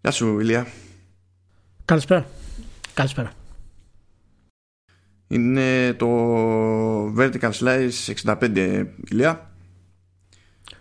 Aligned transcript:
Γεια 0.00 0.10
σου, 0.10 0.40
Ηλία. 0.40 0.66
Καλησπέρα. 1.84 2.26
Καλησπέρα. 2.94 3.32
Είναι 5.28 5.92
το 5.94 6.06
Vertical 7.16 7.50
Slice 7.52 7.90
65, 8.24 8.84
Ηλία. 9.10 9.50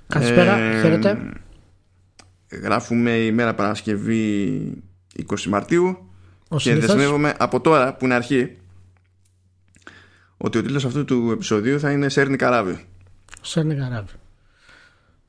Καλησπέρα, 0.07 0.57
ε, 0.57 0.81
χαίρετε. 0.81 1.31
Γράφουμε 2.51 3.11
ημέρα 3.11 3.55
Παρασκευή 3.55 4.83
20 5.29 5.45
Μαρτίου 5.49 6.09
Ο 6.49 6.55
και 6.57 6.61
συνήθως. 6.69 6.87
δεσμεύομαι 6.87 7.33
από 7.39 7.61
τώρα 7.61 7.95
που 7.95 8.05
είναι 8.05 8.13
αρχή 8.13 8.57
ότι 10.37 10.57
ο 10.57 10.61
τίτλος 10.61 10.85
αυτού 10.85 11.05
του 11.05 11.31
επεισοδίου 11.31 11.79
θα 11.79 11.91
είναι 11.91 12.09
Σέρνη 12.09 12.35
Καράβι. 12.35 12.85
Σέρνη 13.41 13.75
Καράβι. 13.75 14.13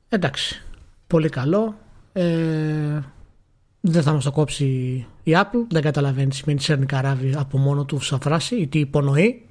Εντάξει. 0.09 0.61
Πολύ 1.07 1.29
καλό. 1.29 1.79
Ε, 2.13 2.99
δεν 3.81 4.01
θα 4.03 4.13
μας 4.13 4.23
το 4.23 4.31
κόψει 4.31 4.65
η 5.23 5.31
Apple. 5.35 5.65
Δεν 5.69 5.81
καταλαβαίνει 5.81 6.27
τι 6.27 6.35
σημαίνει 6.35 6.59
Σέρνη 6.61 6.85
Καράβι 6.85 7.33
από 7.37 7.57
μόνο 7.57 7.85
του 7.85 7.99
σαν 7.99 8.19
φράση 8.21 8.55
ή 8.55 8.67
τι 8.67 8.79
υπονοεί. 8.79 9.45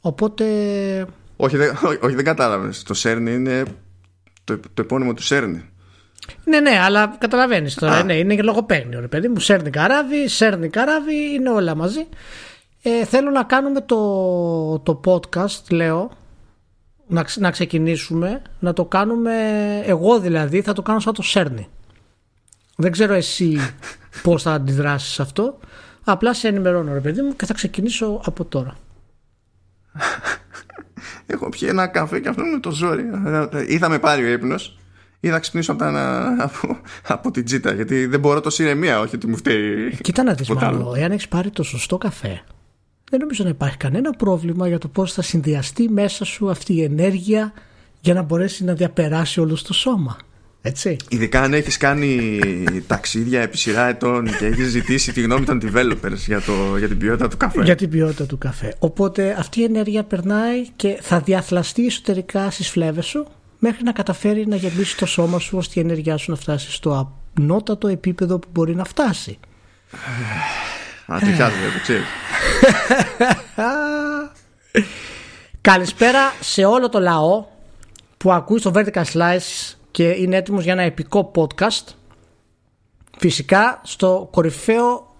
Οπότε 0.00 0.44
Όχι, 1.36 1.56
δεν, 1.56 1.70
ό- 1.70 2.06
όχι, 2.06 2.14
δεν 2.14 2.24
κατάλαβες. 2.24 2.82
Το 2.82 2.94
Σέρνη 2.94 3.32
είναι 3.34 3.62
το, 4.44 4.58
το 4.58 4.82
επώνυμο 4.82 5.14
του 5.14 5.22
Σέρνη. 5.22 5.64
Ναι, 6.44 6.60
ναι, 6.60 6.78
αλλά 6.82 7.16
καταλαβαίνεις 7.18 7.74
τώρα. 7.74 7.92
Α. 7.96 8.02
Ναι, 8.04 8.14
είναι 8.14 8.34
και 8.34 8.42
λογοπαίγνιο, 8.42 9.00
ρε 9.00 9.08
παιδί 9.08 9.28
μου. 9.28 9.38
Σέρνη 9.40 9.70
καράβι, 9.70 10.28
σέρνη 10.28 10.68
καράβι, 10.68 11.34
είναι 11.34 11.50
όλα 11.50 11.74
μαζί. 11.74 12.06
Ε, 12.82 13.04
θέλω 13.04 13.30
να 13.30 13.42
κάνουμε 13.42 13.80
το, 13.80 14.78
το 14.78 15.00
podcast, 15.06 15.70
λέω, 15.70 16.10
να, 17.06 17.22
ξε- 17.22 17.42
να 17.42 17.50
ξεκινήσουμε, 17.50 18.42
να 18.60 18.72
το 18.72 18.84
κάνουμε, 18.84 19.32
εγώ 19.86 20.20
δηλαδή, 20.20 20.60
θα 20.62 20.72
το 20.72 20.82
κάνω 20.82 21.00
σαν 21.00 21.12
το 21.12 21.22
σέρνη. 21.22 21.68
Δεν 22.76 22.92
ξέρω 22.92 23.12
εσύ 23.12 23.58
πώς 24.22 24.42
θα 24.42 24.52
αντιδράσεις 24.52 25.12
σε 25.12 25.22
αυτό. 25.22 25.58
Απλά 26.04 26.34
σε 26.34 26.48
ενημερώνω, 26.48 26.92
ρε 26.92 27.00
παιδί 27.00 27.22
μου, 27.22 27.36
και 27.36 27.46
θα 27.46 27.54
ξεκινήσω 27.54 28.20
από 28.24 28.44
τώρα. 28.44 28.76
Έχω 31.26 31.48
πιει 31.48 31.68
ένα 31.70 31.86
καφέ 31.86 32.20
και 32.20 32.28
αυτό 32.28 32.44
είναι 32.44 32.60
το 32.60 32.70
ζόρι. 32.70 33.04
Ή 33.66 33.78
θα 33.78 33.88
με 33.88 33.98
πάρει 33.98 34.24
ο 34.24 34.28
ύπνος, 34.28 34.78
ή 35.20 35.28
θα 35.28 35.38
ξυπνήσω 35.38 35.72
από, 35.72 35.80
τα, 35.80 36.36
από, 36.40 36.80
από 37.06 37.30
την 37.30 37.44
τζίτα. 37.44 37.72
Γιατί 37.72 38.06
δεν 38.06 38.20
μπορώ 38.20 38.40
τόση 38.40 38.62
ηρεμία, 38.62 39.00
όχι 39.00 39.16
ότι 39.16 39.26
μου 39.26 39.36
φταίει. 39.36 39.96
Κοίτα 40.00 40.22
να 40.22 40.34
δεις 40.34 40.46
τίποτα 40.46 40.66
άλλο. 40.66 40.78
μάλλον, 40.78 40.94
εάν 40.94 41.12
έχεις 41.12 41.28
πάρει 41.28 41.50
το 41.50 41.62
σωστό 41.62 41.98
καφέ, 41.98 42.44
δεν 43.10 43.20
νομίζω 43.20 43.44
να 43.44 43.50
υπάρχει 43.50 43.76
κανένα 43.76 44.10
πρόβλημα 44.10 44.68
για 44.68 44.78
το 44.78 44.88
πώς 44.88 45.12
θα 45.12 45.22
συνδυαστεί 45.22 45.88
μέσα 45.88 46.24
σου 46.24 46.50
αυτή 46.50 46.74
η 46.74 46.82
ενέργεια 46.82 47.52
για 48.00 48.14
να 48.14 48.22
μπορέσει 48.22 48.64
να 48.64 48.74
διαπεράσει 48.74 49.40
όλο 49.40 49.56
στο 49.56 49.72
σώμα. 49.72 50.16
Έτσι. 50.66 50.96
Ειδικά 51.08 51.42
αν 51.42 51.54
έχεις 51.54 51.76
κάνει 51.76 52.40
ταξίδια 52.86 53.40
επί 53.40 53.56
σειρά 53.56 53.88
ετών 53.88 54.36
και 54.38 54.46
έχεις 54.46 54.68
ζητήσει 54.68 55.12
τη 55.12 55.20
γνώμη 55.20 55.44
των 55.44 55.60
developers 55.62 56.16
για, 56.26 56.40
το, 56.40 56.76
για 56.76 56.88
την 56.88 56.98
ποιότητα 56.98 57.28
του 57.28 57.36
καφέ. 57.36 57.62
Για 57.62 57.74
την 57.74 57.90
ποιότητα 57.90 58.26
του 58.26 58.38
καφέ. 58.38 58.74
Οπότε 58.78 59.36
αυτή 59.38 59.60
η 59.60 59.64
ενέργεια 59.64 60.04
περνάει 60.04 60.68
και 60.76 60.98
θα 61.00 61.20
διαθλαστεί 61.20 61.86
εσωτερικά 61.86 62.50
στις 62.50 62.70
φλέβες 62.70 63.06
σου 63.06 63.26
μέχρι 63.58 63.84
να 63.84 63.92
καταφέρει 63.92 64.46
να 64.46 64.56
γεμίσει 64.56 64.96
το 64.96 65.06
σώμα 65.06 65.38
σου 65.38 65.58
ώστε 65.58 65.80
η 65.80 65.82
ενέργειά 65.82 66.16
σου 66.16 66.30
να 66.30 66.36
φτάσει 66.36 66.72
στο 66.72 67.14
ανώτατο 67.36 67.88
επίπεδο 67.88 68.38
που 68.38 68.48
μπορεί 68.52 68.74
να 68.74 68.84
φτάσει. 68.84 69.38
Α, 71.12 71.18
τι 71.18 71.32
χάζω, 71.32 71.54
το 71.74 71.80
ξέρεις. 71.82 72.06
Καλησπέρα 75.60 76.32
σε 76.40 76.64
όλο 76.64 76.88
το 76.88 77.00
λαό 77.00 77.44
που 78.16 78.32
ακούει 78.32 78.58
στο 78.58 78.72
Vertical 78.74 79.04
Slice 79.12 79.74
και 79.94 80.08
είναι 80.08 80.36
έτοιμος 80.36 80.64
για 80.64 80.72
ένα 80.72 80.82
επικό 80.82 81.30
podcast. 81.34 81.84
Φυσικά 83.18 83.80
στο 83.84 84.28
κορυφαίο 84.32 85.14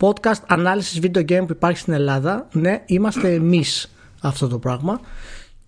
podcast 0.00 0.42
ανάλυσης 0.46 1.00
video 1.02 1.18
game 1.18 1.44
που 1.46 1.52
υπάρχει 1.52 1.78
στην 1.78 1.92
Ελλάδα. 1.92 2.48
Ναι, 2.52 2.82
είμαστε 2.86 3.32
εμείς 3.32 3.94
αυτό 4.22 4.48
το 4.48 4.58
πράγμα. 4.58 5.00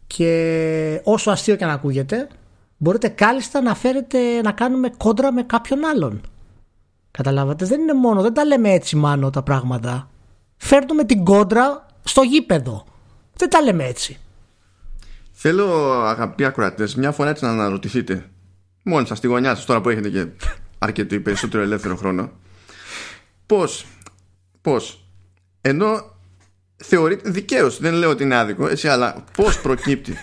Και 0.06 1.00
όσο 1.04 1.30
αστείο 1.30 1.56
και 1.56 1.64
να 1.64 1.72
ακούγεται, 1.72 2.28
μπορείτε 2.76 3.08
κάλλιστα 3.08 3.60
να 3.60 3.74
φέρετε 3.74 4.40
να 4.42 4.52
κάνουμε 4.52 4.90
κόντρα 4.96 5.32
με 5.32 5.42
κάποιον 5.42 5.84
άλλον. 5.84 6.20
Καταλάβατε, 7.10 7.64
δεν 7.64 7.80
είναι 7.80 7.94
μόνο, 7.94 8.22
δεν 8.22 8.34
τα 8.34 8.44
λέμε 8.44 8.70
έτσι 8.70 8.96
μάνο 8.96 9.30
τα 9.30 9.42
πράγματα. 9.42 10.10
Φέρνουμε 10.56 11.04
την 11.04 11.24
κόντρα 11.24 11.86
στο 12.04 12.22
γήπεδο. 12.22 12.84
Δεν 13.36 13.50
τα 13.50 13.62
λέμε 13.62 13.84
έτσι. 13.84 14.18
Θέλω, 15.42 15.92
αγαπητοί 16.02 16.44
ακροατές, 16.44 16.94
μια 16.94 17.12
φορά 17.12 17.30
έτσι 17.30 17.44
να 17.44 17.50
αναρωτηθείτε. 17.50 18.30
Μόνοι 18.82 19.06
σας 19.06 19.18
στη 19.18 19.26
γωνιά 19.26 19.54
σας, 19.54 19.64
τώρα 19.64 19.80
που 19.80 19.88
έχετε 19.88 20.08
και 20.08 20.26
αρκετή 20.78 21.20
περισσότερο 21.20 21.62
ελεύθερο 21.62 21.96
χρόνο, 21.96 22.32
πώς, 23.46 23.86
πώς, 24.60 25.08
ενώ 25.60 26.16
θεωρείται 26.76 27.30
δικαίως, 27.30 27.80
δεν 27.80 27.94
λέω 27.94 28.10
ότι 28.10 28.22
είναι 28.22 28.36
άδικο, 28.36 28.68
έτσι, 28.68 28.88
αλλά 28.88 29.24
πώς 29.36 29.60
προκύπτει 29.60 30.18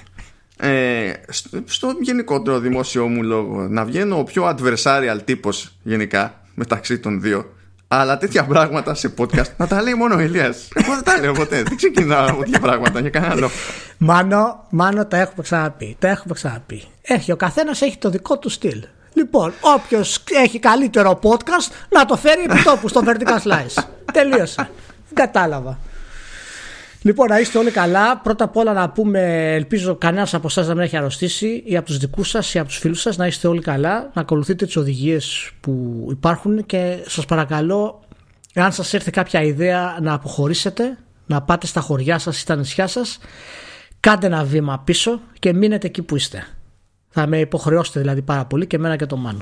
ε, 0.58 1.14
στο, 1.28 1.64
στο 1.66 1.96
γενικότερο 2.02 2.60
δημόσιο 2.60 3.08
μου 3.08 3.24
λόγο 3.24 3.68
να 3.68 3.86
βγαίνω 3.86 4.20
ο 4.20 4.24
πιο 4.24 4.56
adversarial 4.56 5.18
τύπος 5.24 5.78
γενικά 5.84 6.42
μεταξύ 6.56 7.00
των 7.00 7.22
δύο 7.22 7.56
αλλά 7.88 8.18
τέτοια 8.18 8.44
πράγματα 8.44 8.94
σε 8.94 9.14
podcast 9.18 9.56
να 9.58 9.68
τα 9.68 9.82
λέει 9.82 9.94
μόνο 9.94 10.16
ο 10.16 10.20
Ηλίας 10.20 10.68
εγώ 10.74 10.94
δεν 10.94 11.04
τα 11.04 11.20
λέω 11.20 11.34
ποτέ 11.34 11.64
δεν 11.64 11.78
ξεκινάω 11.78 12.28
από 12.30 12.40
τέτοια 12.40 12.60
πράγματα 12.60 13.00
για 13.00 13.10
κανένα 13.10 13.36
λόγο 13.36 13.52
Μάνο, 13.98 14.66
μάνο 14.70 15.06
τα 15.06 15.18
έχουμε 15.18 15.44
ξαναπεί. 15.44 15.96
Τα 16.00 16.08
έχουμε 16.08 16.34
ξαναπεί. 16.34 16.84
Έχει, 17.02 17.32
ο 17.32 17.36
καθένας 17.36 17.82
έχει 17.82 17.98
το 17.98 18.10
δικό 18.10 18.38
του 18.38 18.50
στυλ. 18.50 18.84
Λοιπόν, 19.14 19.54
όποιος 19.62 20.24
έχει 20.44 20.60
καλύτερο 20.60 21.20
podcast 21.24 21.72
να 21.90 22.06
το 22.06 22.16
φέρει 22.16 22.44
επί 22.50 22.64
τόπου 22.64 22.88
στο 22.88 23.02
Vertical 23.06 23.38
Slice. 23.44 23.84
Τελείωσε. 24.14 24.70
Δεν 25.08 25.14
κατάλαβα. 25.14 25.78
Λοιπόν, 27.02 27.28
να 27.28 27.40
είστε 27.40 27.58
όλοι 27.58 27.72
καλά. 27.72 28.18
Πρώτα 28.18 28.44
απ' 28.44 28.58
όλα 28.58 28.74
να 28.74 28.90
πούμε, 28.90 29.54
ελπίζω 29.54 29.96
κανένας 29.96 30.34
από 30.34 30.48
εσάς 30.48 30.68
να 30.68 30.74
μην 30.74 30.84
έχει 30.84 30.98
αρρωστήσει 30.98 31.64
ή 31.66 31.78
από 31.78 31.86
τους 31.86 31.98
δικούς 31.98 32.30
σας 32.30 32.54
ή 32.54 32.60
από 32.60 32.68
τους 32.68 32.78
φίλους 32.78 33.02
σας. 33.02 33.18
Να 33.18 33.28
είστε 33.28 33.48
όλοι 33.48 33.62
καλά, 33.62 34.12
να 34.14 34.22
ακολουθείτε 34.22 34.66
τις 34.66 34.76
οδηγίες 34.76 35.52
που 35.60 36.06
υπάρχουν 36.12 36.66
και 36.66 37.04
σας 37.08 37.26
παρακαλώ, 37.26 38.04
εάν 38.54 38.72
σας 38.72 38.94
έρθει 38.94 39.12
κάποια 39.12 39.42
ιδέα 39.42 39.98
να 40.02 40.14
αποχωρήσετε, 40.14 40.98
να 41.26 41.42
πάτε 41.42 41.68
στα 41.68 41.82
χωριά 41.82 42.18
σας 42.18 42.38
ή 42.38 42.40
στα 42.40 42.56
νησιά 42.56 42.88
σας, 42.88 43.20
κάντε 44.00 44.26
ένα 44.26 44.44
βήμα 44.44 44.80
πίσω 44.80 45.22
και 45.40 45.54
μείνετε 45.54 45.88
εκεί 45.88 46.02
που 46.02 46.16
είστε. 46.16 46.48
Θα 47.10 47.28
με 47.28 47.40
υποχρεώσετε 47.40 48.00
δηλαδή 48.00 48.22
πάρα 48.22 48.46
πολύ 48.46 48.68
και 48.68 48.76
εμένα 48.76 48.96
και 48.96 49.06
το 49.06 49.18
Μάνο. 49.18 49.42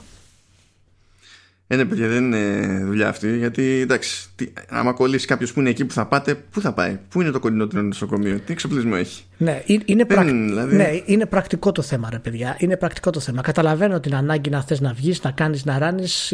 Ε, 1.68 1.76
ναι, 1.76 1.86
παιδιά, 1.86 2.08
δεν 2.08 2.24
είναι 2.24 2.84
δουλειά 2.86 3.08
αυτή. 3.08 3.38
Γιατί 3.38 3.64
εντάξει, 3.64 4.28
τι, 4.36 4.48
άμα 4.70 4.94
κολλήσει 4.94 5.28
κάποιος 5.28 5.54
που 5.54 5.60
είναι 5.60 5.70
εκεί 5.70 5.86
που 5.86 5.94
θα 5.94 6.06
πάτε, 6.06 6.36
πού 6.36 6.62
θα 6.62 6.74
πάει, 6.74 7.00
πού 7.10 7.22
είναι 7.22 7.32
το 7.32 7.40
κοντινότερο 7.40 7.82
νοσοκομείο, 7.84 8.40
τι 8.46 8.52
εξοπλισμό 8.54 8.94
έχει; 8.98 9.24
Ναι, 9.38 9.62
είναι, 9.66 9.84
είναι, 9.86 10.04
Δεν, 10.06 10.16
πρακ- 10.18 10.28
δηλαδή- 10.30 10.76
ναι, 10.76 10.90
είναι 11.06 11.26
πρακτικό 11.26 11.72
το 11.72 11.82
θέμα, 11.82 12.10
ρε 12.12 12.20
παιδιά. 12.20 12.56
Είναι 12.60 12.78
πρακτικό 12.78 13.10
το 13.10 13.20
θέμα. 13.20 13.42
Καταλαβαίνω 13.42 14.00
την 14.00 14.16
ανάγκη 14.16 14.50
να 14.50 14.64
θες 14.64 14.80
να 14.82 14.94
βγεις, 14.94 15.24
να 15.24 15.32
κάνεις, 15.32 15.66
να 15.66 15.78
ράνεις. 15.78 16.34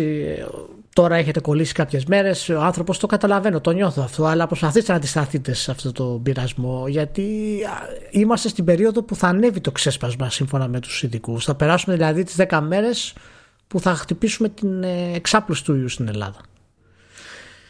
Τώρα 0.93 1.15
έχετε 1.15 1.39
κολλήσει 1.39 1.73
κάποιες 1.73 2.05
μέρες. 2.05 2.49
Ο 2.49 2.61
άνθρωπος 2.61 2.97
το 2.97 3.07
καταλαβαίνω, 3.07 3.61
το 3.61 3.71
νιώθω 3.71 4.01
αυτό. 4.03 4.25
Αλλά 4.25 4.47
προσπαθήστε 4.47 4.91
να 4.91 4.97
αντισταθείτε 4.97 5.53
σε 5.53 5.71
αυτό 5.71 5.91
το 5.91 6.19
πειρασμό. 6.23 6.85
Γιατί 6.87 7.21
α, 7.65 7.87
είμαστε 8.11 8.47
στην 8.49 8.65
περίοδο 8.65 9.03
που 9.03 9.15
θα 9.15 9.27
ανέβει 9.27 9.61
το 9.61 9.71
ξέσπασμα 9.71 10.29
σύμφωνα 10.29 10.67
με 10.67 10.79
τους 10.79 11.03
ειδικούς. 11.03 11.45
Θα 11.45 11.55
περάσουμε 11.55 11.95
δηλαδή 11.95 12.23
τις 12.23 12.35
10 12.49 12.59
μέρες 12.67 13.13
που 13.71 13.79
θα 13.79 13.95
χτυπήσουμε 13.95 14.49
την 14.49 14.83
ε, 14.83 15.11
εξάπλωση 15.15 15.63
του 15.63 15.75
ιού 15.75 15.89
στην 15.89 16.07
Ελλάδα. 16.07 16.41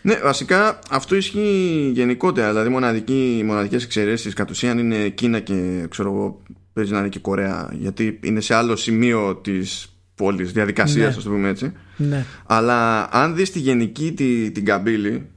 Ναι, 0.01 0.15
βασικά 0.15 0.79
αυτό 0.89 1.15
ισχύει 1.15 1.91
γενικότερα. 1.93 2.49
Δηλαδή, 2.49 2.69
μοναδική, 2.69 3.43
μοναδικές 3.45 3.83
εξαιρέσεις 3.83 4.33
κατ' 4.33 4.49
ουσίαν 4.49 4.77
είναι 4.77 5.09
Κίνα 5.09 5.39
και 5.39 5.85
ξέρω 5.89 6.09
εγώ, 6.09 6.41
παίζει 6.73 6.91
να 6.91 6.99
είναι 6.99 7.09
και 7.09 7.19
Κορέα. 7.19 7.69
Γιατί 7.73 8.19
είναι 8.23 8.39
σε 8.39 8.53
άλλο 8.55 8.75
σημείο 8.75 9.35
της 9.35 9.95
πόλης, 10.15 10.51
διαδικασίας, 10.51 11.11
Ναι. 11.11 11.17
ας 11.17 11.23
το 11.23 11.29
πούμε 11.29 11.49
έτσι. 11.49 11.71
Ναι. 11.97 12.25
Αλλά 12.45 13.09
αν 13.11 13.35
δεις 13.35 13.51
τη 13.51 13.59
γενική 13.59 14.11
τη, 14.13 14.51
την 14.51 14.65
καμπύλη 14.65 15.29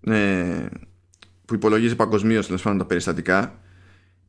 ε, 0.00 0.66
που 1.44 1.54
υπολογίζει 1.54 1.96
παγκοσμίως 1.96 2.46
τέλος 2.46 2.62
πάντων 2.62 2.78
τα 2.78 2.84
περιστατικά, 2.84 3.58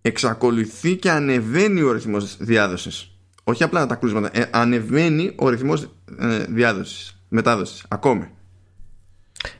εξακολουθεί 0.01 0.95
και 0.95 1.11
ανεβαίνει 1.11 1.81
ο 1.81 1.91
ρυθμός 1.91 2.37
διάδοσης. 2.39 3.07
Όχι 3.43 3.63
απλά 3.63 3.85
τα 3.85 3.95
κρούσματα, 3.95 4.29
ε, 4.33 4.49
ανεβαίνει 4.51 5.33
ο 5.35 5.49
ρυθμός 5.49 5.89
ε, 6.19 6.37
διάδοσης, 6.49 7.17
μετάδοσης, 7.29 7.85
ακόμη. 7.87 8.29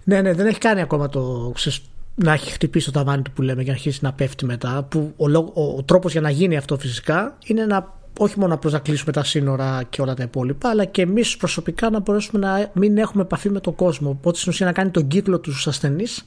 Ναι, 0.04 0.22
ναι, 0.22 0.34
δεν 0.34 0.46
έχει 0.46 0.58
κάνει 0.60 0.82
ακόμα 0.82 1.10
το. 1.10 1.52
ξέρεις, 1.56 1.82
να 2.16 2.34
έχει 2.34 2.52
χτυπήσει 2.52 2.86
το 2.86 2.92
ταβάνι 2.92 3.22
του 3.22 3.32
που 3.32 3.42
λέμε 3.42 3.62
και 3.62 3.68
να 3.70 3.74
αρχίσει 3.76 4.00
να 4.02 4.14
πέφτει 4.14 4.46
μετά. 4.46 4.84
Που 4.90 5.14
ο, 5.18 5.28
λόγο- 5.28 5.52
ο, 5.56 5.78
ο 5.78 5.84
τρόπος 5.84 6.12
για 6.12 6.22
να 6.22 6.30
γίνει 6.30 6.58
αυτό 6.58 6.78
φυσικά 6.78 7.38
είναι 7.46 7.66
να 7.66 8.02
όχι 8.18 8.40
μόνο 8.40 8.54
απλώς 8.54 8.74
να 8.74 8.80
κλείσουμε 8.80 9.12
τα 9.12 9.24
σύνορα 9.24 9.84
και 9.90 10.02
όλα 10.02 10.14
τα 10.14 10.24
υπόλοιπα, 10.24 10.70
αλλά 10.70 10.86
και 10.86 11.02
εμείς 11.02 11.38
προσωπικά 11.38 11.90
να 11.90 12.00
μπορέσουμε 12.00 12.48
να 12.48 12.72
μην 12.74 12.98
έχουμε 12.98 13.24
επαφή 13.24 13.50
με 13.50 13.60
τον 13.60 13.76
κόσμο. 13.76 14.10
Οπότε 14.10 14.38
στην 14.38 14.52
ουσία 14.52 14.66
να 14.66 14.72
κάνει 14.72 14.90
τον 14.90 15.08
κύκλο 15.08 15.40
τους 15.40 15.68
ασθενείς 15.68 16.26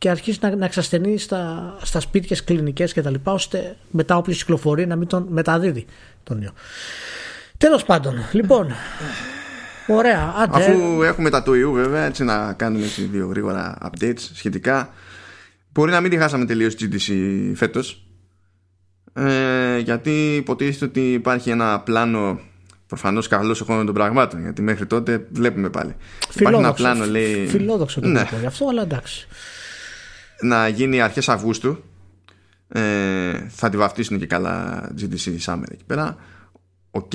και 0.00 0.10
αρχίσει 0.10 0.38
να, 0.42 0.56
να 0.56 0.64
εξασθενεί 0.64 1.18
στα, 1.18 1.74
στα 1.82 2.00
σπίτια, 2.00 2.36
στις 2.36 2.48
κλινικές 2.48 2.92
κτλ. 2.92 3.14
ώστε 3.22 3.76
μετά 3.90 4.16
όποιος 4.16 4.38
κυκλοφορεί 4.38 4.86
να 4.86 4.96
μην 4.96 5.08
τον 5.08 5.26
μεταδίδει 5.30 5.86
τον 6.22 6.42
ιό. 6.42 6.50
Τέλος 7.58 7.84
πάντων, 7.84 8.14
λοιπόν, 8.32 8.72
Ωραία. 9.86 10.34
Άντε. 10.36 10.64
Αφού 10.64 11.02
έχουμε 11.02 11.30
τα 11.30 11.42
του 11.42 11.54
ιού 11.54 11.72
βέβαια, 11.72 12.04
έτσι 12.04 12.24
να 12.24 12.52
κάνουμε 12.52 12.84
έτσι 12.84 13.02
δύο 13.02 13.26
γρήγορα 13.26 13.78
updates 13.82 14.20
σχετικά. 14.34 14.92
Μπορεί 15.72 15.90
να 15.90 16.00
μην 16.00 16.10
τη 16.10 16.16
χάσαμε 16.16 16.44
τελείως 16.44 16.74
GDC 16.80 17.12
φέτος. 17.54 18.04
Ε, 19.12 19.78
γιατί 19.78 20.36
υποτίθεται 20.36 20.84
ότι 20.84 21.12
υπάρχει 21.12 21.50
ένα 21.50 21.80
πλάνο 21.80 22.40
προφανώς 22.86 23.28
καλώς 23.28 23.60
χρόνων 23.60 23.86
των 23.86 23.94
πραγμάτων 23.94 24.40
γιατί 24.40 24.62
μέχρι 24.62 24.86
τότε 24.86 25.26
βλέπουμε 25.30 25.70
πάλι 25.70 25.96
Φιλόδοξο, 26.30 26.40
υπάρχει 26.40 26.62
ένα 26.64 26.72
πλάνο 26.72 27.10
λέει 27.10 27.46
φιλόδοξο 27.46 28.00
το 28.00 28.06
Ναι. 28.08 28.20
ναι. 28.20 28.28
γι' 28.40 28.46
αυτό 28.46 28.68
αλλά 28.68 28.82
εντάξει 28.82 29.28
να 30.40 30.68
γίνει 30.68 31.00
αρχές 31.00 31.28
Αυγούστου. 31.28 31.82
Ε, 32.68 32.80
θα 33.48 33.68
τη 33.68 33.76
βαφτίσουν 33.76 34.18
και 34.18 34.26
καλά 34.26 34.88
GDC 34.98 35.38
Summer 35.44 35.70
εκεί 35.70 35.84
πέρα. 35.86 36.16
Οκ, 36.90 37.12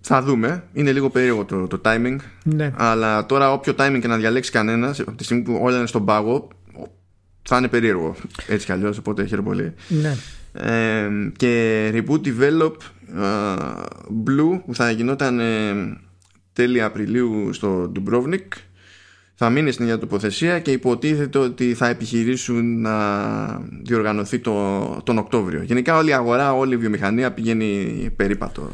θα 0.00 0.22
δούμε. 0.22 0.64
Είναι 0.72 0.92
λίγο 0.92 1.10
περίεργο 1.10 1.44
το, 1.44 1.66
το 1.66 1.80
timing. 1.84 2.16
Ναι. 2.44 2.72
αλλά 2.76 3.26
τώρα 3.26 3.52
όποιο 3.52 3.74
timing 3.78 3.98
και 4.00 4.08
να 4.08 4.16
διαλέξει 4.16 4.50
κανένας 4.50 5.00
από 5.00 5.14
τη 5.16 5.24
στιγμή 5.24 5.42
που 5.42 5.58
όλα 5.62 5.76
είναι 5.76 5.86
στον 5.86 6.04
πάγο 6.04 6.48
θα 7.42 7.56
είναι 7.56 7.68
περίεργο. 7.68 8.16
Έτσι 8.46 8.66
κι 8.66 8.72
αλλιώς 8.72 8.98
οπότε 8.98 9.26
χαίρομαι 9.26 9.48
πολύ. 9.48 9.74
Ναι. 9.88 10.16
ε, 10.52 11.08
και 11.36 11.90
reboot 11.94 12.20
develop 12.26 12.72
ε, 13.16 13.56
Blue 14.26 14.60
που 14.66 14.74
θα 14.74 14.90
γινόταν 14.90 15.40
ε, 15.40 15.72
τέλη 16.52 16.82
Απριλίου 16.82 17.52
στο 17.52 17.92
Dubrovnik 17.94 18.48
θα 19.38 19.50
μείνει 19.50 19.72
στην 19.72 19.84
ίδια 19.84 19.98
τοποθεσία 19.98 20.60
και 20.60 20.70
υποτίθεται 20.70 21.38
ότι 21.38 21.74
θα 21.74 21.88
επιχειρήσουν 21.88 22.80
να 22.80 22.96
διοργανωθεί 23.82 24.38
το, 24.38 24.86
τον 25.04 25.18
Οκτώβριο. 25.18 25.62
Γενικά 25.62 25.96
όλη 25.96 26.10
η 26.10 26.12
αγορά, 26.12 26.54
όλη 26.54 26.74
η 26.74 26.76
βιομηχανία 26.76 27.32
πηγαίνει 27.32 28.10
περίπατο. 28.16 28.70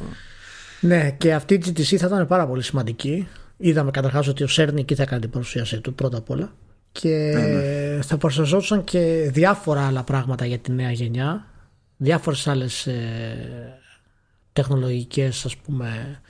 ναι 0.80 1.10
και 1.18 1.34
αυτή 1.34 1.54
η 1.54 1.62
GTC 1.66 1.96
θα 1.96 2.06
ήταν 2.06 2.26
πάρα 2.26 2.46
πολύ 2.46 2.62
σημαντική 2.62 3.28
είδαμε 3.56 3.90
καταρχάς 3.90 4.28
ότι 4.28 4.42
ο 4.42 4.46
Σέρνη 4.46 4.80
εκεί 4.80 4.94
θα 4.94 5.04
κάνει 5.04 5.20
την 5.20 5.30
παρουσίασή 5.30 5.80
του 5.80 5.94
πρώτα 5.94 6.16
απ' 6.18 6.30
όλα 6.30 6.52
και 6.92 7.32
θα 8.02 8.16
παρουσιαζόντουσαν 8.16 8.84
και 8.84 9.30
διάφορα 9.32 9.86
άλλα 9.86 10.02
πράγματα 10.02 10.46
για 10.46 10.58
τη 10.58 10.72
νέα 10.72 10.90
γενιά 10.90 11.46
διάφορες 11.96 12.46
άλλες 12.46 12.86
ε, 12.86 13.78
τεχνολογικές 14.52 15.44
ας 15.44 15.56
πούμε 15.56 16.20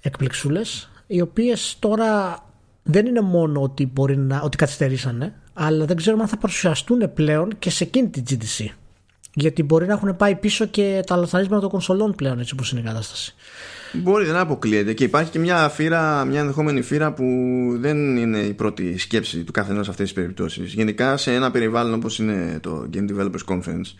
εκπληξούλες 0.00 0.90
οι 1.06 1.20
οποίες 1.20 1.76
τώρα 1.78 2.42
δεν 2.90 3.06
είναι 3.06 3.20
μόνο 3.20 3.62
ότι, 3.62 3.90
μπορεί 3.92 4.16
να, 4.16 4.40
ότι 4.40 4.56
καθυστερήσανε 4.56 5.34
αλλά 5.52 5.84
δεν 5.84 5.96
ξέρουμε 5.96 6.22
αν 6.22 6.28
θα 6.28 6.36
παρουσιαστούν 6.36 7.12
πλέον 7.14 7.58
και 7.58 7.70
σε 7.70 7.84
εκείνη 7.84 8.08
την 8.08 8.24
GTC 8.30 8.66
γιατί 9.34 9.62
μπορεί 9.62 9.86
να 9.86 9.92
έχουν 9.92 10.16
πάει 10.16 10.34
πίσω 10.34 10.66
και 10.66 11.02
τα 11.06 11.16
λαθαρίσματα 11.16 11.60
των 11.60 11.70
κονσολών 11.70 12.14
πλέον 12.14 12.40
έτσι 12.40 12.52
όπως 12.54 12.70
είναι 12.70 12.80
η 12.80 12.84
κατάσταση 12.84 13.34
Μπορεί, 13.92 14.24
δεν 14.24 14.36
αποκλείεται. 14.36 14.92
Και 14.92 15.04
υπάρχει 15.04 15.30
και 15.30 15.38
μια 15.38 15.68
φύρα, 15.68 16.24
μια 16.24 16.40
ενδεχόμενη 16.40 16.82
φύρα 16.82 17.12
που 17.12 17.24
δεν 17.78 18.16
είναι 18.16 18.38
η 18.38 18.52
πρώτη 18.52 18.98
σκέψη 18.98 19.44
του 19.44 19.52
καθενός 19.52 19.84
σε 19.84 19.90
αυτές 19.90 20.06
τις 20.06 20.14
περιπτώσεις. 20.14 20.72
Γενικά 20.72 21.16
σε 21.16 21.34
ένα 21.34 21.50
περιβάλλον 21.50 21.94
όπως 21.94 22.18
είναι 22.18 22.58
το 22.62 22.88
Game 22.94 23.10
Developers 23.10 23.54
Conference, 23.54 23.94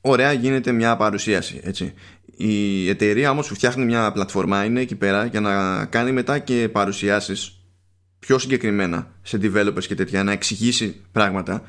ωραία 0.00 0.32
γίνεται 0.32 0.72
μια 0.72 0.96
παρουσίαση. 0.96 1.60
Έτσι. 1.62 1.94
Η 2.36 2.88
εταιρεία 2.88 3.30
όμως 3.30 3.48
που 3.48 3.54
φτιάχνει 3.54 3.84
μια 3.84 4.12
πλατφορμά 4.12 4.64
είναι 4.64 4.80
εκεί 4.80 4.94
πέρα 4.94 5.24
για 5.24 5.40
να 5.40 5.84
κάνει 5.84 6.12
μετά 6.12 6.38
και 6.38 6.68
παρουσιάσεις 6.72 7.59
πιο 8.20 8.38
συγκεκριμένα 8.38 9.10
σε 9.22 9.38
developers 9.42 9.84
και 9.84 9.94
τέτοια, 9.94 10.24
να 10.24 10.32
εξηγήσει 10.32 10.96
πράγματα 11.12 11.62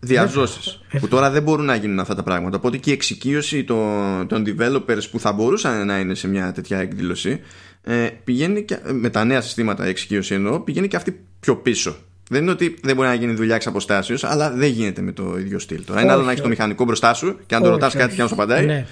διαζώσεις. 0.00 0.80
Που 1.00 1.08
τώρα 1.08 1.30
δεν 1.30 1.42
μπορούν 1.42 1.64
να 1.64 1.74
γίνουν 1.74 1.98
αυτά 1.98 2.14
τα 2.14 2.22
πράγματα. 2.22 2.56
Οπότε 2.56 2.76
και 2.76 2.90
η 2.90 2.92
εξοικείωση 2.92 3.64
των, 3.64 4.26
των 4.26 4.44
developers 4.46 5.10
που 5.10 5.20
θα 5.20 5.32
μπορούσαν 5.32 5.86
να 5.86 5.98
είναι 5.98 6.14
σε 6.14 6.28
μια 6.28 6.52
τέτοια 6.52 6.78
εκδήλωση 6.78 7.40
ε, 7.82 8.08
πηγαίνει 8.24 8.62
και, 8.62 8.78
με 8.92 9.10
τα 9.10 9.24
νέα 9.24 9.40
συστήματα 9.40 9.84
εξοικείωση 9.84 10.34
εννοώ, 10.34 10.60
πηγαίνει 10.60 10.88
και 10.88 10.96
αυτή 10.96 11.20
πιο 11.40 11.56
πίσω. 11.56 11.96
Δεν 12.28 12.42
είναι 12.42 12.50
ότι 12.50 12.76
δεν 12.82 12.96
μπορεί 12.96 13.08
να 13.08 13.14
γίνει 13.14 13.34
δουλειά 13.34 13.54
εξ 13.54 13.66
αποστάσεως, 13.66 14.24
αλλά 14.24 14.50
δεν 14.50 14.68
γίνεται 14.68 15.00
με 15.00 15.12
το 15.12 15.38
ίδιο 15.38 15.58
στυλ. 15.58 15.84
Τώρα 15.84 16.02
είναι 16.02 16.12
άλλο 16.12 16.22
να 16.22 16.30
έχεις 16.30 16.42
το 16.42 16.48
μηχανικό 16.48 16.84
μπροστά 16.84 17.14
σου 17.14 17.38
και 17.46 17.54
αν 17.54 17.60
το 17.60 17.66
Όχι, 17.66 17.74
ρωτάς 17.74 17.92
κάτι 17.92 18.06
όχι. 18.06 18.16
και 18.16 18.22
να 18.22 18.28
σου 18.28 18.34
απαντάει. 18.34 18.66
Ναι. 18.66 18.86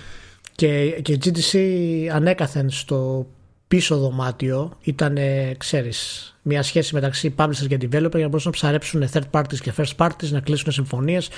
Και, 0.55 0.89
και 1.03 1.13
η 1.13 1.19
GTC 1.25 1.59
ανέκαθεν 2.15 2.71
στο 2.71 3.27
πίσω 3.69 3.97
δωμάτιο 3.99 4.79
ήταν, 4.83 5.17
ε, 5.17 5.55
ξέρεις, 5.59 6.34
μια 6.47 6.63
σχέση 6.63 6.95
μεταξύ 6.95 7.35
publisher 7.39 7.67
και 7.69 7.77
developer 7.81 7.91
για 7.91 8.23
να 8.23 8.29
μπορούσαν 8.29 8.43
να 8.45 8.51
ψαρέψουν 8.51 9.09
third 9.13 9.31
parties 9.31 9.59
και 9.61 9.73
first 9.77 9.97
parties, 9.97 10.29
να 10.31 10.41
κλείσουν 10.41 10.73
συμφωνίες 10.73 11.29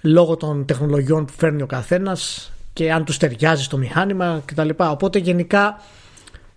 λόγω 0.00 0.36
των 0.36 0.64
τεχνολογιών 0.64 1.24
που 1.24 1.32
φέρνει 1.32 1.62
ο 1.62 1.66
καθένας 1.66 2.52
και 2.72 2.92
αν 2.92 3.04
τους 3.04 3.16
ταιριάζει 3.16 3.62
στο 3.62 3.76
μηχάνημα 3.76 4.42
κτλ. 4.44 4.68
Οπότε 4.76 5.18
γενικά 5.18 5.80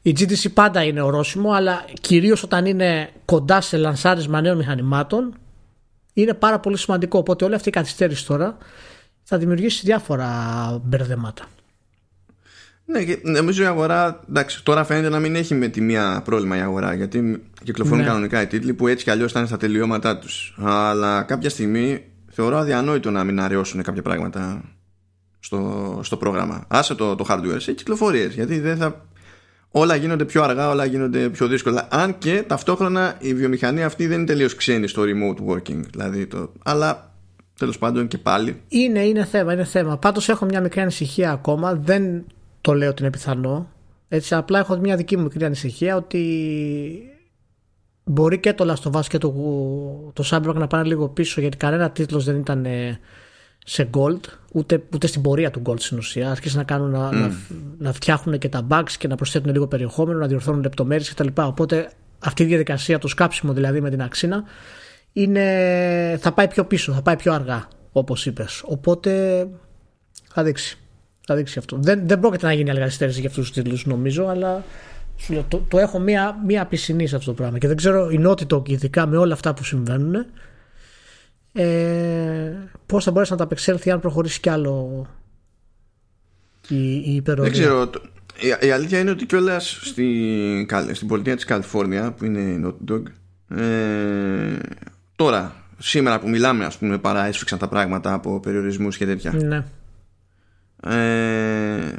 η 0.01 0.15
GTC 0.19 0.53
πάντα 0.53 0.83
είναι 0.83 1.01
ορόσημο, 1.01 1.51
αλλά 1.51 1.85
κυρίως 2.01 2.43
όταν 2.43 2.65
είναι 2.65 3.09
κοντά 3.25 3.61
σε 3.61 3.77
λανσάρισμα 3.77 4.41
νέων 4.41 4.57
μηχανημάτων 4.57 5.33
είναι 6.13 6.33
πάρα 6.33 6.59
πολύ 6.59 6.77
σημαντικό. 6.77 7.17
Οπότε 7.17 7.45
όλη 7.45 7.55
αυτή 7.55 7.69
η 7.69 7.71
καθυστέρηση 7.71 8.25
τώρα 8.25 8.57
θα 9.23 9.37
δημιουργήσει 9.37 9.81
διάφορα 9.85 10.27
μπερδέματα. 10.83 11.45
Ναι, 12.91 13.03
και 13.03 13.19
νομίζω 13.23 13.63
η 13.63 13.65
αγορά. 13.65 14.19
Εντάξει, 14.29 14.63
τώρα 14.63 14.83
φαίνεται 14.83 15.09
να 15.09 15.19
μην 15.19 15.35
έχει 15.35 15.55
με 15.55 15.67
τη 15.67 15.81
μία 15.81 16.21
πρόβλημα 16.25 16.57
η 16.57 16.59
αγορά. 16.59 16.93
Γιατί 16.93 17.43
κυκλοφορούν 17.63 17.99
Ναι. 17.99 18.05
κανονικά 18.05 18.41
οι 18.41 18.47
τίτλοι 18.47 18.73
που 18.73 18.87
έτσι 18.87 19.03
κι 19.03 19.09
αλλιώς 19.09 19.31
ήταν 19.31 19.47
στα 19.47 19.57
τελειώματά 19.57 20.17
τους. 20.17 20.55
Αλλά 20.63 21.23
κάποια 21.23 21.49
στιγμή 21.49 22.03
θεωρώ 22.29 22.57
αδιανόητο 22.57 23.11
να 23.11 23.23
μην 23.23 23.39
αραιώσουν 23.39 23.81
κάποια 23.83 24.01
πράγματα 24.01 24.61
στο, 25.39 25.99
στο 26.03 26.17
πρόγραμμα. 26.17 26.65
Άσε 26.67 26.95
το, 26.95 27.15
το 27.15 27.25
hardware 27.29 27.57
σε 27.57 27.73
κυκλοφορίες. 27.73 28.33
Γιατί 28.33 28.59
δεν 28.59 28.77
θα. 28.77 29.05
Όλα 29.71 29.95
γίνονται 29.95 30.25
πιο 30.25 30.43
αργά, 30.43 30.69
όλα 30.69 30.85
γίνονται 30.85 31.29
πιο 31.29 31.47
δύσκολα. 31.47 31.87
Αν 31.91 32.17
και 32.17 32.43
ταυτόχρονα 32.47 33.15
η 33.19 33.33
βιομηχανία 33.33 33.85
αυτή 33.85 34.07
δεν 34.07 34.17
είναι 34.17 34.25
τελείως 34.27 34.55
ξένη 34.55 34.87
στο 34.87 35.03
remote 35.05 35.53
working. 35.53 35.79
Δηλαδή 35.91 36.27
το, 36.27 36.51
αλλά 36.63 37.13
τέλος 37.59 37.77
πάντων 37.77 38.07
και 38.07 38.17
πάλι. 38.17 38.61
Είναι, 38.67 38.99
είναι 39.05 39.25
θέμα, 39.25 39.53
είναι 39.53 39.63
θέμα. 39.63 39.97
Πάντως 39.97 40.29
έχω 40.29 40.45
μια 40.45 40.61
μικρή 40.61 40.81
ανησυχία 40.81 41.31
ακόμα. 41.31 41.75
Δεν 41.75 42.23
το 42.61 42.73
λέω 42.73 42.89
ότι 42.89 43.01
είναι 43.01 43.11
πιθανό. 43.11 43.69
Έτσι, 44.07 44.35
απλά 44.35 44.59
έχω 44.59 44.77
μια 44.77 44.95
δική 44.95 45.17
μου 45.17 45.23
μικρή 45.23 45.45
ανησυχία 45.45 45.95
ότι 45.95 46.23
μπορεί 48.03 48.39
και 48.39 48.53
το 48.53 48.73
Last 48.73 48.91
of 48.91 48.99
Us 48.99 49.05
και 49.07 49.17
το, 49.17 49.31
το 50.13 50.23
Cyberpunk 50.31 50.55
να 50.55 50.67
πάνε 50.67 50.83
λίγο 50.83 51.09
πίσω 51.09 51.41
γιατί 51.41 51.57
κανένα 51.57 51.91
τίτλος 51.91 52.25
δεν 52.25 52.35
ήταν 52.35 52.65
ε, 52.65 52.99
σε 53.65 53.89
gold 53.93 54.19
ούτε, 54.51 54.83
ούτε 54.93 55.07
στην 55.07 55.21
πορεία 55.21 55.51
του 55.51 55.61
gold 55.65 55.79
στην 55.79 55.97
ουσία. 55.97 56.29
Άρχισαν 56.29 56.57
να, 56.57 56.63
κάνουν, 56.63 56.89
να, 56.89 57.11
να, 57.11 57.31
να 57.77 57.93
φτιάχνουν 57.93 58.37
και 58.37 58.49
τα 58.49 58.67
bugs 58.69 58.91
και 58.97 59.07
να 59.07 59.15
προσθέτουν 59.15 59.51
λίγο 59.51 59.67
περιεχόμενο 59.67 60.19
να 60.19 60.27
διορθώνουν 60.27 60.61
λεπτομέρειες 60.61 61.13
κτλ 61.13 61.27
οπότε 61.35 61.91
αυτή 62.19 62.43
η 62.43 62.45
διαδικασία 62.45 62.97
το 62.97 63.07
σκάψιμο 63.07 63.53
δηλαδή 63.53 63.81
με 63.81 63.89
την 63.89 64.01
αξίνα 64.01 64.43
είναι, 65.13 66.17
θα 66.21 66.31
πάει 66.31 66.47
πιο 66.47 66.65
πίσω 66.65 66.93
θα 66.93 67.01
πάει 67.01 67.15
πιο 67.15 67.33
αργά 67.33 67.67
όπως 67.91 68.25
είπες. 68.25 68.61
Οπότε 68.65 69.47
θα 70.27 70.43
δείξει 70.43 70.77
θα 71.29 71.35
δείξει 71.37 71.59
αυτό. 71.59 71.77
Δεν, 71.81 72.01
δεν 72.07 72.19
πρόκειται 72.19 72.45
να 72.45 72.53
γίνει 72.53 72.69
άλλη 72.69 72.79
καθυστέρηση 72.79 73.19
για 73.19 73.29
αυτούς 73.29 73.45
τους 73.51 73.55
τίτλους, 73.55 73.85
νομίζω, 73.85 74.25
αλλά 74.27 74.63
σου 75.17 75.33
λέω, 75.33 75.45
το, 75.47 75.65
το 75.67 75.77
έχω 75.79 75.99
μία, 75.99 76.35
μία 76.45 76.65
πισινή 76.65 77.07
σε 77.07 77.15
αυτό 77.15 77.29
το 77.31 77.35
πράγμα. 77.41 77.57
Και 77.57 77.67
δεν 77.67 77.75
ξέρω 77.77 78.09
η 78.09 78.19
Naughty 78.25 78.47
Dog, 78.53 78.69
ειδικά 78.69 79.05
με 79.07 79.17
όλα 79.17 79.33
αυτά 79.33 79.53
που 79.53 79.63
συμβαίνουν, 79.63 80.25
ε, 81.53 82.51
πώς 82.85 83.03
θα 83.03 83.11
μπορέσει 83.11 83.31
να 83.31 83.37
τα 83.37 83.43
απεξέλθει 83.43 83.91
αν 83.91 83.99
προχωρήσει 83.99 84.39
κι 84.39 84.49
άλλο 84.49 85.05
η, 86.67 86.95
η 86.95 87.15
υπερορία. 87.15 87.51
Δεν 87.51 87.61
ξέρω. 87.61 87.87
το- 87.87 88.01
Η, 88.61 88.67
η 88.67 88.71
αλήθεια 88.71 88.99
είναι 88.99 89.09
ότι 89.11 89.25
κιόλας 89.25 89.79
στην, 89.83 90.65
Καλ- 90.67 90.95
στην 90.95 91.07
πολιτεία 91.07 91.35
της 91.35 91.45
Καλιφόρνια 91.45 92.11
που 92.11 92.25
είναι 92.25 92.39
η 92.39 92.61
Naughty 92.65 92.91
Dog 92.93 93.03
ε, 93.61 94.57
τώρα, 95.15 95.55
σήμερα 95.77 96.19
που 96.19 96.29
μιλάμε 96.29 96.65
ας 96.65 96.77
πούμε 96.77 96.97
παρά 96.97 97.25
έσφιξαν 97.25 97.57
τα 97.59 97.67
πράγματα 97.67 98.13
από 98.13 98.39
περιορισμούς 98.39 98.97
και 98.97 99.05
τέτοια 99.05 99.31
Ναι. 99.31 99.63
Ε, 100.83 101.95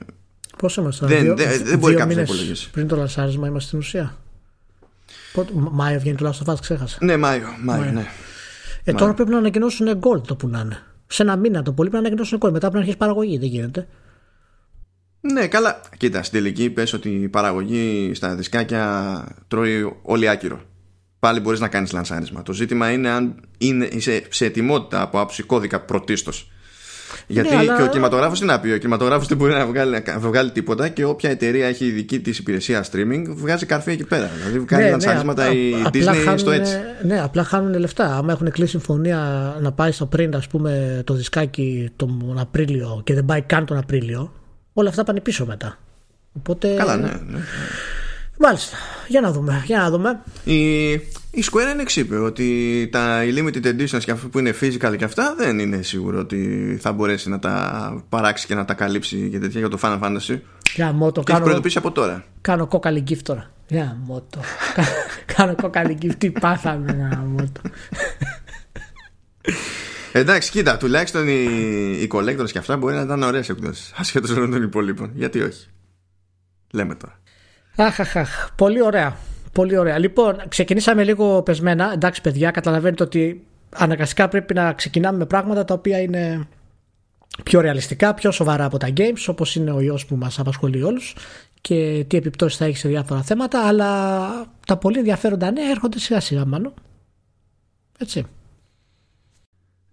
Πόσο 0.58 0.80
είμαστε 0.80 1.06
Δεν- 1.06 1.22
δύο, 1.22 1.37
δεν- 1.37 1.49
δεν 1.49 1.64
δύο 1.64 1.78
μπορεί 1.78 1.94
κάποιος 1.94 1.99
να 1.99 2.06
μήνες 2.22 2.28
υπολογίσει. 2.28 2.70
Πριν 2.70 2.88
το 2.88 2.96
λανσάρισμα 2.96 3.46
είμαστε 3.46 3.66
στην 3.66 3.78
ουσία. 3.78 4.16
Πότε, 5.32 5.52
Μ- 5.54 5.68
Μάιο 5.72 6.00
βγαίνει 6.00 6.16
το 6.16 6.28
Last 6.28 6.46
of 6.46 6.52
Us, 6.54 6.60
ξέχασα. 6.60 6.99
Ναι 7.00 7.16
Μάιο, 7.16 7.46
Μάιο 7.62 7.92
ναι. 7.92 8.06
Ε, 8.84 8.92
τώρα 8.92 9.14
πρέπει 9.14 9.30
να 9.30 9.38
ανακοινώσουν 9.38 10.00
gold 10.00 10.22
το 10.26 10.37
που 10.37 10.49
να 10.49 10.60
είναι. 10.60 10.82
Σε 11.06 11.22
ένα 11.22 11.37
μήνα 11.37 11.62
το 11.62 11.72
πολύ 11.72 11.88
πρέπει 11.90 12.02
να 12.02 12.08
ανακοινώσουν 12.10 12.38
gold. 12.38 12.52
Μετά 12.52 12.58
πρέπει 12.58 12.75
να 12.75 12.78
αρχίσει 12.78 12.96
παραγωγή. 12.96 13.38
Δεν 13.38 13.49
γίνεται. 13.49 13.88
Ναι, 15.20 15.46
καλά. 15.46 15.80
Κοίτα, 15.96 16.22
στην 16.22 16.38
τελική 16.38 16.70
πες 16.70 16.92
ότι 16.92 17.08
η 17.10 17.28
παραγωγή 17.28 18.10
στα 18.14 18.34
δισκάκια 18.34 19.25
τρώει 19.49 19.96
όλοι 20.02 20.28
άκυρο. 20.28 20.60
Πάλι 21.18 21.40
μπορείς 21.40 21.60
να 21.60 21.68
κάνεις 21.68 21.92
λανσάρισμα. 21.92 22.42
Το 22.42 22.52
ζήτημα 22.52 22.90
είναι 22.90 23.08
αν 23.10 23.40
είναι, 23.58 23.88
είσαι 23.92 24.22
σε 24.30 24.44
ετοιμότητα 24.44 25.00
από 25.02 25.20
άψη 25.20 25.42
κώδικα 25.42 25.80
πρωτίστως. 25.80 26.50
Γιατί 27.26 27.54
αλλά- 27.54 27.76
και 27.76 27.82
ο 27.82 27.86
κινηματογράφος 27.88 28.38
τι 28.40 28.44
να 28.46 28.60
πει, 28.60 28.70
ο 28.70 28.76
κινηματογράφος 28.78 29.26
δεν 29.26 29.36
μπορεί 29.36 29.52
να 29.52 29.66
βγάλει, 29.66 30.02
να 30.06 30.18
βγάλει 30.18 30.50
τίποτα 30.50 30.88
και 30.88 31.04
όποια 31.04 31.30
εταιρεία 31.30 31.66
έχει 31.66 31.90
δική 31.90 32.20
της 32.20 32.38
υπηρεσία 32.38 32.84
streaming 32.92 33.24
βγάζει 33.28 33.66
καρφί 33.66 33.90
εκεί 33.90 34.04
πέρα. 34.04 34.30
Δηλαδή 34.36 34.58
βγάζει 34.58 34.90
λανσάρισματα 34.90 35.42
Ναι, 35.42 35.48
α- 35.48 35.52
η 35.52 35.72
α- 35.72 35.86
απλά 35.86 35.90
Disney 36.12 36.16
στο 36.16 36.24
χάνουνε- 36.30 36.60
έτσι. 36.60 36.76
Ναι, 37.02 37.20
απλά 37.22 37.44
χάνουν 37.44 37.78
λεφτά. 37.78 38.16
Άμα 38.16 38.32
έχουν 38.32 38.50
κλείσει 38.50 38.70
συμφωνία 38.70 39.18
να 39.60 39.72
πάει 39.72 39.92
στο 39.92 40.06
πριν, 40.06 40.34
ας 40.36 40.46
πούμε, 40.46 41.02
το 41.04 41.14
δισκάκι 41.14 41.90
τον 41.96 42.34
Απρίλιο 42.38 43.00
και 43.04 43.14
δεν 43.14 43.24
πάει 43.24 43.40
καν 43.42 43.66
τον 43.66 43.76
Απρίλιο, 43.76 44.32
όλα 44.72 44.88
αυτά 44.88 45.04
πάνε 45.04 45.20
πίσω 45.20 45.46
μετά. 45.46 45.78
Οπότε. 46.32 46.74
Καλά, 46.74 46.96
ναι. 46.96 47.08
ναι. 47.28 47.38
Μάλιστα. 48.38 48.76
Για 49.08 49.20
να 49.20 49.32
δούμε. 49.32 49.62
Για 49.66 49.78
να 49.78 49.90
δούμε. 49.90 50.20
Η, 50.44 50.92
η 51.30 51.44
Square 51.50 51.80
Enix 51.80 51.96
είπε 51.96 52.16
ότι 52.16 52.88
τα 52.92 53.22
limited 53.22 53.64
editions 53.64 53.99
και 54.04 54.10
αυτό 54.10 54.28
που 54.28 54.38
είναι 54.38 54.54
physical 54.60 54.94
και 54.96 55.04
αυτά 55.04 55.34
δεν 55.38 55.58
είναι 55.58 55.82
σίγουρο 55.82 56.18
ότι 56.18 56.78
θα 56.80 56.92
μπορέσει 56.92 57.28
να 57.28 57.38
τα 57.38 58.04
παράξει 58.08 58.46
και 58.46 58.54
να 58.54 58.64
τα 58.64 58.75
καλύψει 58.75 59.28
και 59.30 59.38
τέτοια 59.38 59.60
για 59.60 59.68
το 59.68 59.78
Final 59.82 60.00
Fantasy. 60.00 60.38
Για 60.75 60.92
μότο. 60.92 61.22
Κάνω, 61.22 61.40
προειδοποιήσει 61.40 61.78
από 61.78 61.92
τώρα. 61.92 62.25
Κάνω 62.40 62.66
κόκαλη 62.66 63.04
gift 63.08 63.22
τώρα. 63.22 63.50
Για 63.68 63.96
μότο. 64.00 64.40
κάνω 65.37 65.54
κόκαλη 65.54 65.99
gift. 66.02 66.14
Τι 66.18 66.30
πάθαμε 66.30 66.92
να 66.92 67.16
μότο. 67.16 67.60
Εντάξει, 70.12 70.50
κοίτα, 70.50 70.76
τουλάχιστον 70.76 71.28
οι, 71.28 71.42
οι 72.02 72.10
collectors 72.12 72.50
και 72.52 72.58
αυτά 72.58 72.76
μπορεί 72.76 72.94
να 72.94 73.00
ήταν 73.00 73.22
ωραίες 73.22 73.49
εκδόσεις. 73.49 73.92
Ασχέτως 73.96 74.30
με 74.30 74.49
των 74.49 74.62
υπολείπων. 74.62 75.10
Γιατί 75.14 75.40
όχι; 75.40 75.66
Λέμε 76.70 76.94
τώρα. 76.94 77.18
Αχ, 77.76 78.00
αχ, 78.00 78.16
αχ. 78.16 78.50
Πολύ 78.56 78.82
ωραία. 78.82 79.16
Πολύ 79.52 79.76
ωραία. 79.76 79.99
Λοιπόν, 79.99 80.42
ξεκινήσαμε 80.49 81.04
λίγο 81.04 81.42
πεσμένα. 81.42 81.92
Εντάξει, 81.92 82.21
παιδιά, 82.21 82.50
καταλαβαίνετε 82.50 83.02
ότι 83.02 83.45
αναγκαστικά 83.76 84.28
πρέπει 84.28 84.54
να 84.54 84.73
ξεκινάμε 84.73 85.19
με 85.19 85.26
πράγματα 85.26 85.64
τα 85.64 85.75
οποία 85.75 86.00
είναι 86.00 86.49
πιο 87.45 87.61
ρεαλιστικά, 87.61 88.14
πιο 88.14 88.30
σοβαρά 88.30 88.64
από 88.64 88.78
τα 88.78 88.88
games, 88.97 89.25
όπως 89.26 89.54
είναι 89.54 89.71
ο 89.71 89.80
ιός 89.80 90.07
που 90.07 90.16
μας 90.16 90.38
απασχολεί 90.38 90.83
όλους 90.83 91.14
και 91.61 92.04
τι 92.09 92.16
επιπτώσεις 92.16 92.59
θα 92.59 92.64
έχει 92.64 92.76
σε 92.76 92.88
διάφορα 92.88 93.23
θέματα. 93.23 93.66
Αλλά 93.66 94.30
τα 94.66 94.76
πολύ 94.76 94.99
ενδιαφέροντα 94.99 95.50
νέα 95.50 95.71
έρχονται 95.71 95.99
σιγά 95.99 96.21
σιγά, 96.21 96.45
μάλλον. 96.45 96.75
Έτσι. 97.99 98.26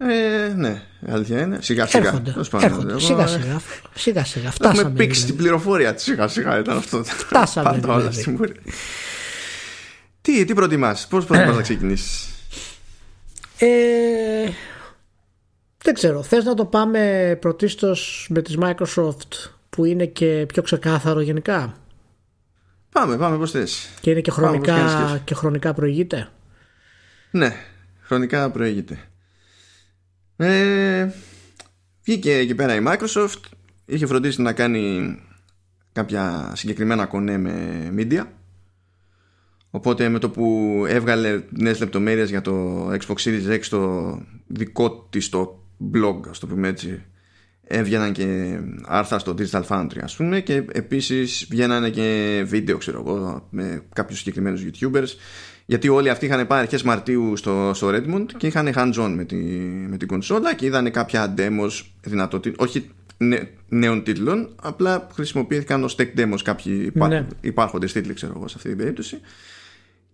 Ε, 0.00 0.52
ναι, 0.56 0.82
αλήθεια 1.08 1.40
είναι. 1.40 1.58
Σιγά 1.60 1.86
σιγά. 1.86 2.06
Έρχονται. 2.06 2.34
έρχονται. 2.62 3.00
Σιγά 3.00 3.26
σιγά. 3.26 3.60
Σιγά 3.94 4.24
σιγά. 4.24 4.50
Φτάσαμε. 4.50 4.80
Έχουμε 4.80 4.94
πήξει 4.94 5.14
δηλαδή. 5.14 5.26
την 5.26 5.36
πληροφορία 5.36 5.98
Σιγά 5.98 6.28
σιγά 6.28 6.58
ήταν 6.58 6.76
αυτό. 6.76 7.04
Φτάσαμε. 7.04 7.70
Πάντα 7.70 7.88
όλα 7.88 7.98
δηλαδή. 7.98 8.20
στην 8.20 8.36
Τι, 10.28 10.44
τι 10.44 10.54
προτιμάς, 10.54 11.06
πώς 11.06 11.24
προτιμάς 11.24 11.56
να 11.56 11.62
ξεκινήσεις; 11.68 12.28
Ε, 13.58 14.50
δεν 15.82 15.94
ξέρω. 15.94 16.22
Θες 16.22 16.44
να 16.44 16.54
το 16.54 16.64
πάμε 16.64 17.36
πρωτίστως 17.40 18.26
με 18.30 18.42
τις 18.42 18.56
Microsoft 18.60 19.50
που 19.70 19.84
είναι 19.84 20.06
και 20.06 20.44
πιο 20.48 20.62
ξεκάθαρο 20.62 21.20
γενικά; 21.20 21.76
Πάμε, 22.92 23.16
πάμε 23.16 23.36
πώς 23.36 23.50
θες. 23.50 23.88
Και 24.00 24.10
είναι 24.10 24.20
και 24.20 24.30
χρονικά, 24.30 25.20
και 25.24 25.34
χρονικά 25.34 25.74
προηγείται; 25.74 26.28
Ναι, 27.30 27.56
χρονικά 28.00 28.50
προηγείται. 28.50 28.98
Ε, 30.36 31.08
βγήκε 32.04 32.36
εκεί 32.36 32.54
πέρα 32.54 32.74
η 32.74 32.82
Microsoft 32.86 33.40
είχε 33.84 34.06
φροντίσει 34.06 34.42
να 34.42 34.52
κάνει 34.52 35.16
κάποια 35.92 36.52
συγκεκριμένα 36.54 37.06
κονέ 37.06 37.38
με 37.38 37.92
media 37.96 38.24
οπότε 39.70 40.08
με 40.08 40.18
το 40.18 40.30
που 40.30 40.84
έβγαλε 40.88 41.42
νέες 41.50 41.80
λεπτομέρειες 41.80 42.30
για 42.30 42.40
το 42.40 42.86
Xbox 42.90 43.16
Series 43.24 43.52
X 43.52 43.60
το 43.70 44.12
δικό 44.46 45.06
της 45.10 45.28
το 45.28 45.62
blog 45.94 46.28
ας 46.28 46.38
το 46.38 46.46
πούμε 46.46 46.68
έτσι 46.68 47.02
έβγαιναν 47.64 48.12
και 48.12 48.58
άρθρα 48.86 49.18
στο 49.18 49.34
Digital 49.38 49.62
Foundry 49.68 49.98
ας 50.02 50.16
πούμε 50.16 50.40
και 50.40 50.64
επίσης 50.72 51.46
βγαίνανε 51.50 51.90
και 51.90 52.42
βίντεο 52.46 52.76
ξέρω 52.76 53.04
εγώ 53.06 53.46
με 53.50 53.82
κάποιους 53.92 54.18
συγκεκριμένους 54.18 54.64
YouTubers 54.64 55.08
γιατί 55.66 55.88
όλοι 55.88 56.10
αυτοί 56.10 56.26
είχαν 56.26 56.46
πάει 56.46 56.60
αρχές 56.60 56.82
Μαρτίου 56.82 57.36
στο, 57.36 57.70
στο 57.74 57.88
Redmond 57.88 58.26
και 58.36 58.46
είχαν 58.46 58.72
hands-on 58.74 59.12
με, 59.16 59.24
τη, 59.24 59.36
με 59.88 59.96
την 59.96 60.08
κονσόλα 60.08 60.54
και 60.54 60.66
είδανε 60.66 60.90
κάποια 60.90 61.34
demos 61.38 61.70
δυνατότητα, 62.02 62.64
όχι 62.64 62.90
νέων 63.68 64.02
τίτλων, 64.02 64.54
απλά 64.62 65.06
χρησιμοποιήθηκαν 65.14 65.84
ως 65.84 65.96
tech 65.98 66.08
demos 66.18 66.38
κάποιοι 66.44 66.90
ναι. 66.94 67.26
υπάρχοντες 67.40 67.92
τίτλοι 67.92 68.14
ξέρω 68.14 68.32
εγώ 68.36 68.48
σε 68.48 68.54
αυτή 68.56 68.68
την 68.68 68.78
περίπτωση 68.78 69.20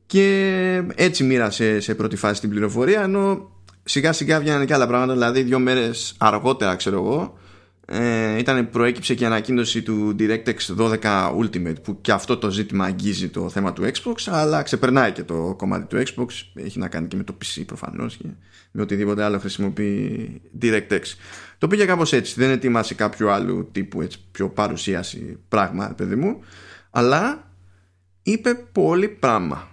και 0.06 0.82
έτσι 0.94 1.25
μοίρασε 1.25 1.80
σε 1.80 1.94
πρώτη 1.94 2.16
φάση 2.16 2.40
την 2.40 2.50
πληροφορία 2.50 3.02
ενώ 3.02 3.50
σιγά 3.84 4.12
σιγά 4.12 4.40
βγαίνανε 4.40 4.64
και 4.64 4.75
άλλα 4.75 4.87
πράγματα. 4.87 5.12
Δηλαδή 5.12 5.42
δύο 5.42 5.58
μέρες 5.58 6.14
αργότερα 6.18 6.76
ξέρω 6.76 6.96
εγώ 6.96 7.38
ε, 7.87 8.38
ήταν 8.38 8.70
προέκυψε 8.70 9.14
και 9.14 9.23
η 9.23 9.26
ανακοίνωση 9.26 9.82
του 9.82 10.16
DirectX 10.18 10.56
12 10.78 10.99
Ultimate 11.38 11.82
που 11.82 12.00
και 12.00 12.12
αυτό 12.12 12.37
το 12.37 12.50
ζήτημα 12.50 12.84
αγγίζει 12.84 13.28
το 13.28 13.49
θέμα 13.49 13.73
του 13.73 13.82
Xbox 13.82 14.14
αλλά 14.26 14.62
ξεπερνάει 14.62 15.12
και 15.12 15.23
το 15.23 15.54
κομμάτι 15.58 15.87
του 15.87 16.02
Xbox. 16.06 16.26
Έχει 16.54 16.78
να 16.78 16.88
κάνει 16.88 17.06
και 17.06 17.16
με 17.16 17.23
το 17.25 17.37
PC 17.44 17.62
προφανώς 17.66 18.16
και 18.16 18.25
με 18.70 18.82
οτιδήποτε 18.82 19.23
άλλο 19.23 19.38
χρησιμοποιεί 19.38 20.40
DirectX. 20.62 21.00
Το 21.58 21.66
πήγε 21.66 21.84
κάπως 21.84 22.12
έτσι. 22.12 22.34
Δεν 22.37 22.50
ετοιμάσει 22.50 22.94
κάποιο 22.94 23.30
άλλο 23.30 23.68
τύπου 23.73 24.02
έτσι, 24.02 24.18
πιο 24.30 24.49
παρουσίαση 24.49 25.38
πράγμα 25.49 25.94
παιδί 25.96 26.16
μου 26.16 26.40
αλλά 26.90 27.50
είπε 28.23 28.54
πολύ 28.54 29.08
πράγμα 29.08 29.68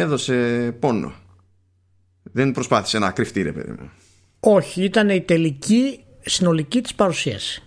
έδωσε 0.00 0.70
πόνο 0.80 1.12
δεν 2.22 2.52
προσπάθησε 2.52 2.98
να 2.98 3.10
κρυφτεί 3.10 3.42
ρε 3.42 3.52
παιδί 3.52 3.70
μου 3.70 3.90
όχι, 4.46 4.82
ήταν 4.82 5.08
η 5.08 5.20
τελική 5.20 6.04
συνολική 6.20 6.80
της 6.80 6.94
παρουσίαση. 6.94 7.62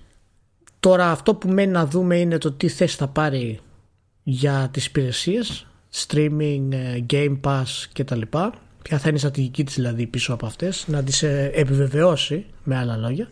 Τώρα 0.79 1.11
αυτό 1.11 1.35
που 1.35 1.49
μένει 1.49 1.71
να 1.71 1.85
δούμε 1.85 2.17
είναι 2.17 2.37
το 2.37 2.51
τι 2.51 2.67
θέση 2.67 2.95
θα 2.95 3.07
πάρει 3.07 3.59
για 4.23 4.69
τις 4.71 4.85
υπηρεσίες, 4.85 5.67
streaming, 5.93 6.71
ε, 6.71 7.05
game 7.09 7.39
pass 7.41 7.65
κτλ. 7.93 8.21
Ποια 8.81 8.97
θα 8.97 9.07
είναι 9.07 9.15
η 9.15 9.19
στρατηγική 9.19 9.63
της 9.63 9.75
δηλαδή 9.75 10.07
πίσω 10.07 10.33
από 10.33 10.45
αυτές, 10.45 10.85
να 10.87 11.03
τις 11.03 11.23
ε, 11.23 11.51
επιβεβαιώσει 11.53 12.45
με 12.63 12.77
άλλα 12.77 12.97
λόγια. 12.97 13.27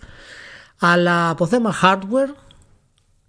Αλλά 0.79 1.29
από 1.29 1.47
θέμα 1.47 1.73
hardware 1.81 2.35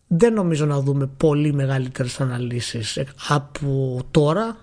δεν 0.07 0.33
νομίζω 0.33 0.67
να 0.67 0.81
δούμε 0.81 1.07
πολύ 1.07 1.53
μεγαλύτερες 1.53 2.21
αναλύσεις 2.21 2.99
από 3.29 4.01
τώρα 4.11 4.57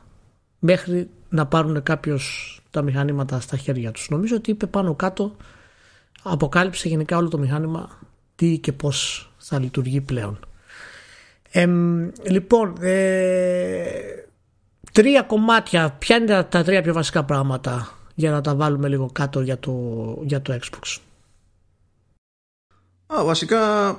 μέχρι 0.65 1.10
να 1.29 1.46
πάρουν 1.46 1.84
κάποιος 1.84 2.58
τα 2.72 2.82
μηχανήματα 2.82 3.39
στα 3.39 3.58
χέρια 3.58 3.91
τους. 3.91 4.10
Νομίζω 4.10 4.36
ότι 4.36 4.51
είπε 4.51 4.65
πάνω 4.65 4.96
κάτω 4.96 5.36
αποκάλυψε 6.24 6.88
γενικά 6.88 7.17
όλο 7.17 7.27
το 7.27 7.38
μηχάνημα 7.38 8.00
τι 8.36 8.58
και 8.58 8.72
πώς 8.72 9.29
θα 9.38 9.60
λειτουργεί 9.60 10.01
πλέον. 10.01 10.39
Ε, 11.51 11.67
λοιπόν, 12.24 12.75
ε, 12.79 13.86
τρία 14.91 15.22
κομμάτια. 15.22 15.91
Ποια 15.91 16.15
είναι 16.15 16.43
τα, 16.43 16.63
τρία 16.63 16.82
πιο 16.82 16.93
βασικά 16.93 17.24
πράγματα 17.24 17.98
για 18.15 18.32
να 18.32 18.41
τα 18.41 18.55
βάλουμε 18.55 18.88
λίγο 18.88 19.10
κάτω 19.12 19.41
για 19.41 19.60
το, 19.60 19.74
για 20.24 20.41
το 20.41 20.60
Xbox; 20.62 20.98
Α, 23.05 23.24
βασικά 23.24 23.96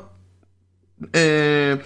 ε, 1.11 1.77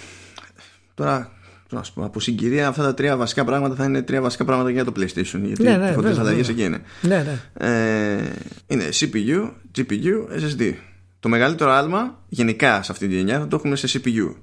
τώρα 0.95 1.38
πω, 1.69 2.05
από 2.05 2.21
συγκυρία 2.21 2.69
αυτά 2.69 2.83
τα 2.83 2.95
τρία 2.95 3.17
βασικά 3.17 3.45
πράγματα 3.45 3.75
θα 3.75 3.85
είναι 3.85 4.03
τρία 4.03 4.21
βασικά 4.21 4.45
πράγματα 4.45 4.71
για 4.71 4.85
το 4.85 4.93
PlayStation 4.97 5.41
γιατί 5.43 5.63
ναι, 5.63 5.77
ναι, 5.77 5.95
οι 6.11 6.19
αλλαγές 6.19 6.49
εκεί 6.49 6.63
είναι 6.63 6.83
ναι, 7.01 7.23
ναι. 7.23 7.67
Ε, 7.67 8.33
είναι 8.67 8.85
CPU, 8.93 9.51
GPU, 9.79 10.41
SSD 10.41 10.75
το 11.21 11.29
μεγαλύτερο 11.29 11.71
άλμα 11.71 12.19
γενικά 12.29 12.83
σε 12.83 12.93
αυτή 12.93 13.09
τη 13.09 13.15
γενιά 13.15 13.39
θα 13.39 13.49
το 13.49 13.57
έχουμε 13.57 13.77
σε 13.77 14.01
CPU 14.05 14.35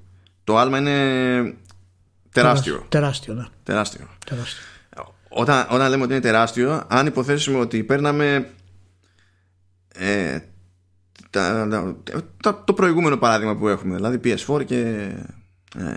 το 0.43 0.57
άλμα 0.57 0.77
είναι 0.77 1.55
τεράστιο 2.31 2.85
τεράστιο, 2.89 3.33
ναι. 3.33 3.45
τεράστιο. 3.63 4.07
τεράστιο. 4.25 4.63
Όταν, 5.37 5.67
όταν 5.69 5.89
λέμε 5.89 6.03
ότι 6.03 6.11
είναι 6.11 6.21
τεράστιο 6.21 6.83
αν 6.87 7.05
υποθέσουμε 7.05 7.59
ότι 7.59 7.83
παίρναμε 7.83 8.49
ε, 9.95 10.39
τα, 11.29 11.67
τα, 12.41 12.63
το 12.63 12.73
προηγούμενο 12.73 13.17
παράδειγμα 13.17 13.55
που 13.55 13.67
έχουμε 13.67 13.95
δηλαδή 13.95 14.19
PS4 14.23 14.65
και 14.65 15.11
ε, 15.77 15.93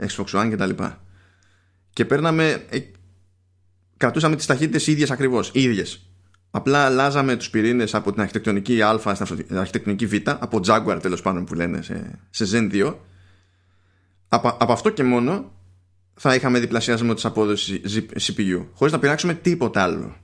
Xbox 0.00 0.42
One 0.42 0.48
και 0.48 0.56
τα 0.56 0.66
λοιπά. 0.66 1.04
Και 1.92 2.04
παίρναμε 2.04 2.64
ε, 2.70 2.78
κρατούσαμε 3.96 4.36
τις 4.36 4.46
ταχύτητες 4.46 4.86
ίδιες 4.86 5.10
ακριβώς, 5.10 5.50
ίδιες. 5.54 6.10
Απλά 6.50 6.84
αλλάζαμε 6.84 7.36
τους 7.36 7.50
πυρήνες 7.50 7.94
από 7.94 8.12
την 8.12 8.20
αρχιτεκτονική 8.20 8.82
Α 8.82 8.98
στην 8.98 9.58
αρχιτεκτονική 9.58 10.06
Β, 10.06 10.14
από 10.24 10.60
Jaguar 10.66 10.98
τέλος 11.02 11.22
πάντων 11.22 11.44
που 11.44 11.54
λένε 11.54 11.82
σε, 11.82 12.18
σε 12.30 12.46
Zen 12.52 12.72
2. 12.72 12.94
Από, 14.28 14.56
από 14.60 14.72
αυτό 14.72 14.90
και 14.90 15.02
μόνο 15.02 15.52
θα 16.14 16.34
είχαμε 16.34 16.58
διπλασιασμό 16.58 17.14
της 17.14 17.24
απόδοσης 17.24 17.80
CPU, 18.20 18.66
χωρίς 18.74 18.92
να 18.92 18.98
πειράξουμε 18.98 19.34
τίποτα 19.34 19.82
άλλο. 19.82 20.16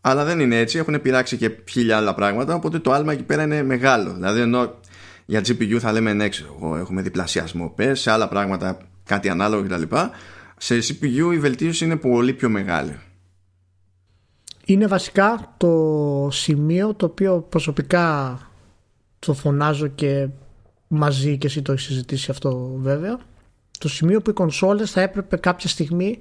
Αλλά 0.00 0.24
δεν 0.24 0.40
είναι 0.40 0.58
έτσι, 0.58 0.78
έχουν 0.78 1.00
πειράξει 1.02 1.36
και 1.36 1.50
χίλια 1.68 1.96
άλλα 1.96 2.14
πράγματα, 2.14 2.54
οπότε 2.54 2.78
το 2.78 2.92
άλμα 2.92 3.12
εκεί 3.12 3.22
πέρα 3.22 3.42
είναι 3.42 3.62
μεγάλο. 3.62 4.14
Δηλαδή 4.14 4.40
ενώ 4.40 4.80
για 5.26 5.40
GPU 5.40 5.78
θα 5.78 5.92
λέμε 5.92 6.12
ναι, 6.12 6.28
ξέρω, 6.28 6.76
έχουμε 6.76 7.02
διπλασιασμό 7.02 7.72
πες, 7.76 8.00
σε 8.00 8.10
άλλα 8.10 8.28
πράγματα 8.28 8.78
κάτι 9.04 9.28
ανάλογο 9.28 9.62
κτλ. 9.62 9.96
Σε 10.56 10.76
CPU 10.76 11.32
η 11.32 11.38
βελτίωση 11.38 11.84
είναι 11.84 11.96
πολύ 11.96 12.32
πιο 12.32 12.48
μεγάλη. 12.48 12.98
Είναι 14.64 14.86
βασικά 14.86 15.54
το 15.56 16.28
σημείο 16.32 16.94
το 16.94 17.06
οποίο 17.06 17.46
προσωπικά 17.48 18.38
το 19.18 19.32
φωνάζω 19.32 19.86
και 19.86 20.28
μαζί 20.88 21.38
και 21.38 21.46
εσύ 21.46 21.62
το 21.62 21.72
έχεις 21.72 21.84
συζητήσει 21.84 22.30
αυτό 22.30 22.72
βέβαια 22.76 23.18
το 23.78 23.88
σημείο 23.88 24.22
που 24.22 24.30
οι 24.30 24.32
κονσόλες 24.32 24.90
θα 24.90 25.00
έπρεπε 25.00 25.36
κάποια 25.36 25.68
στιγμή 25.68 26.18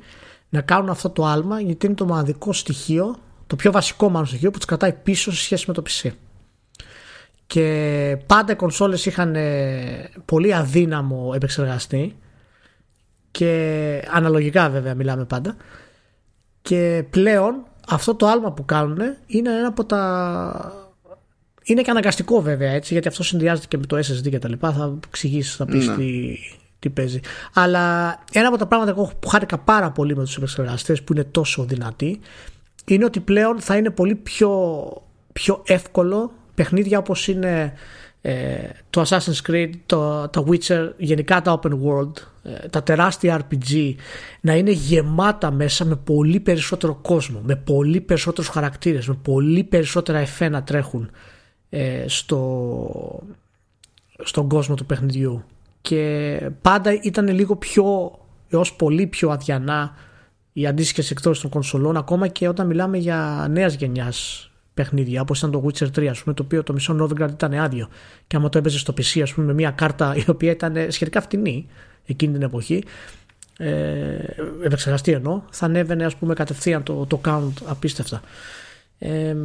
να 0.50 0.62
κάνουν 0.62 0.90
αυτό 0.90 1.10
το 1.10 1.26
άλμα 1.26 1.62
γιατί 1.62 1.86
είναι 1.86 1.96
το 1.96 2.06
μοναδικό 2.06 2.54
στοιχείο 2.54 3.16
το 3.48 3.56
πιο 3.56 3.72
βασικό 3.72 4.10
μάλλον 4.10 4.28
στοιχείο 4.28 4.52
που 4.52 4.58
τις 4.58 4.66
κρατάει 4.68 4.94
πίσω 4.94 5.32
σε 5.32 5.42
σχέση 5.42 5.66
με 5.68 5.74
το 5.74 5.84
PC 5.90 6.10
και 7.48 8.18
πάντα 8.26 8.52
οι 8.52 8.56
κονσόλες 8.56 9.06
είχαν 9.06 9.36
ε, 9.36 10.10
πολύ 10.26 10.54
αδύναμο 10.54 11.32
επεξεργαστή. 11.36 12.16
Και 13.32 14.02
αναλογικά 14.12 14.70
βέβαια 14.70 14.96
μιλάμε 14.96 15.26
πάντα. 15.26 15.56
Και 16.62 17.06
πλέον 17.10 17.64
αυτό 17.90 18.16
το 18.16 18.28
άλμα 18.28 18.52
που 18.52 18.66
κάνουν 18.66 19.00
είναι 19.28 19.50
ένα 19.50 19.68
από 19.68 19.86
τα 19.86 20.86
είναι 21.64 21.82
και 21.82 21.92
αναγκαστικό 21.92 22.42
βέβαια 22.42 22.72
έτσι 22.72 22.94
γιατί 22.94 23.08
αυτό 23.08 23.24
συνδυάζεται 23.24 23.68
και 23.68 23.78
με 23.78 23.86
το 23.86 23.98
SSD 23.98 24.30
και 24.30 24.40
τα 24.40 24.50
λοιπά. 24.50 24.72
Θα 24.72 25.00
εξηγήσεις 25.08 25.56
θα 25.56 25.66
πεις 25.66 25.88
ναι. 25.88 25.96
τι, 25.96 26.38
τι 26.80 26.90
παίζει. 26.90 27.20
Αλλά 27.54 28.18
ένα 28.32 28.48
από 28.48 28.58
τα 28.58 28.66
πράγματα 28.68 28.94
που 28.94 29.28
χάρηκα 29.28 29.58
πάρα 29.58 29.92
πολύ 29.92 30.16
με 30.16 30.24
τους 30.24 30.38
επεξεργαστές 30.38 31.04
που 31.04 31.14
είναι 31.14 31.24
τόσο 31.24 31.64
δυνατοί 31.64 32.20
είναι 32.86 33.06
ότι 33.06 33.20
πλέον 33.20 33.60
θα 33.60 33.78
είναι 33.78 33.90
πολύ 33.90 34.16
πιο, 34.16 34.84
πιο 35.34 35.64
εύκολο 35.66 36.32
παιχνίδια 36.56 36.98
όπως 36.98 37.28
είναι 37.28 37.74
ε, 38.28 38.70
το 38.90 39.02
Assassin's 39.02 39.50
Creed, 39.50 39.70
το, 39.86 40.30
το 40.30 40.46
Witcher, 40.50 40.90
γενικά 40.98 41.42
τα 41.42 41.60
Open 41.60 41.72
World, 41.72 42.14
ε, 42.44 42.68
τα 42.68 42.84
τεράστια 42.84 43.42
RPG 43.42 43.94
να 44.42 44.56
είναι 44.56 44.72
γεμάτα 44.72 45.52
μέσα 45.52 45.86
με 45.86 45.96
πολύ 45.96 46.40
περισσότερο 46.40 47.00
κόσμο, 47.02 47.42
με 47.44 47.56
πολύ 47.56 48.02
περισσότερους 48.02 48.50
χαρακτήρες, 48.50 49.08
με 49.08 49.18
πολύ 49.22 49.64
περισσότερα 49.64 50.18
εφέ 50.18 50.50
να 50.50 50.64
τρέχουν 50.64 51.10
ε, 51.70 52.04
στο, 52.08 53.24
στον 54.24 54.50
κόσμο 54.50 54.76
του 54.76 54.86
παιχνιδιού. 54.86 55.44
Και 55.82 56.40
πάντα 56.62 57.00
ήταν 57.02 57.28
λίγο 57.28 57.56
πιο 57.56 58.12
έως 58.50 58.74
πολύ 58.74 59.08
πιο 59.08 59.30
αδιανά 59.30 59.94
οι 60.54 60.68
αντίστοιχες 60.68 61.12
εκτός 61.12 61.40
των 61.42 61.50
κονσολών 61.50 61.98
ακόμα 61.98 62.28
και 62.28 62.48
όταν 62.48 62.68
μιλάμε 62.68 62.98
για 62.98 63.48
νέας 63.50 63.74
γενιάς 63.74 64.50
παιχνίδια 64.76 65.22
όπως 65.22 65.38
ήταν 65.38 65.52
το 65.52 65.66
Witcher 65.66 65.88
3 66.00 66.06
ας 66.06 66.24
πούμε, 66.24 66.36
το 66.36 66.44
οποίο 66.44 66.64
το 66.64 66.74
μισό 66.74 66.98
Novigrad 67.02 67.30
ήταν 67.30 67.54
άδειο. 67.54 67.90
Και 68.28 68.36
άμα 68.36 68.50
το 68.50 68.58
έπαιζες 68.58 68.80
στο 68.80 68.94
PC 68.98 69.20
ας 69.22 69.34
πούμε, 69.34 69.48
με 69.48 69.54
μια 69.54 69.72
κάρτα 69.72 70.16
η 70.16 70.24
οποία 70.28 70.52
ήταν 70.52 70.76
σχετικά 70.90 71.22
φτηνή 71.22 71.68
εκείνη 72.06 72.34
την 72.34 72.42
εποχή 72.42 72.84
ε, 73.58 74.18
επεξεργαστή 74.64 75.12
εννοώ 75.12 75.42
θα 75.50 75.66
ανέβαινε 75.66 76.06
ας 76.06 76.16
πούμε 76.16 76.34
κατευθείαν 76.34 76.84
το, 76.84 77.06
το 77.06 77.22
count 77.26 77.54
απίστευτα. 77.66 78.22
Ε, 79.00 79.36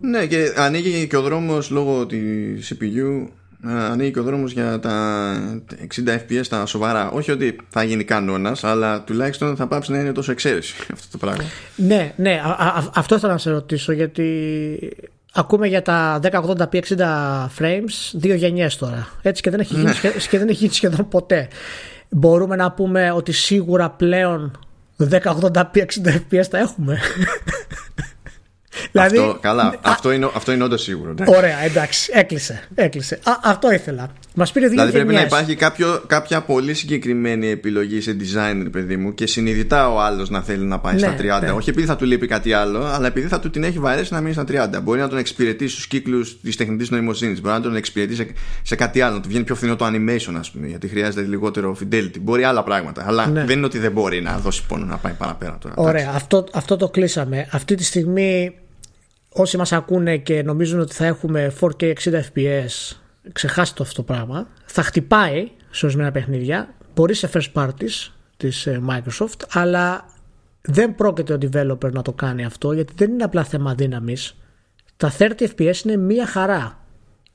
ναι 0.00 0.26
και 0.26 0.52
ανοίγει 0.56 1.06
και 1.06 1.16
ο 1.16 1.22
δρόμος 1.22 1.70
λόγω 1.70 2.06
της 2.06 2.72
CPU 2.72 3.28
ανοίγει 3.64 4.10
και 4.10 4.18
ο 4.18 4.22
δρόμος 4.22 4.52
για 4.52 4.80
τα 4.80 5.36
60 6.06 6.08
fps 6.08 6.46
τα 6.48 6.66
σοβαρά. 6.66 7.10
Όχι 7.10 7.30
ότι 7.30 7.56
θα 7.68 7.82
γίνει 7.82 8.04
κανόνας 8.04 8.64
αλλά 8.64 9.02
τουλάχιστον 9.02 9.56
θα 9.56 9.66
πάψει 9.66 9.92
να 9.92 9.98
είναι 9.98 10.12
τόσο 10.12 10.32
εξαίρεση 10.32 10.74
αυτό 10.92 11.06
το 11.10 11.18
πράγμα. 11.18 11.44
Ναι 11.76 12.12
ναι 12.16 12.40
α, 12.44 12.50
α, 12.50 12.90
αυτό 12.94 13.14
ήθελα 13.14 13.32
να 13.32 13.38
σε 13.38 13.50
ρωτήσω 13.50 13.92
γιατί 13.92 14.28
ακούμε 15.32 15.66
για 15.66 15.82
τα 15.82 16.20
1080p 16.22 16.80
60 16.80 16.80
frames 17.58 18.10
δύο 18.12 18.34
γενιές 18.34 18.76
τώρα. 18.76 19.08
Έτσι 19.22 19.42
και 19.42 19.50
δεν 19.50 19.60
έχει 19.60 19.74
γίνει, 19.74 19.84
ναι. 19.84 20.10
και 20.30 20.38
δεν 20.38 20.48
έχει 20.48 20.58
γίνει 20.58 20.72
σχεδόν 20.72 21.08
ποτέ. 21.08 21.48
Μπορούμε 22.08 22.56
να 22.56 22.72
πούμε 22.72 23.10
ότι 23.10 23.32
σίγουρα 23.32 23.90
πλέον 23.90 24.58
1080p 24.98 25.52
60 25.52 25.82
fps 26.30 26.46
τα 26.50 26.58
έχουμε; 26.58 26.98
Δηλαδή, 28.92 29.18
αυτό, 29.18 29.38
καλά, 29.40 29.74
αυτό, 29.82 30.12
είναι, 30.12 30.30
αυτό 30.34 30.52
είναι 30.52 30.64
όντως 30.64 30.82
σίγουρο. 30.82 31.14
Ωραία, 31.26 31.62
εντάξει, 31.64 32.10
έκλεισε. 32.14 32.62
έκλεισε. 32.74 33.14
Α, 33.14 33.32
αυτό 33.42 33.72
ήθελα. 33.72 34.10
Μας 34.34 34.52
πήρε 34.52 34.66
δύο 34.66 34.74
Δηλαδή 34.74 34.92
πρέπει 34.92 35.14
να 35.14 35.20
υπάρχει 35.20 35.54
κάποιο, 35.54 36.02
κάποια 36.06 36.40
πολύ 36.40 36.74
συγκεκριμένη 36.74 37.48
επιλογή 37.48 38.00
σε 38.00 38.16
design, 38.20 38.66
παιδί 38.70 38.96
μου, 38.96 39.14
και 39.14 39.26
συνειδητά 39.26 39.92
ο 39.92 40.00
άλλος 40.00 40.30
να 40.30 40.42
θέλει 40.42 40.64
να 40.64 40.78
πάει 40.78 40.94
ναι, 40.94 40.98
στα 40.98 41.14
30. 41.38 41.40
Ναι. 41.40 41.50
Όχι 41.50 41.70
επειδή 41.70 41.86
θα 41.86 41.96
του 41.96 42.04
λείπει 42.04 42.26
κάτι 42.26 42.52
άλλο, 42.52 42.84
αλλά 42.84 43.06
επειδή 43.06 43.28
θα 43.28 43.40
του 43.40 43.50
την 43.50 43.64
έχει 43.64 43.78
βαρέσει 43.78 44.12
να 44.12 44.20
μείνει 44.20 44.32
στα 44.32 44.44
30. 44.78 44.82
Μπορεί 44.82 45.00
να 45.00 45.08
τον 45.08 45.18
εξυπηρετήσει 45.18 45.72
στους 45.72 45.86
κύκλους 45.86 46.40
της 46.40 46.56
τεχνητής 46.56 46.90
νοημοσύνης. 46.90 47.40
Μπορεί 47.40 47.54
να 47.54 47.60
τον 47.60 47.76
εξυπηρετήσει 47.76 48.22
σε, 48.22 48.32
σε 48.62 48.76
κάτι 48.76 49.00
άλλο. 49.00 49.14
Να 49.14 49.20
του 49.20 49.28
βγαίνει 49.28 49.44
πιο 49.44 49.54
φθηνό 49.54 49.76
το 49.76 49.86
animation, 49.86 50.34
ας 50.38 50.50
πούμε, 50.50 50.66
γιατί 50.66 50.88
χρειάζεται 50.88 51.26
λιγότερο 51.26 51.76
fidelity. 51.80 52.20
Μπορεί 52.20 52.44
άλλα 52.44 52.62
πράγματα. 52.62 53.04
Αλλά 53.06 53.26
ναι. 53.26 53.44
δεν 53.44 53.56
είναι 53.56 53.66
ότι 53.66 53.78
δεν 53.78 53.92
μπορεί 53.92 54.22
να 54.22 54.38
δώσει 54.38 54.66
πόνο 54.66 54.84
να 54.84 54.96
πάει 54.96 55.12
παραπέρα 55.12 55.58
τώρα. 55.60 55.74
Ωραία, 55.76 56.12
αυτό, 56.14 56.44
αυτό 56.52 56.76
το 56.76 56.88
κλείσαμε. 56.88 57.48
Αυτή 57.50 57.74
τη 57.74 57.84
στιγμή 57.84 58.54
όσοι 59.28 59.56
μας 59.56 59.72
ακούνε 59.72 60.16
και 60.16 60.42
νομίζουν 60.42 60.80
ότι 60.80 60.94
θα 60.94 61.06
έχουμε 61.06 61.52
4K 61.60 61.92
60 61.94 62.20
fps 62.34 62.96
ξεχάστε 63.32 63.82
αυτό 63.82 63.94
το 63.94 64.02
πράγμα 64.02 64.48
θα 64.64 64.82
χτυπάει 64.82 65.50
σε 65.70 65.84
ορισμένα 65.84 66.12
παιχνίδια 66.12 66.74
μπορεί 66.94 67.14
σε 67.14 67.30
first 67.32 67.52
parties 67.52 68.10
της 68.36 68.66
ε, 68.66 68.80
Microsoft 68.88 69.42
αλλά 69.50 70.04
δεν 70.60 70.94
πρόκειται 70.94 71.32
ο 71.32 71.38
developer 71.40 71.92
να 71.92 72.02
το 72.02 72.12
κάνει 72.12 72.44
αυτό 72.44 72.72
γιατί 72.72 72.92
δεν 72.96 73.10
είναι 73.10 73.24
απλά 73.24 73.44
θέμα 73.44 73.74
δύναμης 73.74 74.36
τα 74.96 75.12
30 75.18 75.30
fps 75.38 75.84
είναι 75.84 75.96
μία 75.96 76.26
χαρά 76.26 76.78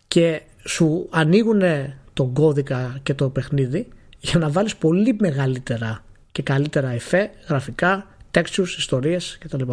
και 0.07 0.41
σου 0.65 1.07
ανοίγουν 1.11 1.61
τον 2.13 2.33
κώδικα 2.33 2.99
και 3.03 3.13
το 3.13 3.29
παιχνίδι 3.29 3.87
για 4.19 4.39
να 4.39 4.49
βάλεις 4.49 4.75
πολύ 4.75 5.15
μεγαλύτερα 5.19 6.03
και 6.31 6.41
καλύτερα 6.41 6.89
εφέ, 6.89 7.31
γραφικά, 7.47 8.07
textures, 8.31 8.77
ιστορίες 8.77 9.37
κτλ. 9.39 9.71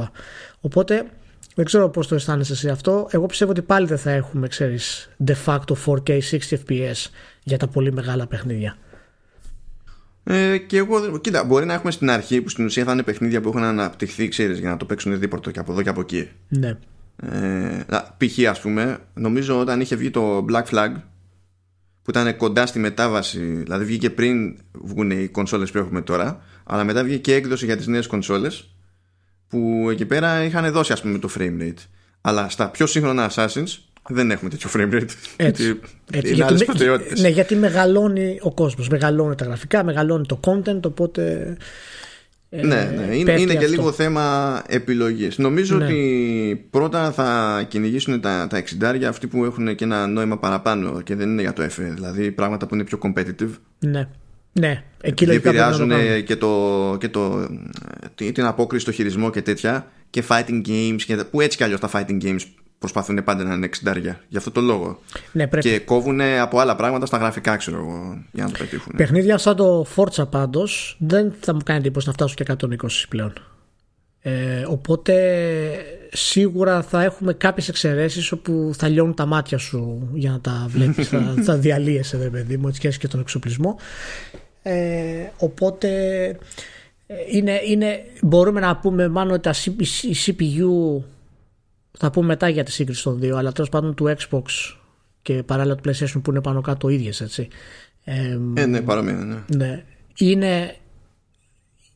Οπότε 0.60 1.06
δεν 1.60 1.68
ξέρω 1.68 1.88
πώς 1.88 2.06
το 2.06 2.14
αισθάνεσαι 2.14 2.52
εσύ 2.52 2.68
αυτό. 2.68 3.08
Εγώ 3.10 3.26
πιστεύω 3.26 3.50
ότι 3.50 3.62
πάλι 3.62 3.86
δεν 3.86 3.98
θα 3.98 4.10
έχουμε, 4.10 4.48
ξέρεις, 4.48 5.10
de 5.26 5.34
facto 5.46 5.74
4K 5.86 6.20
60 6.20 6.38
fps 6.38 7.10
για 7.42 7.58
τα 7.58 7.66
πολύ 7.66 7.92
μεγάλα 7.92 8.26
παιχνίδια. 8.26 8.76
Ε, 10.24 10.58
και 10.58 10.76
εγώ, 10.76 11.18
κοίτα, 11.18 11.44
μπορεί 11.44 11.66
να 11.66 11.74
έχουμε 11.74 11.90
στην 11.90 12.10
αρχή 12.10 12.40
που 12.40 12.48
στην 12.48 12.64
ουσία 12.64 12.84
θα 12.84 12.92
είναι 12.92 13.02
παιχνίδια 13.02 13.40
που 13.40 13.48
έχουν 13.48 13.62
αναπτυχθεί, 13.62 14.28
ξέρεις, 14.28 14.58
για 14.58 14.70
να 14.70 14.76
το 14.76 14.84
παίξουν 14.84 15.18
δίπορτο 15.18 15.50
και 15.50 15.58
από 15.58 15.72
εδώ 15.72 15.82
και 15.82 15.88
από 15.88 16.00
εκεί. 16.00 16.28
Ναι. 16.48 16.78
Ε, 17.16 17.84
π.χ. 18.16 18.48
ας 18.48 18.60
πούμε, 18.60 18.98
νομίζω 19.14 19.60
όταν 19.60 19.80
είχε 19.80 19.96
βγει 19.96 20.10
το 20.10 20.44
Black 20.50 20.64
Flag 20.64 20.90
που 22.02 22.10
ήταν 22.10 22.36
κοντά 22.36 22.66
στη 22.66 22.78
μετάβαση, 22.78 23.40
δηλαδή 23.40 23.84
βγήκε 23.84 24.10
πριν 24.10 24.58
βγουν 24.72 25.10
οι 25.10 25.28
κονσόλες 25.28 25.70
που 25.70 25.78
έχουμε 25.78 26.00
τώρα, 26.00 26.42
αλλά 26.64 26.84
μετά 26.84 27.02
βγήκε 27.04 27.18
και 27.18 27.34
έκδοση 27.34 27.64
για 27.64 27.76
τις 27.76 27.86
νέες 27.86 28.06
κονσόλες 28.06 28.74
που 29.50 29.88
εκεί 29.90 30.04
πέρα 30.04 30.44
είχαν 30.44 30.72
δώσει 30.72 30.92
ας 30.92 31.00
πούμε 31.00 31.18
το 31.18 31.30
frame 31.38 31.62
rate. 31.62 31.84
Αλλά 32.20 32.48
στα 32.48 32.68
πιο 32.68 32.86
σύγχρονα 32.86 33.30
Assassins 33.30 33.78
δεν 34.08 34.30
έχουμε 34.30 34.50
τέτοιο 34.50 34.70
frame 34.74 34.94
rate. 34.94 35.08
Έτσι. 35.36 35.80
Έτσι 36.12 36.34
γιατί, 36.34 36.64
ναι, 37.20 37.28
γιατί 37.28 37.54
μεγαλώνει 37.54 38.38
ο 38.42 38.54
κόσμος, 38.54 38.88
μεγαλώνει 38.88 39.34
τα 39.34 39.44
γραφικά, 39.44 39.84
μεγαλώνει 39.84 40.26
το 40.26 40.40
content, 40.44 40.80
οπότε... 40.84 41.56
Ε, 42.52 42.66
ναι, 42.66 42.92
ναι. 42.96 43.16
Είναι, 43.16 43.40
είναι 43.40 43.54
και 43.54 43.66
λίγο 43.66 43.92
θέμα 43.92 44.62
επιλογής. 44.66 45.38
Νομίζω 45.38 45.76
ναι. 45.76 45.84
ότι 45.84 46.66
πρώτα 46.70 47.12
θα 47.12 47.62
κυνηγήσουν 47.68 48.20
τα, 48.20 48.46
τα 48.50 48.62
60 48.80 49.02
αυτοί 49.02 49.26
που 49.26 49.44
έχουν 49.44 49.74
και 49.74 49.84
ένα 49.84 50.06
νόημα 50.06 50.38
παραπάνω 50.38 51.00
και 51.00 51.14
δεν 51.14 51.30
είναι 51.30 51.40
για 51.40 51.52
το 51.52 51.62
FE, 51.62 51.90
δηλαδή 51.94 52.30
πράγματα 52.30 52.66
που 52.66 52.74
είναι 52.74 52.84
πιο 52.84 52.98
competitive. 53.02 53.50
Ναι. 53.78 54.08
Ναι, 54.52 54.82
εκεί 55.00 55.24
επηρεάζουν 55.24 55.90
και, 56.24 56.36
το, 56.36 56.96
και 57.00 57.08
το, 57.08 57.48
την 58.14 58.44
απόκριση 58.44 58.82
στο 58.82 58.92
χειρισμό 58.92 59.30
και 59.30 59.42
τέτοια 59.42 59.86
και 60.10 60.24
fighting 60.28 60.66
games 60.66 61.02
και, 61.06 61.16
που 61.16 61.40
έτσι 61.40 61.56
κι 61.56 61.64
αλλιώς 61.64 61.80
τα 61.80 61.90
fighting 61.92 62.22
games 62.24 62.40
προσπαθούν 62.78 63.24
πάντα 63.24 63.44
να 63.44 63.54
είναι 63.54 63.68
60 63.84 63.96
Γι' 64.28 64.36
αυτό 64.36 64.50
το 64.50 64.60
λόγο. 64.60 65.00
Ναι, 65.32 65.46
πρέπει. 65.46 65.68
Και 65.68 65.78
κόβουν 65.78 66.20
από 66.20 66.58
άλλα 66.58 66.76
πράγματα 66.76 67.06
στα 67.06 67.16
γραφικά, 67.16 67.56
ξέρω 67.56 67.76
εγώ, 67.76 68.24
για 68.32 68.44
να 68.44 68.50
το 68.50 68.56
πετύχουν. 68.58 68.92
Παιχνίδια 68.96 69.38
σαν 69.38 69.56
το 69.56 69.86
Forza 69.96 70.30
πάντως 70.30 70.96
δεν 70.98 71.32
θα 71.40 71.54
μου 71.54 71.60
κάνει 71.64 71.78
εντύπωση 71.80 72.06
να 72.06 72.12
φτάσουν 72.12 72.36
και 72.36 72.44
120 72.58 72.66
πλέον. 73.08 73.32
Ε, 74.22 74.64
οπότε 74.66 75.14
σίγουρα 76.12 76.82
θα 76.82 77.02
έχουμε 77.02 77.32
κάποιες 77.32 77.68
εξαιρέσεις 77.68 78.32
όπου 78.32 78.70
θα 78.76 78.88
λιώνουν 78.88 79.14
τα 79.14 79.26
μάτια 79.26 79.58
σου 79.58 80.08
για 80.14 80.30
να 80.30 80.40
τα 80.40 80.66
βλέπεις 80.68 81.08
θα, 81.08 81.34
θα 81.42 81.56
διαλύεσαι 81.56 82.16
δε 82.16 82.28
παιδί 82.28 82.56
μου 82.56 82.68
έτσι 82.68 82.98
και 82.98 83.08
τον 83.08 83.20
εξοπλισμό 83.20 83.78
ε, 84.62 85.28
οπότε 85.38 85.88
ε, 87.06 87.14
είναι, 87.30 87.60
είναι, 87.66 88.04
μπορούμε 88.22 88.60
να 88.60 88.76
πούμε 88.76 89.08
μάλλον 89.08 89.32
ότι 89.32 89.42
τα, 89.42 89.54
η 90.02 90.14
CPU 90.26 91.02
θα 91.98 92.10
πούμε 92.10 92.26
μετά 92.26 92.48
για 92.48 92.64
τη 92.64 92.72
σύγκριση 92.72 93.02
των 93.02 93.18
δύο 93.18 93.36
αλλά 93.36 93.52
τέλος 93.52 93.68
πάντων 93.68 93.94
του 93.94 94.14
Xbox 94.18 94.42
και 95.22 95.42
παράλληλα 95.42 95.74
του 95.74 95.90
PlayStation 95.90 96.20
που 96.22 96.30
είναι 96.30 96.40
πάνω 96.40 96.60
κάτω 96.60 96.88
ίδιες 96.88 97.20
έτσι 97.20 97.48
ε, 98.04 98.38
ναι 98.66 98.80
παρόμοια 98.80 99.14
ναι. 99.14 99.56
ναι. 99.56 99.84
Είναι, 100.16 100.76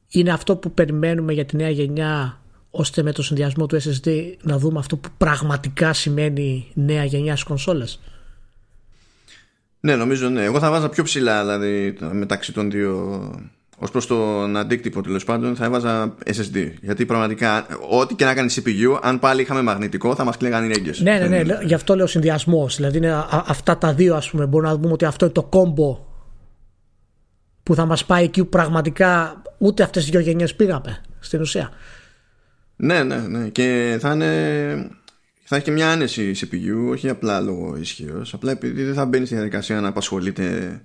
είναι 0.09 0.31
αυτό 0.33 0.57
που 0.57 0.73
περιμένουμε 0.73 1.33
για 1.33 1.45
τη 1.45 1.57
νέα 1.57 1.71
γενιά 1.71 2.39
ώστε 2.71 3.03
με 3.03 3.13
το 3.13 3.23
συνδυασμό 3.23 3.67
του 3.67 3.81
SSD 3.83 4.33
να 4.43 4.59
δούμε 4.59 4.79
αυτό 4.79 4.97
που 4.97 5.09
πραγματικά 5.17 5.93
σημαίνει 5.93 6.67
νέα 6.75 7.05
γενιά 7.05 7.33
στις 7.33 7.45
κονσόλες. 7.45 8.01
Ναι, 9.85 9.97
νομίζω 9.97 10.29
ναι. 10.29 10.45
Εγώ 10.45 10.59
θα 10.59 10.71
βάζα 10.71 10.89
πιο 10.89 11.03
ψηλά 11.03 11.41
δηλαδή 11.41 11.97
μεταξύ 12.13 12.53
των 12.53 12.71
δύο 12.71 13.21
ως 13.79 13.91
προς 13.91 14.07
τον 14.07 14.57
αντίκτυπο 14.57 15.03
τέλος 15.03 15.25
πάντων 15.25 15.57
θα 15.57 15.65
έβαζα 15.65 16.15
SSD 16.27 16.71
γιατί 16.81 17.07
πραγματικά 17.07 17.67
ό,τι 17.91 18.15
και 18.15 18.25
να 18.25 18.35
κάνει 18.35 18.55
CPU 18.55 18.99
αν 19.03 19.19
πάλι 19.19 19.41
είχαμε 19.43 19.63
μαγνητικό 19.63 20.15
θα 20.15 20.25
μας 20.25 20.37
κλαίγαν 20.37 20.71
οι 20.71 20.73
έγκες 20.77 21.01
ναι 21.01 21.19
ναι 21.19 21.43
ναι 21.43 21.59
γι' 21.65 21.75
αυτό 21.75 21.97
λέω 21.97 22.07
συνδυασμός. 22.07 22.77
δηλαδή 22.77 22.97
είναι 22.97 23.25
αυτά 23.47 23.79
τα 23.79 23.95
δύο 23.95 24.17
ας 24.17 24.31
πούμε 24.31 24.47
μπορούμε 24.47 24.71
να 24.71 24.77
δούμε 24.77 24.93
ότι 24.93 25.05
αυτό 25.05 25.25
είναι 25.25 25.35
το 25.35 25.43
κόμπο 25.43 26.07
που 27.63 27.75
θα 27.75 27.85
μας 27.85 28.05
πάει 28.05 28.25
εκεί 28.25 28.43
που 28.43 28.49
πραγματικά 28.49 29.43
ούτε 29.59 29.83
αυτές 29.83 30.03
τις 30.03 30.11
δύο 30.11 30.21
γενιές 30.21 30.55
πήγαμε 30.55 31.01
στην 31.21 31.41
ουσία 31.41 31.71
ναι, 32.77 33.03
ναι, 33.03 33.17
ναι. 33.17 33.49
Και 33.49 33.97
θα 34.01 34.13
είναι. 34.13 34.91
Θα 35.45 35.57
έχει 35.57 35.65
και 35.65 35.71
μια 35.71 35.91
άνεση 35.91 36.33
CPU, 36.37 36.91
όχι 36.91 37.09
απλά 37.09 37.41
λόγω 37.41 37.77
ισχύως. 37.77 38.35
Απλά 38.35 38.51
επειδή 38.51 38.83
δεν 38.83 38.95
θα 38.95 39.05
μπαίνει 39.05 39.27
στη 39.27 39.35
διαδικασία 39.35 39.81
να 39.81 39.89
απασχολείται 39.89 40.81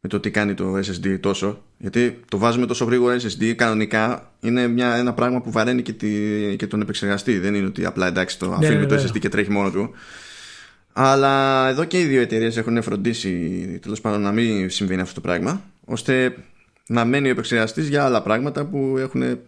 με 0.00 0.08
το 0.08 0.20
τι 0.20 0.30
κάνει 0.30 0.54
το 0.54 0.76
SSD 0.76 1.20
τόσο. 1.20 1.62
Γιατί 1.78 2.20
το 2.28 2.38
βάζουμε 2.38 2.66
τόσο 2.66 2.84
γρήγορο 2.84 3.16
SSD 3.16 3.52
κανονικά 3.54 4.32
είναι 4.40 4.66
μια, 4.66 4.94
ένα 4.94 5.12
πράγμα 5.12 5.40
που 5.40 5.50
βαραίνει 5.50 5.82
και, 5.82 5.92
τη, 5.92 6.08
και 6.56 6.66
τον 6.66 6.80
επεξεργαστή. 6.80 7.38
Δεν 7.38 7.54
είναι 7.54 7.66
ότι 7.66 7.84
απλά 7.84 8.06
εντάξει 8.06 8.38
το 8.38 8.48
ναι, 8.48 8.54
αφήνουμε 8.54 8.86
το 8.86 8.94
SSD 8.94 9.18
και 9.18 9.28
τρέχει 9.28 9.50
μόνο 9.50 9.70
του. 9.70 9.90
Αλλά 10.92 11.68
εδώ 11.68 11.84
και 11.84 12.00
οι 12.00 12.04
δύο 12.04 12.20
εταιρείες 12.20 12.56
έχουν 12.56 12.82
φροντίσει 12.82 13.30
τέλος 13.82 14.00
πάντων 14.00 14.20
να 14.20 14.32
μην 14.32 14.70
συμβαίνει 14.70 15.00
αυτό 15.00 15.14
το 15.14 15.20
πράγμα, 15.20 15.62
ώστε 15.84 16.36
να 16.86 17.04
μένει 17.04 17.28
ο 17.28 17.30
επεξεργαστής 17.30 17.88
για 17.88 18.04
άλλα 18.04 18.22
πράγματα 18.22 18.64
που 18.64 18.94
έχουν 18.98 19.38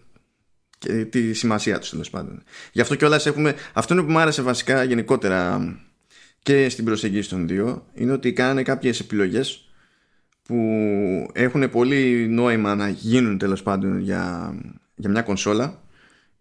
και 0.78 1.04
τη 1.04 1.32
σημασία 1.32 1.78
τους 1.78 1.90
τέλος 1.90 2.10
πάντων. 2.10 2.42
Γι' 2.72 2.80
αυτό 2.80 2.94
κιόλας 2.94 3.26
έχουμε. 3.26 3.54
Αυτό 3.72 3.94
είναι 3.94 4.02
που 4.02 4.10
μου 4.10 4.18
άρεσε 4.18 4.42
βασικά 4.42 4.82
γενικότερα 4.82 5.60
και 6.42 6.68
στην 6.68 6.84
προσεγγίση 6.84 7.28
των 7.28 7.48
δύο, 7.48 7.86
είναι 7.94 8.12
ότι 8.12 8.32
κάνανε 8.32 8.62
κάποιες 8.62 9.00
επιλογές 9.00 9.68
που 10.42 10.56
έχουν 11.32 11.70
πολύ 11.70 12.26
νόημα 12.28 12.74
να 12.74 12.88
γίνουν 12.88 13.38
τέλος 13.38 13.62
πάντων 13.62 13.98
για, 13.98 14.54
για 14.94 15.10
μια 15.10 15.22
κονσόλα, 15.22 15.82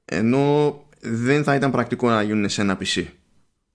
ενώ 0.05 0.75
δεν 1.01 1.43
θα 1.43 1.55
ήταν 1.55 1.71
πρακτικό 1.71 2.09
να 2.09 2.21
γίνουν 2.21 2.49
σε 2.49 2.61
ένα 2.61 2.77
PC. 2.79 3.05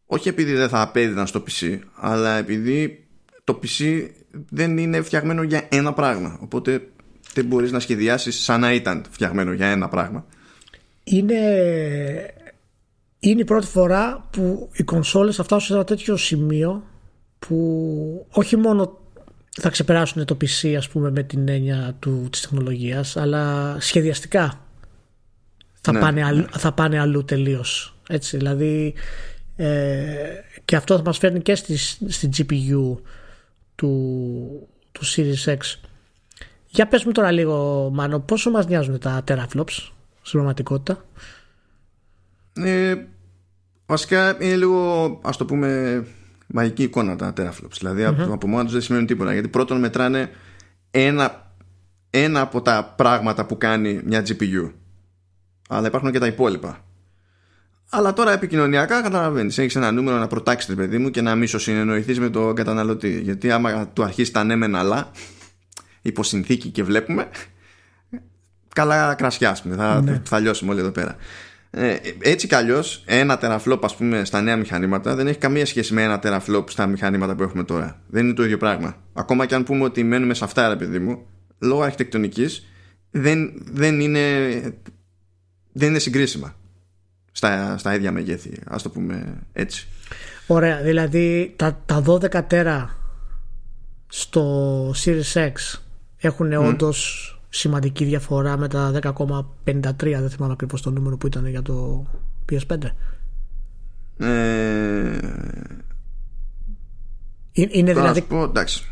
Όχι 0.07 0.29
επειδή 0.29 0.53
δεν 0.53 0.69
θα 0.69 0.81
απέδιδαν 0.81 1.27
στο 1.27 1.45
PC, 1.49 1.79
αλλά 1.95 2.37
επειδή 2.37 3.07
το 3.45 3.61
PC 3.63 4.09
δεν 4.49 4.79
είναι 4.79 5.03
φτιαγμένο 5.03 5.43
για 5.43 5.67
ένα 5.71 5.93
πράγμα. 5.93 6.39
Οπότε 6.41 6.89
δεν 7.35 7.45
μπορείς 7.45 7.73
να 7.73 7.81
σχεδιάσεις 7.81 8.43
σαν 8.43 8.61
να 8.61 8.73
ήταν 8.73 9.05
φτιαγμένο 9.11 9.53
για 9.53 9.67
ένα 9.67 9.89
πράγμα. 9.89 10.27
Είναι, 11.05 11.41
είναι 13.19 13.41
η 13.41 13.45
πρώτη 13.45 13.67
φορά 13.67 14.29
που 14.31 14.71
οι 14.73 14.83
κονσόλες 14.83 15.37
θα 15.37 15.43
φτάσουν 15.43 15.67
σε 15.67 15.73
ένα 15.73 15.85
τέτοιο 15.85 16.17
σημείο 16.17 16.83
που 17.39 18.27
όχι 18.31 18.57
μόνο 18.57 19.01
θα 19.61 19.71
ξεπεράσουν 19.71 20.25
το 20.25 20.37
PC 20.41 20.75
ας 20.77 20.89
πούμε 20.89 21.11
με 21.11 21.23
την 21.23 21.49
έννοια 21.49 21.97
του, 21.99 22.29
της 22.31 22.41
τεχνολογίας 22.41 23.17
αλλά 23.17 23.77
σχεδιαστικά 23.81 24.61
θα, 25.85 25.93
ναι. 25.93 26.01
πάνε, 26.01 26.25
αλλού, 26.25 26.47
θα 26.51 26.73
πάνε 26.73 27.01
αλλού 27.01 27.25
τελείως. 27.25 27.97
Έτσι, 28.09 28.37
δηλαδή 28.37 28.95
ε, 29.57 30.15
και 30.65 30.77
αυτό 30.77 30.97
θα 30.97 31.03
μας 31.03 31.19
φέρνει 31.19 31.41
και 31.41 31.55
στη, 31.55 31.77
στη 32.09 32.29
GPU 32.37 32.97
του, 33.75 34.69
του 34.93 35.07
Series 35.17 35.53
X. 35.53 35.59
Για 36.67 36.89
πες 36.89 37.05
μου 37.05 37.13
τώρα 37.13 37.31
λίγο 37.31 37.89
Μάνο, 37.93 38.21
πόσο 38.21 38.51
μας 38.51 38.67
νοιάζουν 38.67 38.99
τα 38.99 39.25
teraflops; 39.29 39.91
Στην 40.23 40.39
πραγματικότητα. 40.39 41.05
Ε, 42.53 42.95
βασικά 43.87 44.45
είναι 44.45 44.57
λίγο 44.57 45.21
ας 45.25 45.37
το 45.37 45.45
πούμε 45.45 46.05
μαγική 46.47 46.83
εικόνα 46.83 47.17
τα 47.17 47.33
teraflops. 47.37 47.77
Δηλαδή 47.79 48.07
mm-hmm. 48.07 48.33
από 48.33 48.49
μόνο 48.49 48.63
τους 48.63 48.73
δεν 48.73 48.83
σημαίνουν 48.83 49.07
τίποτα. 49.07 49.33
Γιατί 49.33 49.49
πρώτον 49.49 49.79
μετράνε 49.79 50.31
ένα, 50.91 51.53
ένα 52.11 52.41
από 52.41 52.63
τα 52.63 52.95
πράγματα 52.97 53.47
που 53.47 53.59
κάνει 53.59 54.01
μια 54.05 54.25
GPU. 54.27 54.73
Αλλά 55.69 55.87
υπάρχουν 55.87 56.13
και 56.13 56.19
τα 56.19 56.27
υπόλοιπα. 56.27 56.85
Αλλά 57.95 58.13
τώρα 58.13 58.33
επικοινωνιακά 58.33 59.03
καταλαβαίνεις. 59.03 59.59
Έχεις 59.59 59.77
ένα 59.77 59.91
νούμερο 59.91 60.19
να 60.19 60.27
προτάξεις, 60.27 60.75
παιδί 60.75 60.99
μου, 60.99 61.11
και 61.11 61.21
να 61.21 61.35
μίσο 61.35 61.59
συνεννοηθείς 61.59 62.21
με 62.21 62.31
τον 62.31 62.55
καταναλωτή. 62.55 63.21
Γιατί 63.21 63.51
άμα 63.51 63.89
του 63.89 64.03
αρχίσει 64.03 64.33
τα 64.33 64.45
ναι 64.45 64.57
μεν 64.57 64.75
αλλά, 64.75 65.11
υποσυνθήκη 66.03 66.69
και 66.69 66.83
βλέπουμε, 66.83 67.29
καλά 68.75 69.15
κρασιά, 69.15 69.57
πούμε. 69.63 69.75
Θα, 69.75 70.01
ναι. 70.01 70.21
θα 70.25 70.39
λιώσουμε 70.39 70.71
όλοι 70.71 70.81
εδώ 70.81 70.91
πέρα. 70.91 71.17
Ε, 71.71 71.97
έτσι 72.19 72.47
κι 72.47 72.55
αλλιώς, 72.55 73.03
ένα 73.07 73.39
τεραφλόπ, 73.39 73.85
ας 73.85 73.97
πούμε, 73.97 74.25
στα 74.25 74.41
νέα 74.41 74.57
μηχανήματα 74.57 75.15
δεν 75.15 75.27
έχει 75.27 75.39
καμία 75.39 75.67
σχέση 75.67 75.95
με 75.95 76.03
ένα 76.03 76.19
τεραφλόπ 76.19 76.71
στα 76.71 76.87
μηχανήματα 76.87 77.35
που 77.35 77.43
έχουμε 77.43 77.65
τώρα. 77.65 78.01
Δεν 78.07 78.25
είναι 78.25 78.35
το 78.35 78.45
ίδιο 78.45 78.57
πράγμα. 78.57 78.97
Ακόμα 79.13 79.47
και 79.47 79.55
αν 79.55 79.65
πούμε 79.65 79.85
ότι 79.85 80.03
μένουμε 80.03 80.35
σε 80.35 80.45
αυτά, 80.45 80.69
ρε 80.69 80.77
παιδί 80.77 80.99
μου, 80.99 81.27
λόγω 81.59 81.83
αρχιτεκτονικής 81.83 82.67
δεν, 83.11 83.53
δεν, 83.73 84.01
είναι, 84.01 84.21
δεν 85.73 85.89
είναι 85.89 85.99
συγκρίσιμα 85.99 86.55
στα, 87.33 87.79
στα 87.79 87.95
ίδια 87.95 88.13
μεγέθη, 88.13 88.51
ας 88.67 88.83
το 88.83 88.91
πούμε 88.91 89.37
έτσι. 89.53 89.89
Ωραία, 90.47 90.81
δηλαδή 90.83 91.53
τα, 91.57 91.83
τα 91.87 92.03
12 92.07 92.43
τέρα 92.47 92.97
στο 94.07 94.95
Series 95.05 95.33
X 95.35 95.81
έχουν 96.17 96.53
mm. 96.55 96.65
όντως 96.65 97.27
σημαντική 97.55 98.05
διαφορά 98.05 98.57
με 98.57 98.69
τα 98.69 99.01
10,53 99.03 99.93
δεν 99.99 100.31
θυμάμαι 100.31 100.53
ακριβώς 100.53 100.83
το 100.83 100.91
νούμερο 100.91 101.17
που 101.17 101.27
ήταν 101.27 101.47
για 101.47 101.63
το 101.63 102.07
PS5 102.53 102.77
ες... 104.17 105.23
είναι 107.53 107.93
δηλαδή 107.93 108.23
πω, 108.23 108.43
εντάξει. 108.43 108.83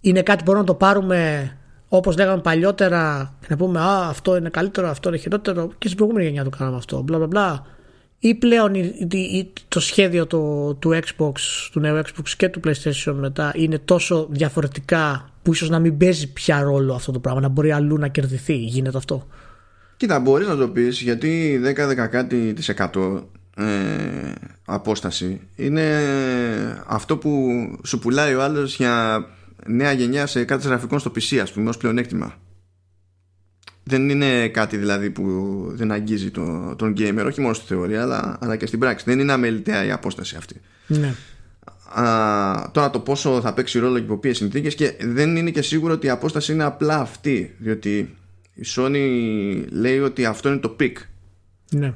είναι 0.00 0.22
κάτι 0.22 0.38
που 0.38 0.44
μπορούμε 0.44 0.64
να 0.64 0.70
το 0.72 0.74
πάρουμε 0.74 1.52
όπως 1.88 2.16
λέγαμε 2.16 2.40
παλιότερα 2.40 3.34
και 3.40 3.46
να 3.50 3.56
πούμε 3.56 3.80
α, 3.80 4.08
αυτό 4.08 4.36
είναι 4.36 4.48
καλύτερο, 4.48 4.88
αυτό 4.88 5.08
είναι 5.08 5.18
χειρότερο 5.18 5.70
και 5.78 5.86
στην 5.86 5.96
προηγούμενη 5.96 6.26
γενιά 6.26 6.44
το 6.44 6.50
κάναμε 6.50 6.76
αυτό 6.76 7.02
μπλα 7.02 7.16
μπλα 7.16 7.26
μπλα. 7.26 7.66
Ή 8.18 8.34
πλέον 8.34 8.72
το 9.68 9.80
σχέδιο 9.80 10.26
το, 10.26 10.74
του 10.74 10.90
Xbox, 10.90 11.32
του 11.72 11.80
νέου 11.80 11.96
Xbox 11.96 12.28
και 12.36 12.48
του 12.48 12.60
PlayStation 12.64 13.14
μετά 13.14 13.52
είναι 13.54 13.78
τόσο 13.78 14.26
διαφορετικά 14.30 15.30
που 15.48 15.54
ίσως 15.54 15.68
να 15.68 15.78
μην 15.78 15.96
παίζει 15.96 16.32
πια 16.32 16.60
ρόλο 16.60 16.94
αυτό 16.94 17.12
το 17.12 17.20
πράγμα 17.20 17.40
να 17.40 17.48
μπορεί 17.48 17.72
αλλού 17.72 17.98
να 17.98 18.08
κερδιθεί, 18.08 18.56
γίνεται 18.56 18.96
αυτό. 18.96 19.26
Κοίτα 19.96 20.20
μπορείς 20.20 20.46
να 20.46 20.56
το 20.56 20.68
πεις 20.68 21.00
γιατί 21.00 21.60
10-10 21.64 22.06
κάτι 22.10 22.52
της 22.52 22.68
εκατό 22.68 23.30
ε, 23.56 23.64
απόσταση 24.64 25.40
είναι 25.56 26.02
αυτό 26.86 27.16
που 27.16 27.50
σου 27.84 27.98
πουλάει 27.98 28.34
ο 28.34 28.42
άλλος 28.42 28.76
για 28.76 29.24
νέα 29.66 29.92
γενιά 29.92 30.26
σε 30.26 30.44
κάτι 30.44 30.66
γραφικών 30.66 30.98
στο 30.98 31.12
PC 31.14 31.36
ας 31.36 31.52
πούμε 31.52 31.68
ως 31.68 31.76
πλεονέκτημα. 31.76 32.34
Δεν 33.82 34.08
είναι 34.08 34.48
κάτι 34.48 34.76
δηλαδή 34.76 35.10
που 35.10 35.22
δεν 35.70 35.92
αγγίζει 35.92 36.30
το, 36.30 36.74
τον 36.76 36.94
gamer 36.98 37.24
όχι 37.26 37.40
μόνο 37.40 37.54
στη 37.54 37.66
θεωρία 37.66 38.02
αλλά, 38.02 38.38
αλλά 38.40 38.56
και 38.56 38.66
στην 38.66 38.78
πράξη. 38.78 39.04
Δεν 39.08 39.18
είναι 39.18 39.32
αμεληταία 39.32 39.84
η 39.84 39.90
απόσταση 39.90 40.36
αυτή. 40.36 40.60
Ναι. 40.86 41.14
Α, 41.88 42.70
τώρα 42.72 42.90
το 42.90 43.00
πόσο 43.00 43.40
θα 43.40 43.54
παίξει 43.54 43.78
ρόλο 43.78 43.98
και 43.98 44.04
υπό 44.04 44.18
ποιες 44.18 44.36
συνθήκες 44.36 44.74
και 44.74 44.96
δεν 45.00 45.36
είναι 45.36 45.50
και 45.50 45.62
σίγουρο 45.62 45.92
ότι 45.92 46.06
η 46.06 46.10
απόσταση 46.10 46.52
είναι 46.52 46.64
απλά 46.64 47.00
αυτή 47.00 47.54
διότι 47.58 48.16
η 48.54 48.64
Sony 48.76 49.64
λέει 49.70 49.98
ότι 49.98 50.24
αυτό 50.24 50.48
είναι 50.48 50.58
το 50.58 50.76
peak 50.80 50.92
ναι. 51.70 51.94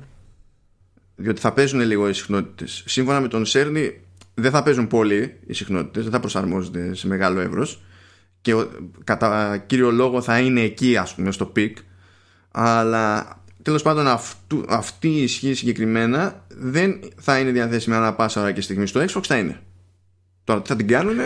διότι 1.16 1.40
θα 1.40 1.52
παίζουν 1.52 1.80
λίγο 1.80 2.08
οι 2.08 2.12
συχνότητες. 2.12 2.82
Σύμφωνα 2.86 3.20
με 3.20 3.28
τον 3.28 3.44
Σέρνη 3.44 4.00
δεν 4.34 4.50
θα 4.50 4.62
παίζουν 4.62 4.86
πολύ 4.86 5.38
οι 5.46 5.52
συχνότητες, 5.52 6.02
δεν 6.02 6.12
θα 6.12 6.20
προσαρμόζονται 6.20 6.94
σε 6.94 7.06
μεγάλο 7.06 7.40
εύρος. 7.40 7.82
Και 8.40 8.54
κατά 9.04 9.56
κύριο 9.66 9.90
λόγο 9.90 10.22
θα 10.22 10.38
είναι 10.38 10.60
εκεί 10.60 10.96
ας 10.96 11.14
πούμε 11.14 11.30
στο 11.30 11.46
peak. 11.46 11.76
Αλλά 12.50 13.36
τέλος 13.62 13.82
πάντων 13.82 14.06
αυτού, 14.06 14.64
αυτή 14.68 15.08
η 15.08 15.22
ισχύ 15.22 15.54
συγκεκριμένα 15.54 16.44
δεν 16.48 16.98
θα 17.16 17.38
είναι 17.38 17.50
διαθέσιμη 17.50 17.96
ανά 17.96 18.14
πάσα 18.14 18.40
ώρα 18.40 18.52
και 18.52 18.60
στιγμή. 18.60 18.86
Στο 18.86 19.00
Xbox 19.00 19.22
θα 19.22 19.38
είναι 19.38 19.60
τώρα 20.44 20.62
τι 20.62 20.68
θα 20.68 20.76
την 20.76 20.88
κάνουν 20.88 21.16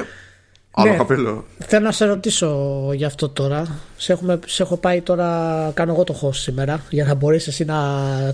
Άλλο 0.79 0.91
ναι, 0.91 0.97
καπέλο. 0.97 1.45
Θέλω 1.59 1.85
να 1.85 1.93
σε 1.93 2.05
ρωτήσω 2.05 2.91
γι' 2.95 3.05
αυτό 3.05 3.29
τώρα. 3.29 3.79
Σε, 3.97 4.13
έχουμε, 4.13 4.39
σε 4.47 4.63
έχω 4.63 4.77
πάει 4.77 5.01
τώρα, 5.01 5.71
κάνω 5.75 5.93
εγώ 5.93 6.05
το 6.05 6.21
host 6.23 6.35
σήμερα 6.35 6.85
για 6.91 7.05
να 7.05 7.15
μπορείς 7.15 7.47
εσύ 7.47 7.65
να 7.65 7.77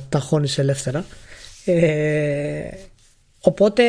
τα 0.09 0.20
χώνεις 0.20 0.59
ελεύθερα. 0.59 1.05
Ε, 1.64 2.68
οπότε 3.40 3.85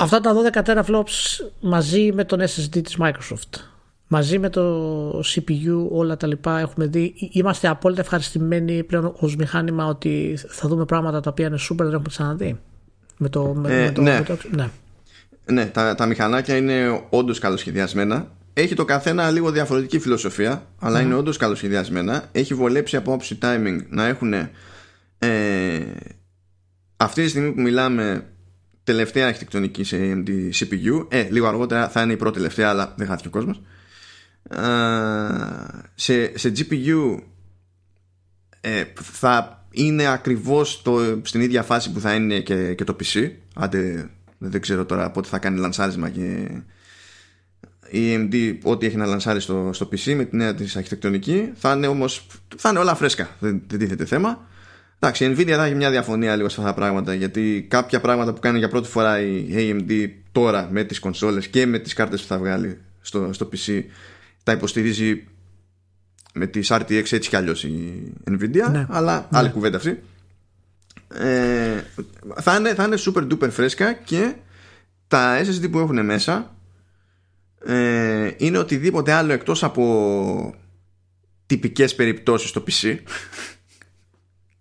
Αυτά 0.00 0.20
τα 0.20 0.34
12 0.52 0.62
teraflops 0.64 1.46
μαζί 1.60 2.12
με 2.12 2.24
τον 2.24 2.40
SSD 2.40 2.82
της 2.82 2.96
Microsoft 3.00 3.60
μαζί 4.08 4.38
με 4.38 4.48
το 4.48 5.18
CPU 5.18 5.86
όλα 5.90 6.16
τα 6.16 6.26
λοιπά 6.26 6.58
έχουμε 6.58 6.86
δει 6.86 7.14
είμαστε 7.32 7.68
απόλυτα 7.68 8.00
ευχαριστημένοι 8.00 8.84
πλέον 8.84 9.14
ως 9.18 9.36
μηχάνημα 9.36 9.86
ότι 9.86 10.38
θα 10.48 10.68
δούμε 10.68 10.84
πράγματα 10.84 11.20
τα 11.20 11.30
οποία 11.30 11.46
είναι 11.46 11.58
super 11.70 11.76
δεν 11.76 11.86
έχουμε 11.86 12.08
ξαναδεί 12.08 12.60
με 13.16 13.28
το, 13.28 13.44
με, 13.44 13.84
ε, 13.84 13.90
το, 13.90 14.02
ναι. 14.02 14.18
Με 14.18 14.24
το, 14.24 14.36
ναι. 14.50 14.68
Ναι 15.52 15.66
τα, 15.66 15.94
τα 15.94 16.06
μηχανάκια 16.06 16.56
είναι 16.56 17.06
όντως 17.08 17.38
καλοσχεδιασμένα 17.38 18.36
έχει 18.52 18.74
το 18.74 18.84
καθένα 18.84 19.30
λίγο 19.30 19.50
διαφορετική 19.50 19.98
φιλοσοφία 19.98 20.66
αλλά 20.78 21.00
είναι 21.00 21.14
όντως 21.14 21.36
καλοσχεδιασμένα 21.36 22.28
έχει 22.32 22.54
βολέψει 22.54 22.96
από 22.96 23.12
όψη 23.12 23.38
timing 23.42 23.78
να 23.88 24.06
έχουν 24.06 24.32
ε, 25.18 25.80
αυτή 26.96 27.22
τη 27.22 27.28
στιγμή 27.28 27.52
που 27.52 27.60
μιλάμε 27.60 28.26
τελευταία 28.84 29.26
αρχιτεκτονική 29.26 29.84
σε 29.84 29.96
AMD 30.00 30.28
CPU. 30.28 31.06
Ε, 31.08 31.28
λίγο 31.30 31.46
αργότερα 31.46 31.88
θα 31.88 32.02
είναι 32.02 32.12
η 32.12 32.16
πρώτη 32.16 32.36
τελευταία, 32.36 32.68
αλλά 32.68 32.94
δεν 32.96 33.06
χάθηκε 33.06 33.28
ο 33.28 33.30
κόσμος. 33.30 33.62
Σε, 35.94 36.38
σε 36.38 36.52
GPU 36.56 37.18
ε, 38.60 38.84
θα 39.02 39.66
είναι 39.70 40.06
ακριβώς 40.06 40.82
το, 40.82 41.20
στην 41.22 41.40
ίδια 41.40 41.62
φάση 41.62 41.92
που 41.92 42.00
θα 42.00 42.14
είναι 42.14 42.40
και, 42.40 42.74
και 42.74 42.84
το 42.84 42.96
PC. 43.00 43.30
Άντε, 43.54 44.10
δεν 44.38 44.60
ξέρω 44.60 44.84
τώρα 44.84 45.10
πότε 45.10 45.28
θα 45.28 45.38
κάνει 45.38 45.58
λανσάρισμα 45.58 46.08
και 46.08 46.48
η 47.90 48.14
AMD 48.14 48.58
ό,τι 48.62 48.86
έχει 48.86 48.96
να 48.96 49.06
λανσάρει 49.06 49.40
στο, 49.40 49.70
στο 49.72 49.88
PC 49.92 50.14
με 50.14 50.24
την 50.24 50.38
νέα 50.38 50.54
της 50.54 50.76
αρχιτεκτονική 50.76 51.50
θα 51.54 51.72
είναι 51.72 51.86
όμως 51.86 52.26
θα 52.56 52.68
είναι 52.68 52.78
όλα 52.78 52.94
φρέσκα 52.94 53.28
δεν, 53.40 53.62
δεν 53.66 53.78
τίθεται 53.78 54.04
θέμα 54.04 54.46
Εντάξει, 55.00 55.24
η 55.24 55.34
Nvidia 55.36 55.50
θα 55.50 55.64
έχει 55.64 55.74
μια 55.74 55.90
διαφωνία 55.90 56.36
λίγο 56.36 56.48
σε 56.48 56.60
αυτά 56.60 56.72
τα 56.72 56.78
πράγματα 56.80 57.14
γιατί 57.14 57.66
κάποια 57.70 58.00
πράγματα 58.00 58.32
που 58.32 58.40
κάνει 58.40 58.58
για 58.58 58.68
πρώτη 58.68 58.88
φορά 58.88 59.20
η 59.20 59.46
AMD 59.50 60.08
τώρα 60.32 60.68
με 60.72 60.84
τις 60.84 60.98
κονσόλες 60.98 61.48
και 61.48 61.66
με 61.66 61.78
τις 61.78 61.92
κάρτες 61.92 62.20
που 62.20 62.26
θα 62.26 62.38
βγάλει 62.38 62.78
στο, 63.00 63.32
στο 63.32 63.48
PC 63.52 63.82
τα 64.42 64.52
υποστηρίζει 64.52 65.26
με 66.34 66.46
τις 66.46 66.68
RTX 66.72 67.12
έτσι 67.12 67.28
κι 67.28 67.36
αλλιώς 67.36 67.64
η 67.64 68.12
Nvidia 68.30 68.70
Ναι. 68.70 68.86
αλλά 68.88 69.28
Ναι. 69.30 69.38
άλλη 69.38 69.50
κουβέντα 69.50 69.76
αυτή 69.76 70.02
ε, 71.14 71.47
θα, 72.40 72.56
είναι, 72.56 72.74
θα 72.74 72.84
είναι 72.84 72.96
super 72.98 73.32
duper 73.32 73.50
φρέσκα 73.50 73.92
και 73.92 74.34
τα 75.08 75.44
SSD 75.44 75.70
που 75.70 75.78
έχουν 75.78 76.04
μέσα 76.04 76.56
ε, 77.64 78.30
είναι 78.36 78.58
οτιδήποτε 78.58 79.12
άλλο 79.12 79.32
εκτός 79.32 79.64
από 79.64 80.54
τυπικές 81.46 81.94
περιπτώσεις 81.94 82.48
στο 82.48 82.64
PC 82.66 82.98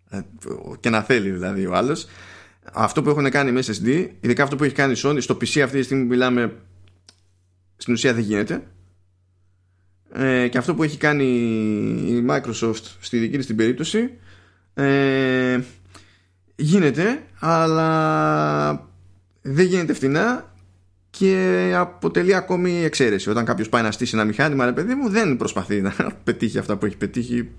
Ε, 0.09 0.19
και 0.79 0.89
να 0.89 1.01
θέλει 1.01 1.29
δηλαδή 1.29 1.65
ο 1.65 1.75
άλλος. 1.75 2.07
Αυτό 2.73 3.01
που 3.01 3.09
έχουν 3.09 3.29
κάνει 3.29 3.51
με 3.51 3.63
SSD 3.65 4.07
ειδικά 4.19 4.43
αυτό 4.43 4.55
που 4.55 4.63
έχει 4.63 4.73
κάνει 4.73 4.91
η 4.91 5.01
Sony 5.03 5.17
στο 5.21 5.35
PC 5.35 5.59
αυτή 5.59 5.77
τη 5.77 5.83
στιγμή 5.83 6.03
που 6.03 6.09
μιλάμε 6.09 6.55
στην 7.77 7.93
ουσία 7.93 8.13
δεν 8.13 8.23
γίνεται. 8.23 8.63
Ε, 10.13 10.47
και 10.47 10.57
αυτό 10.57 10.75
που 10.75 10.83
έχει 10.83 10.97
κάνει 10.97 11.25
η 12.07 12.25
Microsoft 12.29 12.83
στη 12.99 13.17
δική 13.17 13.37
της 13.37 13.45
την 13.45 13.55
περίπτωση 13.55 14.09
ε, 14.73 15.59
γίνεται 16.57 17.23
αλλά 17.39 18.89
δεν 19.41 19.65
γίνεται 19.65 19.93
φτηνά 19.93 20.53
και 21.09 21.71
αποτελεί 21.75 22.35
ακόμη 22.35 22.83
εξαίρεση 22.83 23.29
όταν 23.29 23.45
κάποιος 23.45 23.69
πάει 23.69 23.83
να 23.83 23.91
στήσει 23.91 24.15
ένα 24.15 24.25
μηχάνημα 24.25 24.65
ρε 24.65 24.73
παιδί 24.73 24.95
μου 24.95 25.09
δεν 25.09 25.37
προσπαθεί 25.37 25.81
να 25.81 25.93
πετύχει 26.23 26.57
αυτά 26.57 26.77
που 26.77 26.85
έχει 26.85 26.97
πετύχει 26.97 27.49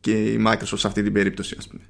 και 0.00 0.12
η 0.12 0.44
Microsoft 0.46 0.78
σε 0.78 0.86
αυτή 0.86 1.02
την 1.02 1.12
περίπτωση 1.12 1.54
ας 1.58 1.66
πούμε 1.68 1.82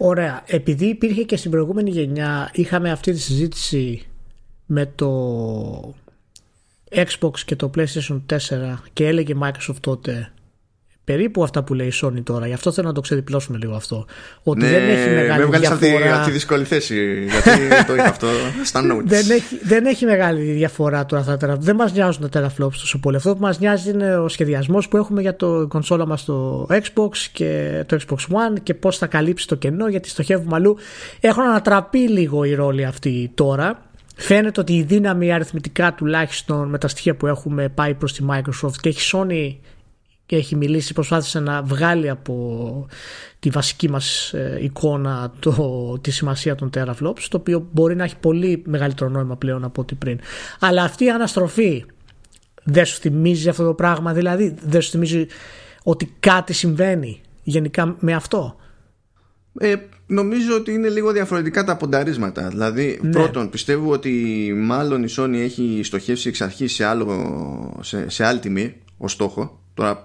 Ωραία. 0.00 0.42
Επειδή 0.46 0.86
υπήρχε 0.86 1.22
και 1.22 1.36
στην 1.36 1.50
προηγούμενη 1.50 1.90
γενιά, 1.90 2.50
είχαμε 2.52 2.90
αυτή 2.90 3.12
τη 3.12 3.18
συζήτηση 3.18 4.06
με 4.66 4.92
το 4.94 5.94
Xbox 6.90 7.38
και 7.44 7.56
το 7.56 7.70
PlayStation 7.76 8.20
4 8.26 8.36
και 8.92 9.06
έλεγε 9.06 9.34
Microsoft 9.42 9.80
τότε 9.80 10.32
περίπου 11.08 11.42
αυτά 11.42 11.62
που 11.62 11.74
λέει 11.74 11.86
η 11.86 11.92
Sony 12.02 12.22
τώρα. 12.22 12.46
Γι' 12.46 12.52
αυτό 12.52 12.72
θέλω 12.72 12.86
να 12.86 12.94
το 12.94 13.00
ξεδιπλώσουμε 13.00 13.58
λίγο 13.58 13.74
αυτό. 13.74 14.06
Ότι 14.42 14.66
δεν 14.66 14.88
έχει 14.88 15.08
μεγάλη 15.08 15.28
Ναι, 15.28 15.38
με 15.38 15.44
βγάλεις 15.44 15.70
από 15.70 15.78
τη, 15.78 15.86
διαφορά. 15.86 16.16
από 16.16 16.24
τη 16.24 16.30
δύσκολη 16.30 16.64
θέση 16.64 17.24
γιατί 17.30 17.84
το 17.86 17.94
είχα 17.94 18.08
αυτό 18.08 18.26
στα 18.64 18.80
notes 18.80 19.02
δεν, 19.04 19.30
έχει, 19.30 19.58
δεν 19.62 19.86
έχει 19.86 20.04
μεγάλη 20.04 20.42
διαφορά 20.42 21.06
τώρα 21.06 21.22
αυτά 21.22 21.36
τα 21.36 21.54
teraflops. 21.54 21.60
Δεν 21.60 21.76
μας 21.76 21.92
νοιάζουν 21.92 22.30
τα 22.30 22.40
teraflops 22.40 22.72
τόσο 22.72 22.98
πολύ. 22.98 23.16
Αυτό 23.16 23.34
που 23.34 23.40
μας 23.40 23.58
νοιάζει 23.58 23.90
είναι 23.90 24.16
ο 24.16 24.28
σχεδιασμός 24.28 24.88
που 24.88 24.96
έχουμε 24.96 25.20
για 25.20 25.36
το 25.36 25.66
κονσόλα 25.68 26.06
μας 26.06 26.24
το 26.24 26.66
Xbox 26.70 27.16
και 27.32 27.82
το 27.86 27.98
Xbox 28.06 28.16
One 28.16 28.60
και 28.62 28.74
πώς 28.74 28.98
θα 28.98 29.06
καλύψει 29.06 29.46
το 29.46 29.54
κενό 29.54 29.88
γιατί 29.88 30.08
στοχεύουμε 30.08 30.56
αλλού. 30.56 30.76
Έχουν 31.20 31.42
ανατραπεί 31.42 32.08
λίγο 32.08 32.44
οι 32.44 32.54
ρόλοι 32.54 32.84
αυτοί 32.84 33.30
τώρα. 33.34 33.82
Φαίνεται 34.16 34.60
ότι 34.60 34.72
η 34.72 34.82
δύναμη 34.82 35.32
αριθμητικά 35.32 35.94
τουλάχιστον 35.94 36.68
με 36.68 36.78
τα 36.78 36.88
στοιχεία 36.88 37.14
που 37.14 37.26
έχουμε 37.26 37.68
πάει 37.68 37.94
προς 37.94 38.12
τη 38.12 38.24
Microsoft 38.30 38.76
και 38.80 38.88
έχει 38.88 39.10
Sony 39.12 39.56
και 40.28 40.36
έχει 40.36 40.56
μιλήσει, 40.56 40.92
προσπάθησε 40.92 41.40
να 41.40 41.62
βγάλει 41.62 42.08
από 42.08 42.86
τη 43.38 43.50
βασική 43.50 43.90
μας 43.90 44.32
ε, 44.32 44.58
εικόνα 44.62 45.32
το, 45.38 45.98
τη 46.00 46.10
σημασία 46.10 46.54
των 46.54 46.70
teraflops, 46.74 47.22
το 47.28 47.36
οποίο 47.36 47.68
μπορεί 47.72 47.96
να 47.96 48.04
έχει 48.04 48.16
πολύ 48.16 48.62
μεγαλύτερο 48.66 49.10
νόημα 49.10 49.36
πλέον 49.36 49.64
από 49.64 49.80
ό,τι 49.80 49.94
πριν. 49.94 50.18
Αλλά 50.60 50.82
αυτή 50.82 51.04
η 51.04 51.10
αναστροφή 51.10 51.84
δεν 52.64 52.84
σου 52.84 53.00
θυμίζει 53.00 53.48
αυτό 53.48 53.64
το 53.64 53.74
πράγμα, 53.74 54.12
δηλαδή 54.12 54.54
δεν 54.62 54.80
σου 54.80 54.90
θυμίζει 54.90 55.26
ότι 55.82 56.14
κάτι 56.20 56.52
συμβαίνει 56.52 57.20
γενικά 57.42 57.96
με 57.98 58.14
αυτό; 58.14 58.56
Ε, 59.60 59.74
νομίζω 60.06 60.54
ότι 60.56 60.72
είναι 60.72 60.88
λίγο 60.88 61.12
διαφορετικά 61.12 61.64
τα 61.64 61.76
πονταρίσματα. 61.76 62.48
Δηλαδή, 62.48 62.98
Ναι. 63.02 63.10
πρώτον, 63.10 63.50
πιστεύω 63.50 63.92
ότι 63.92 64.52
μάλλον 64.56 65.02
η 65.02 65.08
Sony 65.16 65.34
έχει 65.34 65.80
στοχεύσει 65.84 66.28
εξ 66.28 66.40
αρχής 66.40 66.72
σε, 66.72 66.84
άλλο, 66.84 67.78
σε, 67.80 68.08
σε 68.10 68.24
άλλη 68.24 68.38
τιμή 68.38 68.74
ως 68.96 69.12
στόχο. 69.12 69.60
Τώρα, 69.74 70.04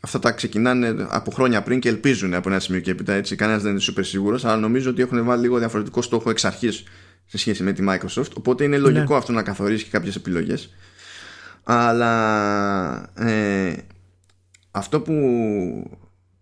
αυτά 0.00 0.18
τα 0.18 0.30
ξεκινάνε 0.32 1.06
από 1.08 1.30
χρόνια 1.30 1.62
πριν 1.62 1.80
και 1.80 1.88
ελπίζουν 1.88 2.34
από 2.34 2.48
ένα 2.48 2.60
σημείο 2.60 2.80
και 2.80 2.90
έπειτα 2.90 3.12
έτσι. 3.12 3.36
Κανένας 3.36 3.62
δεν 3.62 3.70
είναι 3.70 3.80
super 3.82 4.00
σίγουρος 4.04 4.44
αλλά 4.44 4.56
νομίζω 4.56 4.90
ότι 4.90 5.02
έχουν 5.02 5.24
βάλει 5.24 5.42
λίγο 5.42 5.58
διαφορετικό 5.58 6.02
στόχο 6.02 6.30
εξ 6.30 6.44
αρχής 6.44 6.84
σε 7.26 7.38
σχέση 7.38 7.62
με 7.62 7.72
τη 7.72 7.84
Microsoft. 7.88 8.30
Οπότε 8.36 8.64
είναι 8.64 8.78
λογικό 8.78 9.12
Ναι. 9.12 9.18
αυτό 9.18 9.32
να 9.32 9.42
καθορίσει 9.42 9.84
και 9.84 9.90
κάποιες 9.90 10.16
επιλογές. 10.16 10.74
Αλλά 11.62 13.12
ε, 13.14 13.72
αυτό 14.70 15.00
που 15.00 15.12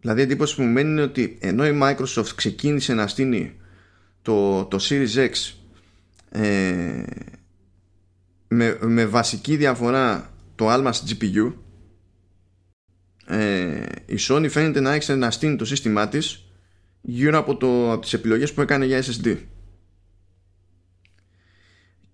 δηλαδή 0.00 0.20
η 0.20 0.22
εντύπωση 0.22 0.54
που 0.56 0.62
μου 0.62 0.68
μένει 0.72 0.90
είναι 0.90 1.02
ότι 1.02 1.38
ενώ 1.40 1.66
η 1.66 1.78
Microsoft 1.82 2.30
ξεκίνησε 2.34 2.94
να 2.94 3.06
στείνει 3.06 3.56
το, 4.22 4.64
το 4.64 4.78
Series 4.80 5.28
X 5.28 5.52
ε, 6.30 7.02
με, 8.48 8.78
με 8.80 9.06
βασική 9.06 9.56
διαφορά 9.56 10.30
το 10.54 10.68
άλμα 10.68 10.92
στη 10.92 11.16
GPU 11.20 11.52
ε, 13.26 13.82
η 14.06 14.16
Sony 14.28 14.46
φαίνεται 14.50 14.80
να 14.80 14.92
έχει 14.94 15.12
να 15.12 15.30
στείνει 15.30 15.56
το 15.56 15.64
σύστημά 15.64 16.08
της 16.08 16.44
γύρω 17.00 17.38
από, 17.38 17.56
το, 17.56 17.92
από 17.92 18.00
τις 18.00 18.12
επιλογές 18.12 18.52
που 18.52 18.60
έκανε 18.60 18.84
για 18.84 19.02
SSD 19.02 19.36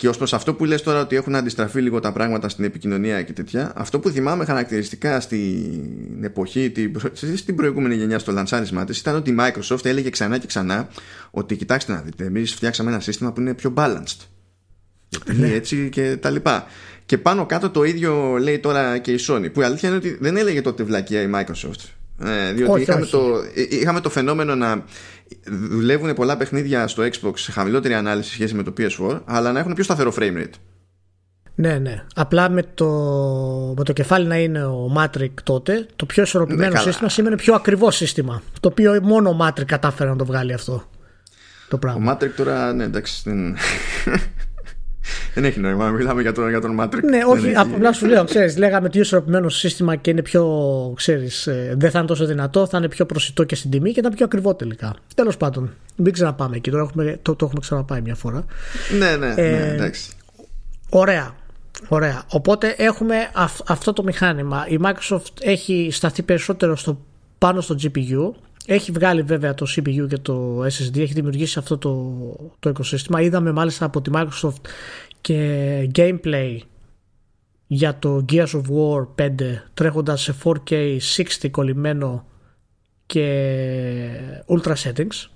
και 0.02 0.08
ως 0.08 0.16
προς 0.16 0.32
αυτό 0.32 0.54
που 0.54 0.64
λες 0.64 0.82
τώρα 0.82 1.00
ότι 1.00 1.16
έχουν 1.16 1.34
αντιστραφεί 1.34 1.80
λίγο 1.80 2.00
τα 2.00 2.12
πράγματα 2.12 2.48
στην 2.48 2.64
επικοινωνία 2.64 3.22
και 3.22 3.32
τέτοια 3.32 3.72
αυτό 3.76 4.00
που 4.00 4.08
θυμάμαι 4.08 4.44
χαρακτηριστικά 4.44 5.20
στην 5.20 6.24
εποχή 6.24 6.70
την, 6.70 6.92
προ- 6.92 7.16
στην 7.36 7.56
προηγούμενη 7.56 7.94
γενιά 7.94 8.18
στο 8.18 8.32
λανσάρισμά 8.32 8.84
της 8.84 8.98
ήταν 8.98 9.14
ότι 9.14 9.30
η 9.30 9.36
Microsoft 9.38 9.84
έλεγε 9.84 10.10
ξανά 10.10 10.38
και 10.38 10.46
ξανά 10.46 10.88
ότι 11.30 11.56
κοιτάξτε 11.56 11.92
να 11.92 12.00
δείτε 12.00 12.24
εμείς 12.24 12.54
φτιάξαμε 12.54 12.90
ένα 12.90 13.00
σύστημα 13.00 13.32
που 13.32 13.40
είναι 13.40 13.54
πιο 13.54 13.74
balanced 13.76 14.26
γιατί 15.26 15.52
έτσι 15.52 15.88
και 15.92 16.16
τα 16.16 16.30
λοιπά 16.30 16.66
και 17.06 17.18
πάνω 17.18 17.46
κάτω 17.46 17.70
το 17.70 17.84
ίδιο 17.84 18.36
λέει 18.40 18.58
τώρα 18.58 18.98
και 18.98 19.12
η 19.12 19.18
Sony 19.28 19.52
που 19.52 19.60
η 19.60 19.64
αλήθεια 19.64 19.88
είναι 19.88 19.98
ότι 19.98 20.16
δεν 20.20 20.36
έλεγε 20.36 20.62
τότε 20.62 20.82
βλακεία 20.82 21.22
η 21.22 21.30
Microsoft 21.34 21.88
ε, 22.24 22.52
διότι 22.52 22.72
Όχι, 22.72 22.82
είχαμε, 22.82 23.00
όχι. 23.02 23.10
Το, 23.10 23.42
ε, 23.54 23.66
είχαμε 23.68 24.00
το 24.00 24.10
φαινόμενο 24.10 24.54
να 24.54 24.84
δουλεύουν 25.70 26.14
πολλά 26.14 26.36
παιχνίδια 26.36 26.86
στο 26.88 27.02
Xbox 27.02 27.32
σε 27.34 27.52
χαμηλότερη 27.52 27.94
ανάλυση 27.94 28.28
σε 28.28 28.34
σχέση 28.34 28.54
με 28.54 28.62
το 28.62 28.72
PS4 28.78 29.20
αλλά 29.24 29.52
να 29.52 29.58
έχουν 29.58 29.74
πιο 29.74 29.84
σταθερό 29.84 30.14
frame 30.18 30.36
rate 30.36 30.54
Ναι, 31.54 31.78
ναι. 31.78 32.04
Απλά 32.14 32.50
με 32.50 32.62
το, 32.74 32.86
με 33.76 33.84
το 33.84 33.92
κεφάλι 33.92 34.26
να 34.26 34.36
είναι 34.36 34.64
ο 34.64 34.94
Matrix 34.98 35.30
τότε, 35.42 35.86
το 35.96 36.06
πιο 36.06 36.22
ισορροπημένο 36.22 36.68
Ναι, 36.68 36.74
καλά. 36.74 36.86
σύστημα 36.86 37.08
σήμαινε 37.08 37.36
πιο 37.36 37.54
ακριβό 37.54 37.90
σύστημα. 37.90 38.42
Το 38.60 38.68
οποίο 38.68 39.00
μόνο 39.02 39.30
ο 39.30 39.36
Matrix 39.40 39.64
κατάφερε 39.66 40.10
να 40.10 40.16
το 40.16 40.24
βγάλει 40.24 40.52
αυτό 40.52 40.72
το 41.68 41.76
Ο 41.76 41.78
πράγμα. 41.78 42.16
Matrix 42.18 42.30
τώρα, 42.36 42.72
ναι, 42.72 42.84
εντάξει. 42.84 43.22
Δεν, 45.02 45.32
δεν 45.34 45.44
έχει 45.44 45.60
νόημα. 45.60 45.90
Μιλάμε 45.90 46.22
για 46.22 46.32
τον, 46.32 46.48
για 46.48 46.60
τον 46.60 46.80
Matrix. 46.80 47.00
Ναι, 47.02 47.10
Δεν 47.10 47.26
όχι, 47.28 47.46
έχει- 47.46 47.56
απλά 47.56 47.92
σου 47.92 48.06
λέω, 48.06 48.24
ξέρεις, 48.24 48.56
λέγαμε 48.56 48.88
πιο 48.88 49.00
ισορροπημένο 49.00 49.48
σύστημα 49.48 49.96
και 49.96 50.10
είναι 50.10 50.22
πιο, 50.22 50.46
ξέρεις, 50.96 51.46
ε, 51.46 51.74
δεν 51.78 51.90
θα 51.90 51.98
είναι 51.98 52.06
τόσο 52.08 52.26
δυνατό, 52.26 52.66
θα 52.66 52.78
είναι 52.78 52.88
πιο 52.88 53.06
προσιτό 53.06 53.44
και 53.44 53.54
στην 53.54 53.70
τιμή 53.70 53.92
και 53.92 54.00
ήταν 54.00 54.12
πιο 54.14 54.24
ακριβό 54.24 54.54
τελικά. 54.54 54.94
Τέλος 55.14 55.36
πάντων, 55.36 55.70
μην 55.96 56.12
ξαναπάμε 56.12 56.56
εκεί, 56.56 56.70
τώρα 56.70 56.82
έχουμε, 56.82 57.18
το, 57.22 57.34
το 57.34 57.44
έχουμε 57.44 57.60
ξαναπάει 57.60 58.00
μια 58.00 58.14
φορά. 58.14 58.44
Ναι, 58.98 59.16
ναι, 59.16 59.26
ναι, 59.34 59.42
Ε, 59.42 59.72
εντάξει. 59.74 60.10
Ωραία. 60.88 61.34
Ωραία. 61.88 62.22
Οπότε 62.28 62.74
έχουμε 62.78 63.14
αυ- 63.34 63.70
αυτό 63.70 63.92
το 63.92 64.02
μηχάνημα. 64.02 64.66
Η 64.68 64.78
Microsoft 64.82 65.20
έχει 65.40 65.88
σταθεί 65.92 66.22
περισσότερο 66.22 66.76
στο, 66.76 67.00
πάνω 67.38 67.60
στο 67.60 67.76
GPU. 67.82 68.32
Έχει 68.66 68.92
βγάλει 68.92 69.22
βέβαια 69.22 69.54
το 69.54 69.66
CPU 69.68 70.06
και 70.08 70.18
το 70.18 70.60
SSD. 70.64 70.98
Έχει 70.98 71.12
δημιουργήσει 71.12 71.58
αυτό 71.58 71.78
το, 71.78 72.12
το 72.58 72.68
οικοσύστημα. 72.68 73.20
Είδαμε 73.20 73.52
μάλιστα 73.52 73.84
από 73.84 74.00
τη 74.00 74.10
Microsoft 74.14 74.60
και 75.20 75.90
gameplay 75.94 76.58
για 77.66 77.98
το 77.98 78.24
Gears 78.32 78.46
of 78.46 78.62
War 78.62 79.06
5 79.22 79.30
τρέχοντας 79.74 80.22
σε 80.22 80.34
4K 80.44 80.98
60 81.40 81.50
κολλημένο 81.50 82.26
και 83.06 83.26
ultra 84.46 84.74
settings 84.74 85.28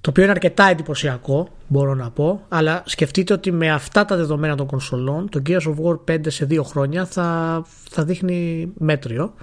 το 0.00 0.10
οποίο 0.10 0.22
είναι 0.22 0.32
αρκετά 0.32 0.64
εντυπωσιακό 0.64 1.48
μπορώ 1.66 1.94
να 1.94 2.10
πω 2.10 2.44
αλλά 2.48 2.82
σκεφτείτε 2.86 3.32
ότι 3.32 3.52
με 3.52 3.70
αυτά 3.70 4.04
τα 4.04 4.16
δεδομένα 4.16 4.54
των 4.54 4.66
κονσολών 4.66 5.28
το 5.28 5.42
Gears 5.48 5.62
of 5.62 5.74
War 5.84 6.14
5 6.14 6.20
σε 6.26 6.44
δύο 6.44 6.62
χρόνια 6.62 7.06
θα, 7.06 7.62
θα 7.90 8.04
δείχνει 8.04 8.68
μέτριο 8.78 9.34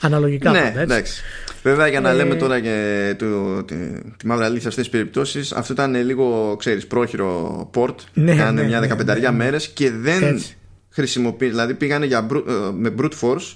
αναλογικά 0.00 0.50
Ναι, 0.50 0.56
πάντα, 0.58 0.68
έτσι. 0.68 0.82
εντάξει. 0.82 1.22
Βέβαια, 1.62 1.86
για 1.86 2.00
να 2.00 2.10
Ε, 2.10 2.14
λέμε 2.14 2.34
τώρα 2.34 2.60
και 2.60 3.14
το, 3.18 3.62
τη, 3.64 3.74
τη 4.16 4.26
μαύρη 4.26 4.44
αλήθεια 4.44 4.60
σε 4.62 4.68
αυτές 4.68 4.84
τις 4.84 4.92
περιπτώσεις, 4.92 5.52
αυτό 5.52 5.72
ήταν 5.72 5.94
λίγο, 6.04 6.56
ξέρεις, 6.58 6.86
πρόχειρο 6.86 7.70
port. 7.74 7.94
Ναι, 8.12 8.36
Κάνε 8.36 8.60
ναι, 8.60 8.66
μια 8.66 8.74
ναι, 8.74 8.80
δεκαπενταριά 8.80 9.30
ναι, 9.30 9.36
ναι. 9.36 9.44
μέρες 9.44 9.68
και 9.68 9.90
δεν 9.90 10.22
Έτσι. 10.22 10.56
χρησιμοποίησαν. 10.88 11.54
Δηλαδή, 11.56 11.74
πήγανε 11.74 12.06
για, 12.06 12.26
brute- 12.30 12.48
ε, 12.48 12.52
με 12.72 12.94
brute 12.98 13.12
force 13.20 13.54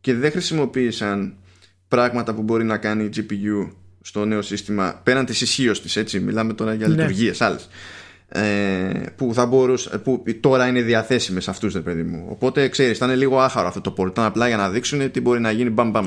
και 0.00 0.14
δεν 0.14 0.30
χρησιμοποίησαν 0.30 1.34
πράγματα 1.88 2.34
που 2.34 2.42
μπορεί 2.42 2.64
να 2.64 2.76
κάνει 2.76 3.04
η 3.04 3.10
GPU 3.16 3.70
στο 4.02 4.24
νέο 4.24 4.42
σύστημα 4.42 5.00
πέραν 5.04 5.24
της 5.24 5.40
ισχύω 5.40 5.72
της, 5.72 5.96
έτσι. 5.96 6.20
Μιλάμε 6.20 6.52
τώρα 6.52 6.74
για 6.74 6.88
Ναι. 6.88 6.94
λειτουργίες 6.94 7.40
άλλες. 7.40 7.68
Ε, 8.30 8.90
που 9.16 9.30
θα 9.34 9.46
μπορούσε, 9.46 9.98
που 9.98 10.22
τώρα 10.40 10.66
είναι 10.66 10.82
διαθέσιμες 10.82 11.44
σε 11.44 11.50
αυτού, 11.50 11.82
παιδί 11.82 12.02
μου. 12.02 12.26
Οπότε 12.28 12.68
ξέρεις, 12.68 12.96
ήταν 12.96 13.16
λίγο 13.16 13.38
άχαρο 13.38 13.66
αυτό 13.66 13.80
το 13.80 13.94
port. 13.98 14.06
Ήταν 14.06 14.24
απλά 14.24 14.48
για 14.48 14.56
να 14.56 14.70
δείξουν 14.70 15.10
τι 15.10 15.20
μπορεί 15.20 15.40
να 15.40 15.50
γίνει 15.50 15.70
μπαμ 15.70 15.90
μπαμ. 15.90 16.06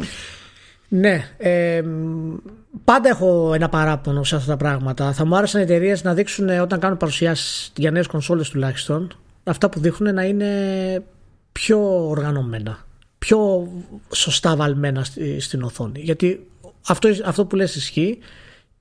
Ναι, 0.87 1.29
ε, 1.37 1.81
μ, 1.81 2.35
πάντα 2.83 3.09
έχω 3.09 3.53
ένα 3.53 3.69
παράπονο 3.69 4.23
σε 4.23 4.35
αυτά 4.35 4.51
τα 4.51 4.57
πράγματα. 4.57 5.13
Θα 5.13 5.25
μου 5.25 5.35
άρεσαν 5.35 5.61
οι 5.61 5.63
εταιρείες 5.63 6.03
να 6.03 6.13
δείξουν 6.13 6.49
ε, 6.49 6.59
όταν 6.59 6.79
κάνουν 6.79 6.97
παρουσιάσεις 6.97 7.71
για 7.77 7.91
νέες 7.91 8.07
κονσόλες 8.07 8.49
τουλάχιστον 8.49 9.15
αυτά 9.43 9.69
που 9.69 9.79
δείχνουν 9.79 10.13
να 10.13 10.23
είναι 10.23 11.03
πιο 11.51 12.07
οργανωμένα, 12.09 12.85
πιο 13.17 13.67
σωστά 14.13 14.55
βαλμένα 14.55 15.05
στην 15.39 15.63
οθόνη. 15.63 15.99
Γιατί 15.99 16.47
αυτό, 16.87 17.09
αυτό 17.25 17.45
που 17.45 17.55
λες 17.55 17.75
ισχύει 17.75 18.19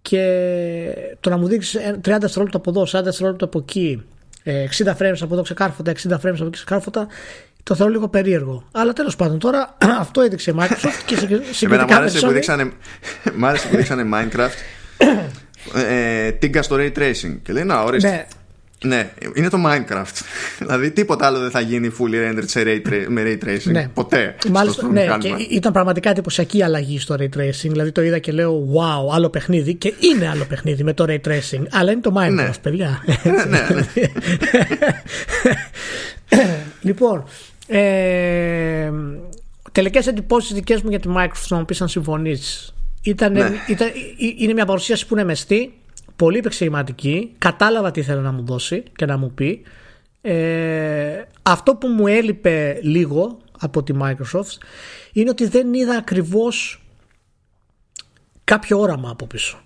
και 0.02 0.24
το 1.20 1.30
να 1.30 1.36
μου 1.36 1.46
δείξεις 1.46 1.80
30 1.80 1.98
δευτερόλεπτα 2.02 2.56
από 2.56 2.70
εδώ, 2.70 2.82
40 2.82 3.04
δευτερόλεπτα 3.04 3.44
από 3.44 3.58
εκεί, 3.58 4.02
60 4.44 4.44
ε, 4.44 4.94
frames 4.98 5.18
από 5.20 5.34
εδώ 5.34 5.42
ξεκάρφωτα, 5.42 5.92
60 5.92 6.12
frames 6.12 6.18
από 6.22 6.44
εκεί 6.44 6.50
ξεκάρφωτα, 6.50 7.06
το 7.62 7.74
θεωρώ 7.74 7.92
λίγο 7.92 8.08
περίεργο. 8.08 8.64
Αλλά 8.72 8.92
τέλος 8.92 9.16
πάντων 9.16 9.38
τώρα 9.38 9.76
αυτό 10.04 10.20
έδειξε 10.20 10.50
η 10.50 10.54
Microsoft 10.58 11.02
και 11.06 11.16
συγκεκριμένα. 11.16 11.82
Εμένα 11.82 11.86
μου 13.36 13.46
άρεσε 13.46 13.68
που 13.68 13.76
δείξανε 13.76 14.08
Minecraft. 14.12 14.58
ε, 15.90 16.30
τίγκα 16.30 16.62
στο 16.62 16.76
ray 16.78 16.92
tracing 16.98 17.38
και 17.42 17.52
λέει 17.52 17.64
να 17.64 17.82
ορίστε 17.82 18.26
ναι. 18.84 18.96
Ναι, 18.96 19.10
είναι 19.34 19.48
το 19.48 19.58
Minecraft. 19.66 20.22
δηλαδή 20.58 20.90
τίποτα 20.90 21.26
άλλο 21.26 21.38
δεν 21.38 21.50
θα 21.50 21.60
γίνει 21.60 21.90
fully 21.98 22.14
rendered 22.14 22.44
σε 22.46 22.62
ray 22.66 23.04
με 23.08 23.22
ray 23.24 23.44
tracing. 23.46 23.72
Ναι. 23.72 23.88
Ποτέ. 23.94 24.34
Μάλιστα, 24.50 24.88
ναι, 24.88 25.06
και 25.18 25.28
ήταν 25.50 25.72
πραγματικά 25.72 26.10
εντυπωσιακή 26.10 26.58
η 26.58 26.62
αλλαγή 26.62 27.00
στο 27.00 27.16
ray 27.18 27.38
tracing. 27.38 27.68
Δηλαδή 27.68 27.92
το 27.92 28.02
είδα 28.02 28.18
και 28.18 28.32
λέω 28.32 28.68
wow, 28.74 29.14
άλλο 29.14 29.28
παιχνίδι. 29.28 29.74
Και 29.74 29.94
είναι 29.98 30.28
άλλο 30.28 30.44
παιχνίδι 30.44 30.82
με 30.82 30.92
το 30.92 31.04
ray 31.08 31.28
tracing. 31.28 31.62
Αλλά 31.70 31.92
είναι 31.92 32.00
το 32.00 32.14
Minecraft, 32.16 32.30
ναι. 32.30 32.50
παιδιά. 32.62 33.02
ναι, 33.22 33.44
ναι. 33.44 33.66
ναι. 33.74 33.86
λοιπόν, 36.88 37.24
ε, 37.66 38.90
τελικές 39.72 40.06
εντυπώσεις 40.06 40.52
δικές 40.52 40.82
μου 40.82 40.90
για 40.90 41.00
τη 41.00 41.08
Microsoft 41.16 41.48
να 41.48 41.56
μου 41.56 41.64
πεις 41.64 41.80
αν 41.80 41.88
συμφωνείς. 41.88 42.74
Ήταν, 43.02 43.32
ναι. 43.32 43.50
ήταν, 43.66 43.88
είναι 44.38 44.52
μια 44.52 44.66
παρουσίαση 44.66 45.06
που 45.06 45.14
είναι 45.14 45.24
μεστή 45.24 45.72
πολύ 46.20 46.38
επεξηγηματική, 46.38 47.34
κατάλαβα 47.38 47.90
τι 47.90 48.00
ήθελε 48.00 48.20
να 48.20 48.32
μου 48.32 48.44
δώσει 48.44 48.82
και 48.96 49.06
να 49.06 49.16
μου 49.16 49.30
πει. 49.34 49.62
Ε, 50.20 51.22
αυτό 51.42 51.76
που 51.76 51.88
μου 51.88 52.06
έλειπε 52.06 52.80
λίγο 52.82 53.38
από 53.60 53.82
τη 53.82 53.94
Microsoft 54.00 54.58
είναι 55.12 55.30
ότι 55.30 55.46
δεν 55.46 55.74
είδα 55.74 55.96
ακριβώς 55.96 56.82
κάποιο 58.44 58.80
όραμα 58.80 59.10
από 59.10 59.26
πίσω. 59.26 59.60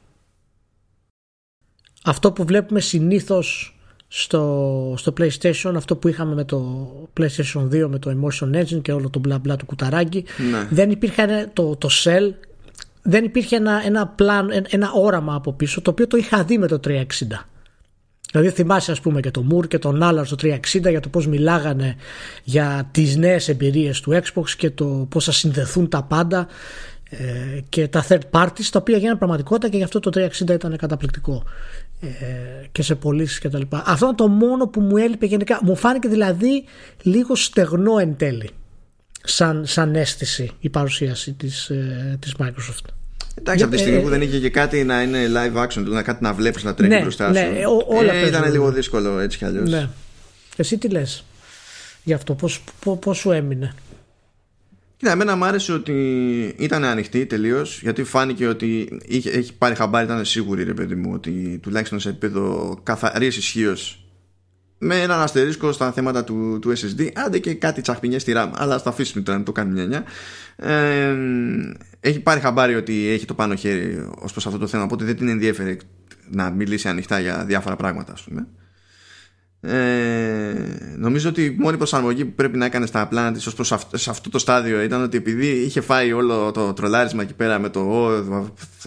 Αυτό 2.05 2.33
που 2.33 2.45
βλέπουμε 2.45 2.81
συνήθως 2.81 3.79
στο, 4.09 4.95
στο 4.97 5.13
PlayStation, 5.19 5.73
αυτό 5.77 5.97
που 5.97 6.09
είχαμε 6.09 6.35
με 6.35 6.45
το 6.45 6.89
PlayStation 7.21 7.63
2 7.63 7.87
με 7.89 7.99
το 7.99 8.11
Emotion 8.21 8.61
Engine 8.61 8.83
και 8.83 8.93
όλο 8.93 9.11
το 9.11 9.19
μπλα 9.19 9.39
μπλα 9.39 9.57
του 9.57 9.67
κουταράκι, 9.67 10.25
ναι. 10.51 10.69
δεν 10.71 10.91
υπήρχε 10.91 11.51
το, 11.53 11.77
το 11.77 11.89
Cell 12.05 12.33
δεν 13.07 13.25
υπήρχε 13.25 13.57
ένα, 13.57 13.83
ένα, 13.85 14.07
πλάν, 14.07 14.51
ένα 14.69 14.91
όραμα 14.93 15.35
από 15.35 15.53
πίσω 15.53 15.81
το 15.81 15.91
οποίο 15.91 16.07
το 16.07 16.17
είχα 16.17 16.45
δει 16.45 16.59
με 16.59 16.67
το 16.67 16.81
360. 16.85 16.93
Δηλαδή 18.33 18.51
θυμάσαι 18.51 18.93
ας 18.93 19.01
πούμε 19.01 19.21
και 19.21 19.31
το 19.31 19.47
Moore 19.51 19.69
και 19.69 19.79
τον 19.79 20.01
Allard 20.03 20.23
στο 20.25 20.37
360 20.43 20.91
για 20.91 21.01
το 21.01 21.09
πώς 21.09 21.27
μιλάγανε 21.27 21.97
για 22.45 22.89
τις 22.91 23.17
νέες 23.17 23.49
εμπειρίες 23.49 24.01
του 24.01 24.21
Xbox 24.23 24.51
και 24.51 24.71
το 24.71 25.07
πώς 25.11 25.25
θα 25.25 25.33
συνδεθούν 25.33 25.89
τα 25.89 26.03
πάντα 26.03 26.47
ε, 27.11 27.61
και 27.69 27.89
τα 27.89 28.05
third 28.09 28.21
parties 28.31 28.69
τα 28.71 28.79
οποία 28.79 28.97
γίνανε 28.97 29.17
πραγματικότητα 29.19 29.69
και 29.69 29.77
γι' 29.77 29.83
αυτό 29.83 30.01
το 30.01 30.11
360 30.15 30.51
ήταν 30.51 30.77
καταπληκτικό 30.77 31.43
ε, 32.01 32.07
και 32.73 32.83
σε 32.83 32.95
πωλήσεις 32.95 33.39
και 33.39 33.49
τα 33.49 33.59
λοιπά. 33.59 33.83
Αυτό 33.87 34.07
είναι 34.07 34.15
το 34.15 34.29
μόνο 34.29 34.67
που 34.67 34.81
μου 34.81 34.97
έλειπε 34.97 35.27
γενικά. 35.27 35.61
Μου 35.63 35.77
φάνηκε 35.77 36.09
δηλαδή 36.09 36.65
λίγο 37.03 37.35
στεγνό 37.35 37.99
εν 37.99 38.17
τέλει 38.17 38.51
σαν, 39.25 39.67
σαν 39.67 39.95
αίσθηση 39.95 40.51
η 40.61 40.69
παρουσίαση 40.69 41.33
της, 41.33 41.69
ε, 41.69 42.17
της 42.21 42.35
Microsoft. 42.39 42.89
Εντάξει, 43.35 43.63
από 43.63 43.73
τη 43.73 43.79
στιγμή 43.79 43.99
ε, 43.99 44.01
που 44.01 44.09
δεν 44.09 44.23
είχε 44.23 44.39
και 44.39 44.51
κάτι 44.51 44.85
να 44.85 45.03
είναι 45.03 45.19
live 45.27 45.63
action, 45.63 45.83
δηλαδή 45.83 46.03
κάτι 46.03 46.23
να 46.23 46.33
βλέπεις 46.33 46.63
να 46.63 46.75
τρέχει 46.75 46.93
ναι, 46.93 47.01
μπροστά 47.01 47.31
ναι, 47.31 47.41
σου. 47.41 47.53
Ναι, 47.53 47.63
όλα 47.99 48.13
ε, 48.13 48.27
ήταν 48.27 48.53
λίγο 48.53 48.73
δύσκολο 48.73 49.19
έτσι 49.19 49.39
κι 49.39 49.45
αλλιώς. 49.45 49.71
Ναι. 49.71 49.89
Εσύ 50.57 50.79
τι 50.79 50.89
λες 50.89 51.25
γι' 52.05 52.13
αυτό, 52.13 52.37
πώς 53.01 53.17
σου 53.19 53.31
έμεινε; 53.31 53.75
Κοίτα, 54.97 55.13
εμένα 55.13 55.37
μου 55.37 55.45
άρεσε 55.45 55.73
ότι 55.73 55.95
ήταν 56.59 56.85
ανοιχτή 56.85 57.27
τελείως, 57.27 57.81
γιατί 57.83 58.05
φάνηκε 58.05 58.47
ότι 58.47 58.99
είχε, 59.07 59.31
έχει 59.31 59.55
πάρει 59.55 59.75
χαμπάρι, 59.75 60.05
ήταν 60.05 60.25
σίγουρη 60.25 60.65
ρε 60.65 60.75
παιδί 60.75 60.95
μου, 60.95 61.11
ότι 61.15 61.59
τουλάχιστον 61.63 62.01
σε 62.01 62.09
επίπεδο 62.09 62.79
καθαρής 62.83 63.37
ισχύως 63.37 64.04
με 64.85 65.01
έναν 65.01 65.21
αστερίσκο 65.21 65.73
στα 65.73 65.93
θέματα 65.93 66.25
του, 66.25 66.59
του 66.61 66.73
SSD 66.77 67.09
άντε 67.15 67.39
και 67.39 67.55
κάτι 67.55 67.81
τσαχπινιές 67.81 68.23
στη 68.23 68.33
RAM 68.37 68.51
αλλά 68.55 68.79
στα 68.79 68.91
αφήσουμε 68.91 69.25
τώρα 69.25 69.39
να 69.39 69.45
το 69.45 69.53
κάνει 69.53 69.73
μια 69.73 69.85
νιά 69.85 70.05
ε, 70.57 71.17
έχει 72.01 72.21
πάρει 72.21 72.41
χαμπάρι 72.41 72.75
ότι 72.75 73.09
έχει 73.09 73.25
το 73.25 73.35
πάνω 73.35 73.55
χέρι 73.55 74.09
ως 74.19 74.33
προς 74.33 74.47
αυτό 74.47 74.59
το 74.59 74.67
θέμα 74.67 74.83
οπότε 74.83 75.05
δεν 75.05 75.17
την 75.17 75.29
ενδιαφέρει 75.29 75.81
να 76.31 76.51
μιλήσει 76.51 76.89
ανοιχτά 76.89 77.21
για 77.21 77.45
διάφορα 77.45 77.77
πράγματα 77.77 78.13
ας 78.13 78.23
πούμε 78.23 78.47
ε, 79.67 80.55
νομίζω 80.97 81.29
ότι 81.29 81.45
η 81.45 81.57
μόνη 81.59 81.77
προσαρμογή 81.77 82.25
που 82.25 82.33
πρέπει 82.35 82.57
να 82.57 82.65
έκανες 82.65 82.89
στα 82.89 83.07
πλάνα 83.07 83.33
της 83.33 83.47
ως 83.47 83.55
προς 83.55 83.75
σε 83.93 84.11
αυτό 84.11 84.31
το 84.31 84.39
στάδιο 84.39 84.83
ήταν 84.83 85.03
ότι 85.03 85.17
επειδή 85.17 85.47
είχε 85.47 85.81
φάει 85.81 86.13
όλο 86.13 86.51
το 86.53 86.73
τρολάρισμα 86.73 87.23
εκεί 87.23 87.35
πέρα 87.35 87.59
με 87.59 87.69
το 87.69 87.81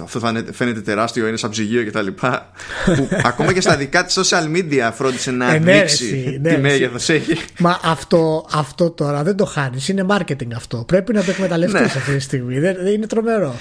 αυτό 0.04 0.20
θα 0.20 0.44
φαίνεται 0.52 0.82
τεράστιο, 0.82 1.28
είναι 1.28 1.38
σαν 1.38 1.50
ψυγείο 1.50 1.86
κτλ. 1.86 2.08
που 2.08 3.10
ακόμα 3.32 3.54
και 3.54 3.62
στα 3.62 3.76
δικά 3.78 4.06
της 4.06 4.20
social 4.20 4.56
media 4.56 4.92
φρόντισε 4.94 5.32
να 5.32 5.54
ε, 5.54 5.60
ναι, 5.60 5.80
δείξει 5.80 6.38
ναι, 6.42 6.54
τι 6.54 6.62
μέγεθος 6.62 7.10
έχει. 7.10 7.38
Μα 7.60 7.80
αυτό, 7.84 8.46
αυτό 8.52 8.90
τώρα 8.90 9.24
δεν 9.24 9.36
το 9.36 9.46
χάνεις. 9.46 9.88
Είναι 9.88 10.06
marketing 10.10 10.52
αυτό. 10.56 10.84
Πρέπει 10.88 11.13
να 11.13 11.24
το 11.24 11.32
εκμεταλλευτείς 11.32 11.80
ναι. 11.80 11.86
αυτή 11.86 12.13
τη 12.13 12.20
στιγμή. 12.20 12.60
Δεν, 12.60 12.76
είναι 12.86 13.08
τρομερό. 13.08 13.56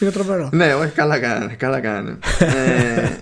Είναι 0.00 0.10
τρομερό. 0.10 0.48
Ναι, 0.52 0.74
όχι, 0.74 0.90
καλά 0.90 1.18
κάνανε. 1.18 1.54
Καλά 1.54 1.80
κάνανε. 1.80 2.18
ε, 2.38 3.08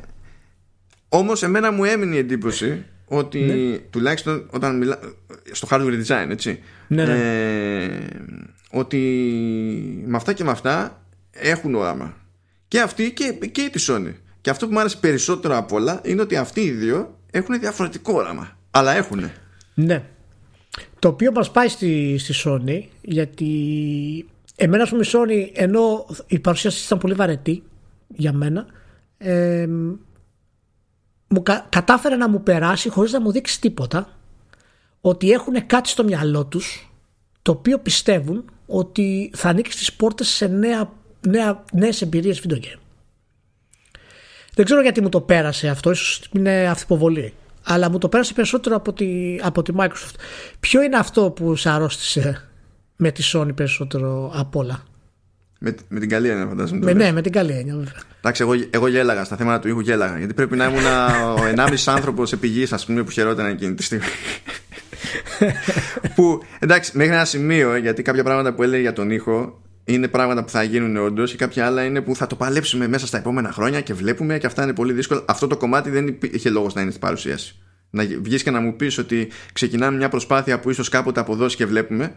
Όμως, 1.08 1.42
εμένα 1.42 1.72
μου 1.72 1.84
έμεινε 1.84 2.14
η 2.14 2.18
εντύπωση 2.18 2.84
ότι 3.08 3.40
ναι. 3.40 3.78
τουλάχιστον 3.78 4.46
όταν 4.50 4.78
μιλά 4.78 4.98
στο 5.52 5.68
hardware 5.70 6.04
design 6.06 6.26
έτσι 6.30 6.60
ναι, 6.88 7.04
ναι. 7.04 7.12
Ε, 7.84 8.06
ότι 8.70 8.98
με 10.06 10.16
αυτά 10.16 10.32
και 10.32 10.44
με 10.44 10.50
αυτά 10.50 11.02
έχουν 11.30 11.74
όραμα. 11.74 12.16
Και 12.68 12.80
αυτή 12.80 13.12
και, 13.12 13.38
και 13.52 13.60
η 13.60 13.70
τη 13.70 13.84
Sony. 13.88 14.12
Και 14.40 14.50
αυτό 14.50 14.66
που 14.66 14.72
μου 14.72 14.80
άρεσε 14.80 14.96
περισσότερο 15.00 15.56
από 15.56 15.76
όλα 15.76 16.00
είναι 16.04 16.20
ότι 16.20 16.36
αυτοί 16.36 16.60
οι 16.60 16.70
δύο 16.70 17.18
έχουν 17.30 17.60
διαφορετικό 17.60 18.12
όραμα. 18.12 18.58
Αλλά 18.70 18.96
έχουν. 18.96 19.30
Ναι. 19.74 20.02
Το 20.98 21.08
οποίο 21.08 21.32
μας 21.32 21.50
πάει 21.50 21.68
στη, 21.68 22.18
στη 22.18 22.34
Sony 22.44 22.82
γιατί 23.00 23.54
εμένα 24.56 24.86
πούμε 24.88 25.04
η 25.04 25.10
Sony 25.12 25.50
ενώ 25.60 26.06
η 26.26 26.38
παρουσίαση 26.38 26.84
ήταν 26.84 26.98
πολύ 26.98 27.14
βαρετή 27.14 27.62
για 28.08 28.32
μένα 28.32 28.66
ε, 29.18 29.68
μου 31.28 31.42
κατάφερε 31.68 32.16
να 32.16 32.28
μου 32.28 32.42
περάσει 32.42 32.88
χωρίς 32.88 33.12
να 33.12 33.20
μου 33.20 33.32
δείξει 33.32 33.60
τίποτα 33.60 34.08
ότι 35.00 35.30
έχουν 35.30 35.66
κάτι 35.66 35.88
στο 35.88 36.04
μυαλό 36.04 36.46
τους 36.46 36.90
το 37.42 37.52
οποίο 37.52 37.78
πιστεύουν 37.78 38.44
ότι 38.66 39.30
θα 39.34 39.48
ανοίξει 39.48 39.78
τις 39.78 39.92
πόρτες 39.92 40.28
σε 40.28 40.46
νέα, 40.46 40.92
νέα, 41.26 41.64
νέες 41.72 42.02
εμπειρίες 42.02 42.42
video 42.46 42.56
game. 42.56 42.78
Δεν 44.54 44.64
ξέρω 44.64 44.82
γιατί 44.82 45.00
μου 45.00 45.08
το 45.08 45.20
πέρασε 45.20 45.68
αυτό, 45.68 45.90
ίσως 45.90 46.28
είναι 46.32 46.68
αυθυποβολή. 46.68 47.34
Αλλά 47.64 47.90
μου 47.90 47.98
το 47.98 48.08
πέρασε 48.08 48.32
περισσότερο 48.32 48.76
από 48.76 48.92
τη, 48.92 49.38
από 49.42 49.62
τη 49.62 49.72
Microsoft. 49.76 50.14
Ποιο 50.60 50.82
είναι 50.82 50.96
αυτό 50.96 51.30
που 51.30 51.56
σε 51.56 51.70
αρρώστησε 51.70 52.48
με 52.96 53.10
τη 53.10 53.30
Sony 53.32 53.54
περισσότερο 53.54 54.30
από 54.34 54.58
όλα; 54.58 54.82
Με, 55.58 55.74
με 55.88 56.00
την 56.00 56.08
καλή 56.08 56.28
έννοια, 56.28 56.46
φαντάζομαι. 56.46 56.84
Με, 56.84 56.92
ναι, 56.92 57.12
με 57.12 57.22
την 57.22 57.32
καλή 57.32 57.52
έννοια, 57.52 57.74
βέβαια. 57.74 57.92
Εντάξει, 58.18 58.42
εγώ, 58.42 58.52
εγώ 58.70 58.88
γέλαγα 58.88 59.24
στα 59.24 59.36
θέματα 59.36 59.58
του 59.58 59.68
ήχου, 59.68 59.80
γέλαγα. 59.80 60.18
Γιατί 60.18 60.34
πρέπει 60.34 60.56
να 60.56 60.64
ήμουν 60.64 60.84
ο 61.42 61.46
ενάμισης 61.46 61.88
άνθρωπος 61.88 62.32
επί 62.32 62.68
ας 62.70 62.86
πούμε, 62.86 63.02
που 63.02 63.10
χαιρόταν 63.10 63.46
εκείνη 63.46 63.74
τη 63.74 63.82
στιγμή. 63.82 64.04
που 66.14 66.42
εντάξει, 66.58 66.96
μέχρι 66.96 67.14
ένα 67.14 67.24
σημείο, 67.24 67.76
γιατί 67.76 68.02
κάποια 68.02 68.22
πράγματα 68.22 68.54
που 68.54 68.62
έλεγε 68.62 68.82
για 68.82 68.92
τον 68.92 69.10
ήχο 69.10 69.62
είναι 69.84 70.08
πράγματα 70.08 70.44
που 70.44 70.50
θα 70.50 70.62
γίνουν 70.62 70.96
όντως 70.96 71.30
και 71.30 71.36
κάποια 71.36 71.66
άλλα 71.66 71.84
είναι 71.84 72.00
που 72.00 72.16
θα 72.16 72.26
το 72.26 72.36
παλέψουμε 72.36 72.88
μέσα 72.88 73.06
στα 73.06 73.18
επόμενα 73.18 73.52
χρόνια 73.52 73.80
και 73.80 73.94
βλέπουμε 73.94 74.38
και 74.38 74.46
αυτά 74.46 74.62
είναι 74.62 74.72
πολύ 74.72 74.92
δύσκολο. 74.92 75.24
Αυτό 75.26 75.46
το 75.46 75.56
κομμάτι 75.56 75.90
δεν 75.90 76.18
είχε 76.20 76.50
λόγος 76.50 76.74
να 76.74 76.80
είναι 76.80 76.90
στην 76.90 77.02
παρουσίαση. 77.02 77.54
Να 77.90 78.04
βγεις 78.22 78.42
και 78.42 78.50
να 78.50 78.60
μου 78.60 78.76
πεις 78.76 78.98
ότι 78.98 79.28
ξεκινάμε 79.52 79.96
μια 79.96 80.08
προσπάθεια 80.08 80.60
που 80.60 80.70
ίσως 80.70 80.88
κάποτε 80.88 81.20
αποδώσει 81.20 81.56
και 81.56 81.66
βλέπουμε 81.66 82.14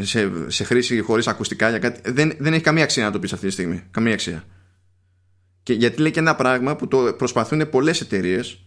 σε, 0.00 0.30
σε 0.46 0.64
χρήση 0.64 1.00
χωρίς 1.00 1.26
ακουστικά 1.26 1.68
για 1.70 1.78
κάτι. 1.78 2.12
Δεν, 2.12 2.32
δεν 2.38 2.52
έχει 2.52 2.62
καμία 2.62 2.82
αξία 2.82 3.04
να 3.04 3.10
το 3.10 3.18
πεις 3.18 3.32
αυτή 3.32 3.46
τη 3.46 3.52
στιγμή. 3.52 3.82
Καμία 3.90 4.12
αξία. 4.12 4.44
Και 5.62 5.72
γιατί 5.72 6.00
λέει 6.00 6.10
και 6.10 6.20
ένα 6.20 6.34
πράγμα 6.34 6.76
που 6.76 6.88
το 6.88 7.14
προσπαθούν 7.18 7.68
πολλές 7.70 8.00
εταιρείες 8.00 8.60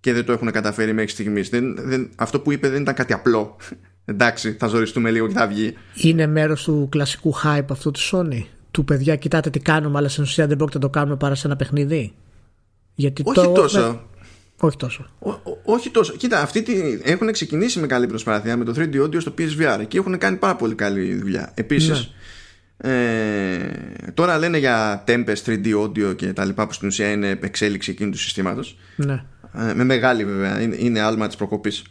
και 0.00 0.12
δεν 0.12 0.24
το 0.24 0.32
έχουν 0.32 0.50
καταφέρει 0.50 0.92
μέχρι 0.92 1.10
στιγμής. 1.10 1.48
Δεν, 1.48 1.76
δεν, 1.78 2.10
αυτό 2.16 2.40
που 2.40 2.52
είπε 2.52 2.68
δεν 2.68 2.82
ήταν 2.82 2.94
κάτι 2.94 3.12
απλό. 3.12 3.56
Εντάξει, 4.04 4.56
θα 4.58 4.66
ζοριστούμε 4.66 5.10
λίγο 5.10 5.26
και 5.26 5.34
θα 5.34 5.46
βγει. 5.46 5.74
Είναι 5.94 6.26
μέρος 6.26 6.62
του 6.62 6.88
κλασικού 6.90 7.34
hype 7.44 7.66
αυτό 7.70 7.90
του 7.90 8.00
Sony. 8.00 8.44
Του 8.70 8.84
παιδιά, 8.84 9.16
κοιτάτε 9.16 9.50
τι 9.50 9.58
κάνουμε, 9.58 9.98
αλλά 9.98 10.08
στην 10.08 10.22
ουσία 10.22 10.46
δεν 10.46 10.56
πρόκειται 10.56 10.78
να 10.78 10.84
το 10.84 10.90
κάνουμε 10.90 11.16
παρά 11.16 11.34
σε 11.34 11.46
ένα 11.46 11.56
παιχνίδι. 11.56 12.12
Γιατί 12.94 13.22
Όχι 13.24 13.40
το... 13.40 13.52
τόσο. 13.52 14.06
Όχι 14.64 14.76
τόσο. 14.76 15.06
όχι 15.64 15.90
τόσο. 15.90 16.12
Κοίτα, 16.12 16.40
αυτοί 16.40 16.62
τι, 16.62 17.00
έχουν 17.02 17.32
ξεκινήσει 17.32 17.80
με 17.80 17.86
καλή 17.86 18.06
προσπάθεια 18.06 18.56
με 18.56 18.64
το 18.64 18.74
3D 18.76 19.02
audio 19.02 19.20
στο 19.20 19.34
PSVR 19.38 19.84
και 19.88 19.98
έχουν 19.98 20.18
κάνει 20.18 20.36
πάρα 20.36 20.56
πολύ 20.56 20.74
καλή 20.74 21.14
δουλειά. 21.14 21.52
Επίσης, 21.54 22.14
ναι. 22.76 22.90
ε, 22.90 24.10
τώρα 24.14 24.38
λένε 24.38 24.58
για 24.58 25.04
Tempest 25.06 25.44
3D 25.46 25.74
audio 25.82 26.16
και 26.16 26.32
τα 26.32 26.44
λοιπά 26.44 26.66
που 26.66 26.72
στην 26.72 26.88
ουσία 26.88 27.10
είναι 27.10 27.38
εξέλιξη 27.42 27.90
εκείνου 27.90 28.10
του 28.10 28.18
συστήματος. 28.18 28.78
Ναι. 28.96 29.24
Ε, 29.54 29.74
με 29.74 29.84
μεγάλη 29.84 30.24
βέβαια, 30.24 30.60
είναι, 30.60 30.76
είναι 30.78 31.00
άλμα 31.00 31.26
της 31.26 31.36
προκοπής. 31.36 31.84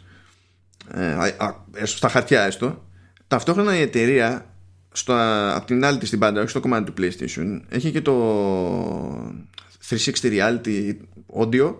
ε, 1.74 1.84
στα 1.84 2.08
χαρτιά 2.08 2.42
έστω 2.42 2.84
ταυτόχρονα 3.28 3.76
η 3.76 3.80
εταιρεία 3.80 4.46
στο, 4.92 5.14
από 5.54 5.66
την 5.66 5.84
άλλη 5.84 5.98
της 5.98 6.10
την 6.10 6.18
πάντα 6.18 6.40
όχι 6.40 6.50
στο 6.50 6.60
κομμάτι 6.60 6.92
του 6.92 7.02
PlayStation 7.02 7.60
έχει 7.68 7.90
και 7.90 8.00
το 8.00 9.34
360 9.88 10.02
Reality 10.22 10.92
Audio 11.40 11.74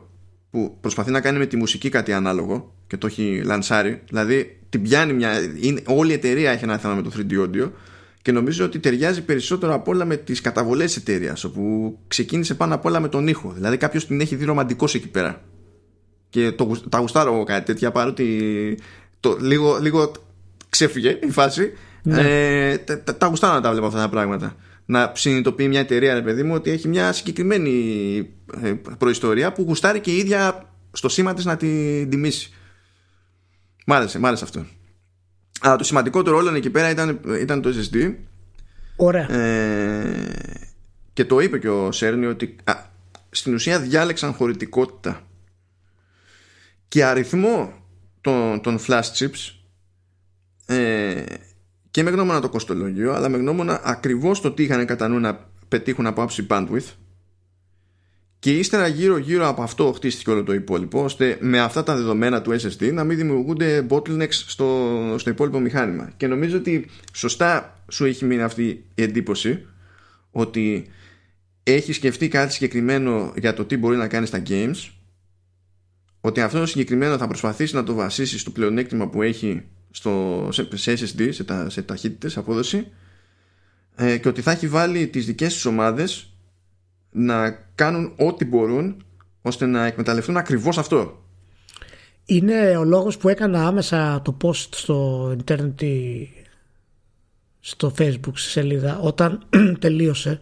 που 0.53 0.77
προσπαθεί 0.81 1.11
να 1.11 1.21
κάνει 1.21 1.39
με 1.39 1.47
τη 1.47 1.57
μουσική 1.57 1.89
κάτι 1.89 2.13
ανάλογο 2.13 2.75
και 2.87 2.97
το 2.97 3.07
έχει 3.07 3.43
λανσάρει. 3.45 4.03
Δηλαδή 4.09 4.59
την 4.69 4.83
πιάνει 4.83 5.13
μια 5.13 5.33
είναι, 5.61 5.83
όλη 5.87 6.11
η 6.11 6.15
εταιρεία 6.15 6.51
έχει 6.51 6.65
ένα 6.65 6.79
θέμα 6.79 6.95
με 6.95 7.03
το 7.03 7.11
3D 7.17 7.33
Audio 7.33 7.71
και 8.23 8.33
νομίζω 8.33 8.65
ότι 8.65 8.79
ταιριάζει 8.79 9.23
περισσότερο 9.23 9.75
απ' 9.75 9.89
όλα 9.89 10.05
με 10.05 10.17
τις 10.17 10.41
καταβολές 10.41 10.93
της 10.93 11.03
εταιρείας, 11.03 11.45
όπου 11.45 11.99
ξεκίνησε 12.09 12.55
πάνω 12.55 12.75
απ' 12.75 12.85
όλα 12.85 13.01
με 13.01 13.09
τον 13.09 13.29
ήχο. 13.29 13.53
Δηλαδή 13.55 13.77
κάποιος 13.77 14.07
την 14.07 14.21
έχει 14.21 14.37
δει 14.37 14.45
ρομαντικός 14.45 14.95
εκεί 14.95 15.09
πέρα. 15.09 15.43
Και 16.31 16.53
το, 16.53 16.81
τα 16.89 16.99
γουστάρω 16.99 17.35
εγώ 17.35 17.45
κάτι 17.45 17.65
τέτοια 17.65 17.91
παρότι 17.91 18.79
το, 19.21 19.37
λίγο, 19.41 19.79
λίγο 19.79 20.13
ξέφυγε 20.69 21.19
η 21.23 21.31
φάση. 21.31 21.73
Ναι. 22.03 22.21
ε, 22.71 22.79
τα, 22.79 23.17
τα 23.17 23.27
γουστάρω 23.27 23.55
να 23.55 23.61
τα 23.61 23.71
βλέπω 23.71 23.87
αυτά 23.87 23.99
τα 23.99 24.09
πράγματα 24.09 24.57
να 24.93 25.13
συνειδητοποιεί 25.15 25.67
μια 25.71 25.81
εταιρεία 25.81 26.15
ρε 26.15 26.23
παιδί 26.23 26.43
μου 26.43 26.55
ότι 26.55 26.71
έχει 26.71 26.89
μια 26.89 27.13
συγκεκριμένη 27.13 28.29
ε, 28.63 28.73
προϊστορία 28.99 29.53
που 29.53 29.63
γουστάρει 29.63 30.01
και 30.01 30.11
η 30.11 30.17
ίδια 30.17 30.69
στο 30.93 31.09
σήμα 31.09 31.35
της 31.35 31.45
να 31.45 31.57
την 31.57 32.11
τιμήσει. 32.11 32.53
Μ' 33.87 33.93
άρεσε, 33.93 34.19
μ' 34.19 34.27
άρεσε 34.27 34.45
αυτό. 34.45 34.67
Αλλά 35.61 35.77
το 35.77 35.85
σημαντικότερο 35.85 36.37
όλο 36.37 36.55
εκεί 36.55 36.71
πέρα 36.71 36.91
ήταν, 36.91 37.21
ήταν 37.41 37.63
το 37.63 37.71
SSD 37.71 38.15
Ωραία. 38.97 39.33
Ε, 39.33 40.61
και 41.13 41.25
το 41.25 41.41
είπε 41.41 41.59
και 41.59 41.69
ο 41.69 41.93
Σέρνη 41.93 42.27
ότι 42.27 42.57
α, 42.65 42.75
στην 43.31 43.55
ουσία 43.55 43.81
διάλεξαν 43.81 44.33
χωρητικότητα. 44.33 45.27
Και 46.89 47.05
αριθμό 47.05 47.73
των, 48.21 48.61
των 48.61 48.79
flash 48.87 49.13
chips 49.19 49.55
ε, 50.67 51.25
και 51.93 52.03
με 52.03 52.11
γνώμονα 52.11 52.41
το 52.41 52.49
κοστολόγιο 52.49 53.13
αλλά 53.13 53.29
με 53.29 53.37
γνώμονα 53.37 53.81
ακριβώς 53.85 54.41
το 54.41 54.53
τι 54.53 54.63
είχαν 54.63 54.87
κατά 54.87 55.09
νου 55.09 55.19
να 55.19 55.51
πετύχουν 55.69 56.07
από 56.07 56.23
άψη 56.23 56.47
bandwidth 56.51 56.95
και 58.43 58.59
ύστερα 58.59 58.87
γύρω 58.87 59.17
γύρω 59.17 59.49
από 59.49 59.63
αυτό 59.63 59.93
χτίστηκε 59.93 60.31
όλο 60.31 60.43
το 60.43 60.53
υπόλοιπο 60.53 61.05
ώστε 61.05 61.39
με 61.41 61.61
αυτά 61.61 61.83
τα 61.83 61.97
δεδομένα 61.97 62.43
του 62.43 62.51
SSD 62.51 62.93
να 62.93 63.05
μην 63.05 63.17
δημιουργούνται 63.17 63.87
bottlenecks 63.91 64.33
στο, 64.33 64.89
στο 65.19 65.31
υπόλοιπο 65.31 65.59
μηχάνημα. 65.59 66.13
Και 66.17 66.27
νομίζω 66.27 66.57
ότι 66.57 66.87
σωστά 67.13 67.83
σου 67.89 68.05
έχει 68.05 68.25
μείνει 68.25 68.43
αυτή 68.43 68.85
η 68.95 69.03
εντύπωση 69.03 69.67
ότι 70.31 70.87
έχεις 71.63 71.97
σκεφτεί 71.97 72.29
κάτι 72.29 72.53
συγκεκριμένο 72.53 73.33
για 73.37 73.55
το 73.55 73.65
τι 73.65 73.77
μπορεί 73.77 73.97
να 73.97 74.09
κάνεις 74.09 74.29
στα 74.29 74.43
games 74.49 74.91
ότι 76.21 76.41
αυτό 76.41 76.59
το 76.59 76.67
συγκεκριμένο 76.67 77.19
θα 77.19 77.27
προσπαθήσει 77.27 77.75
να 77.75 77.85
το 77.85 77.95
βασίσει 77.95 78.39
στο 78.39 78.51
πλεονέκτημα 78.51 79.09
που 79.09 79.23
έχει 79.23 79.63
στο, 79.93 80.49
σε, 80.51 80.93
SSD, 80.93 81.29
σε, 81.31 81.45
τα, 81.45 81.71
σε 81.71 81.83
ταχύτητες 81.83 82.37
απόδοση 82.37 82.87
ε, 83.95 84.19
και 84.19 84.29
ότι 84.29 84.41
θα 84.43 84.51
έχει 84.51 84.69
βάλει 84.69 85.07
τις 85.07 85.27
δικές 85.27 85.53
της 85.53 85.65
ομάδες 85.65 86.35
να 87.11 87.51
κάνουν 87.75 88.13
ό,τι 88.17 88.45
μπορούν 88.45 89.05
ώστε 89.43 89.67
να 89.67 89.87
εκμεταλλευτούν 89.87 90.37
ακριβώς 90.37 90.79
αυτό. 90.79 91.23
Είναι 92.25 92.77
ο 92.77 92.85
λόγος 92.85 93.17
που 93.17 93.29
έκανα 93.29 93.67
άμεσα 93.67 94.23
το 94.23 94.37
post 94.43 94.69
στο 94.75 95.29
internet 95.47 95.85
στο 97.61 97.95
facebook 97.99 98.33
στη 98.35 98.51
σελίδα 98.51 98.99
όταν 98.99 99.47
τελείωσε. 99.81 100.39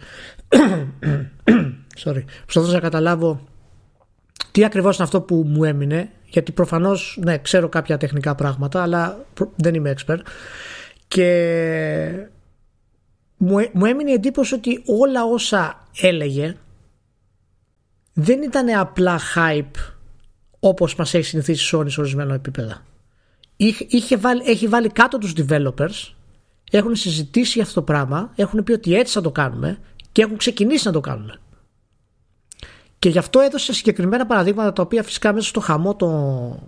Sorry, 2.04 2.24
προσπαθούσα 2.42 2.74
να 2.74 2.80
καταλάβω 2.80 3.48
τι 4.50 4.64
ακριβώς 4.64 4.96
είναι 4.96 5.04
αυτό 5.04 5.20
που 5.20 5.44
μου 5.46 5.64
έμεινε 5.64 6.10
γιατί 6.30 6.52
προφανώς 6.52 7.18
ναι, 7.24 7.38
ξέρω 7.38 7.68
κάποια 7.68 7.96
τεχνικά 7.96 8.34
πράγματα 8.34 8.82
αλλά 8.82 9.26
δεν 9.56 9.74
είμαι 9.74 9.94
expert 9.96 10.18
και 11.08 12.28
μου, 13.36 13.68
μου 13.72 13.84
έμεινε 13.84 14.10
η 14.10 14.14
εντύπωση 14.14 14.54
ότι 14.54 14.82
όλα 14.86 15.24
όσα 15.24 15.86
έλεγε 16.00 16.56
δεν 18.12 18.42
ήταν 18.42 18.68
απλά 18.78 19.20
hype 19.34 19.92
όπως 20.60 20.94
μας 20.94 21.14
έχει 21.14 21.24
συνηθίσει 21.24 21.76
η 21.76 21.78
Sony 21.78 21.90
σε 21.90 22.00
ορισμένο 22.00 22.34
επίπεδο. 22.34 22.74
Είχε, 23.88 24.16
βάλει, 24.16 24.42
έχει 24.46 24.68
βάλει 24.68 24.88
κάτω 24.88 25.18
τους 25.18 25.32
developers 25.36 26.14
έχουν 26.70 26.96
συζητήσει 26.96 27.52
για 27.52 27.62
αυτό 27.62 27.74
το 27.74 27.82
πράγμα 27.82 28.32
έχουν 28.34 28.64
πει 28.64 28.72
ότι 28.72 28.94
έτσι 28.94 29.12
θα 29.12 29.20
το 29.20 29.30
κάνουμε 29.30 29.78
και 30.12 30.22
έχουν 30.22 30.36
ξεκινήσει 30.36 30.86
να 30.86 30.92
το 30.92 31.00
κάνουν. 31.00 31.38
Και 33.00 33.08
γι' 33.08 33.18
αυτό 33.18 33.40
έδωσε 33.40 33.72
συγκεκριμένα 33.72 34.26
παραδείγματα 34.26 34.72
τα 34.72 34.82
οποία 34.82 35.02
φυσικά 35.02 35.32
μέσα 35.32 35.48
στο 35.48 35.60
χαμό 35.60 35.96
των, 35.96 36.58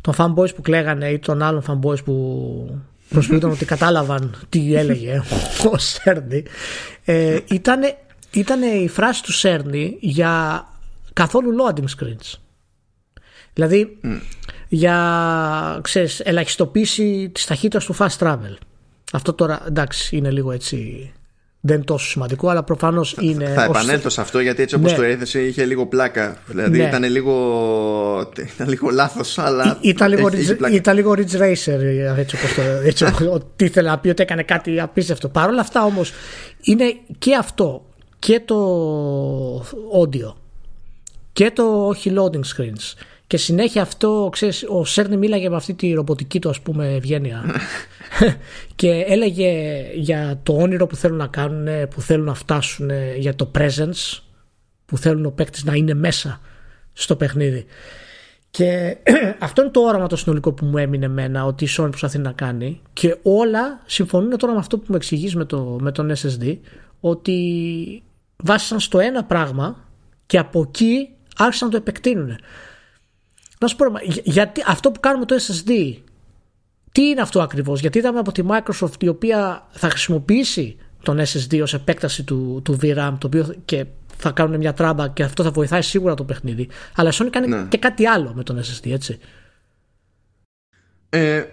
των 0.00 0.14
fanboys 0.16 0.54
που 0.54 0.62
κλαίγανε 0.62 1.08
ή 1.08 1.18
των 1.18 1.42
άλλων 1.42 1.62
fanboys 1.66 2.04
που 2.04 2.80
προσποιούνταν 3.08 3.50
ότι 3.50 3.64
κατάλαβαν 3.64 4.34
τι 4.48 4.74
έλεγε 4.74 5.22
ο 5.72 5.78
Σέρνη 5.78 6.44
ε, 7.04 7.38
ήταν, 8.32 8.62
η 8.62 8.88
φράση 8.88 9.22
του 9.22 9.32
Σέρνη 9.32 9.96
για 10.00 10.66
καθόλου 11.12 11.50
loading 11.60 11.84
screens. 11.98 12.38
Δηλαδή 13.52 13.98
για 14.68 15.78
ξέρεις, 15.82 16.20
ελαχιστοποίηση 16.20 17.30
της 17.34 17.46
ταχύτητας 17.46 17.84
του 17.84 17.96
fast 17.96 18.18
travel. 18.18 18.56
Αυτό 19.12 19.32
τώρα 19.32 19.62
εντάξει 19.66 20.16
είναι 20.16 20.30
λίγο 20.30 20.52
έτσι 20.52 21.12
δεν 21.66 21.76
είναι 21.76 21.84
τόσο 21.84 22.06
σημαντικό, 22.06 22.48
αλλά 22.48 22.62
προφανώς 22.62 23.16
είναι. 23.20 23.52
Θα 23.54 23.64
επανέλθω 23.64 24.08
σε 24.08 24.20
αυτό 24.20 24.40
γιατί 24.40 24.62
έτσι 24.62 24.74
όπως 24.74 24.90
ναι. 24.90 24.96
το 24.96 25.02
έθεσε 25.02 25.40
είχε 25.40 25.64
λίγο 25.64 25.86
πλάκα. 25.86 26.36
Δηλαδή 26.46 26.78
ναι. 26.78 26.84
ήταν 26.84 27.04
λίγο, 27.04 27.34
ήταν 28.54 28.68
λίγο 28.68 28.90
λάθος, 28.90 29.38
αλλά. 29.38 29.78
ήταν, 29.80 30.08
λίγο, 30.08 30.28
ήταν 30.72 30.94
λίγο 30.94 31.14
Ridge 31.16 31.40
Racer, 31.40 31.80
έτσι 32.16 32.36
όπως 32.36 32.54
το. 32.54 32.62
Έτσι, 32.84 33.04
ότι 33.36 33.64
ήθελε 33.64 33.88
να 33.88 33.98
πει 33.98 34.08
ότι 34.08 34.22
έκανε 34.22 34.42
κάτι 34.42 34.80
απίστευτο. 34.80 35.28
Παρ' 35.28 35.48
όλα 35.48 35.60
αυτά 35.60 35.84
όμως 35.84 36.12
είναι 36.60 36.96
και 37.18 37.34
αυτό 37.34 37.84
και 38.18 38.40
το 38.44 39.60
audio 40.02 40.34
και 41.32 41.50
το 41.50 41.86
όχι 41.86 42.12
loading 42.16 42.56
screens 42.56 42.94
και 43.26 43.36
συνέχεια 43.36 43.82
αυτό, 43.82 44.28
ξέρεις, 44.32 44.64
ο 44.68 44.84
Σέρνη 44.84 45.16
μίλαγε 45.16 45.48
με 45.48 45.56
αυτή 45.56 45.74
τη 45.74 45.92
ρομποτική 45.92 46.38
του 46.38 46.48
ας 46.48 46.60
πούμε 46.60 46.94
ευγένεια 46.94 47.44
και 48.74 49.04
έλεγε 49.06 49.82
για 49.94 50.40
το 50.42 50.52
όνειρο 50.52 50.86
που 50.86 50.96
θέλουν 50.96 51.16
να 51.16 51.26
κάνουν, 51.26 51.88
που 51.88 52.00
θέλουν 52.00 52.24
να 52.24 52.34
φτάσουν, 52.34 52.90
για 53.18 53.34
το 53.34 53.50
presence 53.58 54.20
που 54.86 54.98
θέλουν 54.98 55.26
ο 55.26 55.30
παίκτης 55.30 55.64
να 55.64 55.74
είναι 55.74 55.94
μέσα 55.94 56.40
στο 56.92 57.16
παιχνίδι. 57.16 57.66
Και 58.50 58.96
αυτό 59.38 59.62
είναι 59.62 59.70
το 59.70 59.80
όραμα 59.80 60.06
το 60.06 60.16
συνολικό 60.16 60.52
που 60.52 60.64
μου 60.64 60.78
έμεινε 60.78 61.04
εμένα 61.04 61.44
ότι 61.44 61.64
η 61.64 61.68
Sony 61.70 61.88
προσπαθεί 61.88 62.18
να 62.18 62.32
κάνει 62.32 62.80
και 62.92 63.16
όλα 63.22 63.82
συμφωνούν 63.86 64.36
τώρα 64.36 64.52
με 64.52 64.58
αυτό 64.58 64.78
που 64.78 64.84
μου 64.88 64.96
εξηγείς 64.96 65.34
με, 65.34 65.44
το, 65.44 65.78
με 65.80 65.92
τον 65.92 66.12
SSD 66.14 66.58
ότι 67.00 68.02
βάσισαν 68.36 68.80
στο 68.80 68.98
ένα 68.98 69.24
πράγμα 69.24 69.84
και 70.26 70.38
από 70.38 70.60
εκεί 70.60 71.08
άρχισαν 71.36 71.68
να 71.68 71.74
το 71.74 71.80
επεκτείνουν. 71.80 72.36
Να 73.60 73.66
σου 73.66 73.76
πω, 73.76 73.84
γιατί 74.24 74.62
αυτό 74.66 74.90
που 74.90 75.00
κάνουμε 75.00 75.24
το 75.24 75.34
SSD, 75.34 75.96
τι 76.92 77.02
είναι 77.02 77.20
αυτό 77.20 77.40
ακριβώς, 77.42 77.80
γιατί 77.80 77.98
είδαμε 77.98 78.18
από 78.18 78.32
τη 78.32 78.42
Microsoft 78.48 79.02
η 79.02 79.08
οποία 79.08 79.66
θα 79.70 79.88
χρησιμοποιήσει 79.88 80.76
τον 81.02 81.20
SSD 81.20 81.60
ως 81.62 81.74
επέκταση 81.74 82.24
του, 82.24 82.60
του 82.64 82.78
VRAM 82.82 83.14
το 83.18 83.26
οποίο 83.26 83.54
και 83.64 83.86
θα 84.16 84.30
κάνουν 84.30 84.56
μια 84.56 84.72
τράμπα 84.72 85.08
και 85.08 85.22
αυτό 85.22 85.42
θα 85.42 85.50
βοηθάει 85.50 85.82
σίγουρα 85.82 86.14
το 86.14 86.24
παιχνίδι. 86.24 86.68
Αλλά 86.94 87.10
η 87.10 87.12
Sony 87.14 87.28
κάνει 87.30 87.46
ναι. 87.46 87.66
και 87.68 87.78
κάτι 87.78 88.06
άλλο 88.06 88.32
με 88.34 88.42
τον 88.42 88.58
SSD, 88.58 88.90
έτσι. 88.90 89.18
Ε, 91.08 91.44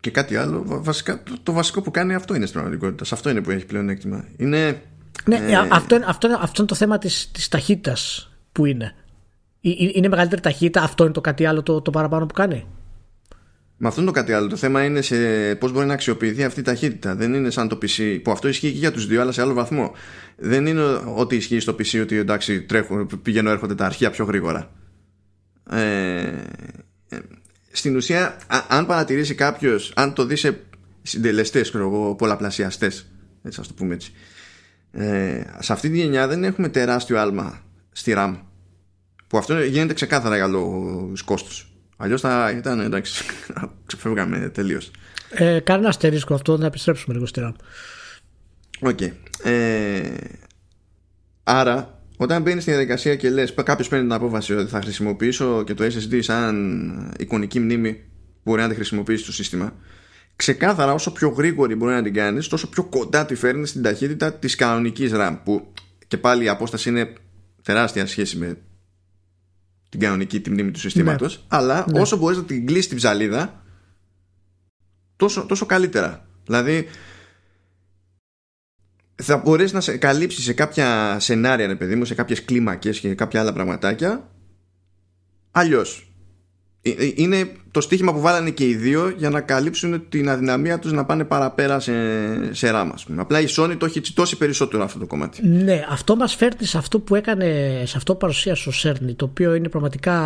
και 0.00 0.10
κάτι 0.10 0.36
άλλο. 0.36 0.64
Βασικά, 0.66 1.22
το, 1.42 1.52
βασικό 1.52 1.82
που 1.82 1.90
κάνει 1.90 2.14
αυτό 2.14 2.34
είναι 2.34 2.46
στην 2.46 2.60
πραγματικότητα. 2.60 3.04
Σε 3.04 3.14
αυτό 3.14 3.30
είναι 3.30 3.40
που 3.40 3.50
έχει 3.50 3.66
πλέον 3.66 3.88
έκτημα. 3.88 4.24
Είναι, 4.36 4.82
ναι, 5.24 5.36
ε, 5.36 5.54
αυτό, 5.70 5.96
είναι, 5.96 6.04
αυτό, 6.08 6.28
αυτό 6.40 6.54
είναι 6.58 6.66
το 6.66 6.74
θέμα 6.74 6.98
της, 6.98 7.30
της 7.30 7.48
ταχύτητας 7.48 8.30
που 8.52 8.64
είναι. 8.64 8.94
Είναι 9.60 10.08
μεγαλύτερη 10.08 10.40
ταχύτητα, 10.40 10.82
αυτό 10.82 11.04
είναι 11.04 11.12
το 11.12 11.20
κάτι 11.20 11.46
άλλο 11.46 11.62
το, 11.62 11.80
το 11.80 11.90
παραπάνω 11.90 12.26
που 12.26 12.34
κάνει; 12.34 12.66
Με 13.76 13.88
αυτό 13.88 14.00
είναι 14.00 14.10
το 14.10 14.16
κάτι 14.16 14.32
άλλο. 14.32 14.48
Το 14.48 14.56
θέμα 14.56 14.84
είναι 14.84 15.00
σε 15.00 15.16
πώς 15.54 15.72
μπορεί 15.72 15.86
να 15.86 15.92
αξιοποιηθεί 15.92 16.44
αυτή 16.44 16.60
η 16.60 16.62
ταχύτητα. 16.62 17.14
Δεν 17.14 17.34
είναι 17.34 17.50
σαν 17.50 17.68
το 17.68 17.78
PC, 17.82 18.20
που 18.22 18.30
αυτό 18.30 18.48
ισχύει 18.48 18.72
και 18.72 18.78
για 18.78 18.92
τους 18.92 19.06
δύο, 19.06 19.20
αλλά 19.20 19.32
σε 19.32 19.40
άλλο 19.40 19.54
βαθμό. 19.54 19.92
Δεν 20.36 20.66
είναι 20.66 20.82
ότι 21.14 21.36
ισχύει 21.36 21.60
στο 21.60 21.72
PC 21.72 22.00
ότι 22.02 22.16
εντάξει, 22.16 22.62
τρέχουν, 22.62 23.20
πηγαίνω, 23.22 23.50
έρχονται 23.50 23.74
τα 23.74 23.84
αρχεία 23.84 24.10
πιο 24.10 24.24
γρήγορα. 24.24 24.70
Ε, 25.70 26.20
ε 27.08 27.18
στην 27.72 27.96
ουσία, 27.96 28.36
αν 28.68 28.86
παρατηρήσει 28.86 29.34
κάποιος, 29.34 29.92
αν 29.96 30.12
το 30.12 30.24
δει 30.24 30.36
σε 30.36 30.60
συντελεστές, 31.02 31.72
πολλαπλασιαστές, 32.16 33.06
έτσι 33.42 33.60
ας 33.60 33.66
το 33.66 33.74
πούμε 33.74 33.94
έτσι. 33.94 34.12
Ε, 34.92 35.42
σε 35.58 35.72
αυτή 35.72 35.90
τη 35.90 35.96
γενιά 35.96 36.26
δεν 36.26 36.44
έχουμε 36.44 36.68
τεράστιο 36.68 37.18
άλμα 37.18 37.62
στη 37.92 38.14
RAM 38.16 38.36
που 39.30 39.38
αυτό 39.38 39.62
γίνεται 39.62 39.94
ξεκάθαρα 39.94 40.36
για 40.36 40.46
λόγους 40.46 41.22
κόστους. 41.22 41.72
Αλλιώς 41.96 42.20
θα 42.20 42.54
ήταν 42.56 42.80
εντάξει, 42.80 43.24
ξεφεύγαμε 43.86 44.48
τελείως. 44.48 44.90
Ε, 45.30 45.60
κάνε 45.60 45.78
ένα 45.78 45.88
αστερίσκο 45.88 46.34
αυτό 46.34 46.56
να 46.56 46.66
επιστρέψουμε 46.66 47.14
λίγο 47.14 47.26
στη 47.26 47.40
RAM. 47.44 47.52
OK. 48.80 48.98
Okay. 49.00 49.10
Ε, 49.42 50.10
άρα, 51.42 52.02
όταν 52.16 52.42
μπαίνεις 52.42 52.62
στη 52.62 52.70
διαδικασία 52.70 53.16
και 53.16 53.30
λες, 53.30 53.54
κάποιος 53.64 53.88
παίρνει 53.88 54.04
την 54.04 54.14
απόφαση 54.14 54.54
ότι 54.54 54.70
θα 54.70 54.80
χρησιμοποιήσω 54.80 55.62
και 55.62 55.74
το 55.74 55.84
SSD 55.84 56.22
σαν 56.22 57.14
εικονική 57.18 57.60
μνήμη 57.60 58.04
μπορεί 58.44 58.60
να 58.60 58.68
τη 58.68 58.74
χρησιμοποιήσει 58.74 59.24
το 59.24 59.32
σύστημα 59.32 59.72
ξεκάθαρα 60.36 60.92
όσο 60.92 61.12
πιο 61.12 61.28
γρήγορη 61.28 61.74
μπορεί 61.74 61.92
να 61.92 62.02
την 62.02 62.14
κάνεις 62.14 62.48
τόσο 62.48 62.68
πιο 62.68 62.84
κοντά 62.84 63.26
τη 63.26 63.34
φέρνεις 63.34 63.68
στην 63.68 63.82
ταχύτητα 63.82 64.32
της 64.32 64.54
κανονικής 64.54 65.10
RAM 65.14 65.36
που 65.44 65.72
και 66.08 66.16
πάλι 66.16 66.44
η 66.44 66.48
απόσταση 66.48 66.88
είναι 66.88 67.12
τεράστια 67.62 68.06
σχέση 68.06 68.36
με 68.36 68.56
την 69.90 70.00
κανονική 70.00 70.40
τη 70.40 70.50
μνήμη 70.50 70.70
του 70.70 70.78
συστήματος 70.80 71.36
ναι. 71.36 71.42
αλλά 71.48 71.86
ναι. 71.92 72.00
όσο 72.00 72.16
μπορείς 72.16 72.36
να 72.36 72.44
την 72.44 72.66
κλείσεις 72.66 72.88
την 72.88 72.96
ψαλίδα 72.96 73.62
τόσο, 75.16 75.46
τόσο 75.46 75.66
καλύτερα 75.66 76.26
δηλαδή 76.44 76.86
θα 79.22 79.36
μπορέσεις 79.36 79.72
να 79.72 79.80
σε 79.80 79.96
καλύψεις 79.96 80.44
σε 80.44 80.52
κάποια 80.52 81.16
σενάρια, 81.20 81.66
ρε 81.66 81.74
παιδί 81.74 81.94
μου, 81.94 82.04
σε 82.04 82.14
κάποιες 82.14 82.44
κλίμακες 82.44 83.00
και 83.00 83.14
κάποια 83.14 83.40
άλλα 83.40 83.52
πραγματάκια. 83.52 84.30
Αλλιώς. 85.50 86.09
Ε, 86.82 86.90
ε, 86.90 87.12
είναι 87.14 87.52
το 87.70 87.80
στίχημα 87.80 88.12
που 88.12 88.20
βάλανε 88.20 88.50
και 88.50 88.68
οι 88.68 88.74
δύο 88.74 89.08
για 89.08 89.30
να 89.30 89.40
καλύψουν 89.40 90.08
την 90.08 90.28
αδυναμία 90.28 90.78
τους 90.78 90.92
να 90.92 91.04
πάνε 91.04 91.24
παραπέρα 91.24 91.80
σε, 91.80 91.92
σε 92.54 92.70
ράμα. 92.70 92.94
Απλά 93.16 93.40
η 93.40 93.44
Sony 93.48 93.76
το 93.78 93.86
έχει 93.86 94.00
τσιτώσει 94.00 94.36
περισσότερο 94.36 94.84
αυτό 94.84 94.98
το 94.98 95.06
κομμάτι. 95.06 95.46
Ναι, 95.46 95.84
αυτό 95.90 96.16
μας 96.16 96.34
φέρνει 96.34 96.66
σε 96.66 96.78
αυτό 96.78 96.98
που 97.00 97.14
έκανε, 97.14 97.82
σε 97.86 97.96
αυτό 97.96 98.12
που 98.12 98.18
παρουσίασε 98.18 98.68
ο 98.68 98.72
Σέρνη, 98.72 99.14
το 99.14 99.24
οποίο 99.24 99.54
είναι 99.54 99.68
πραγματικά 99.68 100.16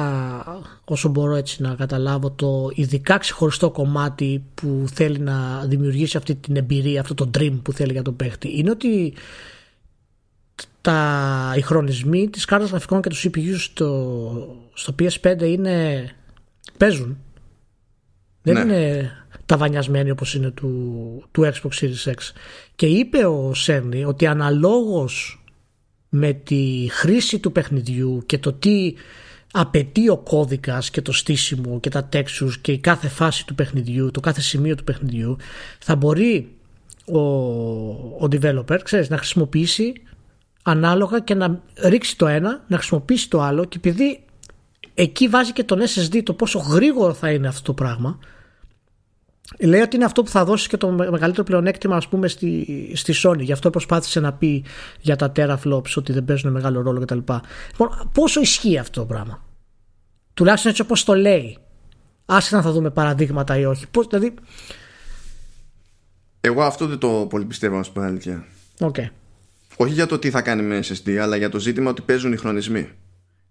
όσο 0.85 1.09
μπορώ 1.09 1.35
έτσι 1.35 1.63
να 1.63 1.75
καταλάβω 1.75 2.31
το 2.31 2.71
ειδικά 2.75 3.19
ξεχωριστό 3.19 3.71
κομμάτι 3.71 4.43
που 4.55 4.85
θέλει 4.93 5.19
να 5.19 5.65
δημιουργήσει 5.67 6.17
αυτή 6.17 6.35
την 6.35 6.57
εμπειρία, 6.57 7.01
αυτό 7.01 7.15
το 7.15 7.31
dream 7.39 7.59
που 7.63 7.73
θέλει 7.73 7.93
για 7.93 8.03
τον 8.03 8.17
παίχτη. 8.17 8.59
Είναι 8.59 8.71
ότι 8.71 9.15
τα, 10.81 11.55
οι 11.57 11.61
χρονισμοί 11.61 12.29
της 12.29 12.45
κάρτας 12.45 12.71
γραφικών 12.71 13.03
και 13.03 13.09
του 13.09 13.17
CPU 13.17 13.55
στο, 13.59 14.71
στο 14.75 14.95
PS5 14.99 15.43
είναι 15.43 16.09
παίζουν. 16.77 17.19
Δεν 18.43 18.55
ναι. 18.55 18.61
είναι 18.61 19.11
ταβανιασμένοι 19.47 20.11
όπως 20.11 20.35
είναι 20.35 20.51
του, 20.51 21.23
του 21.33 21.43
Xbox 21.43 21.81
Series 21.81 22.13
X. 22.13 22.17
Και 22.75 22.87
είπε 22.87 23.27
ο 23.27 23.55
Σέρνη 23.55 24.05
ότι 24.05 24.27
αναλόγως 24.27 25.45
με 26.09 26.33
τη 26.33 26.89
χρήση 26.91 27.39
του 27.39 27.53
παιχνιδιού 27.53 28.23
και 28.27 28.39
το 28.39 28.53
τι 28.53 28.95
απαιτεί 29.53 30.09
ο 30.09 30.17
κώδικας 30.17 30.91
και 30.91 31.03
το 31.03 31.13
στήσιμο 31.13 31.81
και 31.81 31.89
τα 31.89 32.09
textures 32.13 32.55
και 32.61 32.73
η 32.73 32.79
κάθε 32.79 33.09
φάση 33.09 33.47
του 33.47 33.55
παιχνιδιού, 33.55 34.11
το 34.11 34.21
κάθε 34.21 34.41
σημείο 34.41 34.75
του 34.75 34.85
παιχνιδιού 34.85 35.37
θα 35.79 35.97
μπορεί 35.97 36.55
ο, 37.05 37.19
ο 38.25 38.29
developer 38.31 38.79
ξέρεις, 38.83 39.09
να 39.09 39.17
χρησιμοποιήσει 39.17 39.93
ανάλογα 40.63 41.21
και 41.21 41.35
να 41.35 41.61
ρίξει 41.83 42.17
το 42.17 42.27
ένα, 42.27 42.65
να 42.69 42.77
χρησιμοποιήσει 42.77 43.31
το 43.31 43.41
άλλο 43.41 43.65
και 43.65 43.77
επειδή 43.77 44.25
εκεί 44.95 45.29
βάζει 45.29 45.53
και 45.53 45.65
τον 45.65 45.81
SSD 45.81 46.21
το 46.23 46.35
πόσο 46.35 46.59
γρήγορο 46.59 47.15
θα 47.15 47.31
είναι 47.31 47.49
αυτό 47.49 47.63
το 47.63 47.73
πράγμα. 47.73 48.19
Λέει 49.59 49.81
ότι 49.81 49.97
είναι 49.97 50.05
αυτό 50.05 50.23
που 50.23 50.31
θα 50.31 50.45
δώσεις 50.45 50.67
και 50.67 50.77
το 50.77 50.91
μεγαλύτερο 50.91 51.45
πλεονέκτημα 51.45 51.97
ας 51.97 52.09
πούμε 52.09 52.29
στη, 52.29 52.93
στη 52.95 53.15
Sony. 53.23 53.41
Γι' 53.41 53.53
αυτό 53.53 53.71
προσπάθησε 53.71 54.21
να 54.21 54.33
πει 54.33 54.65
για 55.01 55.17
τα 55.17 55.33
teraflops 55.37 55.95
ότι 55.97 56.13
δεν 56.13 56.25
παίζουν 56.25 56.53
μεγάλο 56.53 56.83
ρόλο 56.83 57.01
κτλ. 57.01 57.15
Λοιπόν, 57.15 58.11
πόσο 58.13 58.41
ισχύει 58.41 58.79
αυτό 58.79 59.01
το 59.01 59.07
πράγμα; 59.07 59.45
Τουλάχιστον 60.35 60.71
έτσι 60.71 60.83
όπως 60.83 61.05
το 61.05 61.15
λέει. 61.15 61.59
Άσχετα 62.27 62.57
να 62.57 62.63
θα 62.63 62.73
δούμε 62.73 62.91
παραδείγματα 62.91 63.59
ή 63.59 63.65
όχι. 63.65 63.87
Πώς, 63.87 64.07
δηλαδή... 64.07 64.35
Εγώ 66.41 66.63
αυτό 66.63 66.87
δεν 66.87 66.99
το 66.99 67.27
πολύ 67.31 67.45
πιστεύω 67.45 67.77
να 67.77 67.83
σου 67.83 67.93
πω 67.93 68.01
αλήθεια. 68.01 68.45
Okay. 68.79 69.09
Όχι 69.77 69.93
για 69.93 70.07
το 70.07 70.19
τι 70.19 70.31
θα 70.31 70.43
κάνει 70.43 70.63
με 70.63 70.81
SSD, 70.89 71.11
αλλά 71.11 71.37
για 71.37 71.49
το 71.49 71.59
ζήτημα 71.59 71.91
ότι 71.91 72.03
παίζουν 72.03 72.33
οι 72.33 72.37
χρονισμοί. 72.37 72.89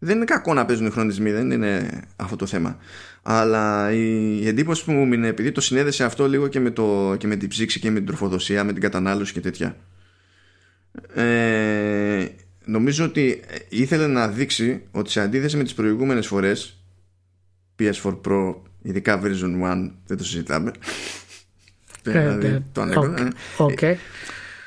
Δεν 0.04 0.16
είναι 0.16 0.26
κακό 0.26 0.54
να 0.54 0.66
παίζουν 0.66 0.86
οι 0.86 0.90
χρονισμοί, 0.90 1.32
δεν 1.32 1.52
είναι 1.52 2.02
αυτό 2.16 2.36
το 2.36 2.46
θέμα. 2.46 2.78
Αλλά 3.22 3.92
η 3.92 4.48
εντύπωση 4.48 4.86
που 4.86 4.92
μου 4.92 5.08
μείνει, 5.08 5.28
επειδή 5.28 5.52
το 5.52 5.62
συνέδεσε 5.62 6.04
αυτό 6.04 6.28
λίγο 6.28 6.48
και 6.48 6.60
με, 6.60 6.72
το, 6.72 7.16
και 7.18 7.28
με 7.28 7.36
την 7.36 7.50
ψήξη 7.50 7.80
και 7.80 7.92
με 7.92 7.98
την 7.98 8.06
τροφοδοσία, 8.06 8.64
με 8.64 8.74
την 8.74 8.82
κατανάλωση 8.82 9.34
και 9.34 9.40
τέτοια. 9.40 9.76
Ε, 11.16 12.26
νομίζω 12.66 13.06
ότι 13.06 13.42
ήθελε 13.70 14.08
να 14.08 14.28
δείξει 14.28 14.84
ότι 14.92 15.10
σε 15.10 15.22
αντίθεση 15.22 15.58
με 15.58 15.64
τις 15.64 15.74
προηγούμενες 15.74 16.28
φορές 16.28 16.84
PS4 17.80 18.18
Pro, 18.26 18.56
ειδικά 18.82 19.22
version 19.24 19.62
1, 19.64 19.92
δεν 20.06 20.18
το 20.18 20.24
συζητάμε. 20.24 20.72
Ε, 22.04 22.12
δηλαδή, 22.12 22.64
το 22.72 22.82
ανέκονα. 22.82 23.34
Okay 23.58 23.96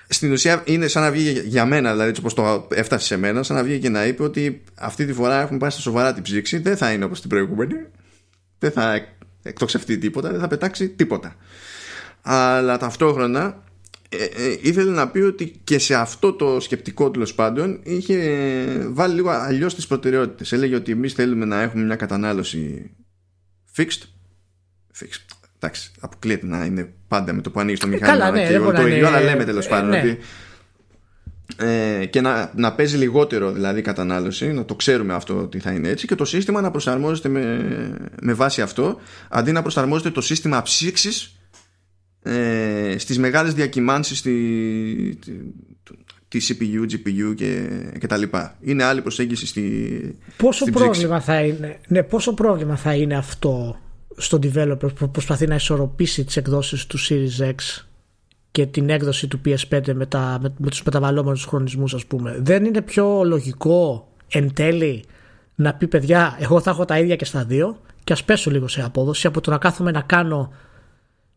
στην 0.08 0.32
ουσία 0.32 0.62
είναι 0.66 0.86
σαν 0.86 1.02
να 1.02 1.10
βγει 1.10 1.42
για 1.44 1.66
μένα, 1.66 1.90
δηλαδή 1.90 2.08
έτσι 2.08 2.20
όπως 2.20 2.34
το 2.34 2.68
έφτασε 2.70 3.06
σε 3.06 3.16
μένα, 3.16 3.42
σαν 3.42 3.56
να 3.56 3.62
βγει 3.62 3.78
και 3.78 3.88
να 3.88 4.06
είπε 4.06 4.22
ότι 4.22 4.62
αυτή 4.74 5.06
τη 5.06 5.12
φορά 5.12 5.40
έχουμε 5.40 5.58
πάει 5.58 5.70
στα 5.70 5.80
σοβαρά 5.80 6.14
την 6.14 6.22
ψήξη, 6.22 6.58
δεν 6.58 6.76
θα 6.76 6.92
είναι 6.92 7.04
όπως 7.04 7.20
την 7.20 7.28
προηγούμενη. 7.28 7.74
Δεν 8.58 8.70
θα 8.70 9.06
εκτοξευτεί 9.42 9.98
τίποτα, 9.98 10.30
δεν 10.30 10.40
θα 10.40 10.48
πετάξει 10.48 10.88
τίποτα. 10.88 11.36
Αλλά 12.22 12.78
ταυτόχρονα 12.78 13.62
ε, 14.08 14.24
ε, 14.24 14.58
ήθελε 14.62 14.90
να 14.90 15.08
πει 15.08 15.18
ότι 15.18 15.60
και 15.64 15.78
σε 15.78 15.94
αυτό 15.94 16.32
το 16.32 16.60
σκεπτικό 16.60 17.10
τέλος 17.10 17.34
πάντων 17.34 17.80
είχε 17.82 18.88
βάλει 18.88 19.14
λίγο 19.14 19.30
αλλιώς 19.30 19.74
τις 19.74 19.86
προτεραιότητες. 19.86 20.52
Έλεγε 20.52 20.74
ότι 20.74 20.92
εμείς 20.92 21.12
θέλουμε 21.12 21.44
να 21.44 21.62
έχουμε 21.62 21.84
μια 21.84 21.96
κατανάλωση 21.96 22.90
fixed. 23.76 24.02
Fixed 25.00 25.35
εντάξει, 25.66 25.90
αποκλείεται 26.00 26.46
να 26.46 26.64
είναι 26.64 26.92
πάντα 27.08 27.32
με 27.32 27.40
το 27.40 27.50
που 27.50 27.60
ανοίγεις 27.60 27.80
το 27.80 27.86
μηχάνημα 27.86 28.18
Καλά, 28.18 28.30
ναι, 28.30 28.46
και 28.46 28.58
το 28.58 28.86
ίδιο, 28.86 29.06
αλλά 29.06 29.20
λέμε 29.20 29.44
τέλος 29.44 29.66
πάντων 29.66 29.90
ναι. 29.90 29.98
ότι 29.98 30.18
ε, 31.56 32.04
και 32.06 32.20
να, 32.20 32.52
να 32.54 32.72
παίζει 32.72 32.96
λιγότερο 32.96 33.52
δηλαδή 33.52 33.82
κατανάλωση, 33.82 34.52
να 34.52 34.64
το 34.64 34.74
ξέρουμε 34.74 35.14
αυτό 35.14 35.36
ότι 35.36 35.58
θα 35.58 35.70
είναι 35.72 35.88
έτσι 35.88 36.06
και 36.06 36.14
το 36.14 36.24
σύστημα 36.24 36.60
να 36.60 36.70
προσαρμόζεται 36.70 37.28
με, 37.28 37.66
με 38.22 38.32
βάση 38.32 38.62
αυτό 38.62 39.00
αντί 39.28 39.52
να 39.52 39.62
προσαρμόζεται 39.62 40.10
το 40.10 40.20
σύστημα 40.20 40.62
ψήξης 40.62 41.36
ε, 42.22 42.94
στις 42.98 43.18
μεγάλες 43.18 43.54
διακυμάνσεις 43.54 44.22
τη, 44.22 45.16
τη, 46.28 46.38
CPU, 46.48 46.92
GPU 46.92 47.34
και, 47.34 47.68
και 47.98 48.06
τα 48.06 48.16
λοιπά. 48.16 48.56
Είναι 48.60 48.84
άλλη 48.84 49.02
προσέγγιση 49.02 49.46
στη 49.46 50.18
πόσο 50.36 50.64
πρόβλημα 50.64 51.20
θα 51.20 51.40
είναι 51.40 51.80
ναι, 51.88 52.02
πόσο 52.02 52.34
πρόβλημα 52.34 52.76
θα 52.76 52.94
είναι 52.94 53.16
αυτό 53.16 53.80
στον 54.16 54.40
developer 54.42 54.94
που 54.94 55.10
προσπαθεί 55.10 55.46
να 55.46 55.54
ισορροπήσει 55.54 56.24
τις 56.24 56.36
εκδόσεις 56.36 56.86
του 56.86 56.98
Series 56.98 57.48
X 57.48 57.84
και 58.50 58.66
την 58.66 58.90
έκδοση 58.90 59.28
του 59.28 59.40
PS5 59.44 59.94
με, 59.94 60.06
τα, 60.06 60.38
με, 60.42 60.54
με 60.58 60.70
τους 60.70 60.82
μεταβαλλόμενους 60.82 61.44
χρονισμούς 61.44 61.94
ας 61.94 62.06
πούμε. 62.06 62.36
Δεν 62.40 62.64
είναι 62.64 62.82
πιο 62.82 63.24
λογικό 63.24 64.08
εν 64.28 64.54
τέλει 64.54 65.04
να 65.54 65.74
πει 65.74 65.86
παιδιά 65.86 66.36
εγώ 66.40 66.60
θα 66.60 66.70
έχω 66.70 66.84
τα 66.84 66.98
ίδια 66.98 67.16
και 67.16 67.24
στα 67.24 67.44
δύο 67.44 67.80
και 68.04 68.12
ας 68.12 68.24
πέσω 68.24 68.50
λίγο 68.50 68.68
σε 68.68 68.82
απόδοση 68.82 69.26
από 69.26 69.40
το 69.40 69.50
να 69.50 69.58
κάθομαι 69.58 69.90
να 69.90 70.00
κάνω 70.00 70.52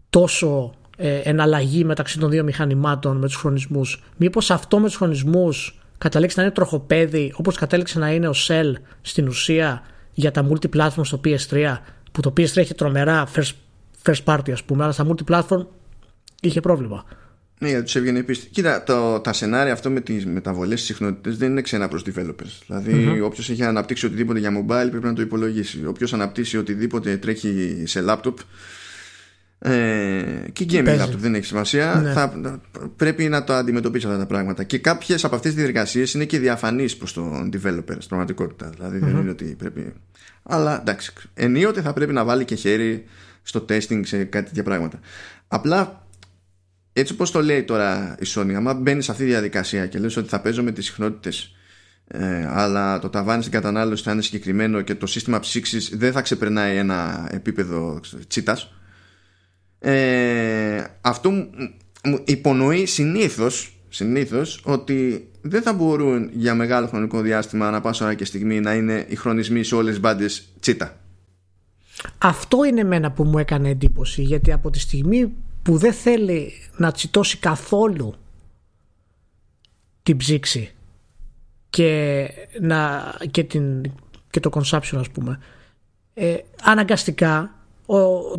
τόσο 0.09 0.73
ε, 0.97 1.17
εναλλαγή 1.17 1.83
μεταξύ 1.83 2.19
των 2.19 2.29
δύο 2.29 2.43
μηχανημάτων 2.43 3.17
με 3.17 3.25
τους 3.25 3.35
χρονισμούς 3.35 4.03
μήπως 4.17 4.51
αυτό 4.51 4.79
με 4.79 4.85
τους 4.87 4.95
χρονισμούς 4.95 5.79
καταλήξει 5.97 6.37
να 6.37 6.43
είναι 6.43 6.53
τροχοπέδι 6.53 7.33
όπως 7.35 7.57
κατέληξε 7.57 7.99
να 7.99 8.11
είναι 8.11 8.27
ο 8.27 8.33
Cell 8.47 8.73
στην 9.01 9.27
ουσία 9.27 9.81
για 10.13 10.31
τα 10.31 10.47
multiplatform 10.49 11.01
στο 11.01 11.21
PS3 11.25 11.77
που 12.11 12.21
το 12.21 12.33
PS3 12.37 12.57
έχει 12.57 12.73
τρομερά 12.73 13.27
first, 13.35 13.51
first 14.03 14.23
party 14.23 14.51
ας 14.51 14.63
πούμε 14.63 14.83
αλλά 14.83 14.91
στα 14.91 15.07
multiplatform 15.07 15.65
είχε 16.41 16.59
πρόβλημα. 16.59 17.05
Ναι, 17.59 17.69
γιατί 17.69 17.83
τους 17.83 17.95
έβγαινε 17.95 18.23
πίστη. 18.23 18.47
Κοίτα, 18.47 18.83
το, 18.83 19.19
τα 19.19 19.33
σενάρια 19.33 19.73
αυτό 19.73 19.89
με 19.89 20.01
τις 20.01 20.25
μεταβολές 20.25 20.79
στι 20.79 20.87
συχνότητες 20.93 21.37
δεν 21.37 21.51
είναι 21.51 21.61
ξένα 21.61 21.87
προς 21.87 22.03
developers. 22.05 22.61
Δηλαδή, 22.67 22.91
mm-hmm. 22.93 23.25
όποιος 23.25 23.49
έχει 23.49 23.63
αναπτύξει 23.63 24.05
οτιδήποτε 24.05 24.39
για 24.39 24.51
mobile 24.51 24.87
πρέπει 24.89 25.05
να 25.05 25.13
το 25.13 25.21
υπολογίσει. 25.21 25.85
Όποιος 25.85 26.13
αναπτύσσει 26.13 26.57
οτιδήποτε 26.57 27.17
τρέχει 27.17 27.83
σε 27.85 28.03
laptop. 28.07 28.33
Ε, 29.61 30.49
και 30.53 30.65
gaming 30.69 31.01
laptop 31.01 31.17
δεν 31.17 31.35
έχει 31.35 31.45
σημασία. 31.45 31.95
Ναι. 31.95 32.11
Θα, 32.11 32.59
πρέπει 32.95 33.29
να 33.29 33.43
το 33.43 33.53
αντιμετωπίσει 33.53 34.05
αυτά 34.05 34.17
τα 34.17 34.25
πράγματα. 34.25 34.63
Και 34.63 34.77
κάποιες 34.77 35.23
από 35.23 35.35
αυτές 35.35 35.51
τις 35.51 35.59
διαδικασίε 35.59 36.05
είναι 36.15 36.25
και 36.25 36.39
διαφανείς 36.39 36.97
προς 36.97 37.13
τον 37.13 37.49
developer 37.53 37.95
στην 37.97 38.07
πραγματικότητα. 38.07 38.69
Δηλαδή, 38.69 38.97
mm-hmm. 38.97 39.05
δεν 39.05 39.17
είναι 39.17 39.29
ότι 39.29 39.55
πρέπει 39.57 39.93
αλλά 40.43 40.79
εντάξει, 40.79 41.13
ενίοτε 41.33 41.81
θα 41.81 41.93
πρέπει 41.93 42.13
να 42.13 42.23
βάλει 42.23 42.45
και 42.45 42.55
χέρι 42.55 43.05
στο 43.41 43.65
testing 43.69 44.01
σε 44.05 44.23
κάτι 44.23 44.45
τέτοια 44.45 44.63
πράγματα. 44.63 44.99
Απλά 45.47 46.07
έτσι 46.93 47.13
όπως 47.13 47.31
το 47.31 47.41
λέει 47.41 47.63
τώρα 47.63 48.15
η 48.19 48.25
Sony, 48.35 48.53
άμα 48.53 48.73
μπαίνεις 48.73 49.05
σε 49.05 49.11
αυτή 49.11 49.23
τη 49.23 49.29
διαδικασία 49.29 49.87
και 49.87 49.99
λες 49.99 50.17
ότι 50.17 50.29
θα 50.29 50.41
παίζω 50.41 50.63
με 50.63 50.71
τις 50.71 50.85
συχνότητες 50.85 51.55
ε, 52.07 52.47
αλλά 52.49 52.99
το 52.99 53.09
ταβάνι 53.09 53.41
στην 53.41 53.53
κατανάλωση 53.53 54.03
θα 54.03 54.11
είναι 54.11 54.21
συγκεκριμένο 54.21 54.81
και 54.81 54.95
το 54.95 55.05
σύστημα 55.05 55.39
ψήξης 55.39 55.89
δεν 55.97 56.11
θα 56.11 56.21
ξεπερνάει 56.21 56.77
ένα 56.77 57.27
επίπεδο 57.31 57.99
τσίτας 58.27 58.73
ε, 59.79 60.83
αυτό 61.01 61.31
μου 62.03 62.19
υπονοεί 62.25 62.85
συνήθως 62.85 63.79
συνήθως 63.89 64.61
ότι 64.63 65.29
δεν 65.41 65.61
θα 65.61 65.73
μπορούν 65.73 66.29
για 66.33 66.55
μεγάλο 66.55 66.87
χρονικό 66.87 67.21
διάστημα 67.21 67.69
να 67.69 67.81
πάσω 67.81 68.05
ώρα 68.05 68.13
και 68.13 68.25
στιγμή 68.25 68.59
να 68.59 68.73
είναι 68.73 69.05
οι 69.09 69.15
χρονισμοί 69.15 69.63
σε 69.63 69.75
όλες 69.75 69.89
τις 69.89 69.99
μπάντες 69.99 70.47
τσίτα. 70.59 70.97
Αυτό 72.17 72.63
είναι 72.63 72.81
εμένα 72.81 73.11
που 73.11 73.23
μου 73.23 73.37
έκανε 73.37 73.69
εντύπωση 73.69 74.21
γιατί 74.21 74.51
από 74.51 74.69
τη 74.69 74.79
στιγμή 74.79 75.33
που 75.61 75.77
δεν 75.77 75.93
θέλει 75.93 76.51
να 76.77 76.91
τσιτώσει 76.91 77.37
καθόλου 77.37 78.13
την 80.03 80.17
ψήξη 80.17 80.71
και, 81.69 82.27
να, 82.61 83.03
και, 83.31 83.43
την, 83.43 83.91
και 84.29 84.39
το 84.39 84.49
consumption 84.53 84.97
ας 84.97 85.09
πούμε 85.09 85.39
ε, 86.13 86.37
αναγκαστικά 86.63 87.58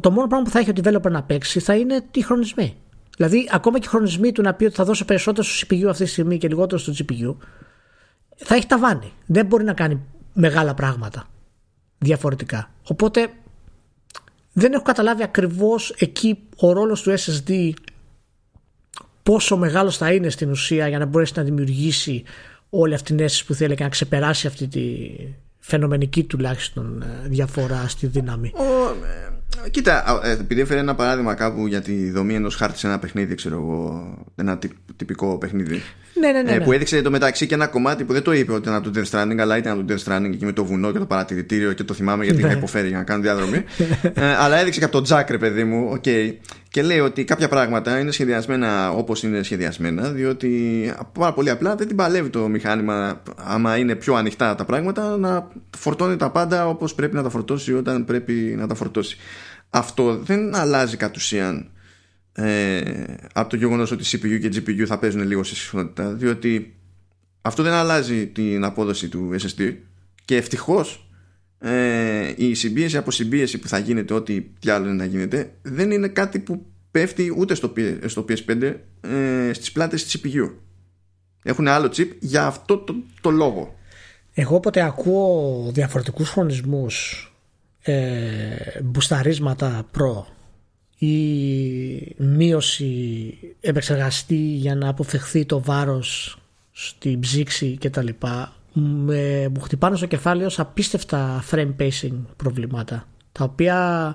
το 0.01 0.11
μόνο 0.11 0.27
πράγμα 0.27 0.43
που 0.43 0.51
θα 0.51 0.59
έχει 0.59 0.71
ο 0.71 0.73
developer 0.83 1.11
να 1.11 1.23
παίξει 1.23 1.61
θα 1.61 1.77
είναι 1.77 2.05
οι 2.11 2.21
χρονισμοί. 2.23 2.77
Δηλαδή, 3.17 3.49
ακόμα 3.53 3.79
και 3.79 3.87
οι 3.87 3.89
χρονισμοί 3.89 4.33
του 4.33 4.43
να 4.43 4.55
πει 4.55 4.65
ότι 4.65 4.75
θα 4.75 4.85
δώσω 4.85 5.05
περισσότερο 5.05 5.47
στο 5.47 5.67
CPU 5.67 5.85
αυτή 5.89 6.05
τη 6.05 6.11
στιγμή 6.11 6.39
και 6.39 6.49
λιγότερο 6.49 6.81
στο 6.81 6.93
GPU, 6.99 7.35
θα 8.37 8.55
έχει 8.55 8.67
ταβάνι. 8.67 9.13
Δεν 9.27 9.47
μπορεί 9.47 9.65
να 9.65 9.73
κάνει 9.73 10.01
μεγάλα 10.33 10.75
πράγματα 10.75 11.29
διαφορετικά. 11.99 12.71
Οπότε 12.89 13.29
δεν 14.53 14.73
έχω 14.73 14.83
καταλάβει 14.83 15.23
ακριβώς 15.23 15.95
εκεί 15.99 16.39
ο 16.57 16.73
ρόλος 16.73 17.03
του 17.03 17.15
SSD 17.19 17.73
πόσο 19.23 19.57
μεγάλος 19.57 19.97
θα 19.97 20.13
είναι 20.13 20.31
στην 20.31 20.51
ουσία 20.51 20.89
για 20.89 20.99
να 20.99 21.07
μπορέσει 21.07 21.33
να 21.37 21.43
δημιουργήσει 21.43 22.23
όλη 22.71 22.95
αυτή 22.95 23.15
την 23.15 23.25
αίσθηση 23.25 23.47
που 23.47 23.55
θέλει 23.55 23.75
και 23.75 23.83
να 23.83 23.89
ξεπεράσει 23.89 24.47
αυτή 24.47 24.69
τη 24.69 25.11
φαινομενική 25.59 26.25
τουλάχιστον 26.25 27.03
ε, 27.03 27.29
διαφορά 27.29 27.89
στη 27.89 28.07
δύναμη. 28.07 28.53
Ο, 28.55 28.63
ε, 29.05 29.40
κοίτα, 29.71 30.21
ε, 30.25 30.31
επειδή 30.31 30.61
έφερε 30.61 30.81
ένα 30.81 30.95
παράδειγμα 30.95 31.35
κάπου 31.35 31.67
για 31.67 31.81
τη 31.81 32.11
δομή 32.11 32.35
ενός 32.35 32.55
χάρτη 32.55 32.79
σε 32.79 32.87
ένα 32.87 32.99
παιχνίδι, 32.99 33.35
ξέρω 33.35 33.57
εγώ, 33.57 34.15
ένα 34.37 34.59
τυπικό 34.97 35.39
παιχνίδι. 35.39 35.83
Ναι, 36.21 36.33
ναι, 36.33 36.43
ναι, 36.43 36.53
ναι. 36.53 36.65
που 36.65 36.73
έδειξε 36.73 37.03
το 37.03 37.11
μεταξύ 37.11 37.47
και 37.47 37.55
ένα 37.55 37.67
κομμάτι 37.67 38.05
που 38.05 38.13
δεν 38.13 38.23
το 38.23 38.33
είπε 38.33 38.53
ότι 38.53 38.63
ήταν 38.63 38.75
από 38.75 38.91
το 38.91 39.01
Death 39.01 39.11
Stranding, 39.11 39.39
αλλά 39.39 39.57
ήταν 39.57 39.73
από 39.73 39.85
το 39.85 39.95
Death 39.95 40.13
Stranding 40.13 40.37
και 40.39 40.45
με 40.45 40.53
το 40.53 40.65
βουνό 40.65 40.93
και 40.93 40.99
το 40.99 41.07
παρατηρητήριο 41.07 41.73
και 41.73 41.85
το 41.85 41.95
θυμάμαι 41.95 42.25
γιατί 42.25 42.39
είχα 42.39 42.49
ναι. 42.49 42.55
υποφέρει 42.55 42.89
για 42.89 42.97
να 42.97 43.05
κάνω 43.05 43.23
διαδρομή. 43.23 43.65
αλλά 44.43 44.57
έδειξε 44.57 44.79
και 44.79 44.85
από 44.85 45.03
το 45.03 45.17
Jack, 45.17 45.25
ρε 45.29 45.39
παιδί 45.39 45.65
μου, 45.65 45.93
okay, 45.95 46.33
και 46.69 46.83
λέει 46.83 46.99
ότι 46.99 47.25
κάποια 47.25 47.49
πράγματα 47.49 47.99
είναι 47.99 48.11
σχεδιασμένα 48.11 48.91
όπως 48.91 49.23
είναι 49.23 49.43
σχεδιασμένα, 49.43 50.11
διότι 50.11 50.93
πάρα 51.13 51.33
πολύ 51.33 51.51
απλά 51.51 51.75
δεν 51.75 51.87
την 51.87 51.97
παλεύει 51.97 52.29
το 52.29 52.49
μηχάνημα, 52.49 53.23
άμα 53.37 53.77
είναι 53.77 53.95
πιο 53.95 54.15
ανοιχτά 54.15 54.55
τα 54.55 54.65
πράγματα, 54.65 55.17
να 55.17 55.49
φορτώνει 55.79 56.17
τα 56.17 56.31
πάντα 56.31 56.69
όπως 56.69 56.95
πρέπει 56.95 57.15
να 57.15 57.23
τα 57.23 57.31
φορτώσει 57.31 57.75
όταν 57.75 58.05
πρέπει 58.05 58.33
να 58.59 58.67
τα 58.67 58.75
φορτώσει. 58.75 59.17
Αυτό 59.71 60.19
δεν 60.19 60.55
αλλάζει 60.55 60.97
κατ' 60.97 61.17
ουσίαν 61.17 61.71
ε, 62.33 62.81
από 63.33 63.51
το 63.51 63.57
γεγονός 63.57 63.91
ότι 63.91 64.05
CPU 64.07 64.41
και 64.41 64.49
GPU 64.55 64.85
θα 64.85 64.99
παίζουν 64.99 65.23
λίγο 65.23 65.43
σε 65.43 65.55
συχνότητα, 65.55 66.13
διότι 66.13 66.75
αυτό 67.41 67.63
δεν 67.63 67.73
αλλάζει 67.73 68.27
την 68.27 68.65
απόδοση 68.65 69.09
του 69.09 69.37
SSD 69.41 69.75
και 70.25 70.37
ευτυχώς 70.37 71.11
ε, 71.59 72.33
η 72.37 72.55
συμπίεση 72.55 72.97
από 72.97 73.11
συμπίεση 73.11 73.59
που 73.59 73.69
θα 73.69 73.79
γίνεται 73.79 74.15
ό,τι 74.15 74.41
τι 74.41 74.71
άλλο 74.71 74.93
να 74.93 75.05
γίνεται 75.05 75.53
δεν 75.63 75.91
είναι 75.91 76.09
κάτι 76.09 76.39
που 76.39 76.67
πέφτει 76.91 77.35
ούτε 77.37 77.55
στο, 77.55 77.73
στο 78.07 78.25
PS5 78.29 78.75
ε, 79.01 79.53
στις 79.53 79.73
πλάτες 79.73 80.05
της 80.05 80.21
CPU 80.23 80.51
έχουν 81.43 81.69
άλλο 81.69 81.87
chip 81.97 82.09
για 82.21 82.47
αυτό 82.47 82.77
το, 82.79 82.95
το 83.21 83.31
λόγο. 83.31 83.75
Εγώ 84.35 84.57
όποτε 84.57 84.81
ακούω 84.81 85.71
διαφορετικούς 85.73 86.31
φωνισμούς 86.31 87.25
ε, 87.83 88.83
μπουσταρίσματα 88.83 89.87
προ 89.91 90.27
ή 90.99 92.15
μείωση 92.17 93.35
επεξεργαστή 93.61 94.35
για 94.35 94.75
να 94.75 94.89
αποφευχθεί 94.89 95.47
το 95.47 95.61
βάρος 95.63 96.39
στην 96.73 97.21
ψήξη 97.21 97.79
κτλ 97.81 98.09
με, 98.73 99.49
μου 99.49 99.61
χτυπάνε 99.61 99.97
στο 99.97 100.07
κεφάλι 100.07 100.45
ως 100.45 100.59
απίστευτα 100.59 101.45
frame 101.51 101.75
pacing 101.79 102.19
προβλήματα 102.37 103.07
τα 103.33 103.45
οποία 103.45 104.15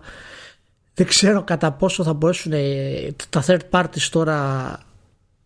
δεν 0.94 1.08
ξέρω 1.08 1.44
κατά 1.44 1.72
πόσο 1.72 2.04
θα 2.04 2.14
μπορέσουν 2.14 2.52
τα 3.30 3.44
third 3.46 3.60
parties 3.70 4.08
τώρα 4.12 4.80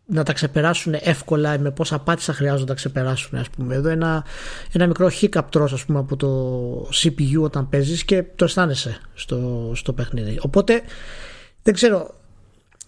να 0.09 0.23
τα 0.23 0.33
ξεπεράσουν 0.33 0.95
εύκολα 0.99 1.59
με 1.59 1.71
πόσα 1.71 1.99
πάτησα 1.99 2.33
χρειάζονται 2.33 2.61
να 2.61 2.67
τα 2.67 2.73
ξεπεράσουν 2.73 3.39
ας 3.39 3.49
πούμε. 3.49 3.75
εδώ 3.75 3.89
ένα, 3.89 4.25
ένα 4.71 4.87
μικρό 4.87 5.09
hiccup 5.21 5.43
τρως 5.49 5.73
ας 5.73 5.85
πούμε 5.85 5.99
από 5.99 6.15
το 6.15 6.89
CPU 6.93 7.41
όταν 7.41 7.69
παίζεις 7.69 8.03
και 8.03 8.23
το 8.35 8.45
αισθάνεσαι 8.45 8.99
στο, 9.13 9.71
στο 9.75 9.93
παιχνίδι 9.93 10.39
οπότε 10.41 10.81
δεν 11.63 11.73
ξέρω 11.73 12.17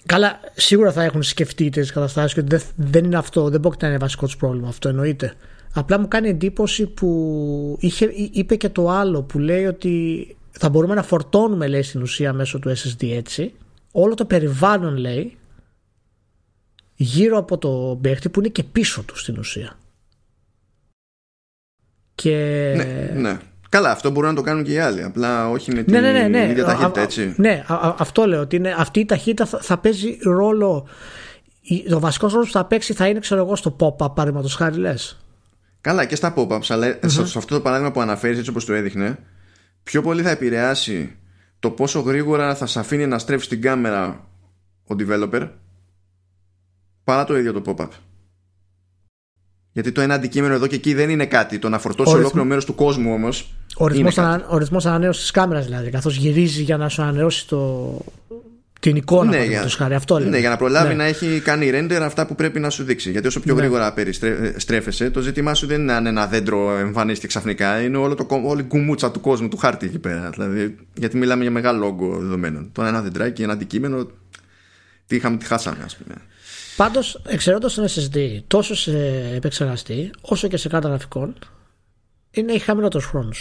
Καλά, 0.06 0.40
σίγουρα 0.54 0.92
θα 0.92 1.04
έχουν 1.04 1.24
σκεφτεί 1.24 1.70
τις 1.70 1.92
καταστάσεις 1.92 2.34
και 2.34 2.42
δεν, 2.42 2.62
δεν 2.76 3.04
είναι 3.04 3.18
αυτό, 3.18 3.50
δεν 3.50 3.60
μπορεί 3.60 3.78
να 3.82 3.88
είναι 3.88 3.98
βασικό 3.98 4.26
τους 4.26 4.38
πρόβλημα 4.38 4.68
αυτό, 4.68 4.90
εννοείται. 4.90 5.34
Απλά 5.74 6.00
μου 6.00 6.08
κάνει 6.08 6.30
εντύπωση 6.30 6.86
που 6.86 7.78
είχε, 7.80 8.06
είπε 8.32 8.56
και 8.56 8.70
το 8.70 8.90
άλλο 8.90 9.22
που 9.22 9.40
λέει 9.40 9.66
ότι 9.66 10.28
θα 10.52 10.70
μπορούμε 10.70 10.96
να 10.96 11.04
φορτώνουμε 11.04 11.68
λέει 11.68 11.82
στην 11.82 12.02
ουσία 12.02 12.34
μέσω 12.34 12.60
του 12.60 12.70
SSD 12.70 13.10
έτσι 13.12 13.54
όλο 13.92 14.14
το 14.14 14.26
περιβάλλον 14.26 14.98
λέει 14.98 15.38
γύρω 17.02 17.38
από 17.38 17.58
το 17.58 18.00
παίχτη 18.02 18.30
που 18.30 18.40
είναι 18.40 18.50
και 18.50 18.64
πίσω 18.64 19.04
του 19.04 19.18
στην 19.18 19.38
ουσία. 19.38 19.78
Και... 22.16 22.36
Ναι, 22.76 23.20
ναι. 23.22 23.40
Καλά, 23.70 23.92
αυτό 23.92 24.10
μπορούν 24.10 24.30
να 24.30 24.36
το 24.36 24.42
κάνουν 24.42 24.64
και 24.64 24.72
οι 24.72 24.80
άλλοι. 24.80 25.04
Απλά 25.04 25.50
όχι 25.50 25.76
με 25.76 25.84
την 25.84 25.94
ναι, 25.94 26.00
ναι, 26.00 26.12
ναι, 26.12 26.28
ναι. 26.28 26.50
ίδια 26.50 26.66
ταχύτητα, 26.66 27.02
έτσι. 27.02 27.34
Ναι, 27.38 27.64
αυτό 27.98 28.26
λέω. 28.26 28.42
Ότι 28.42 28.56
είναι, 28.56 28.76
αυτή 28.78 29.00
η 29.00 29.06
ταχύτητα 29.06 29.46
θα, 29.46 29.60
θα 29.62 29.78
παίζει 29.78 30.18
ρόλο. 30.22 30.88
Ο 31.94 32.00
βασικός 32.00 32.32
ρόλος 32.34 32.48
που 32.48 32.54
θα 32.54 32.66
παίξει 32.66 32.94
θα 32.94 33.08
είναι, 33.08 33.20
ξέρω 33.20 33.42
εγώ, 33.42 33.56
στο 33.56 33.76
pop-up, 33.80 34.16
παραδείγματος 34.16 34.56
χάρη 34.56 34.78
λες. 34.78 35.26
Καλά, 35.82 36.06
και 36.06 36.16
στα 36.16 36.34
pop-ups, 36.38 36.66
αλλά 36.68 36.88
mm-hmm. 36.88 37.10
σε 37.10 37.38
αυτό 37.38 37.56
το 37.56 37.62
παράδειγμα 37.62 37.92
που 37.92 38.02
αναφέρεις, 38.02 38.38
έτσι 38.38 38.50
όπως 38.50 38.66
το 38.66 38.74
έδειχνε, 38.74 39.18
πιο 39.84 40.02
πολύ 40.02 40.22
θα 40.22 40.30
επηρεάσει 40.30 41.16
το 41.60 41.70
πόσο 41.72 42.00
γρήγορα 42.00 42.56
θα 42.56 42.66
σε 42.66 42.80
αφήνει 42.80 43.08
να 43.08 43.20
στρέψει 43.20 43.50
την 43.50 43.62
κάμερα 43.62 44.28
ο 44.84 44.96
developer 45.00 45.50
παρά 47.12 47.24
το 47.26 47.38
ίδιο 47.38 47.54
το 47.54 47.62
pop-up. 47.66 47.88
Γιατί 49.72 49.92
το 49.92 50.02
ένα 50.02 50.14
αντικείμενο 50.14 50.54
εδώ 50.54 50.68
και 50.68 50.76
εκεί 50.76 50.94
δεν 50.94 51.10
είναι 51.10 51.26
κάτι. 51.26 51.60
Το 51.60 51.70
να 51.70 51.80
φορτώσει 51.80 52.16
ολόκληρο 52.16 52.46
μέρος 52.46 52.66
του 52.66 52.76
κόσμου 52.76 53.14
όμως. 53.14 53.54
Ο 53.76 54.58
ρυθμό 54.58 54.80
ανανέωσης 54.84 55.22
της 55.22 55.32
κάμερας 55.32 55.66
δηλαδή. 55.66 55.90
Καθώς 55.90 56.16
γυρίζει 56.16 56.62
για 56.62 56.78
να 56.78 56.90
σου 56.90 57.02
ανανεώσει 57.02 57.48
το, 57.48 57.98
την 58.82 58.96
εικόνα 58.96 59.30
ναι, 59.30 59.44
για, 59.44 59.70
χάρη. 59.70 59.94
Αυτό 59.94 60.20
Ναι, 60.20 60.38
για 60.38 60.50
να 60.50 60.58
προλάβει 60.58 60.88
ναι. 60.88 60.94
να 60.94 61.04
έχει 61.04 61.42
κάνει 61.44 61.70
render 61.74 62.00
αυτά 62.02 62.26
που 62.26 62.36
πρέπει 62.36 62.60
να 62.60 62.70
σου 62.70 62.84
δείξει. 62.84 63.12
Γιατί 63.12 63.28
όσο 63.28 63.40
πιο 63.40 63.54
ναι. 63.54 63.60
γρήγορα 63.60 63.94
περιστρέφεσαι, 63.94 65.10
το 65.10 65.22
ζήτημά 65.22 65.54
σου 65.54 65.68
δεν 65.68 65.82
είναι 65.82 65.94
αν 65.94 66.06
ένα 66.06 66.28
δέντρο 66.28 66.78
εμφανίστηκε 66.78 67.28
ξαφνικά. 67.28 67.82
Είναι 67.82 67.98
όλο 67.98 68.16
το, 68.16 68.28
όλη 68.44 68.62
η 68.62 68.64
κουμούτσα 68.64 69.12
του 69.12 69.22
κόσμου, 69.22 69.48
του 69.48 69.58
χάρτη 69.58 69.86
εκεί 69.86 70.00
πέρα. 70.00 70.30
Δηλαδή, 70.30 70.76
γιατί 70.94 71.18
μιλάμε 71.18 71.42
για 71.42 71.52
μεγάλο 71.52 71.86
όγκο 71.86 72.18
δεδομένων. 72.18 72.70
Το 72.72 72.84
ένα 72.84 73.02
δεντράκι, 73.02 73.44
ένα 73.44 73.54
αντικείμενο. 73.54 74.08
Τι 75.08 75.16
είχαμε, 75.16 75.38
τι 75.38 75.46
χάσαμε, 75.46 75.84
ας 75.84 75.98
πούμε. 75.98 76.16
Πάντως, 76.82 77.22
εξαιρώντα 77.28 77.72
τον 77.72 77.86
SSD 77.88 78.40
τόσο 78.48 78.76
σε 78.76 78.92
επεξεργαστή 79.36 80.12
όσο 80.22 80.48
και 80.48 80.58
σε 80.58 80.70
κάρτα 80.70 80.88
γραφικών, 80.88 81.36
είναι, 82.32 82.54
έχει 82.54 82.64
χαμηλότερου 82.64 83.04
χρόνου. 83.04 83.32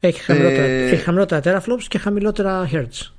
Έχει 0.00 0.20
χαμηλότερα, 0.20 0.62
ε... 0.62 0.88
έχει 0.88 1.02
χαμηλότερα 1.02 1.40
teraflops 1.44 1.82
και 1.88 1.98
χαμηλότερα 1.98 2.68
hertz. 2.72 3.10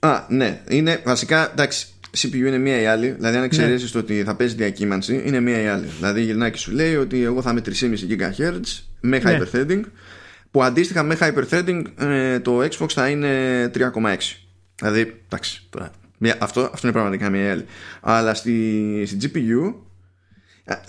Α, 0.00 0.24
ναι. 0.28 0.62
Είναι 0.68 1.02
βασικά, 1.04 1.50
εντάξει, 1.52 1.86
CPU 2.16 2.34
είναι 2.34 2.58
μία 2.58 2.80
ή 2.80 2.86
άλλη. 2.86 3.10
Δηλαδή, 3.10 3.36
αν 3.36 3.42
εξαιρέσεις 3.42 3.94
ναι. 3.94 4.00
το 4.00 4.06
ότι 4.06 4.22
θα 4.22 4.36
παίζει 4.36 4.54
διακύμανση, 4.54 5.22
είναι 5.26 5.40
μία 5.40 5.60
ή 5.60 5.66
άλλη. 5.66 5.86
Δηλαδή, 5.86 6.20
η 6.20 6.24
Γυρνάκη 6.24 6.58
σου 6.58 6.72
λέει 6.72 6.96
ότι 6.96 7.22
εγώ 7.22 7.42
θα 7.42 7.50
είμαι 7.50 7.62
3,5 7.66 7.94
GHz 8.10 8.60
με 9.00 9.18
ναι. 9.18 9.38
hyperthreading, 9.38 9.80
που 10.50 10.62
αντίστοιχα 10.62 11.02
με 11.02 11.16
hyperthreading 11.20 11.82
ε, 11.98 12.40
το 12.40 12.58
Xbox 12.58 12.88
θα 12.88 13.08
είναι 13.08 13.64
3,6. 13.74 14.16
Δηλαδή, 14.74 15.20
εντάξει, 15.26 15.62
τώρα 15.70 15.90
αυτό, 16.38 16.60
αυτό 16.60 16.80
είναι 16.82 16.92
πραγματικά 16.92 17.30
μια 17.30 17.50
άλλη. 17.50 17.64
Αλλά 18.00 18.34
στη, 18.34 19.02
στη 19.06 19.16
GPU 19.22 19.74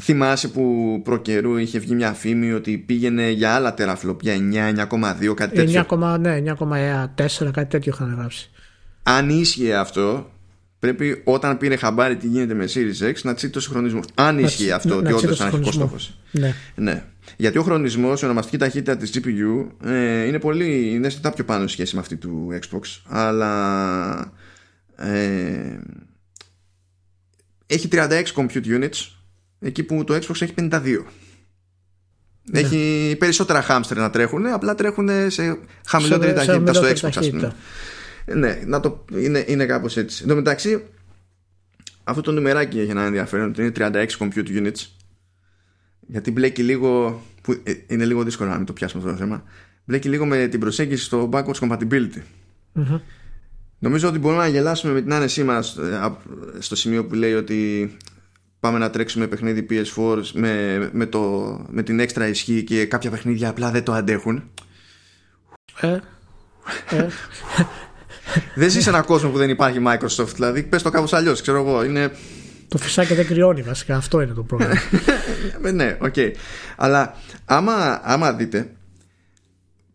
θυμάσαι 0.02 0.48
που 0.48 1.02
προ 1.04 1.18
καιρού 1.18 1.58
είχε 1.58 1.80
βγει 1.80 1.96
μια 1.96 2.14
φήμη 2.14 2.52
ότι 2.52 2.78
πήγαινε 2.78 3.30
για 3.30 3.54
άλλα 3.54 3.74
teraflop 3.78 4.22
για 4.22 4.36
9, 4.76 4.88
9,2 4.90 5.34
κάτι 5.36 5.56
τέτοιο; 5.56 5.86
9, 5.90 6.20
ναι, 6.20 6.44
9,4 6.60 7.52
κάτι 7.52 7.66
τέτοιο 7.70 7.92
είχαν 7.94 8.16
γράψει. 8.18 8.50
Αν 9.04 9.30
ίσχυε 9.30 9.76
αυτό 9.76 10.30
πρέπει 10.80 11.22
όταν 11.24 11.58
πήρε 11.58 11.76
χαμπάρι 11.76 12.16
τι 12.16 12.28
γίνεται 12.28 12.54
με 12.54 12.66
Series 12.74 13.10
X 13.10 13.14
να 13.24 13.34
τσίτει 13.34 13.54
το 13.54 13.60
συγχρονισμό. 13.60 14.00
Αν 14.16 14.40
ίσχυε 14.40 14.72
αυτό, 14.72 14.96
ότι 14.96 15.14
όντως 15.14 15.36
ήταν 15.36 15.48
αρχικός 15.48 15.74
στόχος. 15.74 16.20
Ναι. 16.32 16.54
ναι. 16.76 17.04
Γιατί 17.38 17.58
ο 17.58 17.64
χρονισμός, 17.64 18.22
η 18.22 18.26
ονομαστική 18.26 18.58
ταχύτητα 18.58 18.98
της 18.98 19.12
GPU 19.14 19.66
ε, 19.90 20.26
είναι 20.26 20.40
πολύ. 20.40 20.90
είναι 20.90 21.08
αισθητά 21.08 21.32
πιο 21.32 21.44
πάνω 21.44 21.68
σχέση 21.68 21.96
με 21.96 22.02
αυτή 22.02 22.16
του 22.16 22.48
Xbox. 22.62 23.02
Αλλά 23.08 24.34
ε, 24.96 25.80
έχει 27.66 27.88
36 27.92 28.24
compute 28.36 28.66
units 28.66 29.10
εκεί 29.60 29.84
που 29.84 30.04
το 30.04 30.14
Xbox 30.16 30.42
έχει 30.42 30.54
52 30.58 31.06
ναι. 32.52 32.60
έχει 32.60 33.16
περισσότερα 33.20 33.66
hamster 33.70 33.96
να 33.96 34.10
τρέχουν 34.10 34.46
απλά 34.46 34.76
τρέχουν 34.76 35.10
σε 35.28 35.60
χαμηλότερη 35.88 36.40
σε, 36.40 36.46
ταχύτητα 36.46 36.74
στο 36.74 36.88
Xbox 36.88 37.12
ταχύτητα. 37.14 37.56
ναι, 38.26 38.62
να 38.66 38.80
το, 38.80 39.06
είναι, 39.12 39.44
είναι 39.48 39.66
κάπως 39.66 39.98
έτσι 39.98 40.20
εν 40.22 40.30
τω 40.30 40.36
μεταξύ 40.36 40.84
αυτό 42.04 42.22
το 42.22 42.32
νουμεράκι 42.32 42.80
έχει 42.80 42.90
ένα 42.90 43.04
ενδιαφέρον 43.04 43.50
ότι 43.50 43.62
είναι 43.62 43.72
36 43.76 44.08
compute 44.20 44.48
units 44.48 44.88
γιατί 46.00 46.32
μπλέκει 46.32 46.64
λίγο 46.64 47.22
που 47.42 47.52
ε, 47.64 47.74
είναι 47.88 48.06
λίγο 48.06 48.24
δύσκολο 48.24 48.50
να 48.50 48.58
μην 48.58 48.66
το 48.66 48.74
πιάσουμε 48.74 49.04
αυτό 49.04 49.16
το 49.16 49.22
θέμα 49.24 49.44
μπλέκει 49.86 50.10
λίγο 50.10 50.26
με 50.26 50.48
την 50.48 50.60
προσέγγιση 50.60 51.04
στο 51.04 51.30
backwards 51.32 51.60
compatibility 51.60 52.22
mm-hmm. 52.76 53.00
Νομίζω 53.80 54.08
ότι 54.08 54.20
μπορούμε 54.20 54.42
να 54.42 54.48
γελάσουμε 54.48 54.94
με 54.94 55.02
την 55.02 55.14
άνεσή 55.14 55.44
μας 55.44 55.78
ε, 55.78 56.18
στο 56.60 56.76
σημείο 56.76 57.06
που 57.06 57.16
λέει 57.16 57.34
ότι 57.34 57.92
πάμε 58.60 58.78
να 58.78 58.90
τρέξουμε 58.90 59.28
παιχνίδι 59.28 59.66
PS4 59.70 60.22
με, 60.34 60.90
με, 60.94 61.06
το, 61.06 61.22
με 61.70 61.84
την 61.84 62.00
έξτρα 62.00 62.28
ισχύ 62.28 62.64
και 62.64 62.86
κάποια 62.86 63.10
παιχνίδια 63.10 63.50
απλά 63.50 63.72
δεν 63.72 63.84
το 63.84 63.94
αντέχουν. 63.94 64.50
Ε, 65.80 66.00
Ε. 66.90 67.08
δεν 68.56 68.70
ζει 68.70 68.82
σε 68.82 68.90
έναν 68.90 69.06
κόσμο 69.06 69.30
που 69.30 69.38
δεν 69.38 69.50
υπάρχει 69.50 69.80
Microsoft. 69.88 70.34
Δηλαδή, 70.34 70.64
πες 70.64 70.82
το 70.82 70.90
κάπως 70.90 71.14
αλλιώς, 71.14 71.42
ξέρω 71.42 71.58
εγώ. 71.58 71.84
Είναι... 71.84 72.12
Το 72.68 72.78
φυσά 72.78 73.00
και 73.00 73.14
δεν 73.14 73.26
κρυώνει 73.26 73.62
βασικά. 73.62 73.96
Αυτό 73.96 74.22
είναι 74.22 74.34
το 74.34 74.44
πρόβλημα. 74.44 74.74
Ε, 75.64 75.72
ναι, 75.72 75.98
OK. 76.02 76.14
Okay. 76.16 76.32
Αλλά 76.76 77.16
άμα, 77.46 78.02
άμα 78.04 78.34
δείτε, 78.34 78.72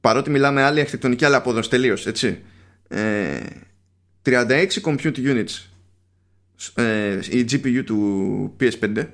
παρότι 0.00 0.30
μιλάμε 0.30 0.62
άλλη 0.62 0.80
αρχιτεκτονική, 0.80 1.24
αλλά 1.24 1.36
απόδοση 1.36 1.70
τελείως, 1.70 2.06
έτσι. 2.06 2.42
Ε, 2.88 3.38
36 4.24 4.66
compute 4.82 5.16
units 5.16 5.68
ε, 6.74 7.18
η 7.30 7.46
GPU 7.50 7.82
του 7.86 8.56
PS5 8.60 9.06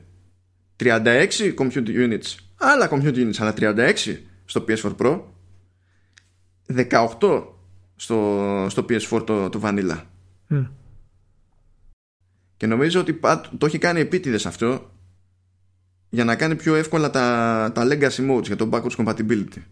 36 0.77 1.29
compute 1.59 1.89
units 1.89 2.35
άλλα 2.57 2.91
compute 2.91 3.15
units 3.15 3.37
αλλά 3.39 3.55
36 3.57 3.95
στο 4.45 4.65
PS4 4.69 4.97
Pro 4.97 5.21
18 6.69 7.45
στο, 7.97 8.67
στο 8.71 8.85
PS4 8.89 9.27
το, 9.27 9.49
το 9.49 9.61
Vanilla. 9.63 10.03
Και 12.57 12.67
νομίζω 12.67 13.01
ότι 13.01 13.21
το 13.59 13.67
έχει 13.67 13.79
κάνει 13.79 14.01
επίτηδες 14.01 14.47
αυτό 14.47 14.91
για 16.09 16.25
να 16.25 16.37
κάνει 16.37 16.57
πιο 16.57 16.75
εύκολα 16.75 17.11
τα, 17.11 17.71
τα 17.75 17.87
legacy 17.91 18.31
modes 18.31 18.43
για 18.43 18.57
το 18.57 18.69
backwards 18.73 18.97
compatibility. 18.97 19.63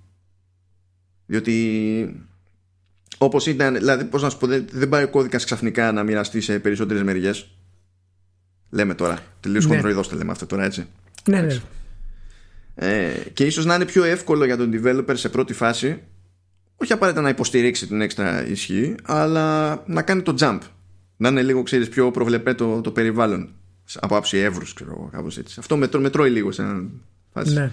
Διότι 1.26 2.26
Όπως 3.18 3.46
ήταν, 3.46 3.74
δηλαδή, 3.74 4.04
πώς 4.04 4.22
να 4.22 4.30
σου 4.30 4.38
πω, 4.38 4.46
δεν 4.70 4.88
πάει 4.88 5.04
ο 5.04 5.08
κώδικας 5.08 5.44
ξαφνικά 5.44 5.92
να 5.92 6.02
μοιραστεί 6.02 6.40
σε 6.40 6.58
περισσότερες 6.58 7.02
μεριές. 7.02 7.48
Λέμε 8.70 8.94
τώρα. 8.94 9.18
Τελείως 9.40 9.66
ναι. 9.66 9.76
χοντροειδώ 9.76 10.04
λέμε 10.12 10.30
αυτό 10.30 10.46
τώρα, 10.46 10.64
έτσι. 10.64 10.86
Ναι, 11.28 11.40
ναι. 11.40 11.60
Ε, 12.74 13.12
και 13.32 13.44
ίσως 13.44 13.64
να 13.64 13.74
είναι 13.74 13.84
πιο 13.84 14.04
εύκολο 14.04 14.44
για 14.44 14.56
τον 14.56 14.70
developer 14.74 15.12
σε 15.12 15.28
πρώτη 15.28 15.52
φάση, 15.52 16.02
όχι 16.76 16.92
απαραίτητα 16.92 17.22
να 17.22 17.28
υποστηρίξει 17.28 17.86
την 17.86 18.00
έξτρα 18.00 18.46
ισχύ, 18.46 18.94
αλλά 19.02 19.82
να 19.86 20.02
κάνει 20.02 20.22
το 20.22 20.34
jump. 20.38 20.58
Να 21.16 21.28
είναι 21.28 21.42
λίγο, 21.42 21.62
ξέρεις, 21.62 21.88
πιο 21.88 22.10
προβλεπέ 22.10 22.54
το, 22.54 22.80
το 22.80 22.90
περιβάλλον. 22.90 23.48
Από 23.94 24.16
άψη 24.16 24.38
εύρους, 24.38 24.72
ξέρω 24.72 24.90
εγώ, 24.90 25.08
κάπως 25.12 25.38
έτσι. 25.38 25.56
Αυτό 25.58 25.76
μετρώ, 25.76 26.00
μετρώει 26.00 26.30
λίγο 26.30 26.52
σε 26.52 26.62
έναν 26.62 26.90
φάση. 27.32 27.52
Ναι. 27.52 27.70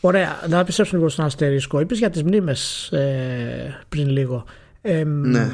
Ωραία, 0.00 0.44
να 0.48 0.58
επιστρέψουμε 0.58 0.98
λίγο 0.98 1.10
στον 1.10 1.24
αστερίσκο. 1.24 1.80
Είπες 1.80 1.98
για 1.98 2.10
τις 2.10 2.22
μνήμες 2.22 2.88
ε, 2.92 3.84
πριν 3.88 4.08
λίγο 4.08 4.44
ναι. 5.04 5.50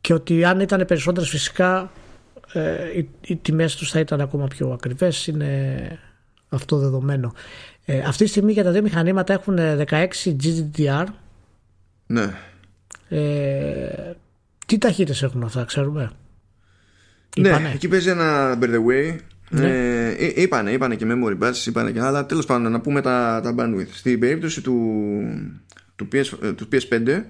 Και 0.00 0.14
ότι 0.14 0.44
αν 0.44 0.60
ήταν 0.60 0.84
περισσότερες 0.86 1.28
φυσικά 1.28 1.90
ε, 2.52 2.98
οι, 2.98 3.08
οι 3.20 3.36
τιμές 3.36 3.76
τους 3.76 3.90
θα 3.90 4.00
ήταν 4.00 4.20
ακόμα 4.20 4.46
πιο 4.46 4.70
ακριβές 4.70 5.26
είναι 5.26 5.98
αυτό 6.48 6.78
δεδομένο. 6.78 7.34
Ε, 7.84 7.98
αυτή 7.98 8.24
τη 8.24 8.30
στιγμή 8.30 8.52
για 8.52 8.64
τα 8.64 8.70
δύο 8.70 8.82
μηχανήματα 8.82 9.32
έχουν 9.32 9.58
16 9.58 10.06
GDDR. 10.24 11.04
Ναι. 12.06 12.34
Ε, 13.08 14.12
τι 14.66 14.78
ταχύτητες 14.78 15.22
έχουν 15.22 15.42
αυτά, 15.42 15.64
ξέρουμε; 15.64 16.10
Ναι, 17.38 17.70
εκεί 17.74 17.88
παίζει 17.88 18.08
ένα 18.08 18.58
by 18.60 18.64
the 18.64 18.86
way. 18.86 19.16
Ναι. 19.50 19.68
Ε, 19.68 20.32
είπανε, 20.42 20.70
είπανε 20.70 20.96
και 20.96 21.06
memory 21.08 21.38
buses, 21.38 21.66
είπανε 21.66 21.90
και 21.90 22.00
αλλά 22.00 22.26
τέλος 22.26 22.46
πάντων 22.46 22.72
να 22.72 22.80
πούμε 22.80 23.00
τα, 23.00 23.40
τα 23.42 23.54
bandwidth. 23.58 23.88
Στην 23.92 24.20
περίπτωση 24.20 24.60
του, 24.60 25.02
του, 25.96 26.08
PS, 26.12 26.24
ε, 26.42 26.52
του 26.52 26.68
PS5 26.72 27.22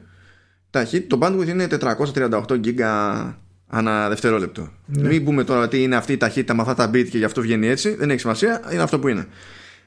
το 1.07 1.19
bandwidth 1.23 1.49
είναι 1.49 1.67
438 1.81 2.59
γίγκα 2.61 3.39
ανά 3.67 4.09
δευτερόλεπτο. 4.09 4.73
Ναι. 4.87 5.09
Μην 5.09 5.25
πούμε 5.25 5.45
τώρα 5.45 5.63
ότι 5.63 5.83
είναι 5.83 5.97
αυτή 5.97 6.13
η 6.13 6.17
ταχύτητα 6.17 6.55
με 6.55 6.61
αυτά 6.61 6.75
τα 6.75 6.91
bit 6.91 7.09
και 7.09 7.19
γι' 7.19 7.25
αυτό 7.25 7.41
βγαίνει 7.41 7.67
έτσι. 7.67 7.95
Δεν 7.95 8.11
έχει 8.11 8.21
σημασία, 8.21 8.63
είναι 8.73 8.83
αυτό 8.83 8.99
που 8.99 9.09
είναι. 9.09 9.27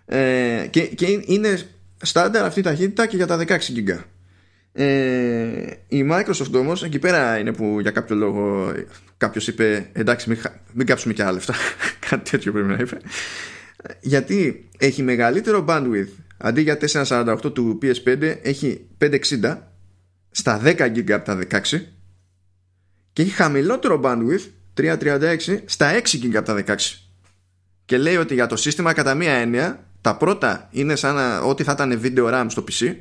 Ε, 0.06 0.68
και, 0.70 0.82
και 0.82 1.06
είναι 1.26 1.60
στάνταρ 2.02 2.46
αυτή 2.46 2.60
η 2.60 2.64
ταχύτητα 2.64 3.06
και 3.06 3.16
για 3.16 3.28
τα 3.28 3.38
16 3.48 3.60
γίγκα. 3.60 4.06
Ε, 4.74 4.86
η 5.88 6.08
Microsoft 6.12 6.54
όμως, 6.54 6.84
εκεί 6.84 7.00
πέρα 7.00 7.38
είναι 7.38 7.54
που 7.54 7.78
για 7.82 7.92
κάποιο 7.92 8.16
λόγο 8.16 8.72
κάποιος 9.18 9.48
είπε 9.48 9.90
εντάξει 9.94 10.30
μην, 10.30 10.40
μην 10.74 10.86
κάψουμε 10.86 11.14
και 11.14 11.24
άλλα 11.24 11.32
λεφτά 11.32 11.54
κάτι 12.10 12.30
τέτοιο 12.30 12.52
πρέπει 12.52 12.68
να 12.68 12.78
είπε 12.80 12.98
γιατί 14.00 14.70
έχει 14.78 15.04
μεγαλύτερο 15.04 15.66
bandwidth 15.68 16.08
αντί 16.38 16.62
για 16.62 16.78
448 16.88 17.54
του 17.54 17.80
PS5 17.82 18.36
έχει 18.42 18.88
560 19.42 19.58
στα 20.32 20.62
10 20.64 20.80
GB 20.80 21.12
από 21.12 21.26
τα 21.26 21.40
16 21.52 21.62
και 23.14 23.22
έχει 23.22 23.32
χαμηλότερο 23.32 24.02
bandwidth 24.04 24.48
336 24.78 25.38
στα 25.66 25.92
6 25.94 26.24
GB 26.24 26.36
από 26.36 26.46
τα 26.46 26.64
16 26.68 26.76
και 27.86 27.98
λέει 27.98 28.16
ότι 28.16 28.34
για 28.34 28.48
το 28.48 28.56
σύστημα 28.56 28.94
κατά 28.94 29.14
μία 29.14 29.34
έννοια 29.34 29.86
τα 30.02 30.18
πρώτα 30.18 30.68
είναι 30.72 30.96
σαν 30.96 31.44
ότι 31.44 31.64
θα 31.64 31.72
ήταν 31.72 32.02
video 32.04 32.34
RAM 32.34 32.46
στο 32.50 32.64
PC 32.72 32.96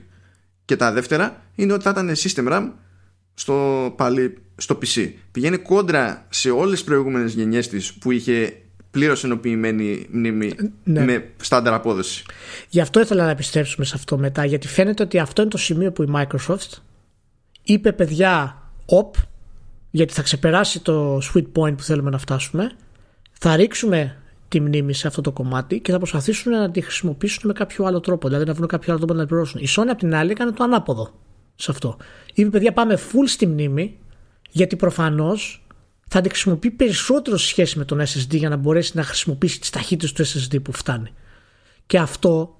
και 0.64 0.76
τα 0.76 0.92
δεύτερα 0.92 1.42
είναι 1.54 1.72
ότι 1.72 1.82
θα 1.82 1.90
ήταν 1.90 2.12
system 2.16 2.52
RAM 2.52 2.70
στο, 3.34 3.92
πάλι, 3.96 4.36
στο 4.56 4.78
PC 4.82 5.12
πηγαίνει 5.30 5.56
κόντρα 5.56 6.26
σε 6.28 6.50
όλες 6.50 6.72
τις 6.72 6.84
προηγούμενες 6.84 7.32
γενιές 7.32 7.68
της 7.68 7.92
που 7.92 8.10
είχε 8.10 8.56
πλήρως 8.90 9.24
ενοποιημένη 9.24 10.06
μνήμη 10.10 10.52
ναι. 10.84 11.04
με 11.04 11.30
στάνταρ 11.36 11.74
απόδοση. 11.74 12.24
Γι' 12.68 12.80
αυτό 12.80 13.00
ήθελα 13.00 13.24
να 13.24 13.30
επιστρέψουμε 13.30 13.84
σε 13.84 13.92
αυτό 13.96 14.18
μετά, 14.18 14.44
γιατί 14.44 14.68
φαίνεται 14.68 15.02
ότι 15.02 15.18
αυτό 15.18 15.42
είναι 15.42 15.50
το 15.50 15.58
σημείο 15.58 15.92
που 15.92 16.02
η 16.02 16.08
Microsoft 16.14 16.78
είπε 17.72 17.92
παιδιά 17.92 18.62
οπ 18.86 19.14
γιατί 19.90 20.12
θα 20.12 20.22
ξεπεράσει 20.22 20.80
το 20.80 21.16
sweet 21.16 21.46
point 21.54 21.76
που 21.76 21.82
θέλουμε 21.82 22.10
να 22.10 22.18
φτάσουμε 22.18 22.70
θα 23.32 23.56
ρίξουμε 23.56 24.16
τη 24.48 24.60
μνήμη 24.60 24.94
σε 24.94 25.06
αυτό 25.06 25.20
το 25.20 25.32
κομμάτι 25.32 25.80
και 25.80 25.92
θα 25.92 25.98
προσπαθήσουν 25.98 26.52
να 26.52 26.70
τη 26.70 26.80
χρησιμοποιήσουν 26.80 27.42
με 27.44 27.52
κάποιο 27.52 27.84
άλλο 27.84 28.00
τρόπο. 28.00 28.28
Δηλαδή 28.28 28.44
να 28.44 28.54
βρουν 28.54 28.68
κάποιο 28.68 28.92
άλλο 28.92 28.98
τρόπο 28.98 29.12
να 29.12 29.18
την 29.18 29.28
πληρώσουν. 29.28 29.60
Η 29.60 29.66
Sony 29.76 29.88
απ' 29.90 29.98
την 29.98 30.14
άλλη 30.14 30.30
έκανε 30.30 30.52
το 30.52 30.64
ανάποδο 30.64 31.10
σε 31.54 31.70
αυτό. 31.70 31.96
Είπε 32.34 32.50
παιδιά 32.50 32.72
πάμε 32.72 32.98
full 33.12 33.26
στη 33.26 33.46
μνήμη 33.46 33.98
γιατί 34.50 34.76
προφανώς 34.76 35.66
θα 36.08 36.20
την 36.20 36.30
χρησιμοποιεί 36.30 36.70
περισσότερο 36.70 37.36
σε 37.36 37.46
σχέση 37.46 37.78
με 37.78 37.84
τον 37.84 38.00
SSD 38.00 38.36
για 38.36 38.48
να 38.48 38.56
μπορέσει 38.56 38.96
να 38.96 39.02
χρησιμοποιήσει 39.02 39.60
τις 39.60 39.70
ταχύτητες 39.70 40.12
του 40.12 40.26
SSD 40.26 40.62
που 40.62 40.72
φτάνει. 40.72 41.12
Και 41.86 41.98
αυτό 41.98 42.56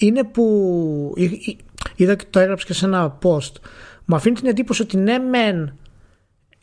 είναι 0.00 0.24
που. 0.24 1.14
Είδα 1.96 2.14
και 2.14 2.24
το 2.30 2.38
έγραψε 2.38 2.66
και 2.66 2.74
σε 2.74 2.84
ένα 2.84 3.18
post 3.22 3.52
μου 4.12 4.18
αφήνει 4.18 4.34
την 4.34 4.48
εντύπωση 4.48 4.82
ότι 4.82 4.96
ναι 4.96 5.18
μεν 5.18 5.76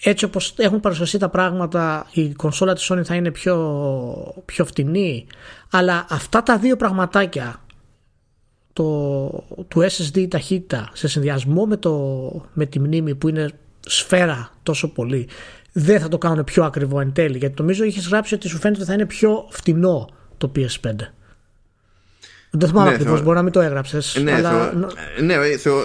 έτσι 0.04 0.26
όπως 0.26 0.54
έχουν 0.58 0.80
παρουσιαστεί 0.80 1.18
τα 1.18 1.30
πράγματα 1.30 2.08
η 2.12 2.34
κονσόλα 2.34 2.74
της 2.74 2.91
Sony 2.91 3.04
θα 3.04 3.16
είναι 3.16 3.32
πιο, 3.32 3.56
πιο 4.45 4.66
φτηνή 4.66 5.28
αλλά 5.72 6.06
αυτά 6.10 6.43
τα 6.43 6.58
δύο 6.58 6.76
πραγματάκια 6.76 7.62
το, 8.74 8.84
του 9.68 9.80
SSD 9.82 10.28
ταχύτητα 10.30 10.89
σε 10.93 11.08
συνδυασμό 11.08 11.66
με, 11.66 11.78
το, 11.78 11.91
με 12.54 12.66
τη 12.66 12.80
μνήμη 12.80 13.16
που 13.16 13.28
είναι 13.28 13.50
σφαίρα 13.80 14.52
τόσο 14.64 14.91
πολύ 14.91 15.28
δεν 15.72 16.00
θα 16.00 16.08
το 16.08 16.18
κάνουν 16.18 16.43
πιο 16.43 16.64
ακριβό 16.64 17.00
εν 17.00 17.14
τέλει 17.14 17.38
γιατί 17.38 17.54
νομίζω 17.58 17.84
είχες 17.84 18.08
γράψει 18.08 18.34
ότι 18.34 18.47
σου 18.47 18.58
φαίνεται 18.58 18.80
ότι 18.80 18.89
θα 18.89 18.95
είναι 18.95 19.06
πιο 19.06 19.47
φτηνό 19.50 20.10
το 20.38 20.52
PS5 20.56 20.95
δεν 22.52 22.70
θυμάμαι 22.70 22.89
ναι, 22.89 22.95
ακριβώς, 22.95 23.24
μπορεί 23.24 23.36
να 23.36 23.43
μην 23.43 23.52
το 23.52 23.60
έγραψες. 23.60 24.20
Ναι, 24.24 24.34
αλλά... 24.34 24.74
ναι 25.22 25.36
θεω, 25.58 25.76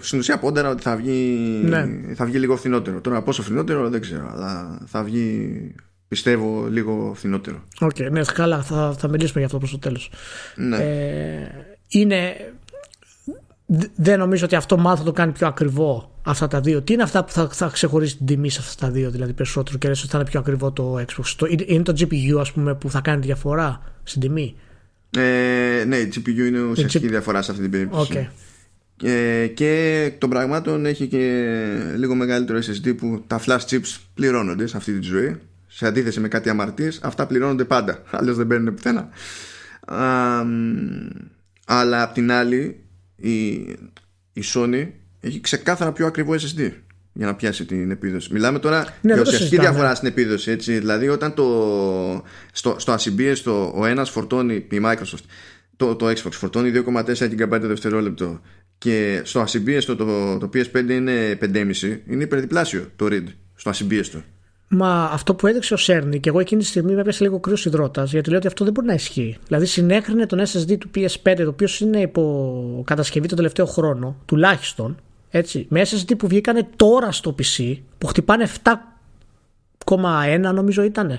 στην 0.00 0.18
ουσία 0.18 0.38
πόντερα 0.38 0.70
ότι 0.70 0.82
θα 0.82 0.96
βγει, 0.96 1.38
ναι. 1.64 1.88
θα 2.14 2.24
βγει 2.24 2.38
λίγο 2.38 2.56
φθηνότερο. 2.56 3.00
Τώρα 3.00 3.22
πόσο 3.22 3.42
φθηνότερο 3.42 3.88
δεν 3.88 4.00
ξέρω, 4.00 4.30
αλλά 4.32 4.78
θα 4.86 5.02
βγει 5.02 5.74
πιστεύω 6.08 6.66
λίγο 6.70 7.12
φθηνότερο. 7.14 7.62
OK, 7.80 7.90
okay, 7.90 8.10
ναι, 8.10 8.20
καλά, 8.34 8.62
θα, 8.62 8.94
θα 8.98 9.08
μιλήσουμε 9.08 9.38
για 9.38 9.46
αυτό 9.46 9.58
προς 9.58 9.70
το 9.70 9.78
τέλος. 9.78 10.10
Ναι. 10.56 10.76
Ε, 10.76 11.48
είναι. 11.88 12.36
Δεν 13.94 14.18
νομίζω 14.18 14.44
ότι 14.44 14.54
αυτό 14.54 14.76
μάλλον 14.76 14.98
θα 14.98 15.04
το 15.04 15.12
κάνει 15.12 15.32
πιο 15.32 15.46
ακριβό 15.46 16.12
αυτά 16.22 16.48
τα 16.48 16.60
δύο. 16.60 16.82
Τι 16.82 16.92
είναι 16.92 17.02
αυτά 17.02 17.24
που 17.24 17.32
θα, 17.32 17.48
θα 17.48 17.68
ξεχωρίσει 17.72 18.16
την 18.16 18.26
τιμή 18.26 18.50
σε 18.50 18.60
αυτά 18.60 18.86
τα 18.86 18.92
δύο, 18.92 19.10
δηλαδή 19.10 19.32
περισσότερο 19.32 19.78
και 19.78 19.88
λες 19.88 20.00
ότι 20.00 20.10
θα 20.10 20.18
είναι 20.18 20.28
πιο 20.28 20.40
ακριβό 20.40 20.72
το 20.72 21.04
Xbox. 21.06 21.50
είναι 21.66 21.82
το 21.82 21.94
GPU, 21.98 22.38
ας 22.40 22.52
πούμε, 22.52 22.74
που 22.74 22.90
θα 22.90 23.00
κάνει 23.00 23.20
τη 23.20 23.26
διαφορά 23.26 23.80
στην 24.02 24.20
τιμή; 24.20 24.56
Ε, 25.10 25.84
ναι, 25.86 25.96
η 25.96 26.12
GPU 26.14 26.28
είναι 26.28 26.60
ουσιαστική 26.60 27.08
διαφορά 27.08 27.42
σε 27.42 27.50
αυτή 27.50 27.62
την 27.62 27.70
περίπτωση. 27.70 28.12
Okay. 28.14 28.26
Ε, 29.02 29.46
εκ 29.46 30.12
των 30.18 30.30
πραγμάτων 30.30 30.86
έχει 30.86 31.06
και 31.06 31.54
λίγο 31.96 32.14
μεγαλύτερο 32.14 32.58
SSD 32.58 32.96
που 32.96 33.24
τα 33.26 33.40
flash 33.46 33.64
chips 33.70 33.96
πληρώνονται 34.14 34.66
σε 34.66 34.76
αυτή 34.76 34.98
τη 34.98 35.06
ζωή. 35.06 35.36
Σε 35.66 35.86
αντίθεση 35.86 36.20
με 36.20 36.28
κάτι 36.28 36.48
αμαρτίες, 36.48 37.00
αυτά 37.02 37.26
πληρώνονται 37.26 37.64
πάντα. 37.64 38.02
Αλλιώ 38.10 38.34
δεν 38.34 38.46
παίρνουν 38.46 38.74
πουθενά. 38.74 39.08
αλλά 41.66 42.02
απ' 42.02 42.12
την 42.12 42.32
άλλη, 42.32 42.80
η, 43.16 43.48
η 44.32 44.42
Sony 44.54 44.88
έχει 45.20 45.40
ξεκάθαρα 45.40 45.92
πιο 45.92 46.06
ακριβό 46.06 46.34
SSD 46.34 46.70
για 47.18 47.26
να 47.26 47.34
πιάσει 47.34 47.64
την 47.64 47.90
επίδοση. 47.90 48.32
Μιλάμε 48.32 48.58
τώρα 48.58 48.86
ναι, 49.00 49.12
για 49.12 49.22
ουσιαστική 49.22 49.58
διαφορά 49.58 49.94
στην 49.94 50.08
επίδοση. 50.08 50.50
Έτσι. 50.50 50.78
Δηλαδή, 50.78 51.08
όταν 51.08 51.34
το, 51.34 51.44
στο, 52.52 52.74
στο 52.78 52.92
ασυμπίεστο 52.92 53.72
ο 53.74 53.86
ένας 53.86 54.10
φορτώνει 54.10 54.54
η 54.54 54.80
Microsoft, 54.84 55.24
το, 55.76 55.96
το 55.96 56.06
Xbox 56.08 56.30
φορτώνει 56.30 56.82
2,4 56.86 57.14
GB 57.14 57.60
το 57.60 57.66
δευτερόλεπτο 57.66 58.40
και 58.78 59.20
στο 59.24 59.40
ασυμπίεστο 59.40 59.96
το, 59.96 60.38
το 60.38 60.50
PS5 60.54 60.90
είναι 60.90 61.38
5,5, 61.40 61.98
είναι 62.06 62.22
υπερδιπλάσιο 62.22 62.86
το 62.96 63.06
read 63.10 63.26
στο 63.54 63.70
ασυμπίεστο. 63.70 64.22
Μα 64.68 65.04
αυτό 65.12 65.34
που 65.34 65.46
έδειξε 65.46 65.74
ο 65.74 65.76
Σέρνη 65.76 66.20
και 66.20 66.28
εγώ 66.28 66.40
εκείνη 66.40 66.60
τη 66.60 66.66
στιγμή 66.66 66.94
με 66.94 67.00
έπιασε 67.00 67.24
λίγο 67.24 67.40
κρύος 67.40 67.64
υδρότας, 67.64 68.10
γιατί 68.12 68.28
λέω 68.28 68.38
ότι 68.38 68.46
αυτό 68.46 68.64
δεν 68.64 68.72
μπορεί 68.72 68.86
να 68.86 68.94
ισχύει. 68.94 69.36
Δηλαδή, 69.46 69.66
συνέκρινε 69.66 70.26
τον 70.26 70.40
SSD 70.40 70.76
του 70.78 70.90
PS5, 70.94 71.34
το 71.36 71.48
οποίος 71.48 71.80
είναι 71.80 72.00
υπό 72.00 72.82
κατασκευή 72.86 73.28
τον 73.28 73.36
τελευταίο 73.36 73.66
χρόνο, 73.66 74.16
τουλάχιστον, 74.24 74.96
Έτσι, 75.30 75.66
με 75.68 75.82
SSD 75.90 76.18
που 76.18 76.28
βγήκανε 76.28 76.68
τώρα 76.76 77.12
στο 77.12 77.34
PC 77.38 77.76
που 77.98 78.06
χτυπάνε 78.06 78.48
7,1 79.84 80.40
νομίζω 80.40 80.82
ήταν 80.82 81.18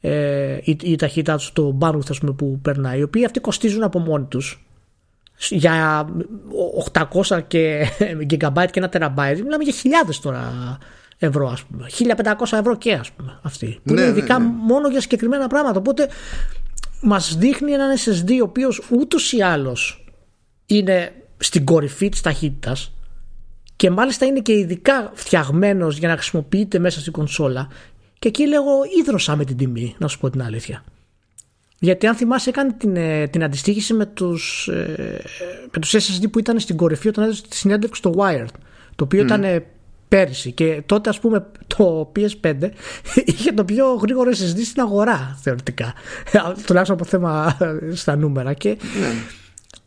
ε, 0.00 0.58
η, 0.62 0.76
η 0.82 0.96
ταχύτητα 0.96 1.36
τους 1.36 1.46
στο 1.46 1.78
bandwidth 1.80 2.10
ας 2.10 2.18
πούμε, 2.18 2.32
που 2.32 2.58
περνάει 2.62 2.98
οι 2.98 3.02
οποίοι 3.02 3.24
αυτοί 3.24 3.40
κοστίζουν 3.40 3.82
από 3.82 3.98
μόνοι 3.98 4.24
τους. 4.24 4.66
Για 5.48 6.06
800 6.92 7.42
και 7.46 7.86
GB 8.30 8.64
και 8.70 8.78
ένα 8.78 8.88
τεραμπάιτ 8.88 9.38
μιλάμε 9.40 9.64
για 9.64 9.72
χιλιάδες 9.72 10.20
τώρα 10.20 10.52
ευρώ 11.18 11.48
ας 11.48 11.62
πούμε. 11.62 11.86
1500 12.48 12.58
ευρώ 12.58 12.76
και 12.76 12.92
ας 12.92 13.10
πούμε 13.10 13.38
αυτοί 13.42 13.80
που 13.84 13.92
Ναι, 13.94 14.00
είναι 14.00 14.10
ναι, 14.10 14.18
ειδικά 14.18 14.38
ναι. 14.38 14.46
μόνο 14.46 14.88
για 14.88 15.00
συγκεκριμένα 15.00 15.46
πράγματα. 15.46 15.78
Οπότε 15.78 16.08
μας 17.00 17.36
δείχνει 17.36 17.72
έναν 17.72 17.96
SSD 17.96 18.30
ο 18.40 18.44
οποίος 18.44 18.82
ούτως 18.90 19.32
ή 19.32 19.42
άλλως 19.42 20.04
είναι 20.66 21.12
στην 21.36 21.64
κορυφή 21.64 22.08
της 22.08 22.20
ταχύτητας 22.20 22.92
και 23.82 23.90
μάλιστα 23.90 24.26
είναι 24.26 24.40
και 24.40 24.52
ειδικά 24.52 25.10
φτιαγμένος 25.14 25.98
για 25.98 26.08
να 26.08 26.14
χρησιμοποιείται 26.14 26.78
μέσα 26.78 27.00
στην 27.00 27.12
κονσόλα. 27.12 27.68
Και 28.18 28.28
εκεί 28.28 28.46
λέγω 28.46 28.70
ίδρωσα 29.00 29.36
με 29.36 29.44
την 29.44 29.56
τιμή 29.56 29.94
να 29.98 30.08
σου 30.08 30.18
πω 30.18 30.30
την 30.30 30.42
αλήθεια. 30.42 30.84
Γιατί 31.78 32.06
αν 32.06 32.14
θυμάσαι 32.14 32.48
έκανε 32.48 32.72
την, 32.72 32.96
ε, 32.96 33.28
την 33.28 33.44
αντιστοίχηση 33.44 33.94
με 33.94 34.06
τους, 34.06 34.68
ε, 34.68 35.20
με 35.72 35.80
τους 35.80 35.94
SSD 35.94 36.30
που 36.30 36.38
ήταν 36.38 36.58
στην 36.58 36.76
κορυφή 36.76 37.08
όταν 37.08 37.24
έδωσε 37.24 37.42
τη 37.48 37.56
συνέντευξη 37.56 38.00
στο 38.00 38.14
Wired 38.16 38.54
το 38.96 39.04
οποίο 39.04 39.22
ήταν 39.22 39.44
ε, 39.44 39.64
πέρυσι. 40.08 40.52
Και 40.52 40.82
τότε 40.86 41.08
ας 41.08 41.20
πούμε 41.20 41.46
το 41.66 42.12
PS5 42.16 42.54
είχε 43.24 43.52
το 43.52 43.64
πιο 43.64 43.94
γρήγορο 43.94 44.30
SSD 44.30 44.60
στην 44.64 44.82
αγορά 44.82 45.38
θεωρητικά. 45.42 45.92
Τουλάχιστον 46.66 46.96
από 46.96 47.04
θέμα 47.04 47.56
ε, 47.60 47.94
στα 47.94 48.16
νούμερα. 48.16 48.52
Και 48.52 48.76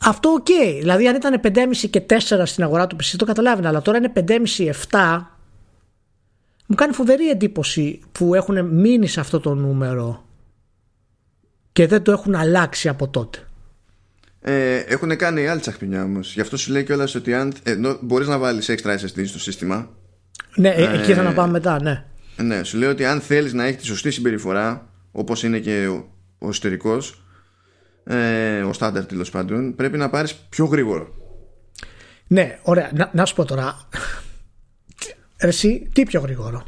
αυτό 0.06 0.30
οκ. 0.30 0.47
Δηλαδή, 0.80 1.08
αν 1.08 1.16
ήταν 1.16 1.41
5,5 1.43 1.89
και 1.89 2.01
4 2.10 2.41
στην 2.45 2.64
αγορά 2.64 2.88
του 2.88 2.95
PC, 2.95 3.14
το 3.18 3.26
καταλάβαινα. 3.26 3.68
Αλλά 3.68 3.82
τώρα 3.82 3.97
είναι 3.97 4.12
5,5-7. 4.89 5.22
Μου 6.68 6.76
κάνει 6.76 6.93
φοβερή 6.93 7.30
εντύπωση 7.30 7.99
που 8.12 8.36
έχουν 8.36 8.66
μείνει 8.66 9.08
σε 9.08 9.20
αυτό 9.20 9.39
το 9.39 9.53
νούμερο 9.53 10.26
και 11.72 11.88
δεν 11.88 12.03
το 12.03 12.12
έχουν 12.12 12.36
αλλάξει 12.36 12.89
από 12.89 13.08
τότε. 13.08 13.39
Ε, 14.41 14.76
έχουν 14.76 15.18
κάνει 15.18 15.47
άλλη 15.47 15.60
τσαχπινιά 15.60 16.03
όμως. 16.03 16.34
Γι' 16.34 16.41
αυτό 16.41 16.58
σου 16.58 16.72
λέει 16.72 16.84
κιόλας 16.84 17.16
ότι 17.16 17.34
αν. 17.34 17.53
Ε, 17.64 17.76
μπορείς 18.01 18.28
να 18.28 18.38
βάλεις 18.38 18.70
extra 18.70 18.89
SSD 18.89 19.28
στο 19.28 19.39
σύστημα. 19.39 19.89
Ναι, 20.56 20.70
ε, 20.70 20.99
εκεί 20.99 21.14
θα 21.14 21.22
να 21.22 21.34
πάμε 21.34 21.51
μετά, 21.51 21.82
ναι. 21.82 22.06
Ε, 22.38 22.43
Ναι, 22.43 22.64
σου 22.64 22.78
λέει 22.78 22.89
ότι 22.89 23.06
αν 23.06 23.22
θέλεις 23.22 23.53
να 23.53 23.64
έχεις 23.64 23.82
τη 23.82 23.86
σωστή 23.86 24.12
συμπεριφορά, 24.12 24.89
όπως 25.12 25.43
είναι 25.43 25.60
και 25.60 25.88
ο, 25.88 26.10
ο 26.38 26.47
εσωτερικός, 26.47 27.24
ε, 28.06 28.62
ο 28.62 28.74
στάνταρ 28.74 29.06
τέλος 29.06 29.30
πάντων, 29.30 29.76
πρέπει 29.76 29.97
να 29.97 30.10
πάρεις 30.10 30.36
πιο 30.49 30.66
γρήγορο. 30.66 31.08
Ναι, 32.28 32.60
ωραία. 32.62 32.89
Να, 32.93 33.10
να 33.14 33.26
σου 33.26 33.36
πω 33.36 33.45
τώρα. 33.45 33.88
Εσύ, 35.38 35.89
τι 35.93 36.03
πιο 36.03 36.20
γρήγορο; 36.22 36.64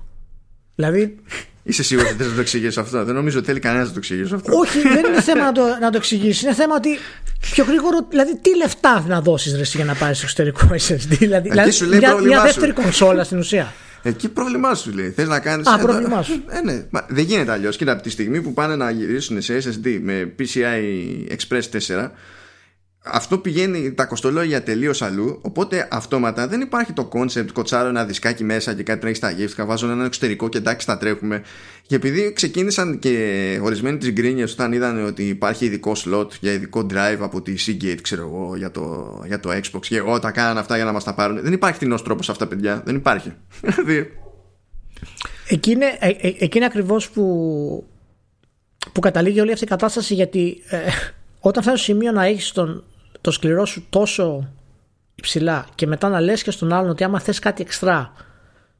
Δηλαδή, 0.75 1.15
Είσαι 1.63 1.83
σίγουρος 1.83 2.09
ότι 2.09 2.17
δεν 2.17 2.27
θα 2.29 2.35
το 2.35 2.41
εξηγήσω 2.41 2.81
αυτό; 2.81 3.03
Δεν 3.03 3.15
νομίζω 3.15 3.37
ότι 3.37 3.47
θέλει 3.47 3.59
κανένας 3.59 3.87
να 3.87 3.93
το 3.93 3.99
εξηγήσω 3.99 4.35
αυτό. 4.35 4.57
όχι, 4.57 4.81
δεν 4.81 5.05
είναι 5.05 5.21
θέμα 5.21 5.43
να 5.43 5.51
το, 5.51 5.61
να 5.81 5.89
το 5.91 5.97
εξηγήσεις. 5.97 6.41
Είναι 6.41 6.53
θέμα 6.53 6.75
ότι 6.75 6.97
πιο 7.39 7.63
γρήγορο, 7.63 7.97
δηλαδή 8.09 8.37
τι 8.37 8.55
λεφτά 8.57 9.05
να 9.07 9.21
δώσεις 9.21 9.53
ρε, 9.55 9.61
εσύ 9.61 9.77
για 9.77 9.85
να 9.85 9.95
πάρεις 9.95 10.23
εξωτερικό 10.23 10.67
SSD. 10.87 11.17
Δηλαδή, 11.17 11.49
δηλαδή 11.49 11.71
σου 11.71 11.85
λέει 11.85 11.99
μια, 11.99 12.09
πρόβλημά 12.09 12.31
μια 12.33 12.39
σου. 12.39 12.45
δεύτερη 12.45 12.71
κονσόλα 12.71 13.23
στην 13.23 13.37
ουσία. 13.37 13.73
Εκεί 14.07 14.29
πρόβλημά 14.29 14.75
σου 14.75 14.91
λέει. 14.93 15.09
Θες 15.09 15.27
να 15.27 15.39
κάνεις. 15.39 15.67
Α, 15.67 15.77
πρόβλημά 15.77 16.21
σου. 16.21 16.43
Ε, 16.49 16.61
ναι. 16.61 16.85
Μα, 16.89 17.05
δεν 17.09 17.23
γίνεται 17.23 17.51
αλλιώς. 17.51 17.77
Κοίτα, 17.77 17.91
από 17.91 18.01
τη 18.01 18.09
στιγμή 18.09 18.41
που 18.41 18.53
πάνε 18.53 18.75
να 18.75 18.89
γυρίσουν 18.89 19.41
σε 19.41 19.57
SSD 19.57 19.99
με 20.01 20.33
PCI 20.39 21.35
Express 21.35 21.61
4, 21.87 22.09
αυτό 23.11 23.37
πηγαίνει 23.37 23.93
τα 23.93 24.05
κοστολόγια 24.05 24.63
τελείως 24.63 25.01
αλλού. 25.01 25.39
Οπότε 25.41 25.87
αυτόματα 25.91 26.47
δεν 26.47 26.61
υπάρχει 26.61 26.93
το 26.93 27.09
concept 27.13 27.51
κοτσάρω 27.53 27.89
ένα 27.89 28.05
δισκάκι 28.05 28.43
μέσα 28.43 28.73
και 28.73 28.83
κάτι 28.83 28.99
τρέχει 28.99 29.15
στα 29.15 29.31
γεύτηκα. 29.31 29.65
Βάζω 29.65 29.89
ένα 29.89 30.05
εξωτερικό 30.05 30.49
και 30.49 30.57
εντάξει, 30.57 30.85
θα 30.85 30.97
τρέχουμε. 30.97 31.43
Και 31.87 31.95
επειδή 31.95 32.33
ξεκίνησαν 32.33 32.99
και 32.99 33.59
ορισμένοι 33.63 33.97
τις 33.97 34.11
γκρίνιες 34.11 34.51
όταν 34.51 34.73
είδαν 34.73 35.05
ότι 35.05 35.23
υπάρχει 35.23 35.65
ειδικό 35.65 35.91
slot 36.05 36.27
για 36.39 36.51
ειδικό 36.51 36.85
drive 36.93 37.19
από 37.19 37.41
τη 37.41 37.53
Seagate, 37.67 38.01
ξέρω 38.01 38.21
εγώ, 38.21 38.55
για 38.55 38.71
το, 38.71 39.19
για 39.25 39.39
το 39.39 39.49
Xbox 39.49 39.79
και 39.79 39.97
εγώ 39.97 40.19
τα 40.19 40.31
κάναν 40.31 40.57
αυτά 40.57 40.75
για 40.75 40.85
να 40.85 40.91
μας 40.91 41.03
τα 41.03 41.13
πάρουν. 41.13 41.41
Δεν 41.41 41.53
υπάρχει 41.53 41.75
φθηνό 41.75 41.95
τρόπος 41.95 42.25
σε 42.25 42.31
αυτά, 42.31 42.47
παιδιά. 42.47 42.81
Δεν 42.85 42.95
υπάρχει. 42.95 43.33
Δηλαδή, 43.61 44.11
Εκεί 45.47 45.71
είναι, 45.71 45.97
ε, 45.99 46.07
ε, 46.09 46.27
εκεί 46.39 46.57
είναι 46.57 46.65
ακριβώς 46.65 47.09
που, 47.09 47.23
που 48.91 48.99
καταλήγει 48.99 49.39
όλη 49.39 49.51
αυτή 49.51 49.63
η 49.63 49.67
κατάσταση 49.67 50.13
γιατί 50.13 50.63
ε, 50.69 50.77
όταν 51.39 51.63
φτάνει 51.63 51.77
στο 51.77 51.85
σημείο 51.85 52.11
να 52.11 52.25
έχεις 52.25 52.51
τον, 52.51 52.83
το 53.27 53.33
σκληρό 53.33 53.65
σου 53.65 53.85
τόσο 53.89 54.53
υψηλά 55.15 55.67
και 55.75 55.87
μετά 55.87 56.09
να 56.09 56.19
λες 56.19 56.43
και 56.43 56.51
στον 56.51 56.73
άλλον 56.73 56.89
ότι 56.89 57.03
άμα 57.03 57.19
θες 57.19 57.39
κάτι 57.39 57.61
εξτρά 57.61 58.13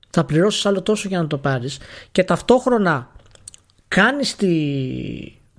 θα 0.10 0.26
πληρώσεις 0.26 0.66
άλλο 0.66 0.82
τόσο 0.82 1.08
για 1.08 1.22
να 1.22 1.28
το 1.28 1.38
πάρεις 1.38 1.80
και 2.12 2.24
ταυτόχρονα 2.24 3.12
κάνεις 3.88 4.36
τη... 4.36 4.52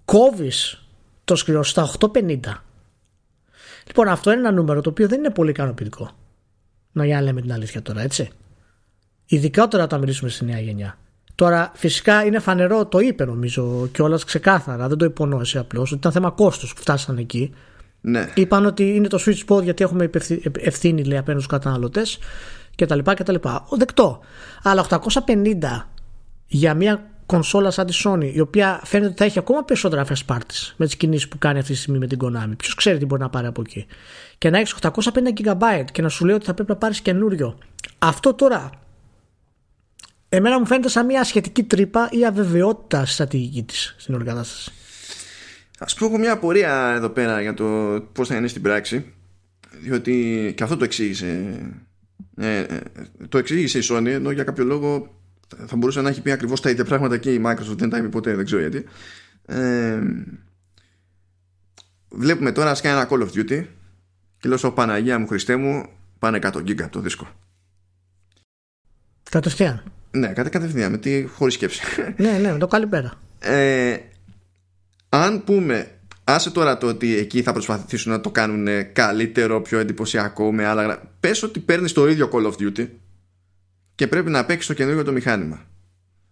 κόβεις 0.04 0.84
το 1.24 1.36
σκληρό 1.36 1.62
σου 1.62 1.70
στα 1.70 1.90
850 1.98 2.38
λοιπόν 3.86 4.08
αυτό 4.08 4.30
είναι 4.30 4.40
ένα 4.40 4.52
νούμερο 4.52 4.80
το 4.80 4.90
οποίο 4.90 5.08
δεν 5.08 5.18
είναι 5.18 5.30
πολύ 5.30 5.50
ικανοποιητικό 5.50 6.10
να 6.92 7.04
για 7.04 7.16
να 7.16 7.22
λέμε 7.22 7.40
την 7.40 7.52
αλήθεια 7.52 7.82
τώρα 7.82 8.00
έτσι 8.00 8.30
Ειδικότερα 9.26 9.82
όταν 9.82 10.00
μιλήσουμε 10.00 10.30
στη 10.30 10.44
νέα 10.44 10.60
γενιά. 10.60 10.98
Τώρα, 11.34 11.72
φυσικά 11.74 12.24
είναι 12.24 12.38
φανερό, 12.38 12.86
το 12.86 12.98
είπε 12.98 13.24
νομίζω 13.24 13.88
κιόλας 13.92 14.24
ξεκάθαρα, 14.24 14.88
δεν 14.88 14.98
το 14.98 15.04
υπονόησε 15.04 15.58
απλώς, 15.58 15.90
ότι 15.90 15.98
ήταν 15.98 16.12
θέμα 16.12 16.30
κόστου 16.30 16.68
που 16.68 16.80
φτάσαν 16.80 17.18
εκεί. 17.18 17.54
Ναι. 18.10 18.28
Είπαν 18.34 18.66
ότι 18.66 18.94
είναι 18.94 19.08
το 19.08 19.18
switch 19.26 19.44
spot 19.46 19.62
γιατί 19.62 19.84
έχουμε 19.84 20.04
υπευθύ- 20.04 20.58
ευθύνη 20.66 21.04
λέει, 21.04 21.18
απέναντι 21.18 21.44
στους 21.44 21.58
καταναλωτές 21.58 22.18
κτλ. 22.76 22.98
κτλ. 22.98 23.34
Ο 23.68 23.76
δεκτό. 23.76 24.20
Αλλά 24.62 24.80
850 24.80 25.88
για 26.46 26.74
μια 26.74 27.10
κονσόλα 27.26 27.70
σαν 27.70 27.86
τη 27.86 28.00
Sony, 28.04 28.30
η 28.34 28.40
οποία 28.40 28.80
φαίνεται 28.84 29.08
ότι 29.08 29.18
θα 29.18 29.24
έχει 29.24 29.38
ακόμα 29.38 29.64
περισσότερα 29.64 30.04
first 30.06 30.34
parties 30.34 30.72
με 30.76 30.84
τις 30.86 30.96
κινήσεις 30.96 31.28
που 31.28 31.38
κάνει 31.38 31.58
αυτή 31.58 31.72
τη 31.72 31.78
στιγμή 31.78 31.98
με 31.98 32.06
την 32.06 32.18
Konami. 32.22 32.52
Ποιος 32.56 32.74
ξέρει 32.74 32.98
τι 32.98 33.04
μπορεί 33.04 33.20
να 33.22 33.28
πάρει 33.28 33.46
από 33.46 33.60
εκεί. 33.60 33.86
Και 34.38 34.50
να 34.50 34.58
έχεις 34.58 34.74
850 34.82 35.00
GB 35.44 35.84
και 35.92 36.02
να 36.02 36.08
σου 36.08 36.24
λέει 36.24 36.34
ότι 36.34 36.44
θα 36.44 36.54
πρέπει 36.54 36.70
να 36.70 36.76
πάρεις 36.76 37.00
καινούριο. 37.00 37.58
Αυτό 37.98 38.34
τώρα 38.34 38.70
Εμένα 40.28 40.58
μου 40.58 40.66
φαίνεται 40.66 40.88
σαν 40.88 41.06
μια 41.06 41.24
σχετική 41.24 41.62
τρύπα 41.62 42.08
ή 42.12 42.26
αβεβαιότητα 42.26 43.04
στη 43.04 43.14
στρατηγική 43.14 43.62
της 43.62 43.94
στην 43.98 44.14
όλη 44.14 44.24
κατάσταση. 44.24 44.72
Α 45.78 45.84
πούμε, 45.96 46.10
έχω 46.10 46.18
μια 46.18 46.32
απορία 46.32 46.92
εδώ 46.96 47.08
πέρα 47.08 47.40
για 47.40 47.54
το 47.54 47.64
πώς 48.12 48.28
θα 48.28 48.36
είναι 48.36 48.48
στην 48.48 48.62
πράξη. 48.62 49.12
Διότι 49.80 50.52
και 50.56 50.62
αυτό 50.62 50.76
το 50.76 50.84
εξήγησε. 50.84 51.60
Ε, 52.36 52.58
ε, 52.58 52.80
το 53.28 53.38
εξήγησε 53.38 53.78
η 53.78 53.82
Sony, 53.90 54.06
ενώ 54.06 54.30
για 54.30 54.44
κάποιο 54.44 54.64
λόγο 54.64 55.18
θα 55.66 55.76
μπορούσε 55.76 56.00
να 56.00 56.08
έχει 56.08 56.22
πει 56.22 56.30
ακριβώς 56.30 56.60
τα 56.60 56.70
ίδια 56.70 56.84
πράγματα 56.84 57.18
και 57.18 57.32
η 57.32 57.42
Microsoft. 57.46 57.76
Δεν 57.76 57.90
τα 57.90 57.98
είπε 57.98 58.08
ποτέ, 58.08 58.34
δεν 58.34 58.44
ξέρω 58.44 58.60
γιατί. 58.60 58.84
Ε, 59.46 60.00
βλέπουμε 62.08 62.52
τώρα 62.52 62.74
σκάει 62.74 62.92
ένα 62.92 63.08
Call 63.10 63.20
of 63.20 63.28
Duty 63.28 63.64
και 64.38 64.48
λέω 64.48 64.56
στο 64.56 64.70
Παναγία 64.70 65.18
μου 65.18 65.26
Χριστέ 65.26 65.56
μου 65.56 65.88
πάνε 66.18 66.38
100 66.42 66.64
γίγκα 66.64 66.84
από 66.84 66.92
το 66.92 67.00
δίσκο. 67.00 67.28
Κατευθείαν. 69.30 69.82
Ναι, 70.10 70.28
κατ' 70.28 70.48
κατευθείαν, 70.48 70.90
με 70.90 70.98
τη 70.98 71.24
χωρίς 71.24 71.54
σκέψη. 71.54 71.80
ναι, 72.16 72.38
ναι, 72.38 72.52
με 72.52 72.58
το 72.58 72.66
καλημέρα. 72.66 73.12
Ε, 73.38 73.96
αν 75.08 75.44
πούμε, 75.44 75.90
άσε 76.24 76.50
τώρα 76.50 76.78
το 76.78 76.86
ότι 76.86 77.16
εκεί 77.16 77.42
θα 77.42 77.52
προσπαθήσουν 77.52 78.12
να 78.12 78.20
το 78.20 78.30
κάνουν 78.30 78.92
καλύτερο, 78.92 79.60
πιο 79.62 79.78
εντυπωσιακό 79.78 80.52
με 80.52 80.64
άλλα. 80.64 80.82
γρα- 80.82 81.12
Πες 81.20 81.42
ότι 81.42 81.60
παίρνεις 81.60 81.92
το 81.92 82.08
ίδιο 82.08 82.30
Call 82.32 82.46
of 82.46 82.52
Duty 82.52 82.88
και 83.94 84.06
πρέπει 84.06 84.30
να 84.30 84.44
παίξεις 84.44 84.66
το 84.66 84.74
καινούργιο 84.74 85.04
το 85.04 85.12
μηχάνημα. 85.12 85.62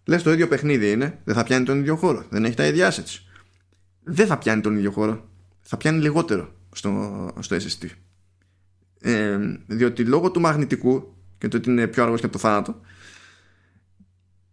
Λες 0.05 0.23
το 0.23 0.31
ίδιο 0.31 0.47
παιχνίδι 0.47 0.91
είναι, 0.91 1.19
δεν 1.23 1.35
θα 1.35 1.43
πιάνει 1.43 1.65
τον 1.65 1.79
ίδιο 1.79 1.95
χώρο, 1.95 2.25
δεν 2.29 2.45
έχει 2.45 2.55
τα 2.55 2.65
ίδια 2.67 2.91
assets. 2.91 3.19
Δεν 4.03 4.27
θα 4.27 4.37
πιάνει 4.37 4.61
τον 4.61 4.75
ίδιο 4.77 4.91
χώρο, 4.91 5.29
θα 5.61 5.77
πιάνει 5.77 6.01
λιγότερο 6.01 6.53
στο, 6.71 7.31
στο 7.39 7.55
SSD. 7.55 7.85
Ε, 9.01 9.37
διότι 9.67 10.03
λόγω 10.05 10.31
του 10.31 10.39
μαγνητικού 10.39 11.13
και 11.37 11.47
το 11.47 11.57
ότι 11.57 11.69
είναι 11.69 11.87
πιο 11.87 12.03
αργός 12.03 12.19
και 12.19 12.25
από 12.25 12.33
το 12.35 12.41
θάνατο, 12.41 12.81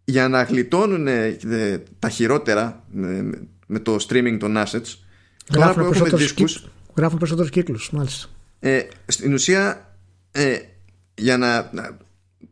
για 0.05 0.29
να 0.29 0.43
γλιτώνουν 0.43 1.07
ε, 1.07 1.37
τα 1.99 2.09
χειρότερα 2.09 2.85
με, 3.67 3.79
με 3.79 3.79
το 3.79 3.97
streaming 4.09 4.37
των 4.41 4.57
assets 4.57 4.95
τώρα 5.47 5.73
που 5.73 5.81
Γράφουν 5.81 5.83
έχουμε 5.83 5.85
περισσότερους, 5.89 6.21
δίσκους 6.21 6.53
κύκλους, 6.53 6.73
γράφουν 6.97 7.19
περισσότερους 7.19 7.51
κύκλους, 7.51 7.91
μάλιστα. 7.91 8.27
ε, 8.61 8.81
στην 9.07 9.33
ουσία 9.33 9.95
ε, 10.33 10.57
για 11.15 11.37
να, 11.39 11.71
να 11.73 11.97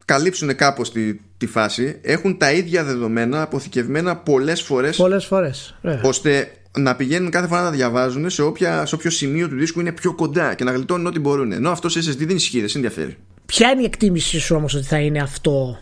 καλύψουν 0.05 0.57
κάπως 0.57 0.93
τη, 0.93 1.15
τη 1.37 1.47
φάση 1.47 1.99
έχουν 2.03 2.39
τα 2.39 2.53
ίδια 2.53 2.85
δεδομένα 2.85 3.43
αποθηκευμένα 3.43 4.17
πολλές 4.17 4.63
φορές 4.63 4.97
Πολλές 4.97 5.25
φορές. 5.25 5.75
Ε. 5.83 6.01
ώστε 6.03 6.53
να 6.79 6.97
πηγαίνουν 6.97 7.31
κάθε 7.31 7.47
φορά 7.47 7.63
να 7.63 7.71
διαβάζουν 7.71 8.31
σε, 8.31 8.43
όποια, 8.43 8.87
σε 8.87 8.95
όποιο 8.95 9.11
σημείο 9.11 9.49
του 9.49 9.57
δίσκου 9.57 9.81
είναι 9.81 9.93
πιο 9.93 10.15
κοντά 10.15 10.55
και 10.55 10.65
να 10.65 10.73
γλιτώνουν 10.73 11.07
ό,τι 11.07 11.19
μπορούν 11.19 11.53
ενώ 11.53 11.71
αυτό 11.71 11.89
σε 11.89 11.99
SSD 12.01 12.27
δεν 12.27 12.37
ισχύει, 12.37 12.61
δεν 12.61 12.69
σε 12.69 12.77
ενδιαφέρει 12.77 13.17
Ποια 13.47 13.71
είναι 13.71 13.83
η 13.83 13.85
εκτίμησή 13.85 14.39
σου 14.41 14.57
όμως 14.57 14.75
ότι 14.75 14.85
θα 14.85 14.99
είναι 14.99 15.21
αυτό 15.21 15.79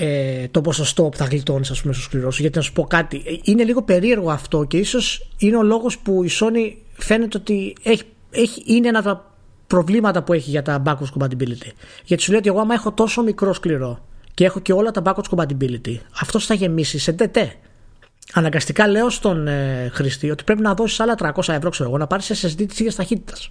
ε, 0.00 0.48
το 0.48 0.60
ποσοστό 0.60 1.02
που 1.02 1.16
θα 1.16 1.24
γλιτώνεις 1.24 1.70
ας 1.70 1.80
πούμε 1.80 1.92
στο 1.92 2.02
σκληρό 2.02 2.30
σου 2.30 2.40
γιατί 2.40 2.56
να 2.56 2.62
σου 2.62 2.72
πω 2.72 2.84
κάτι 2.84 3.22
ε, 3.26 3.36
είναι 3.42 3.64
λίγο 3.64 3.82
περίεργο 3.82 4.30
αυτό 4.30 4.64
και 4.64 4.76
ίσως 4.76 5.30
είναι 5.38 5.56
ο 5.56 5.62
λόγος 5.62 5.98
που 5.98 6.24
η 6.24 6.30
Sony 6.40 6.76
φαίνεται 6.92 7.38
ότι 7.38 7.76
έχει, 7.82 8.02
έχει, 8.30 8.62
είναι 8.66 8.88
ένα 8.88 8.98
από 8.98 9.08
τα 9.08 9.34
προβλήματα 9.66 10.22
που 10.22 10.32
έχει 10.32 10.50
για 10.50 10.62
τα 10.62 10.82
backwards 10.86 11.18
compatibility. 11.18 11.70
Γιατί 12.04 12.22
σου 12.22 12.30
λέει 12.30 12.38
ότι 12.38 12.48
εγώ 12.48 12.60
άμα 12.60 12.74
έχω 12.74 12.92
τόσο 12.92 13.22
μικρό 13.22 13.52
σκληρό 13.52 14.04
και 14.34 14.44
έχω 14.44 14.60
και 14.60 14.72
όλα 14.72 14.90
τα 14.90 15.02
backwards 15.04 15.36
compatibility, 15.36 15.96
αυτός 16.20 16.46
θα 16.46 16.54
γεμίσει 16.54 16.98
σε 16.98 17.14
DT. 17.18 17.46
Αναγκαστικά 18.32 18.88
λέω 18.88 19.10
στον 19.10 19.46
ε, 19.48 19.90
χρηστή 19.92 20.30
ότι 20.30 20.44
πρέπει 20.44 20.60
να 20.60 20.74
δώσεις 20.74 21.00
άλλα 21.00 21.14
300 21.18 21.48
ευρώ, 21.48 21.70
ξέρω 21.70 21.88
εγώ, 21.88 21.98
να 21.98 22.06
πάρεις 22.06 22.44
SSD 22.44 22.64
της 22.68 22.78
ίδιας 22.78 22.94
ταχύτητας. 22.94 23.48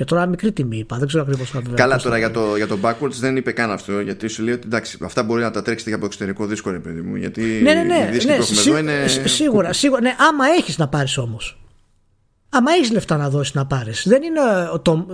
Και 0.00 0.06
τώρα 0.06 0.26
μικρή 0.26 0.52
τιμή 0.52 0.78
είπα, 0.78 0.96
δεν 0.96 1.06
ξέρω 1.06 1.22
ακριβώς 1.22 1.54
να 1.54 1.60
Καλά, 1.74 1.96
τώρα 1.96 2.18
για 2.18 2.30
το, 2.30 2.56
για 2.56 2.66
το 2.66 2.78
backwards 2.82 3.10
δεν 3.10 3.36
είπε 3.36 3.52
καν 3.52 3.70
αυτό, 3.70 4.00
γιατί 4.00 4.28
σου 4.28 4.42
λέει 4.42 4.54
ότι 4.54 4.66
εντάξει, 4.66 4.98
αυτά 5.02 5.22
μπορεί 5.22 5.42
να 5.42 5.50
τα 5.50 5.62
τρέξετε 5.62 5.90
και 5.90 5.96
από 5.96 6.06
εξωτερικό 6.06 6.46
δίσκο, 6.46 6.70
ρε 6.70 6.78
παιδί 6.78 7.00
μου. 7.00 7.16
Γιατί 7.16 7.42
ναι, 7.42 7.74
ναι, 7.74 7.82
ναι, 7.82 8.10
ναι, 8.24 8.34
ναι 8.36 8.40
σί, 8.40 8.70
είναι... 8.70 9.06
Σίγουρα, 9.24 9.72
σίγουρα. 9.72 10.00
Ναι, 10.00 10.14
άμα 10.28 10.44
έχεις 10.58 10.78
να 10.78 10.88
πάρεις 10.88 11.18
όμως. 11.18 11.62
Άμα 12.48 12.72
έχεις 12.72 12.90
λεφτά 12.92 13.16
να 13.16 13.30
δώσεις 13.30 13.54
να 13.54 13.66
πάρεις. 13.66 14.04
Δεν 14.06 14.22
είναι 14.22 14.40
ο, 14.72 14.80
το, 14.80 15.06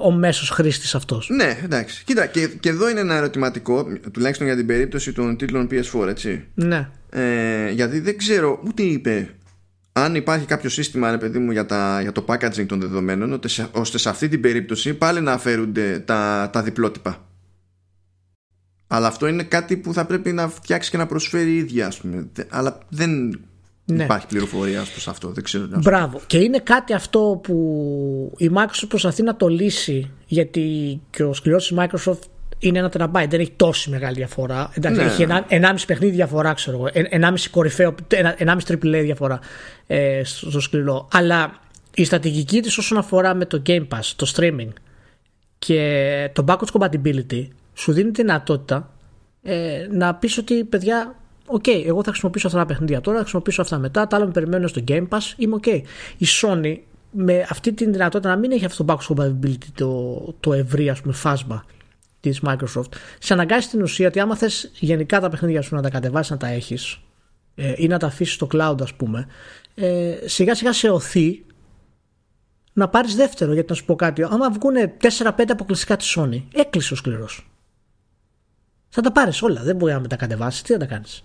ο 0.00 0.10
μέσος 0.10 0.48
χρήστης 0.50 0.94
αυτός. 0.94 1.28
Ναι, 1.28 1.58
εντάξει. 1.64 2.04
Κοίτα, 2.04 2.26
και, 2.26 2.48
και 2.60 2.68
εδώ 2.68 2.90
είναι 2.90 3.00
ένα 3.00 3.14
ερωτηματικό, 3.14 3.86
τουλάχιστον 4.12 4.46
για 4.46 4.56
την 4.56 4.66
περίπτωση 4.66 5.12
των 5.12 5.36
τίτλων 5.36 5.68
PS4, 5.70 6.08
έτσι. 6.08 6.44
Ναι. 6.54 6.88
Ε, 7.10 7.70
γιατί 7.70 8.00
δεν 8.00 8.18
ξέρω 8.18 8.62
ούτε 8.66 8.82
είπε 8.82 9.28
αν 9.92 10.14
υπάρχει 10.14 10.46
κάποιο 10.46 10.70
σύστημα, 10.70 11.10
ρε 11.10 11.18
παιδί 11.18 11.38
μου, 11.38 11.50
για, 11.50 11.66
τα, 11.66 12.00
για 12.00 12.12
το 12.12 12.24
packaging 12.28 12.66
των 12.66 12.80
δεδομένων, 12.80 13.40
ώστε 13.72 13.98
σε 13.98 14.08
αυτή 14.08 14.28
την 14.28 14.40
περίπτωση 14.40 14.94
πάλι 14.94 15.20
να 15.20 15.32
αφαιρούνται 15.32 15.98
τα, 15.98 16.50
τα 16.52 16.62
διπλότυπα. 16.62 17.24
Αλλά 18.86 19.06
αυτό 19.06 19.26
είναι 19.26 19.42
κάτι 19.42 19.76
που 19.76 19.92
θα 19.92 20.06
πρέπει 20.06 20.32
να 20.32 20.48
φτιάξει 20.48 20.90
και 20.90 20.96
να 20.96 21.06
προσφέρει 21.06 21.50
η 21.50 21.56
ίδια, 21.56 21.86
ας 21.86 21.96
πούμε. 21.96 22.28
Αλλά 22.48 22.78
δεν 22.88 23.40
ναι. 23.84 24.04
υπάρχει 24.04 24.26
πληροφορία 24.26 24.84
προς 24.92 25.08
αυτό. 25.08 25.28
Δεν 25.28 25.44
ξέρω. 25.44 25.68
Μπράβο. 25.82 26.20
Και 26.26 26.38
είναι 26.38 26.58
κάτι 26.58 26.92
αυτό 26.92 27.40
που 27.42 28.34
η 28.38 28.50
Microsoft 28.54 28.88
προσπαθεί 28.88 29.22
να 29.22 29.36
το 29.36 29.48
λύσει, 29.48 30.10
γιατί 30.26 31.00
και 31.10 31.22
ο 31.22 31.32
σκληρός 31.32 31.66
της 31.68 31.78
Microsoft 31.78 32.22
είναι 32.60 32.78
ένα 32.78 32.88
τεραμπάι, 32.88 33.26
δεν 33.26 33.40
έχει 33.40 33.52
τόση 33.56 33.90
μεγάλη 33.90 34.14
διαφορά. 34.14 34.70
Εντάξει, 34.74 35.00
ναι. 35.00 35.06
Έχει 35.06 35.26
1,5 35.48 35.74
παιχνίδι 35.86 36.14
διαφορά, 36.14 36.52
ξέρω 36.52 36.76
εγώ. 36.76 37.08
1,5 37.10 37.34
κορυφαίο, 37.50 37.94
1,5 38.08 38.56
τριπλέ 38.64 39.02
διαφορά 39.02 39.40
ε, 39.86 40.20
στο 40.24 40.60
σκληρό. 40.60 41.08
Αλλά 41.12 41.60
η 41.94 42.04
στρατηγική 42.04 42.60
της 42.60 42.78
όσον 42.78 42.98
αφορά 42.98 43.34
με 43.34 43.44
το 43.44 43.62
Game 43.66 43.86
Pass, 43.88 44.12
το 44.16 44.32
streaming 44.36 44.72
και 45.58 46.30
το 46.32 46.44
backwards 46.48 46.80
compatibility 46.80 47.46
σου 47.74 47.92
δίνει 47.92 48.10
τη 48.10 48.22
δυνατότητα 48.22 48.92
ε, 49.42 49.86
να 49.90 50.14
πεις 50.14 50.38
ότι 50.38 50.64
παιδιά, 50.64 51.14
OK, 51.46 51.62
okay, 51.66 51.82
εγώ 51.86 52.02
θα 52.02 52.10
χρησιμοποιήσω 52.10 52.46
αυτά 52.46 52.58
τα 52.58 52.66
παιχνίδια 52.66 53.00
τώρα, 53.00 53.16
θα 53.16 53.22
χρησιμοποιήσω 53.22 53.62
αυτά 53.62 53.78
μετά, 53.78 54.06
τα 54.06 54.16
άλλα 54.16 54.26
με 54.26 54.32
περιμένουν 54.32 54.66
στο 54.66 54.82
Game 54.88 55.08
Pass, 55.08 55.34
είμαι 55.36 55.54
OK. 55.54 55.62
Okay. 55.66 55.80
Η 56.18 56.26
Sony 56.42 56.76
με 57.10 57.46
αυτή 57.48 57.72
τη 57.72 57.90
δυνατότητα 57.90 58.28
να 58.28 58.36
μην 58.36 58.52
έχει 58.52 58.64
αυτό 58.64 58.84
το 58.84 58.94
backwards 58.94 59.14
compatibility 59.14 59.68
το, 59.74 60.34
το 60.40 60.52
ευρύ 60.52 60.88
ας 60.88 61.00
πούμε 61.00 61.14
φάσμα 61.14 61.64
της 62.20 62.40
Microsoft, 62.46 62.92
σε 63.18 63.32
αναγκάζει 63.32 63.66
στην 63.66 63.82
ουσία 63.82 64.08
ότι 64.08 64.20
άμα 64.20 64.36
θες 64.36 64.70
γενικά 64.74 65.20
τα 65.20 65.28
παιχνίδια 65.28 65.62
σου 65.62 65.74
να 65.74 65.82
τα 65.82 65.90
κατεβάσεις, 65.90 66.30
να 66.30 66.36
τα 66.36 66.46
έχεις 66.46 67.00
ε, 67.54 67.72
ή 67.76 67.86
να 67.86 67.98
τα 67.98 68.06
αφήσεις 68.06 68.34
στο 68.34 68.48
cloud, 68.52 68.76
ας 68.82 68.94
πούμε, 68.94 69.26
ε, 69.74 70.16
σιγά 70.24 70.54
σιγά 70.54 70.72
σε 70.72 70.88
οθεί 70.88 71.44
να 72.72 72.88
πάρεις 72.88 73.14
δεύτερο. 73.14 73.52
Γιατί 73.52 73.70
να 73.70 73.74
σου 73.74 73.84
πω 73.84 73.96
κάτι, 73.96 74.22
άμα 74.22 74.50
βγουν 74.50 74.74
4-5 75.18 75.44
αποκλειστικά 75.48 75.96
της 75.96 76.16
Sony, 76.18 76.42
έκλεισε 76.54 76.92
ο 76.92 76.96
σκληρός. 76.96 77.50
Θα 78.88 79.02
τα 79.02 79.12
πάρεις 79.12 79.42
όλα. 79.42 79.62
Δεν 79.62 79.76
μπορεί 79.76 79.92
να 79.92 80.00
μετακατεβάσει. 80.00 80.64
Τι 80.64 80.72
θα 80.72 80.78
τα 80.78 80.86
κάνεις. 80.86 81.20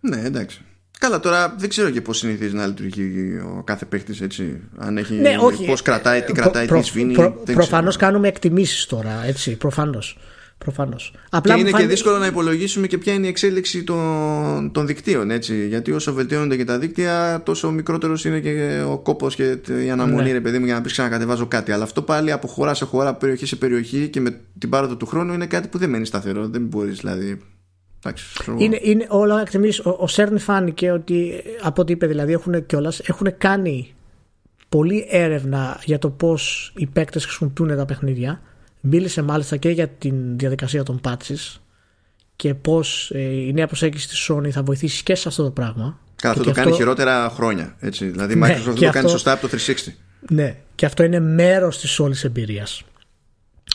Ναι, 0.00 0.20
εντάξει. 0.20 0.64
Καλά, 1.00 1.20
τώρα 1.20 1.54
δεν 1.58 1.68
ξέρω 1.68 1.90
και 1.90 2.00
πώς 2.00 2.18
συνηθίζει 2.18 2.54
να 2.54 2.66
λειτουργεί 2.66 3.38
ο 3.58 3.62
κάθε 3.64 3.84
παίχτης 3.84 4.20
έτσι. 4.20 4.60
Αν 4.76 4.98
έχει. 4.98 5.14
Ναι, 5.14 5.36
Πώς 5.66 5.82
κρατάει, 5.82 6.22
τι 6.22 6.32
κρατάει, 6.32 6.66
τι 6.66 6.82
σβήνει. 6.82 7.12
Προ, 7.12 7.42
Προφανώς 7.52 7.96
κάνουμε 7.96 8.28
εκτιμήσεις 8.28 8.86
τώρα, 8.86 9.24
έτσι. 9.26 9.56
Προφανώς. 9.56 10.18
Προφανώς. 10.58 11.12
Απλά 11.30 11.54
και 11.54 11.60
είναι 11.60 11.70
και 11.70 11.86
δύσκολο 11.86 12.18
να 12.18 12.26
υπολογίσουμε 12.26 12.86
και 12.86 12.98
ποια 12.98 13.12
είναι 13.12 13.26
η 13.26 13.28
εξέλιξη 13.28 13.84
των, 13.84 14.72
των 14.72 14.86
δικτύων. 14.86 15.30
Έτσι. 15.30 15.66
Γιατί 15.66 15.92
όσο 15.92 16.12
βελτιώνονται 16.12 16.56
και 16.56 16.64
τα 16.64 16.78
δίκτυα, 16.78 17.42
τόσο 17.44 17.70
μικρότερος 17.70 18.24
είναι 18.24 18.40
και 18.40 18.82
ο 18.88 18.98
κόπος 18.98 19.34
και 19.34 19.58
η 19.84 19.90
αναμονή, 19.90 20.22
ναι. 20.22 20.32
ρε 20.32 20.40
παιδί 20.40 20.58
μου, 20.58 20.64
για 20.64 20.74
να 20.74 20.80
πει 20.80 20.90
ξανακατεβάζω 20.90 21.46
κάτι. 21.46 21.72
Αλλά 21.72 21.84
αυτό 21.84 22.02
πάλι 22.02 22.32
από 22.32 22.46
χώρα 22.46 22.74
σε 22.74 22.84
χώρα, 22.84 23.14
περιοχή 23.14 23.46
σε 23.46 23.56
περιοχή 23.56 24.08
και 24.08 24.20
με 24.20 24.40
την 24.58 24.68
πάροδο 24.68 24.96
του 24.96 25.06
χρόνου 25.06 25.32
είναι 25.32 25.46
κάτι 25.46 25.68
που 25.68 25.78
δεν 25.78 25.90
μένει 25.90 26.06
σταθερό. 26.06 26.48
Δεν 26.48 26.62
μπορείς 26.62 26.98
δηλαδή 26.98 27.40
είναι, 28.58 28.78
είναι 28.82 29.06
όλα 29.08 29.40
εκτιμήσεις. 29.40 29.78
Ο, 29.86 29.96
ο 30.00 30.06
Σέρν 30.06 30.38
φάνηκε 30.38 30.90
ότι 30.90 31.42
από 31.62 31.82
ό,τι 31.82 31.92
είπε 31.92 32.06
δηλαδή 32.06 32.32
έχουν 32.32 32.66
κιόλας, 32.66 33.00
έχουν 33.00 33.38
κάνει 33.38 33.94
πολλή 34.68 35.06
έρευνα 35.10 35.80
για 35.84 35.98
το 35.98 36.10
πώς 36.10 36.72
οι 36.76 36.86
παίκτες 36.86 37.24
χρησιμοποιούν 37.24 37.76
τα 37.76 37.84
παιχνίδια. 37.84 38.40
Μίλησε 38.80 39.22
μάλιστα 39.22 39.56
και 39.56 39.68
για 39.68 39.88
τη 39.88 40.10
διαδικασία 40.12 40.82
των 40.82 41.00
patches 41.04 41.60
και 42.36 42.54
πώς 42.54 43.10
ε, 43.14 43.20
η 43.20 43.52
νέα 43.52 43.66
προσέγγιση 43.66 44.08
της 44.08 44.30
Sony 44.30 44.48
θα 44.50 44.62
βοηθήσει 44.62 45.02
και 45.02 45.14
σε 45.14 45.28
αυτό 45.28 45.42
το 45.42 45.50
πράγμα. 45.50 45.98
Καλά, 46.16 46.34
αυτό 46.34 46.44
το 46.44 46.52
κάνει 46.52 46.72
χειρότερα 46.72 47.30
χρόνια. 47.30 47.76
Έτσι. 47.78 48.06
Δηλαδή, 48.06 48.32
η 48.32 48.36
ναι, 48.36 48.46
Microsoft 48.46 48.74
το 48.74 48.90
κάνει 48.90 49.08
σωστά 49.08 49.32
από 49.32 49.48
το 49.48 49.56
360. 49.66 49.92
Ναι, 50.30 50.56
και 50.74 50.86
αυτό 50.86 51.02
είναι 51.02 51.20
μέρος 51.20 51.78
της 51.78 51.98
όλης 51.98 52.24
εμπειρίας 52.24 52.82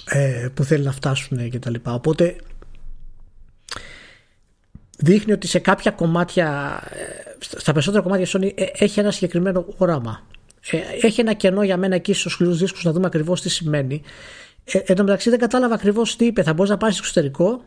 ε, 0.05 0.47
που 0.53 0.63
θέλει 0.63 0.83
να 0.83 0.91
φτάσουν 0.91 1.49
και 1.49 1.59
τα 1.59 1.69
λοιπά. 1.69 1.93
Οπότε 1.93 2.35
δείχνει 5.01 5.31
ότι 5.31 5.47
σε 5.47 5.59
κάποια 5.59 5.91
κομμάτια, 5.91 6.79
ε, 6.89 7.57
στα 7.57 7.71
περισσότερα 7.71 8.03
κομμάτια 8.03 8.27
Sony 8.27 8.51
ε, 8.55 8.65
έχει 8.77 8.99
ένα 8.99 9.11
συγκεκριμένο 9.11 9.65
όραμα. 9.77 10.27
Ε, 10.71 10.77
έχει 11.07 11.21
ένα 11.21 11.33
κενό 11.33 11.63
για 11.63 11.77
μένα 11.77 11.95
εκεί 11.95 12.13
στους 12.13 12.31
σκληρού 12.31 12.53
δίσκου 12.53 12.79
να 12.83 12.91
δούμε 12.91 13.05
ακριβώς 13.05 13.41
τι 13.41 13.49
σημαίνει. 13.49 14.01
Ε, 14.63 14.77
εν 14.85 14.95
τω 14.95 15.03
μεταξύ 15.03 15.29
δεν 15.29 15.39
κατάλαβα 15.39 15.73
ακριβώς 15.73 16.15
τι 16.15 16.25
είπε. 16.25 16.43
Θα 16.43 16.53
μπορείς 16.53 16.71
να 16.71 16.77
πάρεις 16.77 16.97
εξωτερικό, 16.97 17.63